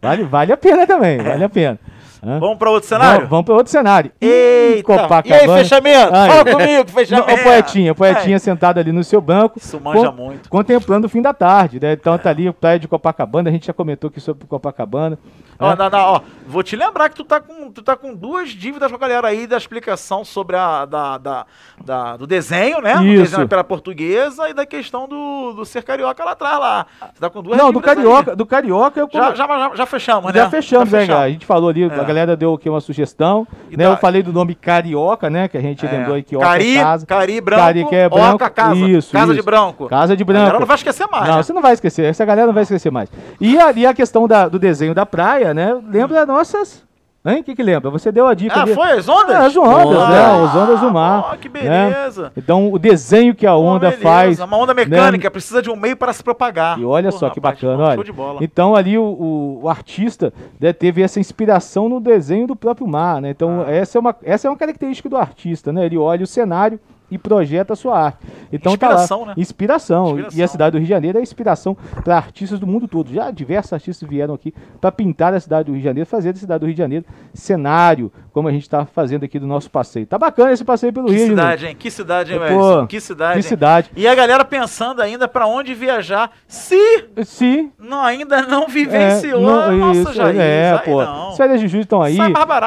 Vale, 0.00 0.24
vale 0.24 0.52
a 0.52 0.56
pena 0.56 0.86
também, 0.86 1.18
vale 1.18 1.44
a 1.44 1.48
pena. 1.48 1.78
Hã? 2.24 2.38
Vamos 2.38 2.56
pra 2.56 2.70
outro 2.70 2.88
cenário? 2.88 3.26
Vamos, 3.26 3.44
para 3.44 3.54
outro 3.54 3.70
cenário. 3.72 4.12
Eita! 4.20 4.84
Copacabana. 4.84 5.26
E 5.28 5.32
aí, 5.50 5.58
fechamento? 5.58 6.14
Aí. 6.14 6.30
Fala 6.30 6.44
comigo, 6.52 6.88
fechamento. 6.90 7.32
o 7.32 7.42
poetinha, 7.42 7.92
o 7.92 7.94
poetinha 7.96 8.38
sentado 8.38 8.78
ali 8.78 8.92
no 8.92 9.02
seu 9.02 9.20
banco. 9.20 9.58
Isso 9.58 9.80
manja 9.80 10.10
con- 10.12 10.16
muito. 10.22 10.48
Contemplando 10.48 11.06
o 11.08 11.10
fim 11.10 11.20
da 11.20 11.34
tarde, 11.34 11.80
né? 11.80 11.94
Então 11.94 12.16
tá 12.16 12.30
ali 12.30 12.48
o 12.48 12.52
praia 12.54 12.78
de 12.78 12.86
Copacabana, 12.86 13.48
a 13.48 13.52
gente 13.52 13.66
já 13.66 13.72
comentou 13.72 14.06
aqui 14.08 14.20
sobre 14.20 14.46
Copacabana. 14.46 15.18
Ó, 15.66 15.70
né? 15.70 15.76
não, 15.78 15.90
não, 15.90 15.98
ó, 16.00 16.20
vou 16.46 16.62
te 16.62 16.76
lembrar 16.76 17.08
que 17.08 17.16
tu 17.16 17.24
tá, 17.24 17.40
com, 17.40 17.70
tu 17.70 17.82
tá 17.82 17.96
com 17.96 18.14
duas 18.14 18.50
dívidas 18.50 18.90
com 18.90 18.96
a 18.96 18.98
galera 19.00 19.28
aí 19.28 19.46
da 19.46 19.56
explicação 19.56 20.24
sobre 20.24 20.56
a 20.56 20.84
da, 20.84 21.18
da, 21.18 21.46
da- 21.84 22.16
do 22.16 22.26
desenho, 22.26 22.80
né? 22.80 22.96
Do 22.96 23.04
Isso. 23.04 23.22
desenho 23.30 23.48
pela 23.48 23.64
portuguesa 23.64 24.48
e 24.48 24.54
da 24.54 24.64
questão 24.66 25.06
do, 25.08 25.52
do 25.52 25.64
ser 25.64 25.82
carioca 25.82 26.24
lá 26.24 26.32
atrás 26.32 26.58
lá. 26.58 26.86
Você 27.12 27.20
tá 27.20 27.30
com 27.30 27.42
duas 27.42 27.56
Não, 27.56 27.72
do 27.72 27.78
aí. 27.78 27.84
Carioca, 27.84 28.36
do 28.36 28.46
Carioca 28.46 29.00
eu 29.00 29.08
Já, 29.12 29.34
já, 29.34 29.46
já, 29.46 29.70
já 29.74 29.86
fechamos, 29.86 30.32
né? 30.32 30.40
Já 30.40 30.50
fechamos, 30.50 30.90
né, 30.90 31.06
cara? 31.06 31.20
A 31.22 31.30
gente 31.30 31.46
falou 31.46 31.68
ali, 31.70 31.84
É. 31.84 31.86
a 31.86 32.04
galera 32.04 32.36
deu 32.36 32.54
aqui 32.54 32.68
uma 32.68 32.80
sugestão, 32.80 33.46
E 33.70 33.76
né? 33.76 33.84
da- 33.84 33.90
Eu 33.92 33.96
falei 33.96 34.22
do 34.22 34.32
nome 34.32 34.54
Carioca, 34.54 35.28
né? 35.30 35.48
Que 35.48 35.56
a 35.58 35.60
gente 35.60 35.84
É. 35.86 35.90
lembrou 35.90 36.14
aí 36.16 36.22
que 36.22 36.36
Oca 36.36 36.46
Cari, 36.46 36.76
é 36.76 36.82
casa. 36.82 37.06
Cari 37.06 37.40
branco, 37.40 37.62
Cari 37.62 37.84
que 37.86 37.94
é 37.94 38.08
branco. 38.08 38.34
Oca 38.36 38.50
casa. 38.50 38.74
Isso, 38.76 39.12
casa 39.12 39.32
isso. 39.32 39.34
de 39.34 39.42
branco. 39.42 39.86
Casa 39.88 40.16
de 40.16 40.22
A 40.22 40.26
galera 40.26 40.44
branco. 40.46 40.60
não 40.60 40.66
vai 40.66 40.76
esquecer 40.76 41.06
mais, 41.10 41.28
Não, 41.28 41.36
né? 41.36 41.42
você 41.42 41.52
não 41.52 41.62
vai 41.62 41.72
esquecer, 41.72 42.04
essa 42.06 42.24
galera 42.24 42.46
não 42.46 42.54
vai 42.54 42.62
esquecer 42.62 42.90
mais. 42.90 43.08
E 43.40 43.58
ali 43.58 43.86
a 43.86 43.94
questão 43.94 44.26
da- 44.26 44.48
do 44.48 44.58
desenho 44.58 44.94
da 44.94 45.04
praia, 45.06 45.51
né? 45.54 45.78
Lembra 45.88 46.24
nossas. 46.26 46.84
Hein? 47.24 47.38
O 47.38 47.44
que, 47.44 47.54
que 47.54 47.62
lembra? 47.62 47.88
Você 47.88 48.10
deu 48.10 48.26
a 48.26 48.34
dica 48.34 48.64
Ah, 48.64 48.66
foi 48.66 48.90
as 48.98 49.08
ondas? 49.08 49.30
É, 49.36 49.38
as 49.46 49.56
ondas, 49.56 49.86
Onda. 49.96 50.08
né? 50.08 50.44
As 50.44 50.56
ondas 50.56 50.80
do 50.80 50.90
mar. 50.90 51.30
Ó, 51.32 51.36
que 51.36 51.48
né? 51.48 51.88
beleza. 51.88 52.32
Então, 52.36 52.72
o 52.72 52.80
desenho 52.80 53.32
que 53.32 53.46
a 53.46 53.54
onda 53.54 53.90
beleza. 53.90 54.02
faz. 54.02 54.40
Uma 54.40 54.56
onda 54.56 54.74
mecânica, 54.74 55.30
precisa 55.30 55.62
de 55.62 55.70
um 55.70 55.76
meio 55.76 55.96
para 55.96 56.12
se 56.12 56.20
propagar. 56.20 56.80
E 56.80 56.84
olha 56.84 57.12
Pô, 57.12 57.18
só 57.18 57.30
que 57.30 57.38
rapaz, 57.38 57.54
bacana, 57.60 57.80
olha. 57.84 57.94
Show 57.94 58.02
de 58.02 58.10
bola. 58.12 58.38
Então 58.42 58.74
ali 58.74 58.98
o, 58.98 59.04
o- 59.04 59.60
o 59.62 59.68
artista 59.68 60.32
né, 60.58 60.72
teve 60.72 61.00
essa 61.00 61.20
inspiração 61.20 61.88
no 61.88 62.00
desenho 62.00 62.48
do 62.48 62.56
próprio 62.56 62.88
mar, 62.88 63.20
né? 63.22 63.30
Então 63.30 63.64
Ah. 63.68 63.70
essa, 63.70 63.98
é 63.98 64.00
uma, 64.00 64.16
essa 64.24 64.48
é 64.48 64.50
uma 64.50 64.56
característica 64.56 65.08
do 65.08 65.16
artista, 65.16 65.72
né? 65.72 65.86
Ele 65.86 65.96
olha 65.98 66.24
o 66.24 66.26
cenário 66.26 66.80
e 67.12 67.18
projeta 67.18 67.74
a 67.74 67.76
sua 67.76 67.98
arte. 67.98 68.18
Então 68.50 68.72
Inspiração, 68.72 69.18
tá 69.18 69.24
lá, 69.24 69.28
né? 69.28 69.34
Inspiração. 69.36 70.08
Inspiração. 70.10 70.38
E 70.38 70.42
a 70.42 70.48
cidade 70.48 70.70
do 70.72 70.78
Rio 70.78 70.86
de 70.86 70.90
Janeiro 70.90 71.18
é 71.18 71.22
inspiração 71.22 71.76
para 72.02 72.16
artistas 72.16 72.58
do 72.58 72.66
mundo 72.66 72.88
todo. 72.88 73.12
Já 73.12 73.30
diversos 73.30 73.72
artistas 73.72 74.08
vieram 74.08 74.34
aqui 74.34 74.54
para 74.80 74.90
pintar 74.90 75.34
a 75.34 75.40
cidade 75.40 75.66
do 75.66 75.72
Rio 75.72 75.80
de 75.80 75.84
Janeiro, 75.84 76.08
fazer 76.08 76.32
da 76.32 76.38
cidade 76.38 76.60
do 76.60 76.66
Rio 76.66 76.74
de 76.74 76.78
Janeiro 76.78 77.04
cenário, 77.34 78.10
como 78.32 78.48
a 78.48 78.50
gente 78.52 78.62
está 78.62 78.86
fazendo 78.86 79.24
aqui 79.24 79.38
do 79.38 79.46
nosso 79.46 79.70
passeio. 79.70 80.06
Tá 80.06 80.18
bacana 80.18 80.52
esse 80.52 80.64
passeio 80.64 80.92
pelo 80.92 81.06
Que 81.08 81.14
Rio, 81.14 81.26
cidade, 81.28 81.66
hein? 81.66 81.76
Que 81.78 81.90
cidade, 81.90 82.32
hein, 82.32 82.38
Wellington? 82.38 82.86
Que 82.86 83.00
cidade. 83.00 83.32
Que 83.32 83.38
hein? 83.38 83.42
cidade. 83.42 83.90
E 83.94 84.08
a 84.08 84.14
galera 84.14 84.44
pensando 84.44 85.02
ainda 85.02 85.28
pra 85.28 85.46
onde 85.46 85.74
viajar, 85.74 86.30
se 86.46 87.04
Se 87.24 87.70
não, 87.78 88.02
ainda 88.02 88.42
não 88.42 88.64
É, 88.64 88.68
vivenciou 88.68 89.40
não, 89.40 89.60
a 89.60 89.70
nossa 89.72 90.00
isso, 90.00 90.12
Jair. 90.14 90.40
É, 90.40 90.72
aí 90.72 90.78
pô. 90.84 91.04
não. 91.04 91.28
As 91.30 91.36
férias 91.36 91.60
de 91.60 91.68
julho 91.68 91.82
estão 91.82 92.00
aí. 92.02 92.16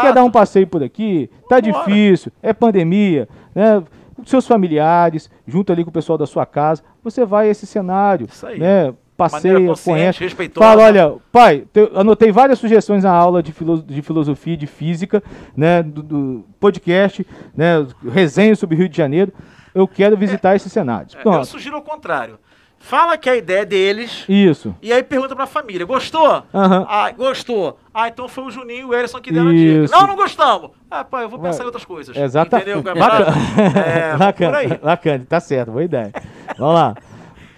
Quer 0.02 0.14
dar 0.14 0.24
um 0.24 0.32
passeio 0.32 0.68
por 0.68 0.84
aqui? 0.84 1.30
Tá 1.50 1.60
Vambora. 1.60 1.86
difícil, 1.86 2.32
é 2.42 2.54
pandemia, 2.54 3.28
né? 3.54 3.82
Seus 4.26 4.48
familiares, 4.48 5.30
junto 5.48 5.72
ali 5.72 5.84
com 5.84 5.90
o 5.90 5.94
pessoal 5.94 6.18
da 6.18 6.26
sua 6.26 6.46
casa, 6.46 6.84
você 7.04 7.24
vai 7.26 7.48
a 7.48 7.52
esse 7.52 7.66
cenário, 7.68 8.28
Isso 8.30 8.46
aí. 8.46 8.60
né? 8.60 8.94
Passeia, 9.18 9.74
conhece. 9.86 10.20
respeitosa. 10.20 10.68
Fala, 10.68 10.84
olha, 10.84 11.16
pai, 11.32 11.64
te- 11.72 11.90
anotei 11.96 12.34
várias 12.34 12.60
sugestões 12.60 13.06
na 13.06 13.12
aula 13.14 13.42
de, 13.42 13.54
filo- 13.54 13.82
de 13.82 14.02
filosofia 14.02 14.56
e 14.56 14.58
de 14.58 14.68
física, 14.68 15.24
né? 15.56 15.82
Do, 15.82 16.04
do 16.04 16.46
podcast, 16.60 17.26
né? 17.56 17.88
Resenha 18.12 18.54
sobre 18.58 18.76
Rio 18.76 18.90
de 18.90 18.98
Janeiro. 18.98 19.32
Eu 19.74 19.88
quero 19.88 20.18
visitar 20.18 20.54
esses 20.56 20.70
cenários. 20.70 21.16
É, 21.16 21.26
eu 21.26 21.46
sugiro 21.46 21.78
ao 21.78 21.82
contrário. 21.82 22.38
Fala 22.86 23.18
que 23.18 23.28
a 23.28 23.36
ideia 23.36 23.62
é 23.62 23.66
deles 23.66 24.24
Isso. 24.30 24.76
e 24.80 24.94
aí 24.94 25.02
pergunta 25.02 25.36
pra 25.36 25.48
família. 25.48 25.84
Gostou? 25.88 26.44
Aham. 26.54 26.86
Ah, 26.88 27.10
gostou. 27.10 27.80
Ah, 27.92 28.08
então 28.08 28.28
foi 28.28 28.44
o 28.44 28.52
Juninho 28.52 28.80
e 28.82 28.86
o 28.86 28.94
Erison 28.94 29.20
que 29.20 29.32
deram 29.34 29.50
a 29.50 29.54
dica. 29.54 29.84
Isso. 29.86 29.92
Não, 29.92 30.06
não 30.06 30.16
gostamos. 30.16 30.70
Ah, 30.92 31.04
pai, 31.04 31.24
eu 31.24 31.30
vou 31.30 31.40
pensar 31.40 31.58
Vai. 31.58 31.64
em 31.64 31.66
outras 31.66 31.84
coisas. 31.84 32.16
Exatamente. 32.16 32.70
Entendeu? 32.70 32.84
camarada? 32.94 33.32
É, 33.80 34.04
vamos 34.12 34.20
bacana, 34.20 34.58
aí. 34.60 34.68
bacana, 34.78 35.26
tá 35.28 35.40
certo, 35.40 35.72
boa 35.72 35.84
ideia. 35.84 36.12
Vamos 36.60 36.76
lá. 36.76 36.96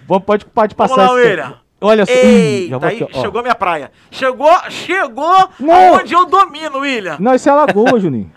Vamos, 0.06 0.24
pode, 0.24 0.46
pode 0.46 0.74
Vamos 0.74 0.94
passar 0.96 1.10
lá, 1.12 1.18
esse- 1.20 1.28
William. 1.28 1.54
Olha 1.78 2.06
só. 2.06 2.12
Eita, 2.12 2.86
aí 2.86 3.02
aqui, 3.02 3.20
chegou 3.20 3.42
minha 3.42 3.54
praia. 3.54 3.92
Chegou, 4.10 4.50
chegou 4.70 5.48
Não. 5.60 5.94
aonde 5.96 6.14
eu 6.14 6.24
domino, 6.24 6.78
William. 6.78 7.16
Não, 7.20 7.34
isso 7.34 7.48
é 7.50 7.52
Lagoa, 7.52 8.00
Juninho. 8.00 8.32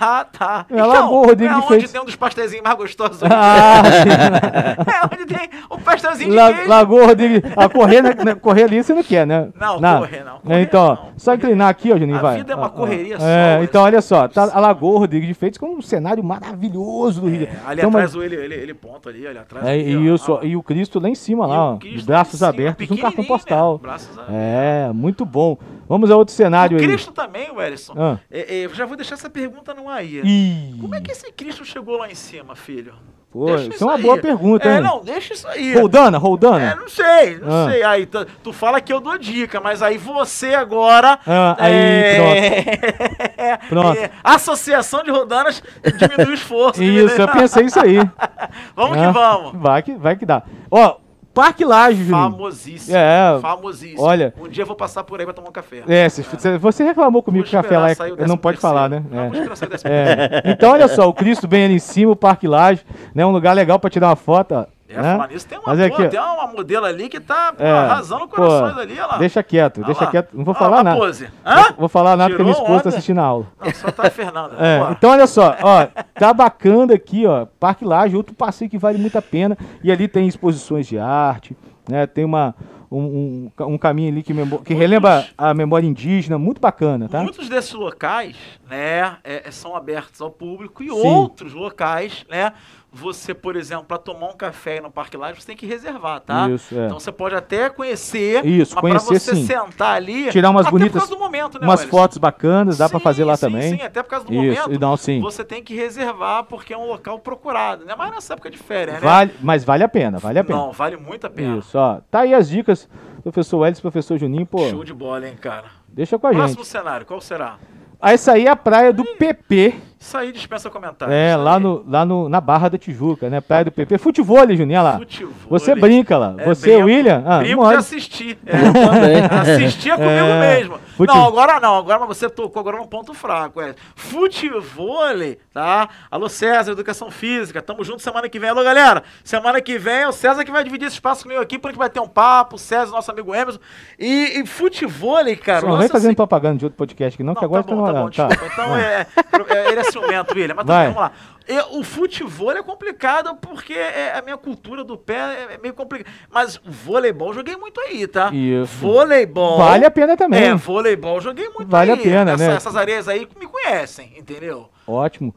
Ah, 0.00 0.24
tá. 0.24 0.66
É 0.70 0.76
Boa, 0.82 1.26
Rodrigo 1.26 1.52
é 1.52 1.56
de 1.60 1.72
onde 1.74 1.88
tem 1.88 2.00
um 2.00 2.04
dos 2.04 2.16
pastelzinhos 2.16 2.62
mais 2.64 2.76
gostosos. 2.76 3.20
Ah, 3.30 3.82
é 5.02 5.06
onde 5.14 5.26
tem 5.26 5.48
o 5.70 5.78
pastelzinho 5.78 6.30
de 6.30 6.36
La, 6.36 6.52
queijo. 6.52 6.68
Lagoa, 6.68 7.06
Rodrigo. 7.06 7.46
A 7.56 7.68
correr, 7.68 8.02
né, 8.02 8.14
né, 8.24 8.34
correr 8.34 8.64
ali 8.64 8.82
você 8.82 8.92
não 8.94 9.02
quer, 9.02 9.26
né? 9.26 9.48
Não, 9.58 9.80
Na- 9.80 9.98
correr 9.98 10.24
não, 10.24 10.38
correr 10.40 10.60
então, 10.62 10.88
não. 10.88 11.08
só 11.16 11.34
inclinar 11.34 11.68
aqui, 11.68 11.92
ó, 11.92 11.98
Juninho, 11.98 12.18
A 12.18 12.22
vai. 12.22 12.36
vida 12.38 12.52
é 12.52 12.56
uma 12.56 12.64
Ó, 12.66 12.66
ó. 12.66 12.70
correria 12.70 13.18
só, 13.18 13.26
É, 13.26 13.60
então 13.62 13.82
olha 13.82 14.00
só, 14.02 14.28
tá 14.28 14.50
a 14.52 14.60
Lagoa 14.60 14.98
Rodrigo 15.00 15.26
de 15.26 15.34
Freitas 15.34 15.58
com 15.58 15.66
um 15.76 15.82
cenário 15.82 16.22
maravilhoso 16.22 17.20
do 17.22 17.28
Rio. 17.28 17.38
de 17.40 17.44
É, 17.44 17.46
Janeiro. 17.48 17.68
ali 17.68 17.80
Então, 17.80 17.90
atrás, 17.90 18.14
mas- 18.14 18.24
ele, 18.24 18.36
ele, 18.36 18.54
ele 18.54 18.74
ponta 18.74 19.08
ali, 19.08 19.26
ali 19.26 19.38
atrás. 19.38 19.66
é, 19.66 19.78
e, 19.78 20.10
ó, 20.10 20.16
ó. 20.28 20.38
e 20.42 20.56
o 20.56 20.62
Cristo 20.62 20.98
lá 21.00 21.08
em 21.08 21.14
cima, 21.14 21.46
lá, 21.46 21.72
ó, 21.72 21.76
de 21.76 22.02
braços 22.02 22.38
cima, 22.38 22.50
abertos, 22.50 22.90
um 22.90 22.96
cartão 22.96 23.24
postal. 23.24 23.74
né? 23.74 23.78
Braços 23.82 24.10
abertos. 24.18 24.34
É, 24.34 24.90
muito 24.92 25.24
bom. 25.24 25.56
Vamos 25.88 26.10
a 26.10 26.16
outro 26.16 26.34
cenário 26.34 26.76
O 26.76 26.80
aí. 26.80 26.86
Cristo 26.86 27.12
também, 27.12 27.50
Wellington. 27.50 27.94
Ah. 27.96 28.18
É, 28.30 28.56
é, 28.56 28.64
eu 28.66 28.74
já 28.74 28.86
vou 28.86 28.96
deixar 28.96 29.14
essa 29.14 29.28
pergunta 29.30 29.72
no 29.74 29.88
ar 29.88 29.98
aí. 29.98 30.20
Ih, 30.24 30.78
Como 30.80 30.94
é 30.94 31.00
que 31.00 31.10
esse 31.12 31.30
Cristo 31.32 31.64
chegou 31.64 31.96
lá 31.98 32.10
em 32.10 32.14
cima, 32.14 32.54
filho? 32.56 32.94
pô, 33.30 33.46
Deixa 33.46 33.68
isso 33.74 33.82
é 33.82 33.86
uma 33.88 33.96
aí. 33.96 34.02
boa 34.02 34.16
pergunta, 34.16 34.68
É, 34.68 34.76
hein? 34.76 34.80
não, 34.80 35.02
deixa 35.02 35.34
isso 35.34 35.48
aí. 35.48 35.74
Roldana, 35.74 36.18
Roldana. 36.18 36.70
É, 36.70 36.74
não 36.76 36.88
sei, 36.88 37.36
não 37.38 37.48
Ah. 37.66 37.68
sei. 37.68 37.82
Aí 37.82 38.06
tu, 38.06 38.24
tu 38.44 38.52
fala 38.52 38.80
que 38.80 38.92
eu 38.92 39.00
dou 39.00 39.18
dica, 39.18 39.60
mas 39.60 39.82
aí 39.82 39.98
você 39.98 40.54
agora. 40.54 41.18
Ah, 41.26 41.56
aí, 41.58 41.72
é, 41.74 43.56
Pronto. 43.68 43.98
é, 43.98 44.10
Associação 44.22 45.02
de 45.02 45.10
Rodanas 45.10 45.60
diminui 45.98 46.32
o 46.32 46.34
esforço. 46.34 46.80
Isso, 46.82 47.20
eu 47.20 47.28
pensei 47.28 47.64
isso 47.64 47.80
aí. 47.80 47.96
Vamos 48.76 48.96
Ah, 48.98 49.06
que 49.08 49.12
vamos. 49.12 49.52
Vai 49.60 49.82
que, 49.82 49.94
vai 49.94 50.16
que 50.16 50.24
dá. 50.26 50.42
Ó, 50.70 50.96
Parque 51.34 51.64
Laje. 51.64 52.04
Famosíssimo. 52.04 52.96
É. 52.96 53.38
Famosíssimo. 53.40 54.00
Olha. 54.02 54.32
Um 54.40 54.48
dia 54.48 54.62
eu 54.62 54.66
vou 54.66 54.76
passar 54.76 55.02
por 55.04 55.18
aí 55.18 55.26
pra 55.26 55.34
tomar 55.34 55.48
um 55.48 55.52
café. 55.52 55.82
É, 55.88 56.08
se- 56.08 56.22
se- 56.22 56.58
você 56.58 56.84
reclamou 56.84 57.22
comigo 57.22 57.44
que 57.44 57.50
o 57.56 57.60
café 57.62 57.76
lá 57.78 57.90
é, 57.90 57.96
não 58.26 58.36
pode 58.36 58.58
13º. 58.58 58.60
falar, 58.60 58.88
né? 58.88 59.02
Não, 59.10 59.24
É. 59.24 59.28
vou 59.28 59.36
esperar 59.38 59.56
sair 59.56 59.66
o 59.66 59.70
13º. 59.70 59.90
É. 59.90 60.42
Então, 60.52 60.70
olha 60.72 60.86
só, 60.88 61.08
o 61.08 61.12
Cristo 61.12 61.48
bem 61.48 61.64
ali 61.64 61.74
em 61.74 61.78
cima, 61.80 62.12
o 62.12 62.16
Parque 62.16 62.46
Laje, 62.46 62.84
né? 63.14 63.26
Um 63.26 63.32
lugar 63.32 63.52
legal 63.54 63.78
pra 63.78 63.90
tirar 63.90 64.08
uma 64.08 64.16
foto, 64.16 64.54
ó. 64.54 64.66
É, 64.86 64.96
né? 65.00 65.12
falar 65.12 65.28
nisso, 65.28 65.48
tem 65.48 65.58
uma, 65.58 65.64
Mas 65.68 65.78
boa, 65.78 65.86
aqui, 65.88 66.02
ó. 66.02 66.08
tem 66.08 66.20
uma 66.20 66.46
modelo 66.46 66.84
ali 66.84 67.08
que 67.08 67.18
tá 67.18 67.54
pô, 67.56 67.62
É, 67.64 67.70
arrasando 67.70 68.28
pô, 68.28 68.36
corações 68.36 68.76
ali, 68.76 68.92
olha 68.92 69.06
lá. 69.06 69.16
Deixa 69.16 69.42
quieto, 69.42 69.78
Olha 69.78 69.86
deixa 69.86 70.04
lá. 70.04 70.10
quieto. 70.10 70.36
Não 70.36 70.44
vou 70.44 70.54
falar 70.54 70.84
nada. 70.84 70.98
pose. 71.00 71.28
Hã? 71.44 71.72
Vou 71.78 71.88
falar 71.88 72.16
nada 72.16 72.30
porque 72.30 72.42
Tirou 72.44 72.44
minha 72.44 72.52
esposa 72.62 72.82
tá 72.82 72.88
onda? 72.88 72.88
assistindo 72.90 73.18
a 73.18 73.24
aula. 73.24 73.46
Não, 73.60 73.72
só 73.74 73.90
tá 73.90 74.06
a 74.06 74.10
Fernanda. 74.10 74.56
É, 74.58 74.92
então 74.92 75.10
olha 75.10 75.26
só, 75.26 75.56
ó, 75.62 75.86
tá 76.18 76.34
bacana 76.34 76.94
aqui, 76.94 77.26
ó, 77.26 77.46
Parque 77.58 77.84
Laje, 77.84 78.14
outro 78.14 78.34
passeio 78.34 78.70
que 78.70 78.76
vale 78.78 78.98
muito 78.98 79.16
a 79.16 79.22
pena, 79.22 79.56
e 79.82 79.90
ali 79.90 80.06
tem 80.06 80.26
exposições 80.28 80.86
de 80.86 80.98
arte, 80.98 81.56
né, 81.88 82.06
tem 82.06 82.24
uma, 82.24 82.54
um, 82.90 83.50
um, 83.58 83.64
um 83.66 83.78
caminho 83.78 84.10
ali 84.12 84.22
que, 84.22 84.32
que 84.64 84.74
relembra 84.74 85.26
a 85.36 85.52
memória 85.54 85.86
indígena, 85.86 86.38
muito 86.38 86.60
bacana, 86.60 87.08
tá? 87.08 87.22
Muitos 87.22 87.48
desses 87.48 87.72
locais, 87.72 88.36
né, 88.70 89.16
é- 89.24 89.48
é- 89.48 89.50
são 89.50 89.74
abertos 89.74 90.20
ao 90.20 90.30
público 90.30 90.82
e 90.82 90.88
Sim. 90.90 90.92
outros 91.06 91.52
locais, 91.54 92.24
né, 92.30 92.52
você, 92.96 93.34
por 93.34 93.56
exemplo, 93.56 93.84
para 93.86 93.98
tomar 93.98 94.28
um 94.28 94.36
café 94.36 94.80
no 94.80 94.88
Parque 94.90 95.16
Laje, 95.16 95.40
você 95.40 95.46
tem 95.48 95.56
que 95.56 95.66
reservar, 95.66 96.20
tá? 96.20 96.48
Isso, 96.48 96.78
é. 96.78 96.86
Então 96.86 97.00
você 97.00 97.10
pode 97.10 97.34
até 97.34 97.68
conhecer, 97.68 98.46
Isso, 98.46 98.72
mas 98.76 98.80
conhecer, 98.80 99.06
para 99.06 99.18
você 99.18 99.34
sim. 99.34 99.46
sentar 99.46 99.96
ali, 99.96 100.30
Tirar 100.30 100.50
umas 100.50 100.66
até 100.66 100.70
bonitas- 100.70 100.92
por 100.92 100.98
causa 101.08 101.14
do 101.14 101.18
momento, 101.18 101.58
né, 101.58 101.66
Umas 101.66 101.80
Wellington? 101.80 101.96
fotos 101.98 102.18
bacanas, 102.18 102.78
dá 102.78 102.88
pra 102.88 102.98
Sim, 103.00 103.02
fazer 103.04 103.24
lá 103.24 103.36
sim, 103.36 103.46
também. 103.46 103.76
Sim, 103.78 103.82
até 103.84 104.02
por 104.02 104.08
causa 104.10 104.24
do 104.26 104.32
Isso, 104.32 104.62
momento. 104.62 104.80
não, 104.80 104.96
sim. 104.96 105.20
Você 105.20 105.44
tem 105.44 105.62
que 105.62 105.74
reservar 105.74 106.44
porque 106.44 106.72
é 106.72 106.78
um 106.78 106.86
local 106.86 107.18
procurado, 107.18 107.84
né? 107.84 107.94
Mas 107.98 108.12
nessa 108.12 108.34
época 108.34 108.48
de 108.48 108.58
férias, 108.58 108.94
né? 109.02 109.08
Vale, 109.08 109.34
mas 109.40 109.64
vale 109.64 109.82
a 109.82 109.88
pena, 109.88 110.18
vale 110.18 110.38
a 110.38 110.44
pena. 110.44 110.58
Não, 110.58 110.70
vale 110.72 110.96
muito 110.96 111.26
a 111.26 111.30
pena. 111.30 111.56
Isso, 111.58 111.76
ó. 111.76 112.00
Tá 112.10 112.20
aí 112.20 112.32
as 112.32 112.48
dicas 112.48 112.88
professor 113.22 113.58
Welles, 113.58 113.80
professor 113.80 114.16
Juninho, 114.18 114.46
pô, 114.46 114.68
Show 114.68 114.84
de 114.84 114.92
bola, 114.94 115.26
hein, 115.28 115.34
cara. 115.40 115.64
deixa 115.88 116.16
com 116.18 116.26
a 116.28 116.30
Próximo 116.30 116.62
gente. 116.62 116.70
cenário, 116.70 117.04
qual 117.06 117.20
será? 117.20 117.56
Aí 118.00 118.14
essa 118.14 118.32
aí 118.32 118.46
é 118.46 118.50
a 118.50 118.56
praia 118.56 118.92
do 118.92 119.02
PP, 119.16 119.74
Isso 120.04 120.18
aí 120.18 120.32
dispensa 120.32 120.68
comentário. 120.68 121.14
é, 121.14 121.34
lá, 121.34 121.58
no, 121.58 121.82
lá 121.88 122.04
no, 122.04 122.28
na 122.28 122.38
Barra 122.38 122.68
da 122.68 122.76
Tijuca, 122.76 123.30
né? 123.30 123.40
Praia 123.40 123.64
do 123.64 123.72
PP. 123.72 123.96
Futebol, 123.96 124.40
Juninho, 124.54 124.78
olha 124.78 124.82
lá. 124.82 124.98
Futevôlei. 124.98 125.34
Você 125.48 125.74
brinca 125.74 126.18
lá. 126.18 126.34
É, 126.36 126.44
Você, 126.44 126.72
brinco. 126.72 126.84
William? 126.86 127.22
Ah, 127.26 127.38
Brinco 127.38 127.66
de 127.68 127.74
assistir. 127.74 128.38
É. 128.44 129.54
Assistia 129.54 129.94
comigo 129.96 130.10
É. 130.12 130.56
mesmo. 130.56 130.78
Fute- 130.94 131.12
Não, 131.12 131.26
agora 131.26 131.58
não. 131.58 131.76
Agora 131.78 132.04
você 132.06 132.28
tocou 132.28 132.60
agora 132.60 132.76
num 132.76 132.86
ponto 132.86 133.14
fraco. 133.14 133.60
É. 133.62 133.74
Futevôlei, 133.96 135.38
tá? 135.52 135.88
Alô, 136.10 136.28
César, 136.28 136.72
Educação 136.72 137.10
Física. 137.10 137.62
Tamo 137.62 137.82
junto 137.82 138.02
semana 138.02 138.28
que 138.28 138.38
vem. 138.38 138.50
Alô, 138.50 138.62
galera. 138.62 139.02
Semana 139.24 139.60
que 139.60 139.78
vem 139.78 140.02
é 140.02 140.08
o 140.08 140.12
César 140.12 140.44
que 140.44 140.50
vai 140.50 140.62
dividir 140.64 140.86
esse 140.86 140.96
espaço 140.96 141.22
comigo 141.22 141.40
aqui 141.40 141.58
pra 141.58 141.70
gente 141.70 141.78
bater 141.78 142.00
um 142.00 142.08
papo. 142.08 142.58
César, 142.58 142.92
nosso 142.92 143.10
amigo 143.10 143.34
Emerson. 143.34 143.58
E, 143.98 144.40
e 144.40 144.46
futevôlei, 144.46 145.34
cara. 145.36 145.62
Não 145.62 145.70
vem 145.72 145.76
nossa, 145.78 145.88
fazendo 145.92 146.10
assim- 146.10 146.16
propaganda 146.16 146.58
de 146.58 146.64
outro 146.66 146.76
podcast 146.76 147.14
aqui, 147.16 147.22
não, 147.22 147.32
não, 147.32 147.38
que 147.40 147.44
agora 147.44 147.62
tá 147.62 147.68
tá 147.70 147.74
bom, 147.74 147.84
tá 147.86 147.92
bom. 147.92 148.10
Tá. 148.10 148.28
Então 148.52 148.76
é, 148.76 149.06
é- 149.50 149.70
ele 149.70 149.80
é 149.80 149.84
ciumento, 150.00 150.34
William, 150.34 150.54
mas 150.54 150.66
vamos 150.66 150.96
lá. 150.96 151.12
E 151.46 151.58
o 151.78 151.82
futebol 151.84 152.52
é 152.52 152.62
complicado 152.62 153.36
porque 153.36 153.74
é- 153.74 154.14
a 154.18 154.22
minha 154.22 154.36
cultura 154.38 154.82
do 154.82 154.96
pé 154.96 155.14
é- 155.50 155.54
é 155.54 155.58
meio 155.62 155.74
complicada. 155.74 156.10
Mas 156.32 156.58
voleibol 156.64 157.28
eu 157.28 157.34
joguei 157.34 157.56
muito 157.56 157.78
aí, 157.80 158.06
tá? 158.06 158.30
Isso. 158.32 158.74
Voleibol. 158.78 159.58
Vale 159.58 159.84
a 159.84 159.90
pena 159.90 160.16
também. 160.16 160.42
É, 160.44 160.54
voleibol 160.54 161.16
eu 161.16 161.20
joguei 161.20 161.48
muito 161.50 161.68
Vale 161.70 161.90
aí. 161.92 161.98
a 161.98 162.02
pena, 162.02 162.32
Essa- 162.32 162.48
né? 162.48 162.54
Essas 162.54 162.76
areias 162.76 163.08
aí 163.08 163.28
me 163.38 163.46
conhecem, 163.46 164.12
entendeu? 164.16 164.70
Ótimo. 164.86 165.34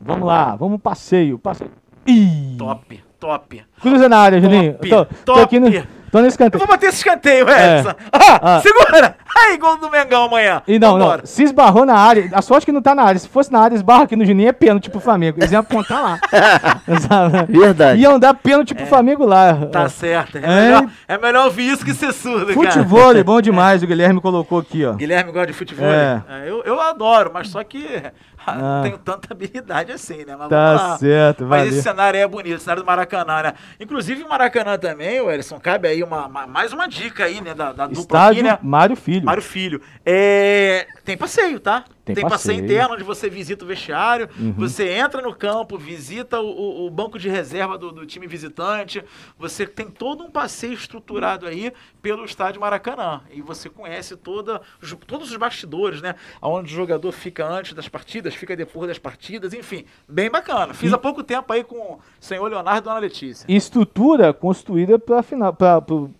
Vamos 0.00 0.26
lá, 0.26 0.56
vamos 0.56 0.80
passeio. 0.80 1.38
passeio. 1.38 1.70
Ih, 2.06 2.56
Top, 2.58 3.04
top. 3.20 3.64
cruza 3.80 4.08
na 4.08 4.18
área, 4.18 4.40
Juninho. 4.40 4.72
Top, 4.74 4.88
Tô, 4.88 5.04
tô 5.04 5.14
top. 5.34 5.40
aqui 5.42 5.60
no, 5.60 5.68
tô 6.12 6.18
no 6.18 6.24
Eu 6.26 6.28
escanteio. 6.28 6.58
vou 6.60 6.68
bater 6.68 6.88
esse 6.90 6.98
escanteio, 6.98 7.46
Edson. 7.48 7.94
Ah, 8.12 8.40
Ah. 8.56 8.60
segura! 8.60 9.16
Aí, 9.34 9.56
gol 9.56 9.78
do 9.78 9.90
Mengão 9.90 10.24
amanhã. 10.26 10.62
E 10.68 10.78
não, 10.78 10.92
Vambora. 10.92 11.18
não, 11.18 11.26
se 11.26 11.42
esbarrou 11.42 11.84
na 11.86 11.94
área, 11.96 12.28
a 12.32 12.42
sorte 12.42 12.66
que 12.66 12.70
não 12.72 12.82
tá 12.82 12.94
na 12.94 13.02
área. 13.02 13.18
Se 13.18 13.28
fosse 13.28 13.50
na 13.50 13.58
área, 13.60 13.74
esbarra 13.74 14.04
aqui 14.04 14.14
no 14.14 14.24
Juninho, 14.24 14.48
é 14.50 14.52
pênalti 14.52 14.90
pro 14.90 15.00
Flamengo. 15.00 15.38
Eles 15.40 15.50
iam 15.50 15.60
apontar 15.60 16.02
lá. 16.02 16.20
Verdade. 17.48 18.00
Iam 18.00 18.18
dar 18.18 18.34
pênalti 18.34 18.74
pro 18.74 18.86
Flamengo 18.86 19.24
lá. 19.24 19.54
Tá 19.72 19.88
certo. 19.88 20.38
É, 20.38 20.40
É. 20.42 20.62
melhor, 20.64 20.90
é 21.08 21.18
melhor 21.18 21.44
ouvir 21.46 21.70
isso 21.72 21.84
que 21.84 21.94
ser 21.94 22.12
surdo, 22.12 22.46
cara. 22.54 22.54
Futebol 22.54 23.12
é 23.16 23.22
bom 23.22 23.40
demais, 23.40 23.82
o 23.82 23.86
Guilherme 23.86 24.20
colocou 24.20 24.58
aqui, 24.58 24.84
ó. 24.84 24.92
Guilherme 24.92 25.32
gosta 25.32 25.46
de 25.48 25.52
futebol. 25.54 25.86
É. 25.86 26.22
É, 26.28 26.50
eu, 26.50 26.62
eu 26.64 26.80
adoro, 26.80 27.30
mas 27.32 27.48
só 27.48 27.62
que 27.64 28.02
ah, 28.46 28.54
não 28.54 28.64
Ah. 28.64 28.80
tenho 28.82 28.98
tanta 28.98 29.32
habilidade 29.32 29.92
assim, 29.92 30.24
né? 30.24 30.34
Mas 30.38 30.48
Tá 30.48 30.72
lá. 30.72 30.98
certo, 30.98 31.40
Mas 31.44 31.48
valeu. 31.60 31.66
esse 31.72 31.82
cenário 31.82 32.18
aí 32.18 32.24
é 32.24 32.28
bonito, 32.28 32.56
o 32.56 32.60
cenário 32.60 32.82
do 32.82 32.86
Maracanã, 32.86 33.42
né? 33.42 33.52
Inclusive 33.80 34.22
o 34.22 34.28
Maracanã 34.28 34.76
também, 34.78 35.20
o 35.20 35.30
Ellison, 35.30 35.58
cabe 35.60 35.88
aí 35.88 36.01
uma, 36.04 36.26
uma- 36.26 36.46
mais 36.46 36.72
uma 36.72 36.86
dica 36.88 37.24
aí, 37.24 37.40
né? 37.40 37.54
Da, 37.54 37.72
da 37.72 37.86
dupla 37.86 37.92
aqui, 37.92 38.00
Estádio 38.00 38.42
né? 38.44 38.58
Mário 38.62 38.96
Filho. 38.96 39.24
Mário 39.26 39.42
Filho. 39.42 39.80
É, 40.04 40.86
tem 41.04 41.16
passeio, 41.16 41.58
tá? 41.60 41.84
Tem 42.04 42.14
passeio. 42.16 42.30
passeio. 42.30 42.58
Uhum. 42.58 42.64
interno 42.64 42.94
onde 42.94 43.04
você 43.04 43.30
visita 43.30 43.64
o 43.64 43.68
vestiário, 43.68 44.28
você 44.56 44.88
entra 44.90 45.22
no 45.22 45.34
campo, 45.34 45.78
visita 45.78 46.40
o, 46.40 46.86
o- 46.86 46.90
banco 46.90 47.18
de 47.18 47.28
reserva 47.28 47.78
do, 47.78 47.92
do 47.92 48.04
time 48.04 48.26
visitante, 48.26 49.02
você 49.38 49.66
tem 49.66 49.86
todo 49.88 50.24
um 50.24 50.30
passeio 50.30 50.72
estruturado 50.74 51.46
aí 51.46 51.72
pelo 52.02 52.24
estádio 52.24 52.60
Maracanã. 52.60 53.20
E 53.32 53.40
você 53.40 53.68
conhece 53.68 54.16
toda, 54.16 54.60
os- 54.82 54.96
todos 55.06 55.30
os 55.30 55.36
bastidores, 55.36 56.02
né? 56.02 56.14
Onde 56.40 56.72
o 56.72 56.76
jogador 56.76 57.12
fica 57.12 57.46
antes 57.46 57.72
das 57.72 57.88
partidas, 57.88 58.34
fica 58.34 58.56
depois 58.56 58.88
das 58.88 58.98
partidas, 58.98 59.54
enfim, 59.54 59.84
bem 60.08 60.28
bacana. 60.30 60.74
Fiz 60.74 60.90
E- 60.90 60.94
há 60.94 60.98
pouco 60.98 61.22
tempo 61.22 61.52
aí 61.52 61.62
com 61.62 61.76
o 61.76 61.98
senhor 62.20 62.48
Leonardo 62.50 62.80
e 62.80 62.84
Dona 62.84 62.98
Letícia. 62.98 63.46
Estrutura 63.48 64.32
construída 64.32 64.98
para 64.98 65.22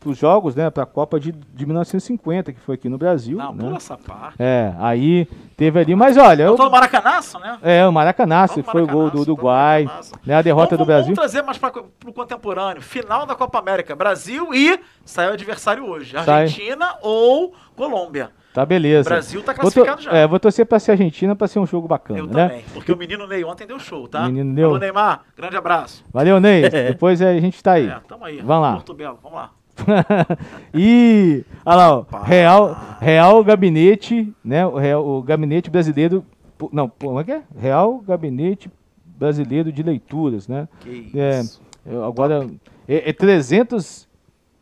os 0.05 0.17
jogos, 0.17 0.55
né, 0.55 0.71
para 0.71 0.85
a 0.85 0.87
Copa 0.87 1.19
de, 1.19 1.33
de 1.33 1.67
1950 1.67 2.53
que 2.53 2.61
foi 2.61 2.77
aqui 2.77 2.89
no 2.89 2.97
Brasil. 2.99 3.37
Não, 3.37 3.53
né? 3.53 3.65
pula 3.65 3.77
essa 3.77 3.97
parte. 3.97 4.37
É, 4.39 4.73
aí 4.79 5.27
teve 5.57 5.72
ali, 5.81 5.95
mas 5.95 6.17
olha, 6.17 6.45
Eu 6.45 6.57
tô 6.57 6.65
no 6.65 6.71
Maracanaço, 6.71 7.39
né? 7.39 7.59
é 7.63 7.87
o 7.87 7.93
Maracanaço, 7.93 8.63
foi 8.63 8.83
o 8.83 8.87
gol 8.87 9.11
do 9.11 9.21
Uruguai, 9.21 9.85
Maracanaço. 9.85 10.13
né, 10.25 10.35
a 10.35 10.43
derrota 10.43 10.77
Vamos- 10.77 10.79
do 10.79 10.87
Brasil. 10.87 11.15
Vamos 11.15 11.19
trazer 11.33 11.43
mais 11.43 11.59
para 11.59 11.73
o 12.07 12.13
contemporâneo. 12.13 12.83
Final 12.83 13.27
da 13.27 13.35
Copa 13.35 13.59
América. 13.59 13.95
Brasil 13.97 14.53
e 14.55 14.79
saiu 15.05 15.31
o 15.31 15.33
adversário 15.35 15.89
hoje. 15.89 16.13
Sai. 16.25 16.43
Argentina 16.43 16.97
ou 17.03 17.55
Colômbia. 17.77 18.31
Tá 18.55 18.67
beleza. 18.67 19.09
Brasil 19.09 19.43
tá 19.43 19.53
Vou 19.53 19.63
classificado 19.63 20.03
já. 20.03 20.13
É, 20.13 20.27
vou 20.27 20.39
torcer 20.39 20.67
para 20.67 20.79
ser 20.79 20.91
Argentina 20.91 21.35
para 21.35 21.49
ser 21.49 21.59
um 21.59 21.67
jogo 21.67 21.89
bacana, 21.89 22.19
Eu 22.19 22.27
né? 22.27 22.49
também. 22.49 22.65
Porque 22.75 22.93
o 22.93 22.97
menino 22.99 23.27
Ney 23.27 23.43
ontem 23.45 23.67
deu 23.67 23.79
show, 23.79 24.07
tá? 24.07 24.27
Menino 24.27 24.53
Ney. 24.53 24.65
Alô, 24.65 24.77
Neymar. 24.79 25.23
Grande 25.35 25.57
abraço. 25.57 26.05
Valeu, 26.13 26.39
Ney. 26.39 26.69
Depois 26.69 27.23
a 27.23 27.33
gente 27.39 27.63
tá 27.63 27.73
aí. 27.73 27.89
É, 27.89 27.99
tamo 28.07 28.27
aí. 28.27 28.43
Vamos 28.43 28.63
lá. 28.63 28.73
Porto 28.75 28.93
Belo, 28.93 29.19
vamos 29.23 29.39
lá. 29.39 29.51
e 30.75 31.45
olha 31.65 31.77
lá, 31.77 31.99
ó, 31.99 32.05
Real, 32.23 32.77
Real 33.01 33.45
Gabinete, 33.45 34.33
né? 34.45 34.67
O, 34.67 34.77
Real, 34.77 35.07
o 35.07 35.23
Gabinete 35.23 35.71
Brasileiro, 35.71 36.25
não, 36.73 36.89
como 36.89 37.21
é 37.21 37.25
que 37.25 37.33
é? 37.33 37.43
Real 37.57 37.99
Gabinete 38.01 38.71
Brasileiro 39.05 39.73
de 39.73 39.83
Leituras, 39.83 40.49
né? 40.49 40.69
Que 40.81 41.11
É, 41.15 41.41
isso. 41.41 41.61
agora 42.05 42.49
é, 42.89 43.11
é 43.11 43.13
300, 43.13 44.09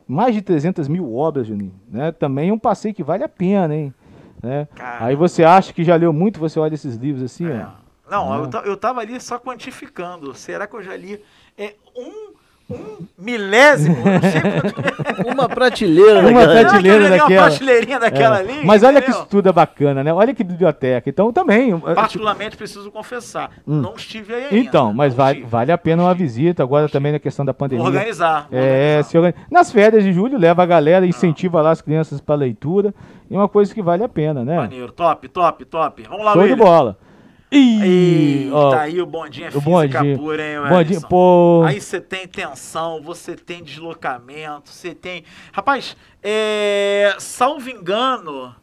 mais 0.06 0.34
de 0.34 0.42
300 0.42 0.88
mil 0.88 1.14
obras, 1.14 1.46
Juninho, 1.46 1.74
né? 1.90 2.12
Também 2.12 2.52
um 2.52 2.58
passeio 2.58 2.94
que 2.94 3.02
vale 3.02 3.24
a 3.24 3.28
pena, 3.28 3.74
hein? 3.74 3.94
Né? 4.42 4.66
Aí 4.98 5.14
você 5.14 5.44
acha 5.44 5.72
que 5.72 5.84
já 5.84 5.96
leu 5.96 6.12
muito, 6.12 6.40
você 6.40 6.58
olha 6.58 6.74
esses 6.74 6.96
livros 6.96 7.22
assim, 7.22 7.46
É. 7.46 7.66
ó. 7.76 7.80
Não, 8.10 8.34
eu, 8.34 8.48
ta- 8.48 8.62
eu 8.66 8.76
tava 8.76 9.00
ali 9.00 9.20
só 9.20 9.38
quantificando. 9.38 10.34
Será 10.34 10.66
que 10.66 10.74
eu 10.74 10.82
já 10.82 10.96
li 10.96 11.22
é, 11.56 11.74
um, 11.96 12.29
um 12.70 13.06
milésimo? 13.18 13.96
Não 13.96 14.30
sei 14.30 14.40
quanto- 14.40 15.28
Uma 15.28 15.48
prateleira 15.48 16.20
Uma 16.20 16.46
daquela. 16.46 16.60
prateleira. 16.70 16.80
Que 16.80 16.88
eu 16.88 16.92
já 16.92 16.98
li 16.98 17.04
uma 17.04 17.18
daquela. 17.18 17.46
prateleirinha 17.48 18.00
daquela 18.00 18.36
É. 18.36 18.40
ali. 18.40 18.64
Mas 18.66 18.82
olha 18.82 19.00
que 19.00 19.08
entendeu? 19.10 19.22
estudo 19.24 19.52
bacana, 19.52 20.02
né? 20.04 20.12
Olha 20.12 20.34
que 20.34 20.42
biblioteca. 20.44 21.08
Então 21.10 21.32
também. 21.32 21.78
Particularmente, 21.78 22.56
preciso 22.56 22.90
confessar, 22.90 23.50
não 23.66 23.94
estive 23.94 24.34
aí 24.34 24.44
ainda. 24.44 24.56
Então, 24.56 24.92
mas 24.94 25.14
vale, 25.14 25.42
vale 25.44 25.72
a 25.72 25.78
pena 25.78 26.02
uma 26.04 26.14
visita. 26.14 26.62
Agora 26.62 26.88
também 26.88 27.12
na 27.12 27.18
questão 27.18 27.44
da 27.44 27.52
Vou 27.52 27.58
pandemia. 27.58 27.84
organizar. 27.84 28.46
vou 28.50 28.58
É, 28.58 28.62
organizar. 28.62 29.04
se 29.04 29.18
organiza. 29.18 29.46
Nas 29.50 29.72
férias 29.72 30.04
de 30.04 30.12
julho, 30.12 30.38
leva 30.38 30.62
a 30.62 30.66
galera, 30.66 31.06
incentiva 31.06 31.60
lá 31.60 31.70
as 31.70 31.80
crianças 31.82 32.20
para 32.20 32.34
leitura. 32.34 32.94
E 33.30 33.34
é 33.34 33.38
uma 33.38 33.48
coisa 33.48 33.72
que 33.72 33.80
vale 33.82 34.02
a 34.02 34.08
pena, 34.08 34.44
né? 34.44 34.56
Maneiro, 34.56 34.90
top, 34.92 35.28
top, 35.28 35.64
top. 35.64 36.02
Vamos 36.08 36.24
lá, 36.24 36.32
Show 36.32 36.46
de 36.48 36.54
bola. 36.56 36.96
Ih, 37.52 38.44
Eita, 38.44 38.54
ó, 38.54 38.74
aí 38.74 39.02
o 39.02 39.06
bondinho 39.06 39.46
é 39.46 39.48
o 39.48 39.52
física 39.60 39.98
bondinho. 39.98 40.18
pura, 40.18 40.42
hein, 40.42 40.68
bondinho, 40.68 41.00
pô. 41.08 41.64
Aí 41.66 41.80
você 41.80 42.00
tem 42.00 42.26
tensão, 42.28 43.02
você 43.02 43.34
tem 43.34 43.62
deslocamento, 43.62 44.70
você 44.70 44.94
tem. 44.94 45.24
Rapaz, 45.52 45.96
é... 46.22 47.16
salvo 47.18 47.68
engano, 47.68 48.54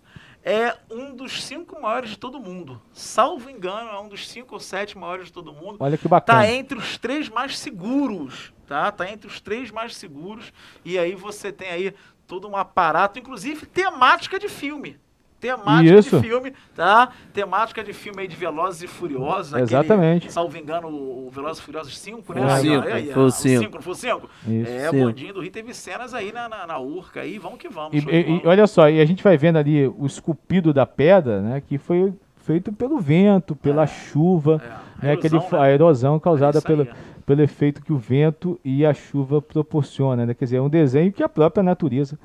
é 0.41 0.73
um 0.89 1.13
dos 1.13 1.43
cinco 1.43 1.81
maiores 1.81 2.11
de 2.11 2.17
todo 2.17 2.39
mundo. 2.39 2.81
Salvo 2.93 3.49
engano, 3.49 3.89
é 3.89 3.99
um 3.99 4.07
dos 4.07 4.25
cinco 4.25 4.55
ou 4.55 4.61
sete 4.61 4.97
maiores 4.97 5.25
de 5.25 5.33
todo 5.33 5.51
mundo. 5.51 5.75
Olha 5.81 5.97
que 5.97 6.07
bacana. 6.07 6.39
Tá 6.39 6.49
entre 6.49 6.77
os 6.77 6.97
três 6.97 7.27
mais 7.27 7.59
seguros, 7.59 8.53
tá? 8.65 8.89
Tá 8.89 9.11
entre 9.11 9.27
os 9.27 9.41
três 9.41 9.69
mais 9.69 9.97
seguros. 9.97 10.53
E 10.85 10.97
aí 10.97 11.13
você 11.13 11.51
tem 11.51 11.69
aí 11.69 11.93
todo 12.25 12.47
um 12.47 12.55
aparato, 12.55 13.19
inclusive 13.19 13.65
temática 13.65 14.39
de 14.39 14.47
filme. 14.47 14.97
Temática 15.39 15.99
Isso. 15.99 16.19
de 16.19 16.27
filme, 16.27 16.53
tá? 16.75 17.09
Temática 17.31 17.83
de 17.83 17.93
filme 17.93 18.21
aí 18.23 18.27
de 18.27 18.35
Velozes 18.35 18.81
e 18.81 18.87
Furiosos. 18.87 19.53
aquele, 19.53 19.65
Exatamente. 19.69 20.31
salvo 20.33 20.57
engano, 20.57 20.87
o 20.87 21.29
Velozes 21.31 21.59
e 21.59 21.61
Furiosos 21.61 21.97
5, 21.99 22.33
né? 22.33 22.41
Foi 22.41 22.49
o 22.49 22.51
Aí, 22.53 22.61
cinco, 22.61 22.87
aí, 22.87 23.13
foi 23.13 23.23
o 23.23 23.25
ah, 23.27 23.31
cinco. 23.31 23.75
não 23.75 23.81
foi 23.81 23.91
o 23.93 23.95
5? 23.95 24.29
Isso. 24.47 24.71
É, 24.71 24.87
o 24.87 24.91
Cinco. 24.91 25.05
Bondinho 25.05 25.33
do 25.35 25.41
Rio 25.41 25.51
teve 25.51 25.73
cenas 25.75 26.13
aí 26.13 26.31
na, 26.31 26.49
na, 26.49 26.65
na 26.65 26.79
Urca 26.79 27.21
aí, 27.21 27.37
vamos 27.37 27.59
que 27.59 27.69
vamos. 27.69 27.93
E, 27.93 27.97
e- 28.09 28.41
e 28.43 28.47
olha 28.47 28.65
só, 28.65 28.89
e 28.89 28.99
a 28.99 29.05
gente 29.05 29.23
vai 29.23 29.37
vendo 29.37 29.57
ali 29.57 29.85
o 29.87 30.05
esculpido 30.07 30.73
da 30.73 30.85
pedra, 30.87 31.39
né? 31.41 31.61
Que 31.61 31.77
foi 31.77 32.11
feito 32.37 32.71
pelo 32.73 32.97
vento, 32.99 33.55
pela 33.55 33.85
chuva, 33.85 34.59
É, 35.01 35.05
né, 35.05 35.11
a 35.11 35.13
aquele, 35.13 35.35
erosão, 35.35 35.49
fa- 35.49 35.57
né? 35.59 35.63
a 35.67 35.71
erosão 35.71 36.19
causada 36.19 36.57
É 36.57 36.61
aí, 36.61 36.63
pelo, 36.65 36.87
pelo 37.25 37.41
efeito 37.43 37.83
que 37.83 37.93
o 37.93 37.97
vento 37.97 38.59
e 38.65 38.83
a 38.85 38.93
chuva 38.93 39.39
proporciona, 39.41 40.25
né? 40.25 40.33
Quer 40.33 40.45
dizer, 40.45 40.57
é 40.57 40.61
um 40.61 40.69
desenho 40.69 41.11
que 41.11 41.21
a 41.21 41.29
própria 41.29 41.61
natureza 41.61 42.17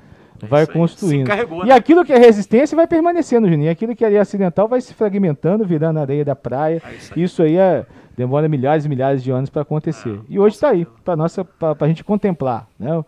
vai 0.49 0.63
É 0.63 0.65
se 0.65 0.71
construindo. 0.71 1.27
e 1.29 1.67
né? 1.67 1.73
aquilo 1.75 2.03
que 2.05 2.13
é 2.13 2.17
resistência 2.17 2.75
vai 2.75 2.87
permanecendo, 2.87 3.47
Juninho. 3.49 3.71
Aquilo 3.71 3.95
que 3.95 4.03
é 4.05 4.19
acidental 4.19 4.67
vai 4.67 4.81
se 4.81 4.93
fragmentando, 4.93 5.65
virando 5.65 5.99
areia 5.99 6.23
da 6.25 6.35
praia. 6.35 6.81
É 6.85 6.93
isso 6.95 7.13
aí. 7.15 7.23
Isso 7.23 7.43
aí 7.43 7.57
é, 7.57 7.85
demora 8.17 8.47
milhares 8.47 8.85
e 8.85 8.89
milhares 8.89 9.23
de 9.23 9.31
anos 9.31 9.49
para 9.49 9.61
acontecer. 9.63 10.19
e 10.29 10.39
hoje 10.39 10.55
está 10.55 10.69
aí, 10.69 10.85
para 11.03 11.15
nossa, 11.15 11.43
para 11.43 11.75
a 11.79 11.87
gente 11.87 12.03
contemplar, 12.03 12.67
né? 12.79 13.03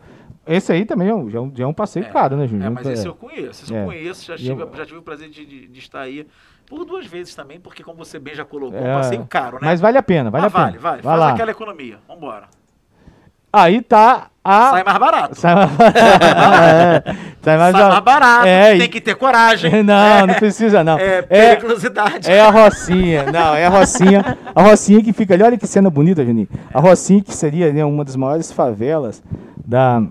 Esse 0.48 0.72
aí 0.72 0.86
também 0.86 1.10
é 1.10 1.16
um, 1.16 1.28
já, 1.28 1.40
é 1.40 1.42
um- 1.42 1.52
já 1.56 1.64
é 1.64 1.68
um 1.68 1.74
passeio 1.74 2.08
caro, 2.12 2.38
né, 2.38 2.46
Juninho? 2.48 2.68
É, 2.68 2.70
mas 2.70 2.86
esse 2.88 3.08
eu 3.08 3.16
conheço, 3.16 3.64
esse 3.66 3.74
É. 3.76 3.82
eu 3.82 3.86
conheço, 3.86 4.26
já 4.28 4.38
tive, 4.38 4.62
eu- 4.62 4.70
já 4.76 4.86
tive 4.86 5.00
o 5.00 5.02
prazer 5.02 5.28
de, 5.28 5.44
de- 5.44 5.68
de 5.68 5.80
estar 5.80 6.02
aí 6.02 6.28
por 6.68 6.86
duas 6.86 7.08
vezes 7.08 7.34
também, 7.34 7.60
porque 7.60 7.82
como 7.84 7.98
você 7.98 8.20
bem 8.20 8.36
já 8.36 8.46
colocou, 8.46 8.78
É, 8.80 8.92
um 8.94 8.98
passeio 9.00 9.26
caro, 9.28 9.56
né? 9.56 9.62
Mas 9.64 9.82
vale 9.82 9.98
a 9.98 10.04
pena, 10.04 10.30
vale 10.30 10.44
Ah, 10.44 10.48
a 10.48 10.52
pena. 10.52 10.64
vale, 10.66 10.78
vale. 10.78 11.02
Vai 11.02 11.12
Faz 11.18 11.20
lá. 11.20 11.34
aquela 11.34 11.50
economia. 11.52 11.98
Vambora. 12.08 12.48
Aí 13.56 13.82
tá 13.82 14.28
a. 14.44 14.70
Sai 14.72 14.84
mais 14.84 14.98
barato. 14.98 15.40
Sai 15.40 15.56
mais, 15.56 15.72
é, 15.80 17.04
sai 17.42 17.58
mais, 17.58 17.72
Sai 17.76 17.90
mais 17.90 18.00
barato. 18.04 18.46
É, 18.48 18.78
tem 18.78 18.90
que 18.90 19.02
ter 19.02 19.16
coragem. 19.16 19.72
Não, 19.84 20.28
não 20.28 20.34
precisa 20.36 20.84
não. 20.84 20.98
É, 21.00 21.26
É, 21.30 21.56
periculosidade. 21.56 22.30
é 22.32 22.42
a 22.42 22.50
Rocinha, 22.50 23.32
não, 23.32 23.56
é 23.56 23.66
a 23.66 23.70
Rocinha. 23.70 24.38
A 24.54 24.62
Rocinha 24.62 25.02
que 25.04 25.12
fica 25.14 25.34
ali, 25.34 25.44
olha 25.44 25.58
que 25.58 25.66
cena 25.68 25.90
bonita, 25.90 26.24
Juninho. 26.26 26.48
A 26.74 26.80
Rocinha 26.80 27.22
que 27.22 27.34
seria 27.34 27.72
né, 27.74 27.84
uma 27.86 28.04
das 28.06 28.16
maiores 28.16 28.52
favelas 28.52 29.24
da, 29.66 30.02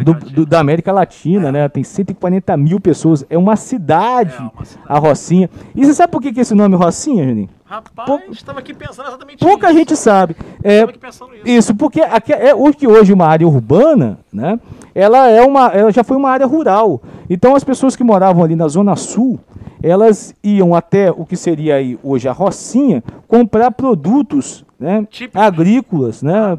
do- 0.00 0.14
do- 0.14 0.46
da 0.46 0.60
América 0.60 0.92
Latina, 0.92 1.50
né? 1.52 1.68
Tem 1.68 1.82
140 1.84 2.56
mil 2.56 2.80
pessoas. 2.80 3.24
É 3.30 3.38
uma 3.38 3.56
cidade, 3.56 4.34
É 4.36 4.40
uma 4.40 4.64
cidade. 4.64 4.86
a 4.88 4.98
Rocinha. 4.98 5.48
E 5.74 5.84
você 5.84 5.94
sabe 5.94 6.10
por 6.12 6.20
que, 6.20 6.32
que 6.32 6.40
esse 6.40 6.54
nome 6.54 6.74
é 6.74 6.78
Rocinha, 6.78 7.24
Juninho? 7.24 7.48
Rapaz, 7.74 8.06
Pouca- 8.06 8.30
estava 8.32 8.58
aqui 8.60 8.72
pensando 8.72 9.08
exatamente 9.08 9.38
Pouca 9.44 9.68
isso. 9.68 9.78
gente 9.78 9.96
sabe. 9.96 10.36
É, 10.62 10.74
Estava 10.74 10.90
aqui 10.90 10.98
pensando 10.98 11.34
isso. 11.34 11.42
Isso, 11.48 11.74
porque 11.74 12.00
aqui, 12.00 12.32
é, 12.32 12.54
hoje 12.54 12.76
que 12.76 12.86
hoje 12.86 13.12
uma 13.12 13.26
área 13.26 13.46
urbana, 13.48 14.18
né? 14.32 14.60
Ela 14.94 15.28
é 15.28 15.42
uma, 15.42 15.66
ela 15.68 15.90
já 15.90 16.04
foi 16.04 16.16
uma 16.16 16.30
área 16.30 16.46
rural. 16.46 17.02
Então 17.28 17.56
as 17.56 17.64
pessoas 17.64 17.96
que 17.96 18.04
moravam 18.04 18.44
ali 18.44 18.54
na 18.54 18.68
zona 18.68 18.94
sul, 18.94 19.40
elas 19.82 20.34
iam 20.42 20.74
até 20.74 21.10
o 21.10 21.24
que 21.26 21.36
seria 21.36 21.74
aí 21.76 21.98
hoje 22.02 22.28
a 22.28 22.32
Rocinha 22.32 23.02
comprar 23.26 23.70
produtos, 23.72 24.64
né? 24.78 25.06
Agrícolas, 25.34 26.22
né? 26.22 26.56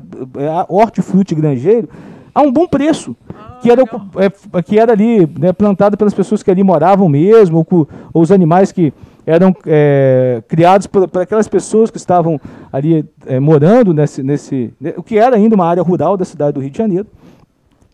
Hortifruti 0.67 1.33
granjeiro 1.33 1.87
a 2.33 2.41
um 2.41 2.51
bom 2.51 2.67
preço. 2.67 3.15
que, 3.61 3.71
era, 3.71 3.81
é, 3.83 4.61
que 4.61 4.77
era 4.77 4.91
ali 4.91 5.25
né, 5.39 5.53
plantado 5.53 5.95
pelas 5.95 6.13
pessoas 6.13 6.43
que 6.43 6.51
ali 6.51 6.61
moravam 6.63 7.07
mesmo, 7.07 7.65
ou, 7.71 7.87
ou 8.13 8.21
os 8.21 8.31
animais 8.31 8.71
que 8.73 8.93
eram 9.25 9.55
é, 9.65 10.43
criados 10.47 10.87
por, 10.87 11.07
por 11.07 11.21
aquelas 11.21 11.47
pessoas 11.47 11.89
que 11.89 11.97
estavam 11.97 12.39
ali 12.71 13.05
é, 13.25 13.39
morando 13.39 13.93
nesse, 13.93 14.21
nesse. 14.23 14.73
né, 14.79 14.93
O 14.97 15.03
que 15.03 15.17
era 15.17 15.35
ainda 15.35 15.55
uma 15.55 15.65
área 15.65 15.81
rural 15.83 16.15
da 16.17 16.25
cidade 16.25 16.53
do 16.53 16.59
Rio 16.59 16.69
de 16.71 16.77
Janeiro. 16.77 17.07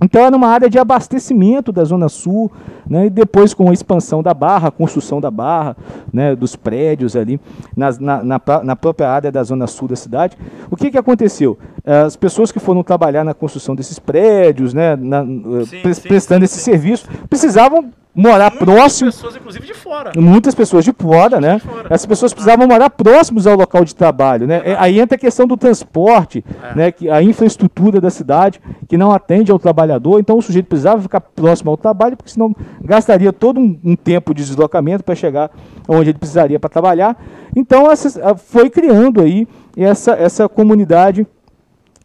Então 0.03 0.19
era 0.25 0.35
uma 0.35 0.47
área 0.47 0.67
de 0.67 0.79
abastecimento 0.79 1.71
da 1.71 1.83
Zona 1.83 2.09
Sul, 2.09 2.51
né, 2.89 3.05
e 3.05 3.09
depois 3.11 3.53
com 3.53 3.69
a 3.69 3.73
expansão 3.73 4.23
da 4.23 4.33
Barra, 4.33 4.69
a 4.69 4.71
construção 4.71 5.21
da 5.21 5.29
Barra, 5.29 5.77
né, 6.11 6.35
dos 6.35 6.55
prédios 6.55 7.15
ali, 7.15 7.39
na, 7.77 7.91
na, 8.23 8.39
pró- 8.39 8.63
na 8.63 8.75
própria 8.75 9.07
área 9.07 9.31
da 9.31 9.43
Zona 9.43 9.67
Sul 9.67 9.87
da 9.87 9.95
cidade. 9.95 10.35
O 10.71 10.75
que, 10.75 10.89
que 10.89 10.97
aconteceu? 10.97 11.55
As 11.85 12.15
pessoas 12.15 12.51
que 12.51 12.57
foram 12.59 12.81
trabalhar 12.81 13.23
na 13.23 13.35
construção 13.35 13.75
desses 13.75 13.99
prédios, 13.99 14.73
né, 14.73 14.95
na- 14.95 15.23
Sim, 15.23 15.81
pres- 15.83 15.97
sim, 15.97 16.07
prestando 16.07 16.39
sim, 16.39 16.45
esse 16.45 16.63
serviço, 16.63 17.07
precisavam 17.29 17.91
morar 18.13 18.51
Muitas 18.51 18.59
próximo 18.59 19.09
pessoas, 19.11 19.35
inclusive, 19.37 19.65
de 19.67 19.73
fora. 19.73 20.11
muitas 20.17 20.53
pessoas 20.53 20.83
de 20.83 20.91
fora, 20.91 21.39
né? 21.39 21.55
de 21.55 21.61
fora. 21.61 21.87
Essas 21.89 22.05
pessoas 22.05 22.33
precisavam 22.33 22.67
morar 22.67 22.89
próximos 22.89 23.47
ao 23.47 23.55
local 23.55 23.85
de 23.85 23.95
trabalho, 23.95 24.45
né? 24.45 24.61
É, 24.65 24.75
Aí 24.77 24.99
entra 24.99 25.15
a 25.15 25.19
questão 25.19 25.47
do 25.47 25.55
transporte, 25.55 26.43
É. 26.61 26.75
né? 26.75 26.91
Que 26.91 27.09
a 27.09 27.23
infraestrutura 27.23 28.01
da 28.01 28.09
cidade 28.09 28.59
que 28.89 28.97
não 28.97 29.11
atende 29.13 29.49
ao 29.51 29.57
trabalhador, 29.57 30.19
então 30.19 30.37
o 30.37 30.41
sujeito 30.41 30.65
precisava 30.67 31.01
ficar 31.01 31.21
próximo 31.21 31.71
ao 31.71 31.77
trabalho, 31.77 32.17
porque 32.17 32.31
senão 32.31 32.53
gastaria 32.83 33.31
todo 33.31 33.59
um, 33.61 33.79
um 33.83 33.95
tempo 33.95 34.33
de 34.33 34.43
deslocamento 34.43 35.03
para 35.05 35.15
chegar 35.15 35.49
onde 35.87 36.09
ele 36.09 36.17
precisaria 36.19 36.59
para 36.59 36.69
trabalhar. 36.69 37.15
Então 37.55 37.89
essas- 37.89 38.19
foi 38.45 38.69
criando 38.69 39.21
aí 39.21 39.47
essa 39.77 40.11
essa 40.13 40.49
comunidade 40.49 41.25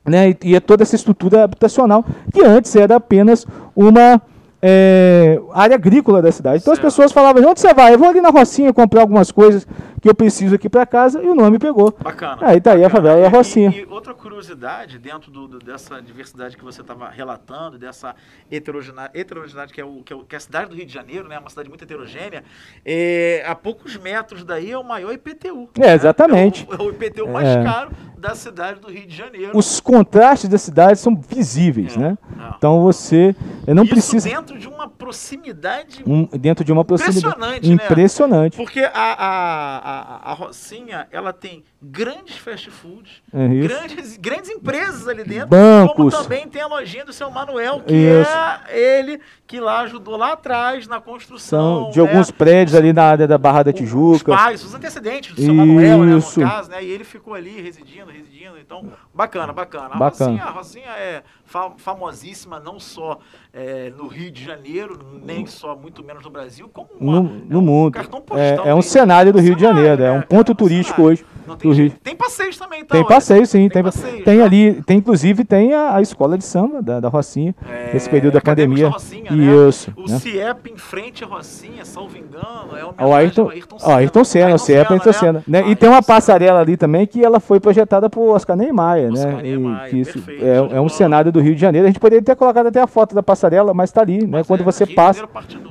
né, 0.06 0.30
e, 0.30 0.54
e 0.54 0.60
toda 0.60 0.84
essa 0.84 0.94
estrutura 0.94 1.42
habitacional 1.42 2.04
que 2.32 2.40
antes 2.40 2.76
era 2.76 2.94
apenas 2.94 3.44
uma 3.74 4.22
é, 4.62 5.38
área 5.52 5.74
agrícola 5.74 6.22
da 6.22 6.32
cidade. 6.32 6.58
Então 6.62 6.72
as 6.72 6.78
Certo. 6.78 6.86
pessoas 6.86 7.12
falavam, 7.12 7.42
onde 7.48 7.60
você 7.60 7.72
vai? 7.74 7.94
Eu 7.94 7.98
vou 7.98 8.08
ali 8.08 8.20
na 8.20 8.30
Rocinha 8.30 8.72
comprar 8.72 9.02
algumas 9.02 9.30
coisas 9.30 9.66
que 10.06 10.10
eu 10.10 10.14
preciso 10.14 10.54
aqui 10.54 10.68
para 10.68 10.86
casa 10.86 11.20
e 11.20 11.28
o 11.28 11.34
nome 11.34 11.58
pegou. 11.58 11.92
Bacana. 12.00 12.38
Aí 12.42 12.60
tá 12.60 12.74
aí 12.74 12.84
a 12.84 12.88
favela 12.88 13.18
e 13.18 13.24
a 13.24 13.26
E- 13.26 13.30
Rocinha. 13.30 13.70
E, 13.70 13.84
outra 13.90 14.14
curiosidade, 14.14 14.98
dentro 15.00 15.32
do- 15.32 15.48
do- 15.48 15.58
dessa 15.58 16.00
diversidade 16.00 16.56
que 16.56 16.62
você 16.64 16.80
estava 16.80 17.08
relatando, 17.08 17.76
dessa 17.76 18.14
heterogena- 18.50 19.10
heterogeneidade 19.12 19.72
que 19.72 19.80
é, 19.80 19.84
o, 19.84 20.02
que, 20.04 20.12
é 20.12 20.16
o- 20.16 20.20
que 20.24 20.36
é 20.36 20.38
a 20.38 20.40
cidade 20.40 20.70
do 20.70 20.76
Rio 20.76 20.86
de 20.86 20.92
Janeiro, 20.94 21.26
né, 21.28 21.38
uma 21.40 21.50
cidade 21.50 21.68
muito 21.68 21.82
heterogênea, 21.82 22.44
é, 22.84 23.44
a 23.46 23.54
poucos 23.56 23.96
metros 23.96 24.44
daí 24.44 24.70
é 24.70 24.78
o 24.78 24.84
maior 24.84 25.12
IPTU. 25.12 25.68
É, 25.80 25.92
exatamente. 25.94 26.66
É 26.70 26.74
o, 26.74 26.78
é 26.78 26.82
o 26.84 26.90
IPTU 26.90 27.28
mais 27.28 27.48
É. 27.48 27.64
caro 27.64 27.90
da 28.16 28.34
cidade 28.36 28.78
do 28.80 28.88
Rio 28.88 29.06
de 29.06 29.14
Janeiro. 29.16 29.50
Os 29.58 29.80
contrastes 29.80 30.48
da 30.48 30.56
cidade 30.58 30.98
são 31.00 31.16
visíveis, 31.16 31.96
É, 31.96 31.98
né? 32.00 32.18
é. 32.38 32.54
Então 32.56 32.80
você 32.82 33.34
não 33.66 33.82
Isso 33.82 33.92
precisa 33.92 34.28
dentro 34.28 34.56
de 34.58 34.68
uma 34.68 34.88
proximidade 34.88 36.02
um- 36.06 36.26
dentro 36.38 36.64
de 36.64 36.72
uma 36.72 36.84
proximidade 36.84 37.18
Impressionante, 37.26 37.68
né? 37.68 37.74
impressionante. 37.74 38.56
Porque 38.56 38.80
a, 38.80 38.90
a, 38.94 39.78
a, 39.78 39.95
a 39.98 40.32
Rocinha, 40.32 41.06
ela 41.10 41.32
tem 41.32 41.64
grandes 41.82 42.36
fast 42.36 42.70
foods, 42.70 43.22
É 43.32 43.48
grandes, 43.48 44.16
grandes 44.16 44.50
empresas 44.50 45.06
ali 45.06 45.24
dentro, 45.24 45.48
Bancos. 45.48 45.94
como 45.96 46.10
também 46.10 46.48
tem 46.48 46.62
a 46.62 46.66
lojinha 46.66 47.04
do 47.04 47.12
seu 47.12 47.30
Manuel, 47.30 47.80
que 47.80 47.94
Isso. 47.94 48.30
é 48.30 48.98
ele 48.98 49.20
que 49.46 49.60
lá 49.60 49.80
ajudou 49.80 50.16
lá 50.16 50.32
atrás 50.32 50.86
na 50.86 51.00
construção. 51.00 51.84
São 51.84 51.90
de 51.90 52.00
né? 52.02 52.08
alguns 52.08 52.30
prédios 52.30 52.74
ali 52.74 52.92
na 52.92 53.04
área 53.04 53.26
da 53.26 53.38
Barra 53.38 53.62
da 53.64 53.70
Os 53.70 53.76
Tijuca. 53.76 54.32
pais, 54.34 54.64
os 54.64 54.74
antecedentes 54.74 55.34
do 55.34 55.40
seu 55.42 55.54
Manuel, 55.54 56.04
né, 56.04 56.14
no 56.14 56.22
caso, 56.42 56.70
né? 56.70 56.82
E 56.82 56.90
ele 56.90 57.04
ficou 57.04 57.34
ali 57.34 57.60
residindo, 57.60 58.10
residindo. 58.10 58.35
Então, 58.60 58.84
bacana, 59.14 59.52
bacana. 59.52 59.90
A 59.94 59.98
Bacana. 59.98 60.30
Rocinha, 60.30 60.44
a 60.44 60.50
Rocinha 60.50 60.90
é 60.90 61.22
fa- 61.44 61.72
famosíssima 61.76 62.60
não 62.60 62.78
só 62.78 63.18
é, 63.52 63.90
no 63.96 64.06
Rio 64.06 64.30
de 64.30 64.44
Janeiro, 64.44 64.98
nem 65.24 65.46
só, 65.46 65.74
muito 65.74 66.04
menos 66.04 66.22
no 66.24 66.30
Brasil, 66.30 66.68
como 66.72 66.88
uma- 67.00 67.20
no, 67.20 67.28
é 67.28 67.32
no 67.48 67.58
um 67.58 67.62
mundo. 67.62 67.98
É, 68.34 68.70
é 68.70 68.74
um 68.74 68.82
cenário 68.82 69.32
do 69.32 69.40
Rio 69.40 69.54
de 69.54 69.62
Janeiro, 69.62 70.02
é 70.02 70.12
um 70.12 70.16
né, 70.18 70.26
ponto 70.28 70.46
cara? 70.54 70.56
turístico 70.58 71.02
hoje 71.02 71.24
Não 71.46 71.56
tem, 71.56 71.70
do 71.70 71.76
Rio. 71.76 71.90
tem 72.02 72.14
passeios 72.16 72.56
também, 72.58 72.80
então. 72.80 72.94
Tem 72.96 73.00
olha. 73.00 73.08
passeio, 73.08 73.46
sim. 73.46 73.60
Tem, 73.60 73.70
Tem 73.70 73.82
pa- 73.82 73.90
passeio, 73.92 74.24
tem 74.24 74.38
tá? 74.38 74.44
ali, 74.44 74.82
tem 74.82 74.98
inclusive 74.98 75.44
tem 75.44 75.72
a, 75.72 75.96
a 75.96 76.02
escola 76.02 76.36
de 76.36 76.44
samba 76.44 76.82
da, 76.82 77.00
da 77.00 77.08
Rocinha, 77.08 77.54
É, 77.68 77.92
nesse 77.94 78.08
período 78.10 78.34
da 78.34 78.40
pandemia. 78.40 78.84
da 78.86 78.90
Rocinha, 78.90 79.30
né? 79.30 79.68
Isso. 79.68 79.92
O 79.96 80.02
né? 80.10 80.18
CIEP 80.18 80.70
em 80.72 80.76
frente 80.76 81.24
à 81.24 81.26
Rocinha, 81.26 81.84
salvo 81.84 82.16
engano, 82.18 82.76
é 82.76 82.84
o 82.84 83.08
O 83.08 83.14
Ayrton, 83.14 83.50
ó, 83.82 83.94
Ayrton 83.94 84.24
Senna, 84.24 84.54
o 84.54 84.58
CIEP 84.58 84.92
Ayrton 84.92 85.12
Senna. 85.12 85.44
Né? 85.46 85.68
E 85.68 85.76
tem 85.76 85.88
uma 85.88 86.02
passarela 86.02 86.60
ali 86.60 86.76
também 86.76 87.06
que 87.06 87.24
ela 87.24 87.40
foi 87.40 87.58
projetada 87.60 88.10
por 88.10 88.35
Oscar 88.36 88.56
Niemeyer, 88.56 89.10
né? 89.12 89.18
Oscar 89.18 89.42
Niemeyer, 89.42 89.90
que 89.90 90.00
isso 90.00 90.12
perfeito, 90.20 90.44
é, 90.44 90.76
é 90.76 90.80
um 90.80 90.88
cenário 90.88 91.30
do 91.32 91.40
Rio 91.40 91.54
de 91.54 91.60
Janeiro. 91.60 91.86
A 91.86 91.90
gente 91.90 92.00
poderia 92.00 92.22
ter 92.22 92.36
colocado 92.36 92.66
até 92.68 92.80
a 92.80 92.86
foto 92.86 93.14
da 93.14 93.22
passarela, 93.22 93.74
mas 93.74 93.90
tá 93.92 94.00
ali, 94.02 94.26
né? 94.26 94.42
Quando 94.46 94.62
você 94.64 94.86
passa. 94.86 95.24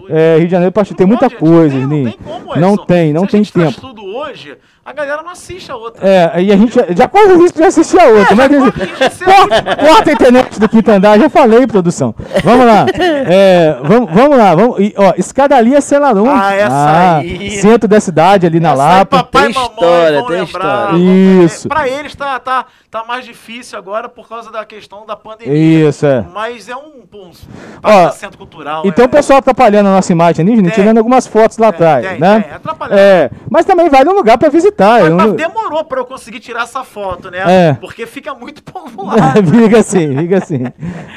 É, 0.10 0.36
Rio 0.38 0.46
de 0.46 0.52
Janeiro 0.52 0.72
parte- 0.72 0.94
tem 0.94 1.08
muita 1.08 1.30
coisa, 1.30 1.78
não 1.78 1.90
tem, 1.90 2.18
como, 2.24 2.56
Não 2.60 2.78
tem, 2.78 3.14
não 3.14 3.26
tem 3.26 3.44
gente 3.44 3.54
traz 3.54 3.76
tempo. 3.76 3.88
tudo 3.88 4.05
hoje, 4.26 4.58
a 4.84 4.94
galera 4.94 5.22
não 5.24 5.32
assiste 5.32 5.72
a 5.72 5.76
outra. 5.76 6.08
É, 6.08 6.42
e 6.42 6.52
a 6.52 6.58
gente 6.58 6.74
já, 6.74 6.86
já 6.96 7.08
corre 7.08 7.34
o 7.34 7.42
risco 7.42 7.58
de 7.58 7.64
assistir 7.66 8.00
a 8.00 8.08
outra. 8.08 8.36
mas, 8.36 8.52
É, 9.02 9.10
ser 9.10 9.30
a 9.30 9.34
corta, 9.36 9.76
corta 9.76 10.10
a 10.10 10.14
internet 10.14 10.60
do 10.60 10.70
quinto 10.70 10.92
andar, 10.92 11.20
já 11.20 11.30
falei, 11.30 11.66
produção. 11.68 12.14
Vamos 12.44 12.66
lá. 12.66 12.86
É, 13.28 13.78
vamos, 13.82 14.12
vamos 14.14 14.38
lá. 14.38 14.56
Vamos, 14.56 14.80
e, 14.80 14.94
ó, 14.98 15.14
Escadaria 15.18 15.82
Celarum. 15.82 16.30
Ah, 16.30 16.54
essa 16.54 17.18
aí. 17.18 17.52
Centro 17.52 17.88
da 17.88 18.00
cidade, 18.00 18.46
ali 18.46 18.60
na 18.60 18.74
Essa 18.74 18.84
aí, 18.84 18.90
Lapa. 19.00 19.18
papai 19.18 19.44
Tem 19.44 19.52
e 19.52 19.54
mamãe 19.56 19.70
história, 19.74 20.20
vão 20.20 20.28
tem 20.28 20.38
lembrar, 20.38 20.94
história. 20.94 21.44
Isso. 21.46 21.68
Pra 21.68 21.88
eles 21.88 22.16
tá, 22.16 22.40
tá, 22.40 22.66
tá 22.90 23.04
mais 23.04 23.26
difícil 23.26 23.78
agora 23.78 24.08
por 24.10 24.28
causa 24.28 24.52
da 24.52 24.66
questão 24.66 25.06
da 25.06 25.16
pandemia. 25.16 25.90
Isso, 25.90 26.06
é. 26.06 26.26
Mas 26.34 26.70
é 26.70 26.76
um, 26.76 27.04
um 27.14 27.32
Ó, 27.84 28.10
centro 28.12 28.38
cultural. 28.38 28.84
Então 28.86 29.04
é, 29.04 29.08
o 29.08 29.10
pessoal 29.10 29.40
atrapalhando 29.40 29.90
a 29.90 29.94
nossa 29.94 30.12
imagem 30.12 30.46
ali, 30.46 30.56
gente, 30.56 30.72
tirando 30.72 30.98
algumas 30.98 31.28
fotos 31.28 31.58
lá 31.58 31.72
Tem, 31.72 31.88
atrás, 31.88 32.20
né? 32.20 32.46
atrapalhando. 32.54 33.00
É, 33.00 33.30
mas 33.50 33.66
também 33.66 33.90
vale 33.90 34.10
um 34.10 34.15
lugar 34.16 34.38
pra 34.38 34.50
visitar. 34.50 35.02
Mas, 35.02 35.10
eu 35.10 35.16
mas 35.16 35.28
não- 35.28 35.36
demorou 35.36 35.84
pra 35.86 36.00
eu 36.00 36.06
conseguir 36.06 36.40
tirar 36.40 36.64
essa 36.64 36.84
foto, 36.84 37.30
né? 37.30 37.40
É. 37.46 37.74
Porque 37.74 38.06
fica 38.06 38.34
muito 38.34 38.64
povoado. 38.72 39.46
fica 39.52 39.80
assim, 39.80 40.18
fica 40.18 40.38
assim. 40.38 40.64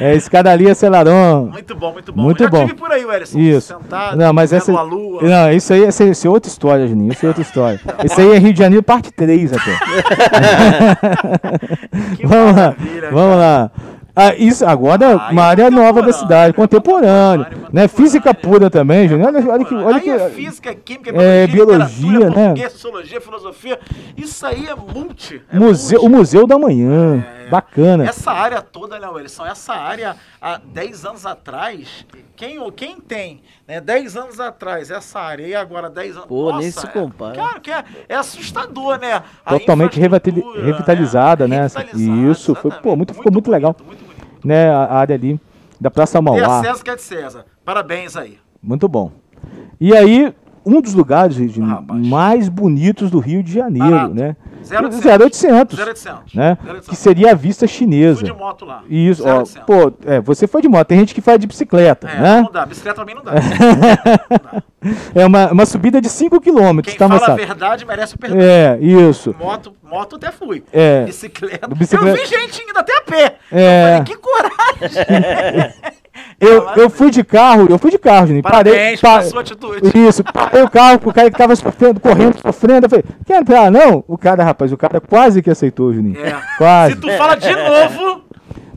É 0.01 0.15
Escadaria 0.15 0.75
Celarum. 0.75 1.47
muito 1.47 1.75
bom, 1.75 1.93
muito 1.93 2.13
bom. 2.13 2.23
Muito 2.23 2.43
Eu 2.43 2.47
já 2.47 2.51
bom. 2.51 2.67
tive 2.67 2.79
por 2.79 2.91
aí, 2.93 3.03
Ellison. 3.05 3.39
Isso. 3.39 3.75
Sentado, 3.79 4.17
Não, 4.17 4.33
mas 4.33 4.53
essa. 4.53 4.73
a 4.73 4.83
lua. 4.83 5.23
Não, 5.23 5.53
isso 5.53 5.73
aí 5.73 5.85
essa, 5.85 6.05
isso 6.05 6.27
é 6.27 6.31
outra 6.31 6.51
história, 6.51 6.87
Juninho. 6.87 7.13
Isso 7.13 7.25
é 7.25 7.29
outra 7.29 7.43
história. 7.43 7.81
Isso 8.05 8.21
aí 8.21 8.33
é 8.33 8.39
Rio 8.39 8.53
de 8.53 8.59
Janeiro, 8.59 8.83
parte 8.83 9.11
3 9.13 9.53
até. 9.53 9.73
Vamos 12.25 12.57
lá, 12.57 12.75
vamos 13.13 13.37
lá. 13.37 13.71
Ah, 14.21 14.35
isso 14.37 14.67
agora 14.67 15.05
é 15.05 15.13
Ah, 15.13 15.29
uma 15.31 15.43
é 15.43 15.45
área 15.47 15.71
nova 15.71 16.03
da 16.03 16.13
cidade, 16.13 16.51
é 16.51 16.53
contemporânea, 16.53 17.45
contemporâneo, 17.45 17.69
né? 17.73 17.87
Física 17.87 18.35
pura 18.35 18.69
também. 18.69 19.09
Olha, 19.15 19.49
olha 19.53 19.65
que, 19.65 19.75
olha 19.75 20.01
que 20.01 20.11
é 20.11 20.31
física, 20.31 20.75
química, 20.75 21.11
é, 21.15 21.47
biologia, 21.47 22.29
né? 22.29 22.69
sociologia, 22.69 23.21
filosofia. 23.21 23.79
Isso 24.17 24.45
aí 24.45 24.67
é 24.67 24.75
multi. 24.75 25.41
é 25.53 25.57
museu, 25.57 26.01
o 26.01 26.09
multi. 26.09 26.19
Museu 26.19 26.47
da 26.49 26.59
Manhã, 26.59 27.25
É. 27.47 27.49
bacana. 27.49 28.05
Essa 28.09 28.33
área 28.33 28.61
toda, 28.61 28.99
né, 28.99 29.07
Wilson? 29.07 29.47
Essa 29.47 29.75
área, 29.75 30.17
há 30.43 30.59
10 30.65 31.05
anos 31.05 31.25
atrás, 31.25 32.05
quem, 32.35 32.59
quem 32.73 32.97
tem, 33.01 33.41
né, 33.69 33.81
10 33.81 34.17
anos 34.17 34.41
atrás, 34.41 34.91
essa 34.91 35.21
área 35.21 35.47
e 35.47 35.55
agora 35.55 35.89
10 35.89 36.17
anos... 36.17 36.27
Pô, 36.27 36.57
nem 36.59 36.71
se 36.73 36.85
é- 36.85 36.91
compara. 36.91 37.37
Cara, 37.37 37.61
que 37.61 37.71
é, 37.71 37.85
é 38.09 38.17
assustador, 38.17 38.99
né? 38.99 39.23
A 39.47 39.51
Totalmente 39.51 40.01
infraestrutura, 40.01 40.65
revitalizada, 40.65 41.47
né? 41.47 41.63
Revitalizada, 41.63 42.31
Isso, 42.33 42.53
foi, 42.57 42.71
pô, 42.73 42.97
muito- 42.97 43.15
ficou 43.15 43.31
muito 43.33 43.45
bonito, 43.45 43.51
legal. 43.51 43.77
Muito. 43.87 44.08
Né, 44.49 44.71
a 44.71 44.85
a 44.85 44.95
área 44.97 45.15
ali 45.15 45.39
da 45.79 45.91
Praça 45.91 46.15
Dê 46.15 46.19
a 46.19 46.23
Mauá. 46.23 46.63
César 46.63 46.83
que 46.83 46.91
é 46.91 46.97
de 46.97 47.03
César. 47.03 47.45
Parabéns 47.67 48.17
aí. 48.17 48.39
Muito 48.63 48.89
bom. 48.89 49.13
E 49.79 49.95
aí, 49.95 50.35
um 50.77 50.81
dos 50.81 50.95
lugares 50.95 51.35
gente, 51.37 51.61
Rapaz. 51.61 52.07
mais 52.07 52.49
bonitos 52.49 53.11
do 53.11 53.19
Rio 53.19 53.43
de 53.43 53.53
Janeiro, 53.53 53.91
Barato. 53.91 54.15
né? 54.15 54.37
0800. 54.71 55.07
0800, 55.07 55.79
0800. 55.79 56.35
né? 56.35 56.59
0800. 56.63 56.89
Que 56.89 56.97
seria 56.97 57.31
a 57.31 57.35
vista 57.35 57.67
Fui 57.67 57.75
chinesa. 57.77 58.23
de 58.23 58.33
moto 58.33 58.65
lá. 58.65 58.83
Isso, 58.89 59.23
ó, 59.27 59.39
0800. 59.39 59.63
pô, 59.67 59.93
é, 60.05 60.21
você 60.21 60.47
foi 60.47 60.61
de 60.61 60.69
moto, 60.69 60.87
tem 60.87 60.99
gente 60.99 61.15
que 61.15 61.21
faz 61.21 61.39
de 61.39 61.47
bicicleta, 61.47 62.09
É, 62.09 62.21
né? 62.21 62.41
não 62.43 62.53
dá. 62.53 62.67
Bicicleta 62.67 63.05
mim 63.05 63.15
não 63.17 63.23
dá. 63.25 63.33
É 65.15 65.27
uma, 65.27 65.51
uma 65.53 65.67
subida 65.67 66.01
de 66.01 66.09
5 66.09 66.41
km, 66.41 66.81
Quem 66.83 66.95
tá, 66.97 67.09
fala 67.09 67.33
a 67.33 67.35
verdade 67.37 67.85
merece 67.87 68.15
o 68.15 68.19
perdão. 68.19 68.39
É, 68.41 68.79
isso. 68.81 69.35
Moto, 69.39 69.73
moto 69.83 70.17
até 70.17 70.31
fui. 70.31 70.63
É. 70.73 71.05
Bicicleta. 71.05 71.67
Bicicleta- 71.69 72.09
Eu 72.09 72.15
vi 72.17 72.27
gente 72.27 72.63
indo 72.63 72.79
até 72.79 72.97
a 72.99 73.03
pé. 73.03 73.37
É. 73.51 73.99
Eu 73.99 74.05
falei, 74.05 74.05
que 74.05 74.17
coragem. 74.17 75.75
Eu, 76.41 76.69
eu 76.77 76.89
fui 76.91 77.11
de 77.11 77.25
carro, 77.25 77.67
eu 77.69 77.79
fui 77.79 77.91
de 77.91 77.99
carro, 77.99 78.27
Juninho. 78.29 78.43
Parei. 78.45 78.73
Parabéns 78.73 79.01
pa- 79.01 79.19
pela 79.19 79.23
sua 79.31 79.41
atitude. 79.41 79.91
Isso, 80.09 80.23
parei 80.23 80.63
o 80.63 80.71
carro 80.71 80.99
pro 81.01 81.13
cara 81.13 81.31
que 81.31 81.37
tava 81.37 81.57
sofrendo, 81.57 81.99
correndo, 81.99 82.41
sofrendo. 82.41 82.87
Eu 82.87 82.91
falei, 82.91 83.05
quer 83.27 83.41
entrar? 83.41 83.71
Não? 83.73 84.05
O 84.07 84.17
cara, 84.17 84.45
rapaz, 84.45 84.71
o 84.73 84.77
cara 84.77 85.01
quase 85.01 85.43
que 85.43 85.51
aceitou, 85.51 85.93
Juninho. 85.93 86.19
É. 86.25 86.37
Quase. 86.57 86.95
Se 86.95 87.01
tu 87.01 87.11
fala 87.17 87.35
de 87.35 87.51
novo, 87.55 88.23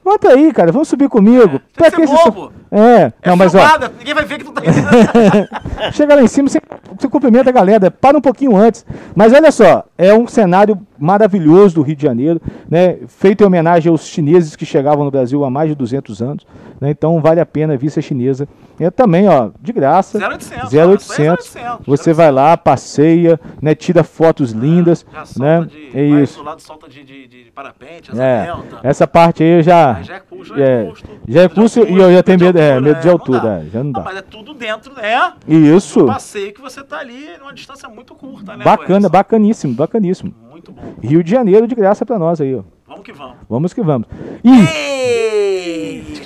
Bota 0.03 0.29
aí, 0.29 0.51
cara, 0.51 0.71
vamos 0.71 0.87
subir 0.87 1.07
comigo. 1.07 1.61
Tem 1.77 1.91
que 1.91 1.95
ser 1.97 2.01
esse 2.03 2.17
so- 2.17 2.31
bobo. 2.31 2.53
É, 2.71 3.11
é 3.21 3.29
não, 3.29 3.35
mas 3.35 3.53
ó, 3.53 3.59
filmada, 3.59 3.91
ninguém 3.99 4.13
vai 4.13 4.23
ver 4.23 4.37
que 4.37 4.45
tu 4.45 4.51
tá 4.53 4.61
chega 5.91 6.15
lá 6.15 6.21
em 6.21 6.27
cima, 6.27 6.47
você, 6.47 6.61
você 6.97 7.07
cumprimenta 7.09 7.49
a 7.49 7.53
galera, 7.53 7.91
para 7.91 8.17
um 8.17 8.21
pouquinho 8.21 8.55
antes. 8.55 8.85
Mas 9.13 9.33
olha 9.33 9.51
só, 9.51 9.83
é 9.97 10.13
um 10.13 10.25
cenário 10.25 10.79
maravilhoso 10.97 11.75
do 11.75 11.81
Rio 11.81 11.95
de 11.95 12.03
Janeiro, 12.03 12.41
né? 12.69 12.99
Feito 13.07 13.43
em 13.43 13.47
homenagem 13.47 13.91
aos 13.91 14.05
chineses 14.05 14.55
que 14.55 14.65
chegavam 14.65 15.03
no 15.03 15.11
Brasil 15.11 15.43
há 15.43 15.49
mais 15.49 15.67
de 15.69 15.75
200 15.75 16.21
anos, 16.21 16.47
né? 16.79 16.91
Então 16.91 17.19
vale 17.19 17.41
a 17.41 17.45
pena 17.45 17.75
vir 17.75 17.89
ser 17.89 18.01
chinesa. 18.03 18.47
É 18.79 18.89
também, 18.89 19.27
ó, 19.27 19.49
de 19.59 19.73
graça. 19.73 20.17
0800, 20.17 20.73
0800. 20.73 21.05
isso 21.05 21.21
aí 21.21 21.27
é 21.27 21.31
0800, 21.71 21.85
Você 21.85 22.13
vai 22.13 22.31
lá, 22.31 22.55
passeia, 22.55 23.39
né? 23.61 23.75
Tira 23.75 24.03
fotos 24.03 24.51
lindas, 24.51 25.05
Já 25.11 25.25
solta 25.25 25.59
né? 25.61 25.67
de. 25.69 25.97
É 25.97 26.03
isso. 26.21 26.39
do 26.39 26.45
lado 26.45 26.61
solta 26.61 26.87
de, 26.87 27.03
de, 27.03 27.27
de 27.27 27.51
parapente, 27.53 28.11
asa 28.11 28.23
É, 28.23 28.45
delta. 28.45 28.79
essa 28.83 29.07
parte 29.07 29.43
aí 29.43 29.57
eu 29.57 29.63
já. 29.63 29.97
Aí 29.97 30.03
já 30.03 30.15
é 30.15 30.19
custo, 30.19 30.55
já 30.55 30.63
é, 30.63 30.83
é 30.83 30.85
custo. 30.85 31.09
já 31.27 31.39
é 31.39 31.43
Medo 31.43 31.55
de 31.55 31.61
custo 31.61 31.79
e 31.79 31.81
altura, 31.81 32.03
eu 32.03 32.13
já 32.13 32.23
tenho 32.23 32.39
medo, 32.39 32.59
é, 32.61 32.73
altura, 32.73 32.81
medo 32.81 33.01
de 33.01 33.01
é, 33.01 33.05
não 33.05 33.11
altura, 33.13 33.63
é, 33.65 33.69
já 33.69 33.83
não 33.83 33.91
dá. 33.91 34.01
mas 34.01 34.17
é 34.17 34.21
tudo 34.21 34.53
dentro, 34.53 34.93
né? 34.93 35.33
Isso. 35.47 35.99
Do 35.99 36.05
passeio 36.07 36.53
que 36.53 36.61
você 36.61 36.83
tá 36.83 36.99
ali 36.99 37.29
numa 37.39 37.53
distância 37.53 37.87
muito 37.89 38.13
curta, 38.15 38.55
né? 38.55 38.63
Bacana, 38.63 39.09
bacaníssimo, 39.09 39.73
bacaníssimo. 39.73 40.33
Muito 40.49 40.71
bom. 40.71 40.81
Rio 41.01 41.23
de 41.23 41.31
Janeiro 41.31 41.67
de 41.67 41.75
graça 41.75 42.05
pra 42.05 42.19
nós 42.19 42.39
aí, 42.41 42.55
ó. 42.55 42.61
Vamos 42.87 43.03
que 43.05 43.13
vamos. 43.13 43.35
Vamos 43.49 43.73
que 43.73 43.81
vamos. 43.81 44.07
Ei! 44.43 46.21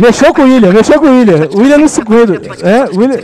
mexeu 0.00 0.32
com 0.34 0.42
o 0.42 0.44
William, 0.44 0.72
mexeu 0.72 1.00
com 1.00 1.06
o 1.06 1.10
William. 1.10 1.48
O 1.54 1.58
William 1.58 1.78
no 1.78 1.88
segundo. 1.88 2.34
É, 2.34 2.84
William. 2.96 3.18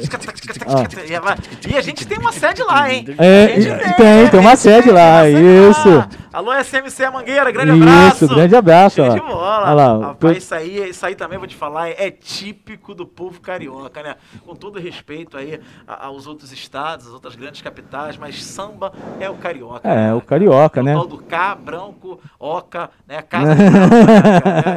E 1.68 1.76
a 1.76 1.80
gente 1.80 2.07
tem 2.07 2.18
uma 2.18 2.32
sede 2.32 2.62
lá, 2.62 2.92
hein? 2.92 3.05
É, 3.18 3.45
A 3.45 3.61
gente 3.61 3.68
e- 3.90 3.95
tem, 3.97 4.28
tem 4.28 4.40
uma 4.40 4.57
sede 4.57 4.90
lá, 4.90 5.22
tem 5.22 5.70
isso. 5.70 5.88
lá. 5.88 6.09
Alô, 6.35 6.51
SMC 6.53 7.09
Mangueira, 7.12 7.49
grande 7.53 7.70
abraço. 7.70 8.24
Isso, 8.24 8.35
grande 8.35 8.57
abraço, 8.57 9.01
ó. 9.01 9.09
de 9.09 9.20
bola. 9.20 9.72
Lá, 9.72 9.99
Rapaz, 10.09 10.16
tô- 10.18 10.30
isso 10.32 10.53
aí, 10.53 10.91
isso 10.91 11.07
aí 11.07 11.14
também 11.14 11.39
vou 11.39 11.47
te 11.47 11.55
falar, 11.55 11.91
é 11.91 12.11
típico 12.11 12.93
do 12.93 13.07
povo 13.07 13.41
carioca, 13.41 14.03
né? 14.03 14.16
Com 14.45 14.57
todo 14.57 14.80
respeito 14.80 15.37
aí 15.37 15.61
aos 15.87 16.26
outros 16.26 16.51
estados, 16.53 17.07
às 17.07 17.12
outras 17.12 17.37
grandes 17.37 17.62
capitais, 17.62 18.16
mas 18.16 18.43
samba 18.45 18.93
é 19.20 19.30
o 19.30 19.35
carioca. 19.35 19.89
É, 19.89 19.95
né? 20.09 20.14
o 20.14 20.20
carioca, 20.20 20.80
É 20.80 20.82
né? 20.82 20.97
O 20.97 20.99
tal 20.99 21.07
do 21.07 21.18
K, 21.18 21.55
branco, 21.55 22.18
oca, 22.41 22.91
né? 23.07 23.22
Casa 23.30 23.55
né? 23.55 23.64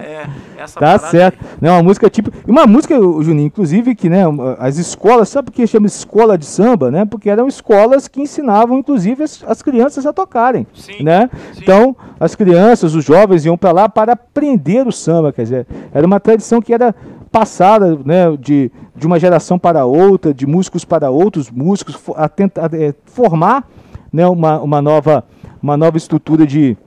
É, 0.05 0.27
é 0.59 0.61
essa 0.61 0.79
Tá 0.79 0.99
certo. 0.99 1.43
aí. 1.43 1.49
Não, 1.59 1.73
uma 1.77 1.83
música 1.83 2.07
tipo. 2.07 2.31
e 2.47 2.51
Uma 2.51 2.67
música, 2.67 2.99
o 2.99 3.23
Juninho, 3.23 3.47
inclusive, 3.47 3.95
que 3.95 4.09
né, 4.09 4.21
as 4.59 4.77
escolas, 4.77 5.29
sabe 5.29 5.49
por 5.49 5.55
que 5.55 5.65
chama 5.65 5.87
escola 5.87 6.37
de 6.37 6.45
samba, 6.45 6.91
né? 6.91 7.03
Porque 7.03 7.31
eram 7.31 7.47
escolas 7.47 8.07
que 8.07 8.21
ensinavam, 8.21 8.77
inclusive, 8.77 9.23
as, 9.23 9.43
as 9.47 9.63
crianças 9.63 10.05
a 10.05 10.13
tocarem. 10.13 10.67
Sim, 10.75 11.01
né? 11.03 11.27
Então, 11.57 11.95
as 12.19 12.35
crianças, 12.35 12.95
os 12.95 13.03
jovens 13.03 13.45
iam 13.45 13.57
para 13.57 13.71
lá 13.71 13.89
para 13.89 14.13
aprender 14.13 14.87
o 14.87 14.91
samba, 14.91 15.31
quer 15.31 15.43
dizer, 15.43 15.67
era 15.93 16.05
uma 16.05 16.19
tradição 16.19 16.61
que 16.61 16.73
era 16.73 16.95
passada 17.31 17.97
né, 18.03 18.35
de, 18.39 18.71
de 18.95 19.05
uma 19.05 19.19
geração 19.19 19.59
para 19.59 19.85
outra, 19.85 20.33
de 20.33 20.45
músicos 20.45 20.85
para 20.85 21.09
outros 21.09 21.51
músicos, 21.51 21.99
a 22.15 22.27
tentar 22.27 22.73
eh, 22.73 22.93
formar 23.05 23.67
né, 24.11 24.27
uma, 24.27 24.59
uma, 24.61 24.81
nova, 24.81 25.23
uma 25.61 25.77
nova 25.77 25.97
estrutura 25.97 26.47
de, 26.47 26.77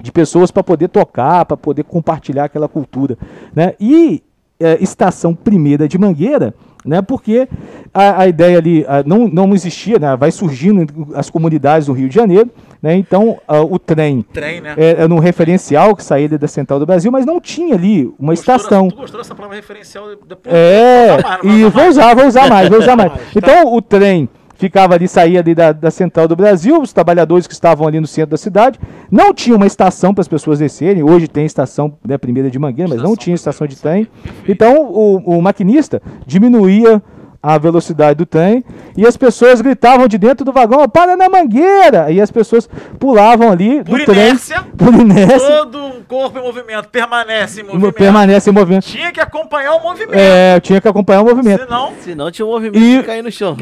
de 0.00 0.12
pessoas 0.12 0.50
para 0.50 0.62
poder 0.62 0.88
tocar, 0.88 1.44
para 1.44 1.56
poder 1.56 1.84
compartilhar 1.84 2.44
aquela 2.44 2.68
cultura. 2.68 3.16
Né? 3.54 3.74
E 3.80 4.22
eh, 4.60 4.78
Estação 4.80 5.34
Primeira 5.34 5.88
de 5.88 5.98
Mangueira, 5.98 6.54
né, 6.84 7.00
porque 7.00 7.48
a, 7.92 8.22
a 8.22 8.28
ideia 8.28 8.58
ali 8.58 8.84
ah, 8.86 9.02
não, 9.04 9.26
não 9.26 9.54
existia, 9.54 9.98
né, 9.98 10.14
vai 10.16 10.30
surgindo 10.30 11.08
as 11.14 11.30
comunidades 11.30 11.86
do 11.86 11.92
Rio 11.92 12.08
de 12.08 12.14
Janeiro, 12.14 12.50
né, 12.84 12.94
então 12.96 13.40
ah, 13.48 13.62
o 13.62 13.78
trem 13.78 14.20
Trem, 14.30 14.60
né? 14.60 14.74
é, 14.76 15.04
é 15.04 15.08
num 15.08 15.18
referencial 15.18 15.96
que 15.96 16.04
saía 16.04 16.28
da 16.28 16.46
Central 16.46 16.78
do 16.78 16.84
Brasil, 16.84 17.10
mas 17.10 17.24
não 17.24 17.40
tinha 17.40 17.74
ali 17.74 18.04
uma 18.18 18.34
Gostou 18.34 18.54
estação. 18.54 18.88
Tu 18.88 18.96
gostou 18.96 19.18
dessa 19.22 19.34
palavra 19.34 19.56
referencial 19.56 20.06
depois? 20.28 20.54
É, 20.54 21.16
mais, 21.22 21.40
e 21.44 21.62
vou 21.62 21.70
vou 21.70 21.88
usar 21.88 22.14
vou 22.14 22.26
usar 22.26 22.50
mais, 22.50 22.68
vou 22.68 22.78
usar 22.78 22.94
mais. 22.94 23.12
Tá. 23.14 23.20
Então 23.36 23.74
o 23.74 23.80
trem 23.80 24.28
ficava 24.56 24.94
ali, 24.94 25.08
saía 25.08 25.40
ali 25.40 25.54
da, 25.54 25.72
da 25.72 25.90
central 25.90 26.28
do 26.28 26.36
Brasil, 26.36 26.78
os 26.80 26.92
trabalhadores 26.92 27.46
que 27.46 27.54
estavam 27.54 27.86
ali 27.86 28.00
no 28.00 28.06
centro 28.06 28.32
da 28.32 28.36
cidade, 28.36 28.78
não 29.10 29.32
tinha 29.32 29.56
uma 29.56 29.66
estação 29.66 30.12
para 30.12 30.22
as 30.22 30.28
pessoas 30.28 30.58
descerem, 30.58 31.02
hoje 31.02 31.26
tem 31.26 31.46
estação, 31.46 31.96
né, 32.06 32.18
primeira 32.18 32.50
de 32.50 32.58
Mangueira, 32.58 32.88
mas 32.88 32.98
não 32.98 33.12
Estação 33.12 33.16
tinha 33.16 33.34
estação 33.34 33.66
de 33.66 33.76
trem. 33.76 34.06
Então 34.46 34.90
o, 34.90 35.38
o 35.38 35.42
maquinista 35.42 36.02
diminuía 36.26 37.02
a 37.46 37.58
velocidade 37.58 38.16
do 38.16 38.24
trem 38.24 38.64
e 38.96 39.06
as 39.06 39.16
pessoas 39.18 39.60
gritavam 39.60 40.08
de 40.08 40.16
dentro 40.16 40.44
do 40.46 40.52
vagão, 40.52 40.80
"Ó, 40.80 40.88
para 40.88 41.14
na 41.16 41.28
mangueira! 41.28 42.10
E 42.10 42.20
as 42.20 42.30
pessoas 42.30 42.68
pulavam 42.98 43.50
ali 43.52 43.84
Por 43.84 43.98
do 43.98 44.04
trem, 44.06 44.28
inércia, 44.28 44.62
por 44.76 44.94
inércia, 44.94 45.38
Todo 45.58 45.84
um 45.84 46.02
corpo 46.08 46.38
em 46.38 46.42
movimento 46.42 46.88
permanece 46.88 47.60
em 47.60 47.64
movimento. 47.64 47.92
permanece 47.94 48.48
em 48.48 48.52
movimento. 48.52 48.84
Tinha 48.86 49.12
que 49.12 49.20
acompanhar 49.20 49.74
o 49.74 49.82
movimento. 49.82 50.14
É, 50.18 50.56
eu 50.56 50.60
tinha 50.62 50.80
que 50.80 50.88
acompanhar 50.88 51.20
o 51.20 51.24
movimento. 51.26 51.64
Senão, 51.64 51.92
Senão 52.00 52.30
tinha 52.30 52.46
um 52.46 52.50
movimento 52.50 52.78
E- 52.82 52.98
de 52.98 53.02
cair 53.04 53.22
no 53.22 53.30
chão. 53.30 53.56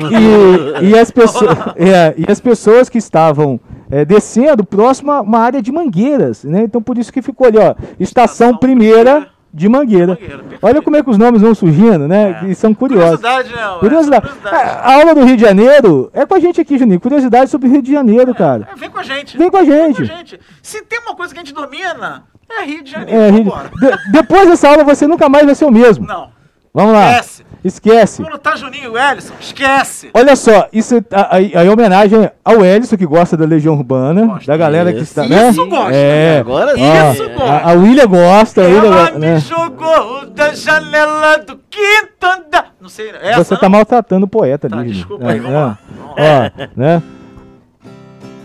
E, 0.80 0.90
e 0.90 0.98
as 0.98 1.10
pessoas, 1.12 1.58
é, 1.76 2.14
e 2.16 2.24
as 2.30 2.38
pessoas 2.40 2.88
que 2.88 2.98
estavam 2.98 3.58
é, 3.90 4.04
descendo 4.04 4.64
próximo 4.64 5.10
a 5.10 5.20
uma 5.20 5.38
área 5.40 5.60
de 5.60 5.72
mangueiras, 5.72 6.44
né? 6.44 6.62
Então 6.62 6.80
por 6.80 6.96
isso 6.98 7.12
que 7.12 7.20
ficou 7.20 7.46
ali, 7.48 7.58
ó, 7.58 7.74
estação, 7.98 8.50
Estação 8.52 8.56
primeira 8.56 9.02
Primeira 9.02 9.32
de 9.54 9.68
Mangueira. 9.68 10.14
Mangueira. 10.14 10.44
Olha 10.62 10.80
como 10.82 10.96
é 10.96 11.02
que 11.02 11.10
os 11.10 11.18
nomes 11.18 11.42
vão 11.42 11.54
surgindo, 11.54 12.08
né? 12.08 12.40
É. 12.42 12.46
E 12.50 12.54
são 12.54 12.72
curiosos. 12.74 13.20
curiosidade, 13.20 13.54
né? 13.54 13.78
Curiosidade. 13.80 14.22
Curiosidade. 14.28 14.56
A, 14.56 14.72
a 14.80 14.94
aula 14.94 15.14
do 15.14 15.24
Rio 15.24 15.36
de 15.36 15.42
Janeiro 15.42 16.10
é 16.14 16.24
com 16.24 16.34
a 16.34 16.40
gente 16.40 16.60
aqui, 16.60 16.78
Juninho. 16.78 17.00
Curiosidade 17.00 17.50
sobre 17.50 17.68
o 17.68 17.70
Rio 17.72 17.82
de 17.82 17.92
Janeiro, 17.92 18.34
cara. 18.34 18.68
É, 18.72 18.76
vem 18.76 18.90
com 18.90 18.98
a 18.98 19.02
gente. 19.02 19.36
Vem 19.36 19.50
com 19.50 19.56
a 19.56 19.62
Vem 19.62 19.70
com 19.70 19.76
gente. 19.94 20.02
a 20.02 20.16
gente. 20.16 20.40
Se 20.62 20.82
tem 20.82 21.00
uma 21.00 21.14
coisa 21.14 21.32
que 21.34 21.40
a 21.40 21.42
gente 21.44 21.54
domina, 21.54 22.24
é 22.50 22.64
Rio 22.64 22.82
de 22.82 22.90
Janeiro. 22.90 23.20
É, 23.20 23.30
Rio 23.30 23.44
de- 23.44 23.50
de- 23.96 24.12
depois 24.12 24.48
dessa 24.48 24.68
aula 24.68 24.84
você 24.84 25.06
nunca 25.06 25.28
mais 25.28 25.44
vai 25.44 25.54
ser 25.54 25.64
o 25.66 25.70
mesmo. 25.70 26.06
Não. 26.06 26.30
Vamos 26.74 26.92
lá. 26.94 27.10
Esquece. 27.12 27.42
Esquece. 27.64 28.22
Quando 28.24 28.38
tá 28.38 28.56
Juninho 28.56 28.96
e 28.96 29.00
Ellison, 29.12 29.34
esquece. 29.38 30.10
Olha 30.14 30.34
só, 30.34 30.66
isso 30.72 30.96
é- 30.96 31.02
aí 31.30 31.52
aí 31.54 31.66
é 31.66 31.70
homenagem 31.70 32.28
ao 32.44 32.64
Elison, 32.64 32.96
que 32.96 33.06
gosta 33.06 33.36
da 33.36 33.44
Legião 33.44 33.74
Urbana, 33.74 34.26
Gosta. 34.26 34.50
da 34.50 34.56
galera 34.56 34.90
que 34.92 35.00
Isso. 35.02 35.20
está, 35.20 35.28
né? 35.28 35.50
Isso 35.50 35.66
gosta. 35.68 35.94
É. 35.94 36.38
Agora. 36.40 36.72
Ó, 36.76 37.12
Isso 37.12 37.28
gosta. 37.28 37.44
A, 37.44 37.70
a 37.70 37.72
William 37.74 38.06
gosta, 38.06 38.62
a 38.62 38.64
William 38.64 38.86
Ela 38.86 38.96
gosta, 39.02 39.18
me 39.18 39.26
né? 39.26 39.38
jogou 39.38 40.26
da 40.30 40.54
janela 40.54 41.36
do 41.38 41.60
quinto 41.70 42.26
andar. 42.26 42.72
Não 42.80 42.88
sei, 42.88 43.10
essa 43.22 43.44
Você 43.44 43.54
não? 43.54 43.60
tá 43.60 43.68
maltratando 43.68 44.26
o 44.26 44.28
poeta 44.28 44.68
Tá, 44.68 44.76
ali. 44.76 44.88
Juninho. 44.88 44.96
desculpa 45.04 45.28
aí, 45.30 45.36
É, 45.38 45.40
vamos 45.40 45.54
é. 45.54 45.58
lá. 45.60 45.78
Vamos 45.96 46.16
lá. 46.16 46.52
Ó, 46.58 46.80
né? 46.80 47.02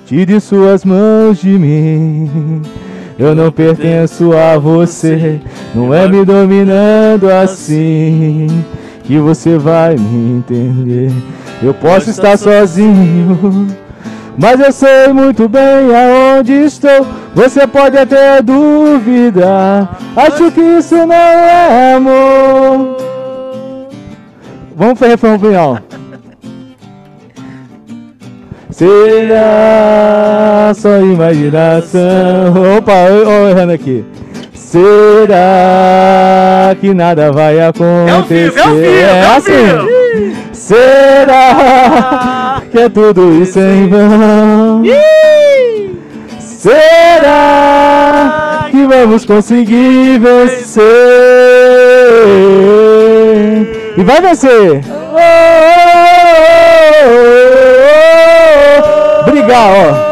Tire 0.05 0.39
suas 0.39 0.85
mãos 0.85 1.39
de 1.39 1.49
mim. 1.49 2.61
Eu 3.17 3.33
não 3.33 3.51
pertenço 3.51 4.31
a 4.33 4.57
você. 4.57 5.41
Não 5.73 5.93
é 5.93 6.07
me 6.07 6.23
dominando 6.23 7.31
assim 7.31 8.63
que 9.03 9.17
você 9.17 9.57
vai 9.57 9.95
me 9.95 10.37
entender. 10.37 11.11
Eu 11.63 11.73
posso 11.73 12.11
estar 12.11 12.37
sozinho. 12.37 13.67
Mas 14.37 14.59
eu 14.59 14.71
sei 14.71 15.11
muito 15.11 15.49
bem 15.49 15.95
aonde 15.95 16.53
estou. 16.53 17.07
Você 17.33 17.65
pode 17.65 17.97
até 17.97 18.39
duvidar. 18.39 19.97
Acho 20.15 20.51
que 20.51 20.61
isso 20.61 20.95
não 20.95 21.11
é 21.11 21.95
amor. 21.95 22.97
Vamos 24.75 25.01
o 25.01 25.05
refrão 25.05 25.39
final. 25.39 25.79
Será 28.69 30.56
só 30.73 30.97
imaginação? 30.99 32.53
Opa, 32.77 32.93
eu, 33.09 33.29
eu 33.29 33.49
errando 33.49 33.73
aqui. 33.73 34.05
Será 34.53 35.35
que 36.79 36.93
nada 36.93 37.29
vai 37.31 37.59
acontecer? 37.59 38.07
É 38.07 38.11
ao 38.11 38.23
vivo, 38.23 38.57
é 38.57 38.61
ao 38.61 38.75
vivo, 38.75 38.89
é 38.89 39.25
ao 39.25 39.37
assim. 39.37 39.61
Será 40.51 42.61
que 42.69 42.77
é 42.79 42.89
tudo 42.89 43.41
isso 43.41 43.57
em 43.59 43.87
vão? 43.87 44.83
Será 46.39 47.37
que 48.69 48.85
vamos 48.85 49.23
conseguir 49.23 50.19
vencer? 50.19 50.83
E 53.95 54.03
vai 54.03 54.19
vencer! 54.19 54.81
Oh, 54.89 55.15
oh, 57.05 57.09
oh. 59.25 59.31
Brigar, 59.31 59.71
ó. 59.71 60.06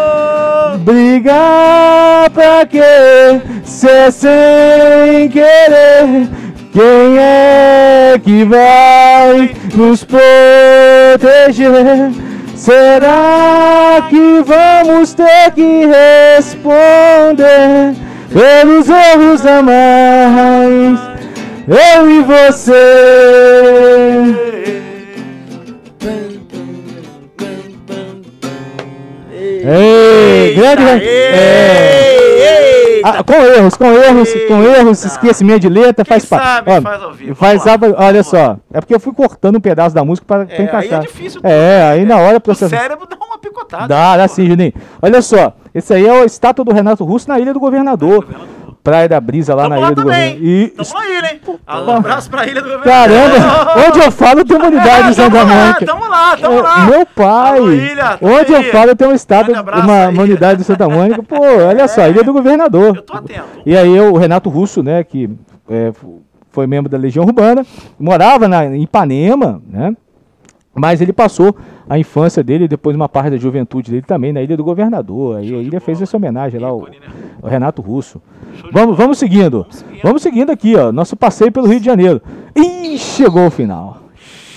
Brigar 0.85 2.29
pra 2.29 2.63
quê? 2.67 3.41
Se 3.63 3.89
é 3.89 4.11
sem 4.11 5.29
querer. 5.29 6.29
Quem 6.71 7.17
é 7.17 8.21
que 8.23 8.43
vai 8.43 9.55
nos 9.73 10.03
proteger? 10.03 10.21
Será 12.55 14.05
que 14.11 14.43
vamos 14.45 15.15
ter 15.15 15.51
que 15.55 15.87
responder 16.37 17.95
pelos 18.31 18.87
erros 18.87 19.43
a 19.43 19.63
mais? 19.63 20.99
Eu 21.67 22.07
e 22.11 22.21
você. 22.21 22.75
Ei, 29.67 30.53
grande. 30.55 31.07
É. 31.07 32.15
Ah, 33.07 33.23
com 33.23 33.33
erros, 33.33 33.75
com 33.75 33.85
erros, 33.85 34.33
com 34.47 34.63
erros, 34.63 35.05
esquecimento 35.05 35.59
de 35.59 35.69
letra, 35.69 36.03
Quem 36.03 36.09
faz 36.09 36.25
parte. 36.25 36.67
Ó, 36.67 36.81
faz 36.81 37.03
ao 37.03 37.13
vivo. 37.13 37.35
Faz, 37.35 37.63
lá, 37.63 37.77
olha 37.97 38.23
só, 38.23 38.57
é 38.73 38.81
porque 38.81 38.95
eu 38.95 38.99
fui 38.99 39.13
cortando 39.13 39.57
um 39.57 39.61
pedaço 39.61 39.93
da 39.93 40.03
música 40.03 40.25
para 40.27 40.47
É, 40.49 40.57
aí 40.57 40.63
encaixar. 40.63 40.99
é 41.03 41.05
difícil. 41.05 41.39
É, 41.43 41.83
aí 41.91 42.03
na 42.03 42.17
hora 42.17 42.41
O 42.43 42.55
cérebro 42.55 43.07
dá 43.07 43.15
uma 43.23 43.37
picotada. 43.37 43.87
Dá, 43.87 44.17
dá 44.17 44.27
sim, 44.27 44.47
Juninho. 44.47 44.73
Olha 44.99 45.21
só, 45.21 45.53
esse 45.73 45.93
aí 45.93 46.07
é 46.07 46.21
a 46.21 46.25
estátua 46.25 46.65
do 46.65 46.73
Renato 46.73 47.03
Russo 47.03 47.29
na 47.29 47.39
Ilha 47.39 47.53
do 47.53 47.59
Governador. 47.59 48.25
Praia 48.85 49.09
da 49.09 49.19
Brisa, 49.19 49.55
lá 49.55 49.63
Tamo 49.63 49.75
na 49.75 49.81
lá 49.81 49.87
Ilha 49.87 49.95
do 49.95 50.03
também. 50.03 50.33
Governador. 50.35 50.47
E, 50.47 50.67
Tamo 50.69 50.93
na 50.93 51.09
ilha, 51.09 51.31
hein? 51.33 51.41
Um 51.87 51.91
abraço 51.97 52.29
pra 52.29 52.45
ilha 52.47 52.61
do 52.61 52.69
governo. 52.69 52.83
caramba, 52.83 53.87
onde 53.87 53.99
eu 53.99 54.11
falo 54.11 54.45
tem 54.45 54.55
uma 54.57 54.67
unidade 54.67 55.07
É, 55.07 55.09
de 55.09 55.15
Santa 55.15 55.45
Mônica. 55.45 55.85
tamo 55.85 56.07
lá, 56.07 56.37
tamo 56.37 56.59
É, 56.59 56.61
lá. 56.61 56.79
Meu 56.85 57.05
pai, 57.07 57.57
Alô, 57.57 57.71
ilha, 57.71 58.17
onde 58.21 58.53
eu 58.53 58.63
falo 58.71 58.95
tem 58.95 59.07
Grande 59.47 59.59
abraço 59.59 59.83
uma, 59.83 60.07
uma 60.09 60.23
unidade 60.23 60.59
de 60.59 60.63
Santa 60.65 60.87
Mônica. 60.87 61.23
Pô, 61.23 61.35
olha 61.67 61.87
só, 61.87 62.07
Ilha 62.07 62.23
do 62.23 62.31
Governador. 62.31 62.95
Eu 62.95 63.01
tô 63.01 63.13
atento. 63.17 63.41
E 63.65 63.75
aí 63.75 63.93
eu, 63.93 64.13
o 64.13 64.17
Renato 64.17 64.49
Russo, 64.49 64.83
né, 64.83 65.03
que 65.03 65.27
é, 65.67 65.91
foi 66.51 66.67
membro 66.67 66.87
da 66.89 66.97
Legião 66.97 67.25
Urbana, 67.25 67.65
morava 67.99 68.47
na, 68.47 68.65
em 68.65 68.83
Ipanema, 68.83 69.61
né? 69.67 69.95
Mas 70.75 70.99
ele 70.99 71.13
passou 71.13 71.55
a 71.89 71.97
infância 71.97 72.43
dele, 72.43 72.65
e 72.65 72.67
depois 72.67 72.95
uma 72.95 73.07
parte 73.07 73.29
da 73.31 73.37
juventude 73.37 73.89
dele 73.89 74.03
também 74.03 74.33
na 74.33 74.41
Ilha 74.41 74.57
do 74.57 74.63
Governador. 74.63 75.37
Aí 75.37 75.53
a 75.53 75.57
ilha 75.57 75.79
fez 75.79 76.01
essa 76.01 76.17
homenagem 76.17 76.59
lá 76.59 76.67
ao, 76.67 76.81
Ícone, 76.81 76.99
né? 76.99 77.07
ao 77.41 77.49
Renato 77.49 77.81
Russo. 77.81 78.21
Vamos, 78.71 78.97
vamos 78.97 79.17
seguindo. 79.17 79.65
Vamos 80.03 80.21
seguindo 80.21 80.51
aqui, 80.51 80.75
ó. 80.75 80.91
Nosso 80.91 81.15
passeio 81.15 81.51
pelo 81.51 81.67
Rio 81.67 81.79
de 81.79 81.85
Janeiro. 81.85 82.21
Ih, 82.55 82.97
chegou 82.97 83.47
o 83.47 83.51
final. 83.51 84.01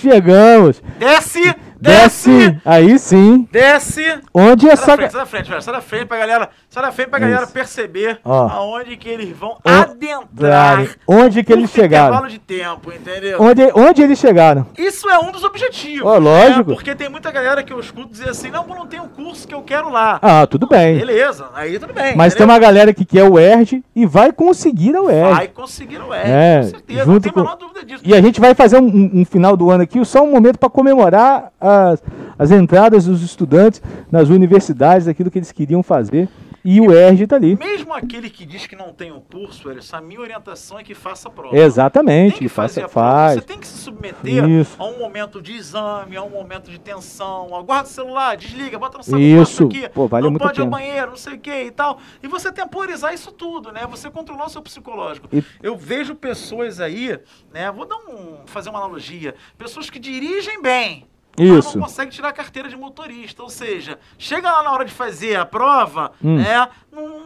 Chegamos. 0.01 0.81
Desce, 0.97 1.55
Desce. 1.81 2.29
desce, 2.29 2.61
Aí 2.65 2.99
sim. 2.99 3.47
desce. 3.51 4.19
Onde 4.33 4.65
Sai 4.65 4.73
essa. 4.73 4.85
da 4.87 4.95
frente, 4.97 5.11
sai 5.11 5.19
da 5.21 5.25
frente, 5.25 5.49
velho. 5.49 5.61
Sai 5.61 5.73
da 5.73 5.81
frente 5.81 6.05
pra 6.05 6.17
galera. 6.17 6.49
Sai 6.69 6.83
da 6.83 6.91
frente 6.91 7.09
pra 7.09 7.19
galera 7.19 7.43
Isso. 7.43 7.53
perceber 7.53 8.19
Ó. 8.23 8.47
aonde 8.49 8.97
que 8.97 9.07
eles 9.09 9.35
vão 9.37 9.57
O- 9.63 9.69
adentrar. 9.69 10.85
Onde 11.07 11.43
que 11.43 11.51
eles 11.53 11.69
chegaram? 11.71 12.07
intervalo 12.07 12.29
de 12.29 12.39
tempo, 12.39 12.91
entendeu? 12.91 13.41
Onde, 13.41 13.71
onde 13.73 14.01
eles 14.01 14.19
chegaram? 14.19 14.65
Isso 14.77 15.09
é 15.09 15.17
um 15.19 15.31
dos 15.31 15.43
objetivos. 15.43 16.05
Ó, 16.07 16.17
lógico. 16.17 16.69
né? 16.69 16.75
Porque 16.75 16.95
tem 16.95 17.09
muita 17.09 17.31
galera 17.31 17.63
que 17.63 17.71
eu 17.73 17.79
escuto 17.79 18.09
dizer 18.09 18.29
assim, 18.29 18.49
não, 18.51 18.65
não 18.67 18.85
tem 18.85 18.99
um 18.99 19.07
curso 19.07 19.47
que 19.47 19.53
eu 19.53 19.61
quero 19.61 19.89
lá. 19.89 20.19
Ah, 20.21 20.45
tudo 20.47 20.67
bem. 20.67 20.97
Beleza, 20.97 21.47
aí 21.53 21.79
tudo 21.79 21.93
bem. 21.93 22.15
Mas 22.15 22.33
tem 22.33 22.43
entendeu? 22.43 22.53
uma 22.53 22.59
galera 22.59 22.93
que 22.93 23.05
quer 23.05 23.23
o 23.23 23.39
ERG 23.39 23.83
e 23.95 24.05
vai 24.05 24.31
conseguir 24.31 24.95
a 24.95 25.01
UERJ. 25.01 25.33
Vai 25.33 25.47
conseguir 25.47 25.97
o 25.99 26.13
R, 26.13 26.29
É, 26.29 26.61
com 26.61 26.67
certeza. 26.69 27.05
Não 27.05 27.13
junto 27.13 27.23
tem 27.23 27.29
a 27.29 27.33
com- 27.33 27.39
menor 27.41 27.55
dúvida 27.57 27.85
disso. 27.85 28.03
E 28.05 28.13
a 28.13 28.21
gente 28.21 28.39
vai 28.39 28.53
fazer 28.53 28.77
um, 28.77 28.85
um- 28.85 29.11
um 29.21 29.25
final 29.25 29.55
do 29.57 29.69
ano 29.69 29.83
aqui, 29.83 30.03
só 30.05 30.21
um 30.23 30.31
momento 30.31 30.57
para 30.57 30.69
comemorar 30.69 31.51
as, 31.69 32.03
as 32.37 32.51
entradas 32.51 33.05
dos 33.05 33.21
estudantes 33.23 33.81
nas 34.11 34.29
universidades, 34.29 35.07
aquilo 35.07 35.29
que 35.31 35.39
eles 35.39 35.51
queriam 35.51 35.81
fazer. 35.83 36.27
E 36.63 36.81
o 36.81 36.91
ERG 36.91 37.23
está 37.23 37.37
ali. 37.37 37.55
Mesmo 37.57 37.93
aquele 37.93 38.29
que 38.29 38.45
diz 38.45 38.67
que 38.67 38.75
não 38.75 38.91
tem 38.91 39.13
o 39.13 39.21
curso, 39.21 39.71
Elis, 39.71 39.93
a 39.93 40.01
minha 40.01 40.19
orientação 40.19 40.77
é 40.77 40.83
que 40.83 40.93
faça 40.93 41.29
a 41.29 41.31
prova. 41.31 41.57
Exatamente, 41.57 42.31
Tem 42.33 42.39
que 42.39 42.49
faça, 42.49 42.85
faz. 42.89 43.35
Você 43.35 43.41
tem 43.41 43.57
que 43.57 43.65
se 43.65 43.77
submeter 43.77 44.45
Isso. 44.45 44.75
a 44.77 44.85
um 44.85 44.99
momento 44.99 45.41
de 45.41 45.53
exame, 45.53 46.17
a 46.17 46.21
um 46.21 46.29
momento 46.29 46.69
de 46.69 46.77
tensão. 46.77 47.55
Aguarda 47.55 47.87
o 47.87 47.91
celular, 47.91 48.35
desliga, 48.35 48.77
bota 48.77 48.97
no 48.97 49.03
celular 49.05 49.41
Isso. 49.41 49.65
aqui. 49.67 49.87
Pô, 49.87 50.05
vale 50.09 50.25
não 50.25 50.31
muito 50.31 50.43
pode 50.43 50.59
ir 50.59 50.63
ao 50.63 50.67
banheiro, 50.67 51.11
não 51.11 51.17
sei 51.17 51.35
o 51.35 51.39
que 51.39 51.63
e 51.63 51.71
tal. 51.71 51.97
E 52.21 52.27
você 52.27 52.51
temporizar 52.51 53.13
isso 53.13 53.31
tudo, 53.31 53.71
né? 53.71 53.87
Você 53.89 54.11
controlar 54.11 54.47
o 54.47 54.49
seu 54.49 54.61
psicológico. 54.61 55.29
E- 55.31 55.41
Eu 55.63 55.77
vejo 55.77 56.13
pessoas 56.13 56.81
aí, 56.81 57.17
né? 57.53 57.71
Vou 57.71 57.85
dar 57.85 57.95
um, 57.95 58.39
fazer 58.45 58.69
uma 58.69 58.79
analogia. 58.79 59.33
Pessoas 59.57 59.89
que 59.89 59.97
dirigem 59.97 60.61
bem. 60.61 61.05
Isso. 61.43 61.77
não 61.77 61.85
consegue 61.85 62.11
tirar 62.11 62.29
a 62.29 62.33
carteira 62.33 62.69
de 62.69 62.75
motorista. 62.75 63.41
Ou 63.43 63.49
seja, 63.49 63.99
chega 64.17 64.51
lá 64.51 64.63
na 64.63 64.71
hora 64.71 64.85
de 64.85 64.91
fazer 64.91 65.35
a 65.35 65.45
prova, 65.45 66.11
Hum. 66.23 66.37
né? 66.37 66.67
Não, 66.91 67.18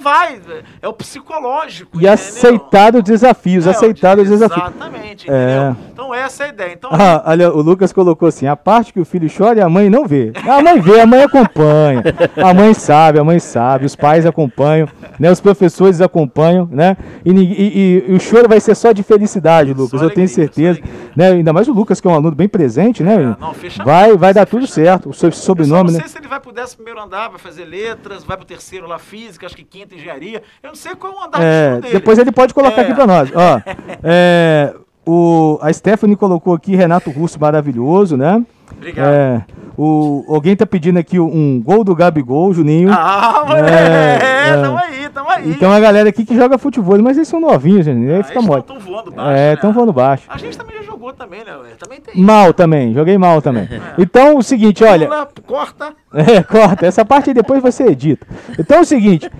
não 0.00 0.02
vai. 0.02 0.40
É 0.80 0.88
o 0.88 0.92
psicológico. 0.92 1.90
E 1.94 1.98
entendeu? 1.98 2.12
aceitar 2.14 2.94
os 2.96 3.02
desafios, 3.02 3.66
É, 3.66 3.70
aceitar 3.70 4.18
os 4.18 4.28
desafios. 4.28 4.66
Exatamente, 4.68 5.30
É. 5.30 5.74
Então 5.92 6.14
essa 6.14 6.44
é 6.44 6.46
a 6.46 6.48
ideia. 6.48 6.72
Então, 6.72 6.90
Ah, 6.92 7.22
olha, 7.26 7.52
o 7.52 7.60
Lucas 7.60 7.92
colocou 7.92 8.28
assim: 8.28 8.46
a 8.46 8.56
parte 8.56 8.92
que 8.92 9.00
o 9.00 9.04
filho 9.04 9.28
chora 9.34 9.58
e 9.58 9.62
a 9.62 9.68
mãe 9.68 9.88
não 9.90 10.06
vê. 10.06 10.32
A 10.48 10.62
mãe 10.62 10.80
vê, 10.80 11.00
a 11.00 11.06
mãe 11.06 11.22
acompanha. 11.22 12.02
A 12.42 12.54
mãe 12.54 12.72
sabe, 12.74 13.18
a 13.18 13.24
mãe 13.24 13.38
sabe, 13.38 13.84
os 13.84 13.94
pais 13.94 14.24
acompanham, 14.26 14.88
né? 15.18 15.30
Os 15.30 15.40
professores 15.40 16.00
acompanham, 16.00 16.68
né? 16.70 16.96
E, 17.24 17.30
e- 17.30 17.34
e- 17.34 18.04
e 18.08 18.12
o 18.14 18.20
choro 18.20 18.48
vai 18.48 18.60
ser 18.60 18.74
só 18.74 18.92
de 18.92 19.02
felicidade, 19.02 19.72
Lucas. 19.74 20.00
eu 20.00 20.10
tenho 20.10 20.26
alegria, 20.26 20.28
só 20.28 20.34
certeza. 20.34 20.80
Né? 21.14 21.28
Ainda 21.32 21.52
mais 21.52 21.68
o 21.68 21.72
Lucas, 21.72 22.00
que 22.00 22.06
é 22.08 22.10
um 22.10 22.14
aluno 22.14 22.34
bem 22.34 22.48
presente, 22.48 23.02
né? 23.02 23.14
É, 23.14 23.18
não, 23.40 23.54
vai, 23.84 24.16
vai 24.16 24.32
dar 24.32 24.46
tudo 24.46 24.66
certo. 24.66 25.10
O 25.10 25.14
seu 25.14 25.28
eu 25.28 25.32
só 25.32 25.42
sobrenome, 25.46 25.90
não 25.90 25.98
né? 25.98 26.00
sei 26.00 26.08
se 26.08 26.18
ele 26.18 26.28
vai 26.28 26.40
pro 26.40 26.52
décimo 26.52 26.76
primeiro 26.84 27.00
andar, 27.04 27.28
vai 27.28 27.38
fazer 27.38 27.64
letras, 27.64 28.24
vai 28.24 28.36
pro 28.36 28.46
terceiro 28.46 28.86
lá 28.86 28.98
física, 28.98 29.46
acho 29.46 29.56
que 29.56 29.64
quinta 29.64 29.89
engenharia. 29.94 30.42
Eu 30.62 30.68
não 30.68 30.74
sei 30.76 30.94
qual 30.94 31.12
é 31.12 31.16
o 31.16 31.24
andar 31.24 31.38
de 31.38 31.44
É, 31.44 31.64
estudo 31.68 31.82
dele. 31.82 31.94
depois 31.94 32.18
ele 32.18 32.32
pode 32.32 32.54
colocar 32.54 32.82
É. 32.82 32.84
aqui 32.84 32.94
pra 32.94 33.06
nós. 33.06 33.30
Ó, 33.34 33.60
é, 34.02 34.74
o, 35.06 35.58
a 35.62 35.72
Stephanie 35.72 36.16
colocou 36.16 36.54
aqui 36.54 36.76
Renato 36.76 37.10
Russo 37.10 37.38
maravilhoso, 37.40 38.16
né? 38.16 38.44
Obrigado. 38.72 39.06
É, 39.08 39.44
o, 39.76 40.24
alguém 40.28 40.54
tá 40.54 40.64
pedindo 40.64 40.98
aqui 40.98 41.18
um 41.18 41.60
gol 41.60 41.82
do 41.82 41.94
Gabigol, 41.94 42.52
Juninho. 42.54 42.90
Ah, 42.92 43.44
moleque! 43.46 43.68
É, 43.68 44.18
É, 44.22 44.48
é. 44.50 44.62
tamo 44.62 44.78
aí, 44.78 45.08
tamo 45.12 45.28
aí. 45.30 45.50
Então 45.50 45.72
a 45.72 45.80
galera 45.80 46.08
aqui 46.08 46.24
que 46.24 46.36
joga 46.36 46.56
futebol, 46.56 46.96
mas 47.02 47.16
eles 47.16 47.28
são 47.28 47.40
novinhos, 47.40 47.84
gente. 47.84 48.08
Aí 48.10 48.20
Ah, 48.20 48.24
fica 48.24 48.40
mole. 48.40 48.62
tão 48.62 48.78
voando 48.78 49.10
baixo, 49.10 49.30
É, 49.30 49.34
né? 49.48 49.54
estão 49.54 49.72
voando 49.72 49.92
baixo. 49.92 50.24
A 50.28 50.38
gente 50.38 50.56
também 50.56 50.76
já 50.76 50.82
jogou 50.84 51.12
também, 51.12 51.40
né? 51.44 51.52
Também 51.78 52.00
tem. 52.00 52.22
Mal 52.22 52.52
também, 52.54 52.94
joguei 52.94 53.18
mal 53.18 53.42
também. 53.42 53.68
Então 53.98 54.36
o 54.38 54.42
seguinte, 54.42 54.84
olha. 54.84 55.06
Pula, 55.08 55.28
corta. 55.46 55.92
É, 56.14 56.42
corta. 56.42 56.86
Essa 56.86 57.04
parte 57.04 57.30
aí 57.30 57.34
depois 57.34 57.60
você 57.62 57.84
edita. 57.84 58.26
Então 58.58 58.78
é 58.78 58.80
o 58.80 58.84
seguinte, 58.84 59.30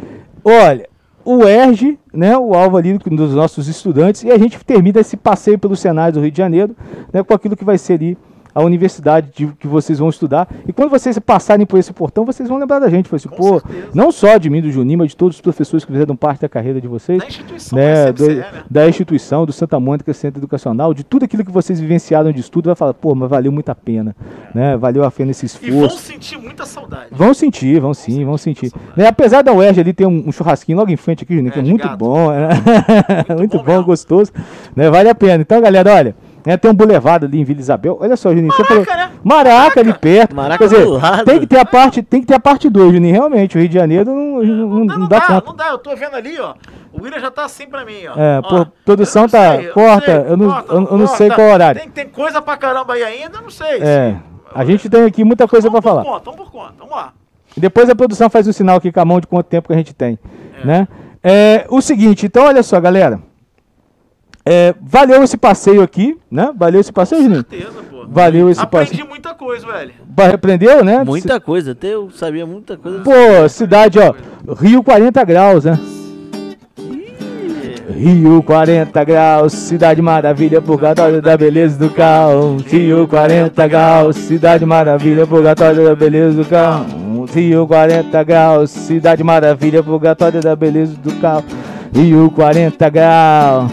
olha, 0.45 0.89
o 1.25 1.47
ERG, 1.47 1.99
né, 2.13 2.37
o 2.37 2.55
alvo 2.55 2.77
ali 2.77 2.97
dos 2.97 3.35
nossos 3.35 3.69
estudantes, 3.69 4.23
e 4.23 4.31
a 4.31 4.39
gente 4.39 4.59
termina 4.65 5.01
esse 5.01 5.17
passeio 5.17 5.59
pelo 5.59 5.77
cenário 5.77 6.15
do 6.15 6.21
Rio 6.21 6.31
de 6.31 6.39
Janeiro, 6.39 6.77
né, 7.13 7.23
com 7.23 7.35
aquilo 7.35 7.57
que 7.57 7.65
vai 7.65 7.79
ser 7.79 7.95
ali 7.95 8.19
a 8.55 8.63
universidade 8.63 9.29
de- 9.35 9.47
que 9.59 9.67
vocês 9.67 9.99
vão 9.99 10.09
estudar. 10.09 10.49
E 10.67 10.73
quando 10.73 10.91
vocês 10.91 11.19
passarem 11.19 11.65
por 11.67 11.79
esse 11.79 11.93
portão, 11.93 12.25
vocês 12.25 12.49
vão 12.49 12.59
lembrar 12.59 12.79
da 12.79 12.89
gente. 12.89 13.09
Foi 13.09 13.17
assim, 13.17 13.29
pô, 13.29 13.61
certeza. 13.61 13.89
não 13.95 14.11
só 14.13 14.37
de 14.39 14.49
mim, 14.51 14.61
do 14.61 14.71
Juninho, 14.71 14.99
mas 14.99 15.11
de 15.11 15.17
todos 15.17 15.37
os 15.37 15.41
professores 15.41 15.85
que 15.85 15.93
fizeram 15.93 16.15
parte 16.17 16.41
da 16.43 16.49
carreira 16.49 16.81
de 16.81 16.89
vocês 16.89 17.19
Da 17.21 17.27
instituição 17.29 17.79
né, 17.79 18.05
da 18.07 18.11
do- 18.13 18.29
né? 18.35 18.45
da 18.71 18.89
instituição, 18.89 19.47
do 19.47 19.53
Santa 19.53 19.79
Mônica 19.81 20.13
Centro 20.15 20.41
Educacional, 20.41 20.93
de 20.95 21.05
tudo 21.05 21.25
aquilo 21.25 21.45
que 21.45 21.51
vocês 21.53 21.81
vivenciaram 21.81 22.33
de 22.33 22.41
estudo, 22.41 22.67
vai 22.67 22.75
falar, 22.75 22.95
pô, 22.95 23.15
mas 23.15 23.29
valeu 23.31 23.53
muito 23.53 23.69
a 23.71 23.75
pena, 23.75 24.15
né? 24.55 24.77
Valeu 24.77 25.05
a 25.05 25.11
pena 25.11 25.31
esse 25.31 25.47
E 25.63 25.71
vão 25.71 25.85
esforço. 25.87 25.99
sentir 26.05 26.39
muita 26.39 26.65
saudade. 26.67 27.07
Vão 27.13 27.33
sentir, 27.35 27.81
vão 27.81 27.95
sim, 27.95 28.25
vão 28.25 28.37
sentir. 28.39 28.73
Né, 28.97 29.07
apesar 29.07 29.43
da 29.43 29.53
UERJ 29.53 29.81
ali 29.81 29.93
ter 29.93 30.07
um, 30.07 30.25
um 30.29 30.33
churrasquinho 30.33 30.79
logo 30.79 30.91
em 30.91 30.97
frente 30.97 31.25
aqui, 31.25 31.35
Juninho, 31.35 31.53
que 31.53 31.59
é 31.59 31.63
É, 31.63 31.65
muito 31.65 31.83
gato. 31.87 31.97
bom, 31.99 32.31
né? 32.31 32.49
muito, 33.37 33.57
bom 33.59 33.65
bom, 33.65 33.71
mesmo. 33.73 33.85
gostoso, 33.85 34.33
né? 34.75 34.91
Vale 34.91 35.09
a 35.09 35.15
pena. 35.15 35.43
Então, 35.43 35.61
galera, 35.61 35.95
olha, 35.95 36.15
né, 36.45 36.57
tem 36.57 36.71
um 36.71 36.75
bulevado 36.75 37.27
ali 37.27 37.41
em 37.41 37.45
Vila 37.45 37.61
Isabel. 37.61 37.99
Olha 38.01 38.17
só, 38.17 38.31
Juninho, 38.31 38.53
você 38.53 38.65
falou. 38.65 38.85
né? 38.85 39.11
Maraca 39.23 39.81
ali 39.81 39.93
perto. 39.93 40.35
Maraca 40.35 40.59
Quer 40.59 40.65
dizer, 40.75 40.85
do 40.87 40.93
lado. 40.93 41.25
tem 41.25 41.41
que 41.41 41.47
ter 41.47 41.59
a 41.59 41.65
parte, 41.65 42.03
tem 42.03 42.21
que 42.21 42.27
ter 42.27 42.35
a 42.35 42.41
parte 42.41 42.69
2, 42.69 42.93
Juninho, 42.95 43.13
realmente. 43.15 43.57
O 43.57 43.61
Rio 43.61 43.69
de 43.69 43.75
Janeiro 43.75 44.11
não, 44.15 44.43
não, 44.43 44.67
Não, 44.85 44.87
dá, 44.87 44.95
não 44.95 45.01
não 45.01 45.09
dá 45.09 45.19
dá, 45.19 45.27
conta. 45.27 45.47
não 45.47 45.57
dá. 45.57 45.69
Eu 45.71 45.79
tô 45.79 45.95
vendo 45.97 46.15
ali, 46.17 46.39
ó. 46.41 46.55
O 46.93 47.03
William 47.03 47.21
já 47.21 47.31
tá 47.31 47.45
assim 47.45 47.67
pra 47.67 47.85
mim, 47.85 48.07
ó. 48.09 48.19
É, 48.21 48.39
Ó, 48.39 48.43
pô, 48.43 48.67
produção 48.85 49.29
tá- 49.29 49.57
sei, 49.57 49.69
corta, 49.69 50.07
sei, 50.25 50.33
eu 50.33 50.37
não- 50.37 50.51
corta, 50.51 50.73
eu- 50.75 50.89
eu 50.91 50.99
não 50.99 51.07
sei 51.07 51.31
qual 51.31 51.49
horário. 51.51 51.81
Tem, 51.81 51.91
tem 51.91 52.09
coisa 52.09 52.43
pra 52.43 52.57
caramba 52.57 52.95
aí 52.95 53.03
ainda, 53.05 53.39
eu 53.39 53.43
não 53.43 53.51
sei. 53.51 53.79
É, 53.81 54.17
a 54.55 54.65
gente 54.65 54.89
tem 54.91 55.05
aqui 55.05 55.23
muita 55.25 55.47
coisa 55.47 55.71
por 55.71 55.83
falar. 55.83 56.03
conta, 56.03 56.25
vamos 56.31 56.41
por 56.41 56.51
conta. 56.51 56.75
Vamos 56.79 56.95
lá. 56.95 57.13
Depois 57.57 57.89
a 57.91 57.95
produção 57.95 58.29
faz 58.31 58.47
o 58.49 58.53
sinal 58.53 58.77
aqui 58.77 58.91
com 58.93 59.01
a 59.01 59.05
mão 59.05 59.21
de 59.21 59.27
quanto 59.27 59.47
tempo 59.47 59.69
que 59.69 59.75
a 59.75 59.77
gente 59.77 59.93
tem, 59.95 60.19
né? 60.65 60.87
É, 61.23 61.65
o 61.69 61.81
seguinte, 61.81 62.27
então 62.27 62.45
olha 62.47 62.63
só, 62.63 62.81
galera. 62.81 63.21
É, 64.45 64.75
valeu 64.81 65.23
esse 65.23 65.37
passeio 65.37 65.83
aqui, 65.83 66.17
né? 66.31 66.51
Valeu 66.57 66.81
esse 66.81 66.93
passeio, 66.93 67.23
Juninho? 67.23 67.45
Certeza, 67.49 67.81
pô. 67.91 68.05
Valeu 68.09 68.49
esse 68.51 68.61
Aprendi 68.61 68.91
passeio. 68.91 69.09
muita 69.09 69.35
coisa, 69.35 69.67
velho. 69.67 69.93
Ba- 70.07 70.29
Aprendeu, 70.31 70.83
né? 70.85 71.05
Muita 71.05 71.39
coisa, 71.39 71.73
até 71.73 71.89
eu 71.95 72.11
sabia 72.11 72.47
muita 72.47 72.77
coisa. 72.77 73.01
Pô, 73.01 73.49
cidade, 73.49 73.99
ó. 73.99 74.15
Rio 74.55 74.83
40 74.83 75.23
graus, 75.25 75.65
né? 75.65 75.79
Rio 77.95 78.43
40 78.43 79.05
graus, 79.05 79.53
cidade 79.53 80.01
maravilha, 80.01 80.63
purgatório 80.63 81.21
da 81.21 81.37
beleza 81.37 81.79
do 81.79 81.91
carro. 81.91 82.57
Rio 82.67 83.07
40 83.07 83.67
graus, 83.69 84.17
cidade 84.17 84.65
maravilha, 84.65 85.27
purgatório 85.27 85.85
da 85.85 85.95
beleza 85.95 86.43
do 86.43 86.49
carro. 86.49 86.87
Rio 87.35 87.67
40 87.67 88.23
graus, 88.25 88.71
cidade 88.71 89.23
maravilha, 89.23 89.83
purgatório 89.83 90.41
da 90.41 90.57
beleza 90.57 90.95
do 91.03 91.13
carro. 91.17 91.45
Rio 91.93 92.31
40 92.31 92.89
graus. 92.89 93.71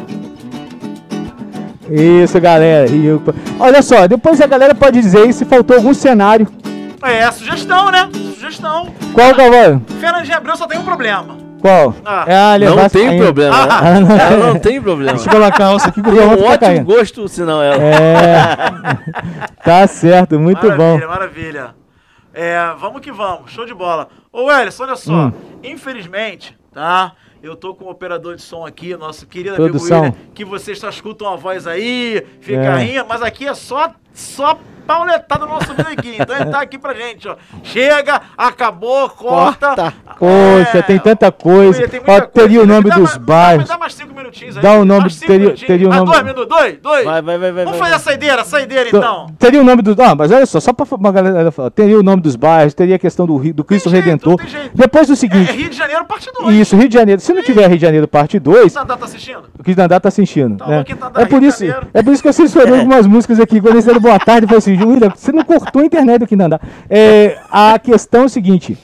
Isso, 1.89 2.39
galera. 2.39 2.87
Rio... 2.87 3.21
Olha 3.59 3.81
só, 3.81 4.07
depois 4.07 4.39
a 4.41 4.47
galera 4.47 4.75
pode 4.75 5.01
dizer 5.01 5.19
aí 5.19 5.33
se 5.33 5.45
faltou 5.45 5.77
algum 5.77 5.93
cenário. 5.93 6.47
É, 7.01 7.29
sugestão, 7.31 7.91
né? 7.91 8.09
Sugestão. 8.33 8.87
Qual 9.13 9.33
que 9.33 9.41
é 9.41 9.69
o 9.69 9.79
Fernandinho 9.99 10.37
Abreu 10.37 10.57
só 10.57 10.67
tem 10.67 10.79
um 10.79 10.83
problema. 10.83 11.37
Qual? 11.61 11.95
Ah. 12.05 12.25
é 12.27 12.35
a 12.35 12.59
Não 12.59 12.89
tem 12.89 13.07
ainda. 13.07 13.23
problema. 13.23 13.55
Ah, 13.69 13.99
né? 13.99 14.17
Ela 14.31 14.47
não 14.53 14.59
tem 14.59 14.81
problema. 14.81 15.13
Deixa 15.13 15.29
eu 15.29 15.33
colocar 15.33 15.65
a 15.65 15.67
alça 15.67 15.89
aqui 15.89 16.01
que 16.01 16.09
o 16.09 16.15
Tem 16.15 16.25
um 16.25 16.31
fica 16.31 16.43
ótimo 16.43 16.59
caindo. 16.59 16.85
gosto, 16.85 17.27
senão 17.27 17.61
ela. 17.61 17.83
É. 17.83 18.45
tá 19.63 19.87
certo, 19.87 20.39
muito 20.39 20.63
maravilha, 20.67 20.77
bom. 20.77 21.07
Maravilha. 21.07 21.75
É, 22.33 22.59
vamos 22.79 23.01
que 23.01 23.11
vamos, 23.11 23.51
show 23.51 23.65
de 23.65 23.73
bola. 23.73 24.09
Ô, 24.31 24.51
Elis, 24.51 24.79
olha 24.79 24.95
só. 24.95 25.11
Hum. 25.11 25.31
Infelizmente, 25.63 26.55
tá? 26.71 27.13
Eu 27.47 27.55
tô 27.55 27.73
com 27.73 27.85
o 27.85 27.89
operador 27.89 28.35
de 28.35 28.41
som 28.41 28.65
aqui, 28.65 28.95
nosso 28.97 29.25
querido 29.25 29.55
Produção. 29.55 29.99
amigo 29.99 30.15
William, 30.17 30.31
que 30.33 30.43
vocês 30.45 30.77
só 30.79 30.89
escutam 30.89 31.27
a 31.31 31.35
voz 31.35 31.65
aí, 31.65 32.25
fica 32.41 32.59
É. 32.59 32.77
rindo, 32.83 33.05
mas 33.07 33.21
aqui 33.21 33.47
é 33.47 33.53
só, 33.53 33.93
só 34.17 34.57
pauletada 34.87 35.45
no 35.45 35.51
nosso 35.51 35.73
aqui. 35.73 36.15
Então 36.17 36.33
ele 36.33 36.45
tá 36.45 36.61
aqui 36.61 36.77
pra 36.79 36.93
gente, 36.93 37.27
ó. 37.27 37.35
Chega, 37.61 38.21
acabou, 38.37 39.09
corta. 39.09 39.67
Corta. 39.75 39.93
Poxa, 40.17 40.81
tem 40.81 40.97
tanta 40.97 41.29
coisa. 41.29 41.85
Tem 41.89 42.01
Ó, 42.07 42.21
teria 42.21 42.61
o 42.61 42.65
nome 42.65 42.89
dos 42.89 42.97
mais- 42.97 43.17
bairros. 43.17 43.67
Dá 43.67 43.77
mais 43.77 43.93
cinco 43.93 44.13
minutinhos 44.15 44.55
aí. 44.55 44.63
Dá 44.63 44.73
o 44.73 44.85
nome- 44.85 45.01
mais 45.01 45.15
cinco 45.15 45.27
teria- 45.27 45.53
teria 45.55 45.89
o 45.89 45.91
Ah, 45.91 45.97
nome- 45.97 46.11
dois 46.11 46.23
minutos, 46.23 46.47
dois, 46.47 46.77
dois. 46.81 47.03
Vai, 47.03 47.21
vai, 47.21 47.37
vai, 47.37 47.51
vai. 47.51 47.65
Vamos 47.65 47.79
vai. 47.79 47.89
fazer 47.89 47.95
a 47.95 47.99
saideira, 47.99 48.41
a 48.41 48.45
saideira 48.45 48.87
então. 48.87 49.27
Teria 49.37 49.59
o 49.59 49.63
nome 49.65 49.81
dos. 49.81 49.99
Ah, 49.99 50.15
mas 50.15 50.31
olha 50.31 50.45
só, 50.45 50.59
só 50.61 50.71
pra 50.71 50.85
uma 50.95 51.11
galera 51.11 51.51
falar. 51.51 51.69
Teria 51.69 51.99
o 51.99 52.03
nome 52.03 52.21
dos 52.21 52.37
bairros, 52.37 52.73
teria 52.73 52.95
a 52.95 52.99
questão 52.99 53.25
do, 53.27 53.35
Rio- 53.35 53.53
do 53.53 53.65
Cristo 53.65 53.89
jeito, 53.89 54.05
Redentor. 54.05 54.37
tem 54.37 54.47
jeito. 54.47 54.71
Depois 54.73 55.07
do 55.07 55.13
É, 55.13 55.15
seguinte. 55.17 55.51
Rio 55.51 55.69
de 55.69 55.75
Janeiro, 55.75 56.05
parte 56.05 56.31
2. 56.33 56.55
Isso, 56.55 56.77
Rio 56.77 56.87
de 56.87 56.93
Janeiro. 56.93 57.19
Se 57.21 57.33
não 57.33 57.43
tiver 57.43 57.67
Rio 57.67 57.77
de 57.77 57.81
Janeiro 57.85 58.07
parte 58.07 58.39
2, 58.39 58.73
Nandá 58.73 58.95
tá 58.95 59.03
assistindo? 59.05 59.43
o 59.59 59.63
Quintandá 59.63 59.99
tá 59.99 60.07
assistindo. 60.07 60.57
Tá 60.57 60.65
né? 60.67 60.83
Quintandá, 60.85 61.21
É 61.21 61.25
por 61.25 61.43
isso, 61.43 61.65
é 61.93 62.01
por 62.01 62.13
isso 62.13 62.21
que 62.21 62.29
eu 62.29 62.33
censurei 62.33 62.73
algumas 62.79 63.05
músicas 63.05 63.39
aqui. 63.41 63.59
Quando 63.59 63.73
eles 63.75 63.85
boa 64.07 64.19
tarde, 64.19 64.45
eu 64.45 64.47
falei 64.47 64.59
assim, 64.59 65.09
você 65.13 65.33
não 65.33 65.43
cortou 65.43 65.81
a 65.81 65.85
internet 65.85 66.19
do 66.19 66.27
Quintandá. 66.27 66.61
É, 66.89 67.37
a 67.51 67.77
questão 67.77 68.21
é 68.21 68.25
o 68.25 68.29
seguinte. 68.29 68.77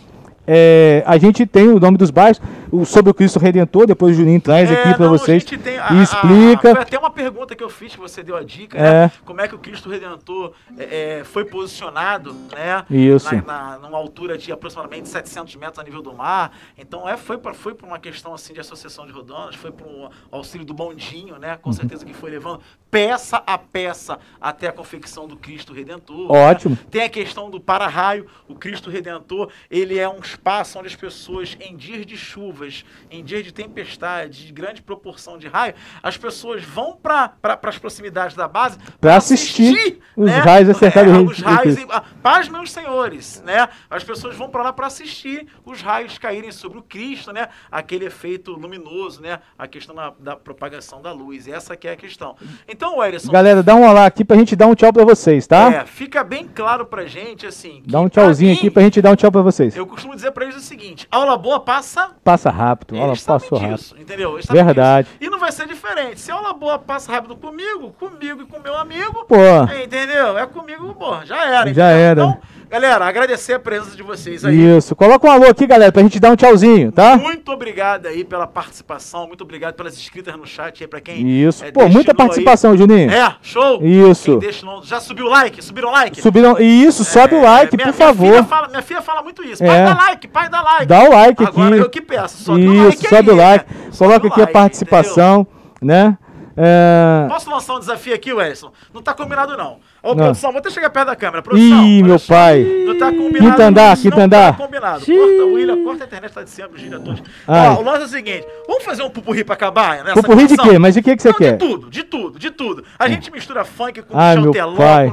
é, 0.46 1.02
a 1.06 1.18
gente 1.18 1.46
tem 1.46 1.70
o 1.70 1.80
nome 1.80 1.98
dos 1.98 2.12
bairros, 2.12 2.42
o, 2.82 2.86
sobre 2.86 3.12
o 3.12 3.14
Cristo 3.14 3.40
Redentor, 3.40 3.86
depois 3.86 4.16
o 4.16 4.20
Juninho 4.20 4.42
traz 4.42 4.70
É, 4.70 4.74
aqui 4.74 4.96
pra 4.96 5.06
não, 5.06 5.14
a 5.14 5.18
vocês 5.18 5.44
tem 5.44 5.78
a- 5.78 5.94
e 5.94 6.00
a- 6.00 6.04
explica. 6.04 6.72
foi 6.72 6.82
até 6.82 6.98
uma 6.98 7.10
pergunta 7.12 7.56
que 7.56 7.64
eu 7.64 7.70
fiz, 7.70 7.94
que 7.94 8.00
você 8.00 8.24
deu 8.24 8.36
a 8.36 8.44
dica, 8.44 8.78
É. 8.78 8.82
né? 9.06 9.12
Como 9.26 9.40
é 9.42 9.48
que 9.48 9.56
o 9.56 9.60
Cristo 9.60 9.90
Redentor 9.90 10.54
é, 10.78 11.20
é, 11.20 11.24
foi 11.24 11.46
posicionado, 11.46 12.34
né? 12.52 12.84
Isso. 12.90 13.34
Na, 13.36 13.42
na- 13.42 13.80
numa 13.80 13.98
altura 13.98 14.38
de 14.38 14.52
aproximadamente 14.52 15.08
700 15.10 15.56
metros 15.56 15.80
a 15.80 15.84
nível 15.84 16.02
do 16.02 16.14
mar. 16.14 16.52
Então, 16.78 17.08
é, 17.08 17.18
foi 17.18 17.38
para 17.38 17.54
foi 17.54 17.74
pra 17.74 17.86
uma 17.88 18.00
questão 18.00 18.34
assim 18.34 18.54
de 18.54 18.60
associação 18.60 19.06
de 19.06 19.12
rodonas, 19.12 19.56
foi 19.56 19.72
para 19.72 19.86
o 19.88 20.10
auxílio 20.32 20.66
do 20.66 20.74
bondinho, 20.74 21.38
né? 21.38 21.54
Uhum. 21.54 21.58
Com 21.62 21.74
certeza 21.74 22.06
que 22.06 22.14
foi 22.14 22.32
levando 22.32 22.62
peça 22.90 23.42
a 23.48 23.58
peça 23.58 24.20
até 24.40 24.68
a 24.68 24.72
confecção 24.72 25.28
do 25.28 25.36
Cristo 25.36 25.74
Redentor. 25.74 26.32
Ótimo. 26.32 26.76
né? 26.76 26.82
Tem 26.92 27.04
a 27.04 27.10
questão 27.10 27.50
do 27.50 27.60
para-raio. 27.60 28.26
O 28.48 28.56
Cristo 28.56 28.90
Redentor, 28.90 29.50
ele 29.70 29.98
é 29.98 30.08
um 30.08 30.20
espaço 30.20 30.78
onde 30.78 30.88
as 30.88 30.96
pessoas, 30.96 31.58
em 31.60 31.76
dias 31.76 32.06
de 32.06 32.16
chuvas, 32.64 32.86
em 33.11 33.24
dias 33.24 33.43
de 33.43 33.51
tempestade, 33.51 34.47
de 34.47 34.53
grande 34.53 34.82
proporção 34.82 35.38
de 35.38 35.47
raio, 35.47 35.74
as 36.01 36.18
pessoas 36.18 36.64
vão 36.64 36.95
para 36.95 37.30
pra, 37.30 37.59
as 37.64 37.78
proximidades 37.78 38.36
da 38.36 38.47
base 38.47 38.78
Pra 38.99 39.18
assistir 39.18 39.99
os 40.16 40.32
raios 40.32 40.70
acertar 40.70 41.07
é, 41.07 41.18
os 41.18 41.39
raios. 41.39 41.76
Ah, 41.89 42.03
paz, 42.22 42.47
meus 42.47 42.72
senhores, 42.72 43.41
né? 43.45 43.68
As 43.89 44.03
pessoas 44.03 44.36
vão 44.36 44.49
para 44.49 44.64
lá 44.64 44.74
para 44.74 44.88
assistir 44.88 45.47
os 45.66 45.82
raios 45.82 46.18
caírem 46.18 46.51
sobre 46.51 46.80
o 46.80 46.82
Cristo, 46.82 47.32
né? 47.32 47.49
Aquele 47.72 48.05
efeito 48.05 48.51
luminoso, 48.51 49.22
né? 49.22 49.39
A 49.57 49.68
questão 49.68 49.95
da, 49.95 50.14
da 50.20 50.36
propagação 50.36 51.01
da 51.01 51.11
luz. 51.11 51.47
Essa 51.47 51.76
que 51.76 51.88
é 51.88 51.91
a 51.91 51.95
questão. 51.95 52.36
Então, 52.68 53.03
Ellison, 53.03 53.32
Galera, 53.32 53.61
dá 53.61 53.76
um 53.76 53.88
olá 53.88 54.05
aqui 54.05 54.24
pra 54.24 54.38
gente 54.38 54.55
dar 54.55 54.68
um 54.68 54.76
tchau 54.76 54.93
pra 54.93 55.03
vocês, 55.03 55.45
tá? 55.47 55.72
é, 55.72 55.86
fica 55.86 56.24
bem 56.24 56.47
claro 56.47 56.86
pra 56.86 57.05
gente, 57.05 57.45
assim. 57.45 57.84
Dá 57.86 57.99
um 57.99 58.09
pra 58.09 58.24
tchauzinho 58.24 58.51
mim, 58.51 58.57
aqui 58.57 58.72
pra 58.72 58.84
gente 58.84 59.01
dar 59.01 59.11
um 59.11 59.16
tchau 59.16 59.32
pra 59.32 59.41
vocês. 59.41 59.76
Eu 59.76 59.86
costumo 59.86 60.16
dizer 60.16 60.32
pra 60.32 60.45
eles 60.45 60.55
o 60.55 60.61
seguinte: 60.61 61.07
aula 61.11 61.38
boa 61.38 61.59
passa. 61.59 62.11
Passa 62.24 62.49
rápido, 62.54 62.95
sabem 63.22 63.41
passou 63.41 63.58
rápido. 63.60 63.78
disso, 63.78 63.95
entendeu? 63.99 64.34
Eles 64.34 64.45
Verdade. 64.45 65.08
disso. 65.08 65.18
E 65.22 65.30
não 65.30 65.39
vai 65.39 65.51
ser 65.51 65.68
diferente. 65.68 66.20
Se 66.20 66.32
aula 66.32 66.54
boa 66.54 66.80
passa 66.80 67.12
rápido 67.12 67.36
comigo, 67.36 67.91
comigo 67.99 68.41
e 68.41 68.45
com 68.45 68.60
meu 68.60 68.76
amigo, 68.78 69.26
Pô, 69.26 69.36
entendeu? 69.84 70.38
É 70.38 70.45
comigo, 70.45 70.93
pô, 70.95 71.24
já 71.26 71.43
era. 71.43 71.56
Já 71.56 71.62
entendeu? 71.64 71.86
era. 71.86 72.22
Então, 72.22 72.38
galera, 72.74 73.06
agradecer 73.06 73.54
a 73.54 73.60
presença 73.60 73.96
de 73.96 74.04
vocês 74.04 74.44
aí. 74.44 74.78
isso. 74.78 74.96
Coloca 74.96 75.28
um 75.28 75.32
alô 75.32 75.46
aqui, 75.48 75.66
galera, 75.68 75.92
pra 75.92 76.02
gente 76.02 76.20
dar 76.20 76.32
um 76.32 76.36
tchauzinho, 76.36 76.92
tá? 76.92 77.16
Muito 77.18 77.52
obrigado 77.52 78.08
aí 78.08 78.24
pela 78.24 78.48
participação, 78.48 79.28
muito 79.28 79.42
obrigado 79.44 79.76
pelas 79.76 79.94
inscritas 79.98 80.36
no 80.36 80.46
chat 80.46 80.84
aí 80.84 80.88
pra 80.88 81.00
quem. 81.00 81.28
Isso. 81.28 81.64
é, 81.64 81.72
Pô, 81.72 81.88
muita 81.88 82.14
participação, 82.14 82.76
Juninho. 82.76 83.10
Aí. 83.10 83.16
É, 83.16 83.36
show. 83.42 83.80
Isso. 83.84 84.38
Destinou- 84.40 84.84
Já 84.84 85.00
subiu 85.00 85.26
o 85.26 85.30
like? 85.30 85.62
Subiram 85.64 85.90
o 85.90 85.92
like? 85.92 86.22
Subiram. 86.22 86.60
Isso, 86.60 87.04
sobe 87.06 87.36
o 87.36 87.42
like, 87.42 87.76
É, 87.76 87.78
minha- 87.78 87.94
por 87.94 87.96
minha 87.98 88.08
favor. 88.08 88.44
Fala, 88.46 88.68
minha 88.68 88.82
filha 88.82 89.02
fala 89.02 89.22
muito 89.22 89.44
isso. 89.44 89.64
É. 89.64 89.68
Pai, 89.68 89.84
dá 89.86 89.94
like, 90.04 90.28
pai, 90.28 90.50
dá 90.50 90.62
like. 90.62 90.86
Dá 90.86 91.04
o 91.04 91.10
like 91.12 91.44
Agora 91.46 91.70
aqui. 91.76 91.80
eu 91.86 91.90
que 91.90 92.02
peço. 92.02 92.44
Sobe 92.44 92.68
o 92.68 92.74
Isso, 92.74 92.86
like 93.04 93.08
sobe 93.10 93.30
aí, 93.30 93.36
o 93.36 93.40
like. 93.40 93.66
né? 93.74 93.82
Sobe 93.92 93.98
Coloca 94.10 94.26
o 94.28 94.30
aqui 94.32 94.40
a 94.42 94.44
like, 94.44 94.54
participação, 94.54 95.48
né? 95.82 96.18
É... 96.56 97.26
Posso 97.28 97.49
lançar 97.49 97.76
um 97.76 97.80
desafio 97.80 98.14
aqui, 98.14 98.32
Wellington? 98.32 98.72
Não 98.93 99.01
tá 99.01 99.14
combinado, 99.14 99.58
não. 99.58 99.80
Ô, 100.04 100.10
Não. 100.10 100.16
produção, 100.16 100.51
vou 100.51 100.60
até 100.60 100.70
chegar 100.70 100.89
perto 100.89 101.08
da 101.08 101.16
câmera. 101.16 101.41
Produção, 101.41 101.86
Ih, 101.86 102.04
meu 102.04 102.20
pai. 102.20 102.64
Não 102.86 102.97
tá 102.97 103.12
combinado. 103.12 103.51
Quinto 103.51 103.62
andar, 103.62 103.97
não 103.97 104.20
andar. 104.20 104.58
Tá 104.58 104.66
combinado. 104.66 105.06
Corta, 105.06 105.45
William, 105.45 105.84
corta 105.84 106.04
a 106.04 106.08
internet, 106.08 106.34
tá 106.34 106.43
de 106.43 106.49
sempre, 106.49 106.82
gira 106.82 106.99
todos. 106.99 107.24
Ó, 107.47 107.80
o 107.80 107.84
lance 107.84 108.01
é 108.01 108.06
o 108.06 108.08
seguinte: 108.10 108.45
vamos 108.68 108.84
fazer 108.84 109.01
um 109.04 109.10
pupurri 109.10 109.43
pra 109.43 109.54
acabar? 109.54 110.04
Nessa 110.04 110.22
Pupurri 110.22 110.47
de 110.47 110.58
canção? 110.58 110.72
quê? 110.72 110.80
Mas 110.80 110.93
de 110.93 111.01
que 111.01 111.16
que 111.16 111.22
você 111.22 111.30
Não, 111.30 111.36
quer? 111.36 111.51
De 111.54 111.58
tudo, 111.58 111.89
de 111.89 112.04
tudo, 112.04 112.39
de 112.39 112.51
tudo. 112.51 112.84
A 112.99 113.08
gente 113.08 113.32
mistura 113.32 113.64
funk 113.64 114.01
com 114.01 114.18
Ai, 114.18 114.36
com 114.36 114.43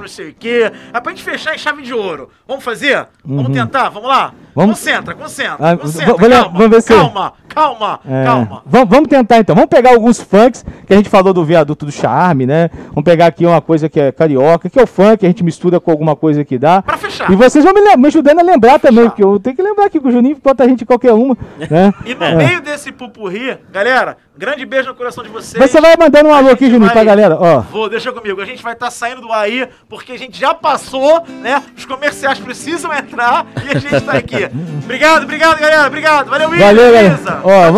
não 0.00 0.08
sei 0.08 0.30
o 0.30 0.34
quê. 0.34 0.72
É 0.92 1.00
pra 1.00 1.12
gente 1.12 1.22
fechar 1.22 1.54
em 1.54 1.58
chave 1.58 1.82
de 1.82 1.94
ouro. 1.94 2.28
Vamos 2.46 2.64
fazer? 2.64 3.06
Vamos 3.24 3.52
tentar? 3.52 3.88
Vamos 3.90 4.08
lá? 4.08 4.34
Vamos- 4.54 4.78
Concentra, 4.78 5.14
concentra, 5.14 5.56
Ah, 5.60 5.76
concentra. 5.76 6.06
vou- 6.06 6.16
calma, 6.28 6.48
vamos 6.48 6.68
ver 6.70 6.82
se- 6.82 6.88
calma, 6.94 7.32
calma, 7.48 8.00
É, 8.08 8.24
calma. 8.24 8.62
Vamos, 8.66 8.88
vamos 8.88 9.08
tentar 9.08 9.38
então. 9.38 9.54
Vamos 9.54 9.70
pegar 9.70 9.90
alguns 9.90 10.20
funks 10.20 10.64
que 10.86 10.92
a 10.92 10.96
gente 10.96 11.08
falou 11.08 11.32
do 11.32 11.44
viaduto 11.44 11.86
do 11.86 11.92
charme, 11.92 12.46
né? 12.46 12.70
Vamos 12.88 13.04
pegar 13.04 13.26
aqui 13.26 13.44
uma 13.46 13.60
coisa 13.60 13.88
que 13.88 14.00
é 14.00 14.10
carioca, 14.12 14.68
que 14.68 14.78
é 14.78 14.82
o 14.82 14.86
funk, 14.86 15.24
a 15.24 15.28
gente 15.28 15.44
mistura 15.44 15.78
com 15.80 15.90
alguma 15.90 16.14
coisa 16.16 16.44
que 16.44 16.58
dá. 16.58 16.82
Pra 16.82 16.96
fechar. 16.96 17.30
E 17.30 17.36
vocês 17.36 17.64
vão 17.64 17.72
me, 17.74 17.80
me 17.96 18.06
ajudando 18.06 18.38
a 18.40 18.42
lembrar 18.42 18.78
também, 18.78 19.04
fechar. 19.04 19.10
porque 19.10 19.24
eu 19.24 19.38
tenho 19.40 19.56
que 19.56 19.62
lembrar 19.62 19.86
aqui 19.86 20.00
que 20.00 20.08
o 20.08 20.10
Juninho 20.10 20.36
bota 20.42 20.64
a 20.64 20.68
gente 20.68 20.84
qualquer 20.84 21.12
uma, 21.12 21.36
né? 21.70 21.92
E 22.04 22.14
no 22.14 22.24
É. 22.24 22.34
meio 22.34 22.60
desse 22.60 22.90
pupurri, 22.92 23.56
galera, 23.72 24.16
grande 24.36 24.64
beijo 24.66 24.88
no 24.88 24.94
coração 24.94 25.22
de 25.22 25.30
vocês. 25.30 25.62
Você 25.70 25.80
vai 25.80 25.94
mandando 25.98 26.28
um 26.28 26.34
alô 26.34 26.50
aqui, 26.50 26.66
Juninho, 26.66 26.86
vai- 26.86 26.92
pra 26.94 27.04
galera, 27.04 27.36
ó. 27.40 27.60
Vou, 27.60 27.88
deixa 27.88 28.12
comigo. 28.12 28.40
A 28.40 28.44
gente 28.44 28.62
vai 28.62 28.72
estar 28.72 28.90
saindo 28.90 29.20
do 29.20 29.32
aí, 29.32 29.68
porque 29.88 30.12
a 30.12 30.18
gente 30.18 30.38
já 30.38 30.54
passou, 30.54 31.22
né? 31.42 31.62
Os 31.76 31.84
comerciais 31.84 32.38
precisam 32.38 32.92
entrar 32.92 33.46
e 33.64 33.76
a 33.76 33.78
gente 33.78 34.00
tá 34.00 34.12
aqui. 34.12 34.39
Obrigado, 34.84 35.22
obrigado, 35.24 35.58
galera. 35.58 35.86
Obrigado. 35.86 36.28
Valeu, 36.30 36.48
William. 36.50 36.66
Valeu, 36.66 36.92
galera. 36.92 37.18
Ó, 37.44 37.72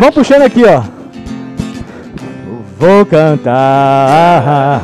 vamos 0.00 0.14
puxando 0.14 0.42
aqui, 0.42 0.62
ó. 0.64 0.82
Vou 2.78 3.06
cantar 3.06 4.82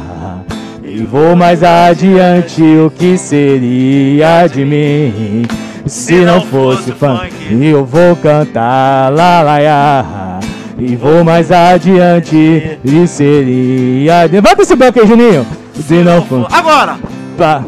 e 0.83 1.03
vou 1.03 1.37
mais 1.37 1.63
adiante 1.63 2.63
o 2.63 2.91
que 2.91 3.17
seria 3.19 4.47
de 4.47 4.65
mim 4.65 5.45
se 5.87 6.15
não 6.25 6.41
fosse 6.41 6.93
funk. 6.93 7.33
Eu 7.61 7.85
vou 7.85 8.17
cantar 8.17 9.13
lá 9.13 9.43
lá 9.43 9.59
lá 9.59 10.41
e 10.79 10.97
vou 10.97 11.23
mais 11.25 11.51
adiante 11.53 12.79
e 12.85 13.07
seria. 13.07 14.27
de- 14.27 14.37
Levanta 14.37 14.63
esse 14.63 14.75
banco 14.77 15.01
aí, 15.01 15.07
Juninho. 15.07 15.47
Se 15.87 15.95
não 16.03 16.23
for 16.25 16.47
Agora, 16.51 16.97
pra, 17.37 17.63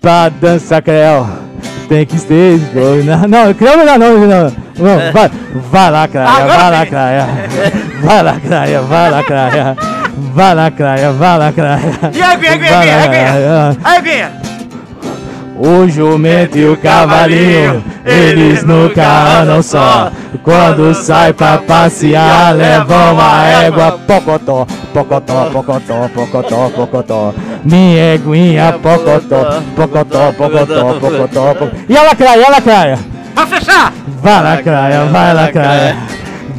pra 0.00 0.28
dançar 0.28 0.80
creu. 0.82 1.26
Tem 1.90 2.06
que 2.06 2.20
ter. 2.20 2.56
Não, 3.04 3.26
não, 3.26 3.52
creu 3.52 3.76
não, 3.78 3.84
não, 3.84 3.98
não, 3.98 4.26
não. 4.28 4.52
não 4.78 5.12
vai, 5.12 5.30
vai 5.72 5.90
lá, 5.90 6.06
Craia, 6.06 6.46
vai 6.46 6.70
lá. 6.70 6.86
Craia. 6.86 7.26
Vai 8.00 8.22
lá, 8.22 8.40
Craia, 8.40 8.80
vai 8.82 9.10
lá, 9.10 9.24
Craia. 9.24 9.76
Vai 10.32 10.54
lá, 10.54 10.70
Craia, 10.70 11.10
vai 11.10 11.38
lá, 11.38 11.52
Craia. 11.52 11.82
e 12.14 12.22
aí, 12.22 12.36
Guinha, 12.36 12.56
Guinha, 12.58 13.08
Guinha, 13.08 14.00
Guinha. 14.02 14.49
O 15.62 15.86
jumento 15.86 16.56
e 16.56 16.66
o 16.66 16.74
cavalinho, 16.74 17.84
eles 18.06 18.64
nunca 18.64 19.42
andam 19.42 19.62
só. 19.62 20.10
Quando 20.42 20.94
sai 20.94 21.34
pra 21.34 21.58
passear, 21.58 22.54
levam 22.54 23.20
a 23.20 23.46
égua 23.64 23.92
pocotó, 24.06 24.66
pocotó, 24.94 25.50
pocotó, 25.52 26.08
pocotó, 26.14 26.70
pocotó. 26.70 27.34
Minha 27.62 28.14
eguinha 28.14 28.72
pocotó, 28.72 29.60
pocotó, 29.76 30.32
pocotó, 30.32 30.94
pocotó, 30.94 31.54
pocotó. 31.54 31.70
E 31.86 31.94
a 31.94 32.02
lacraia, 32.04 32.40
e 32.40 32.44
a 32.44 32.50
lacraia? 32.50 32.98
Pra 33.34 33.46
fechar. 33.46 33.92
Vai 34.22 34.42
lacraia, 34.42 35.04
vai 35.04 35.34
lacraia. 35.34 35.96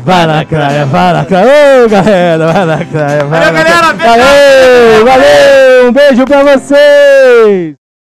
Vai 0.05 0.27
lacraia, 0.27 0.85
vai 0.85 1.13
lacraia. 1.13 1.47
Ô, 1.85 1.89
galera, 1.89 2.53
vai 2.53 2.65
lacraia, 2.65 3.23
vai 3.25 3.39
Valeu, 3.39 3.53
galera. 3.53 3.93
Valeu, 3.93 5.05
valeu, 5.05 5.89
um 5.89 5.91
beijo 5.91 6.23
pra 6.23 6.43
vocês. 6.43 7.80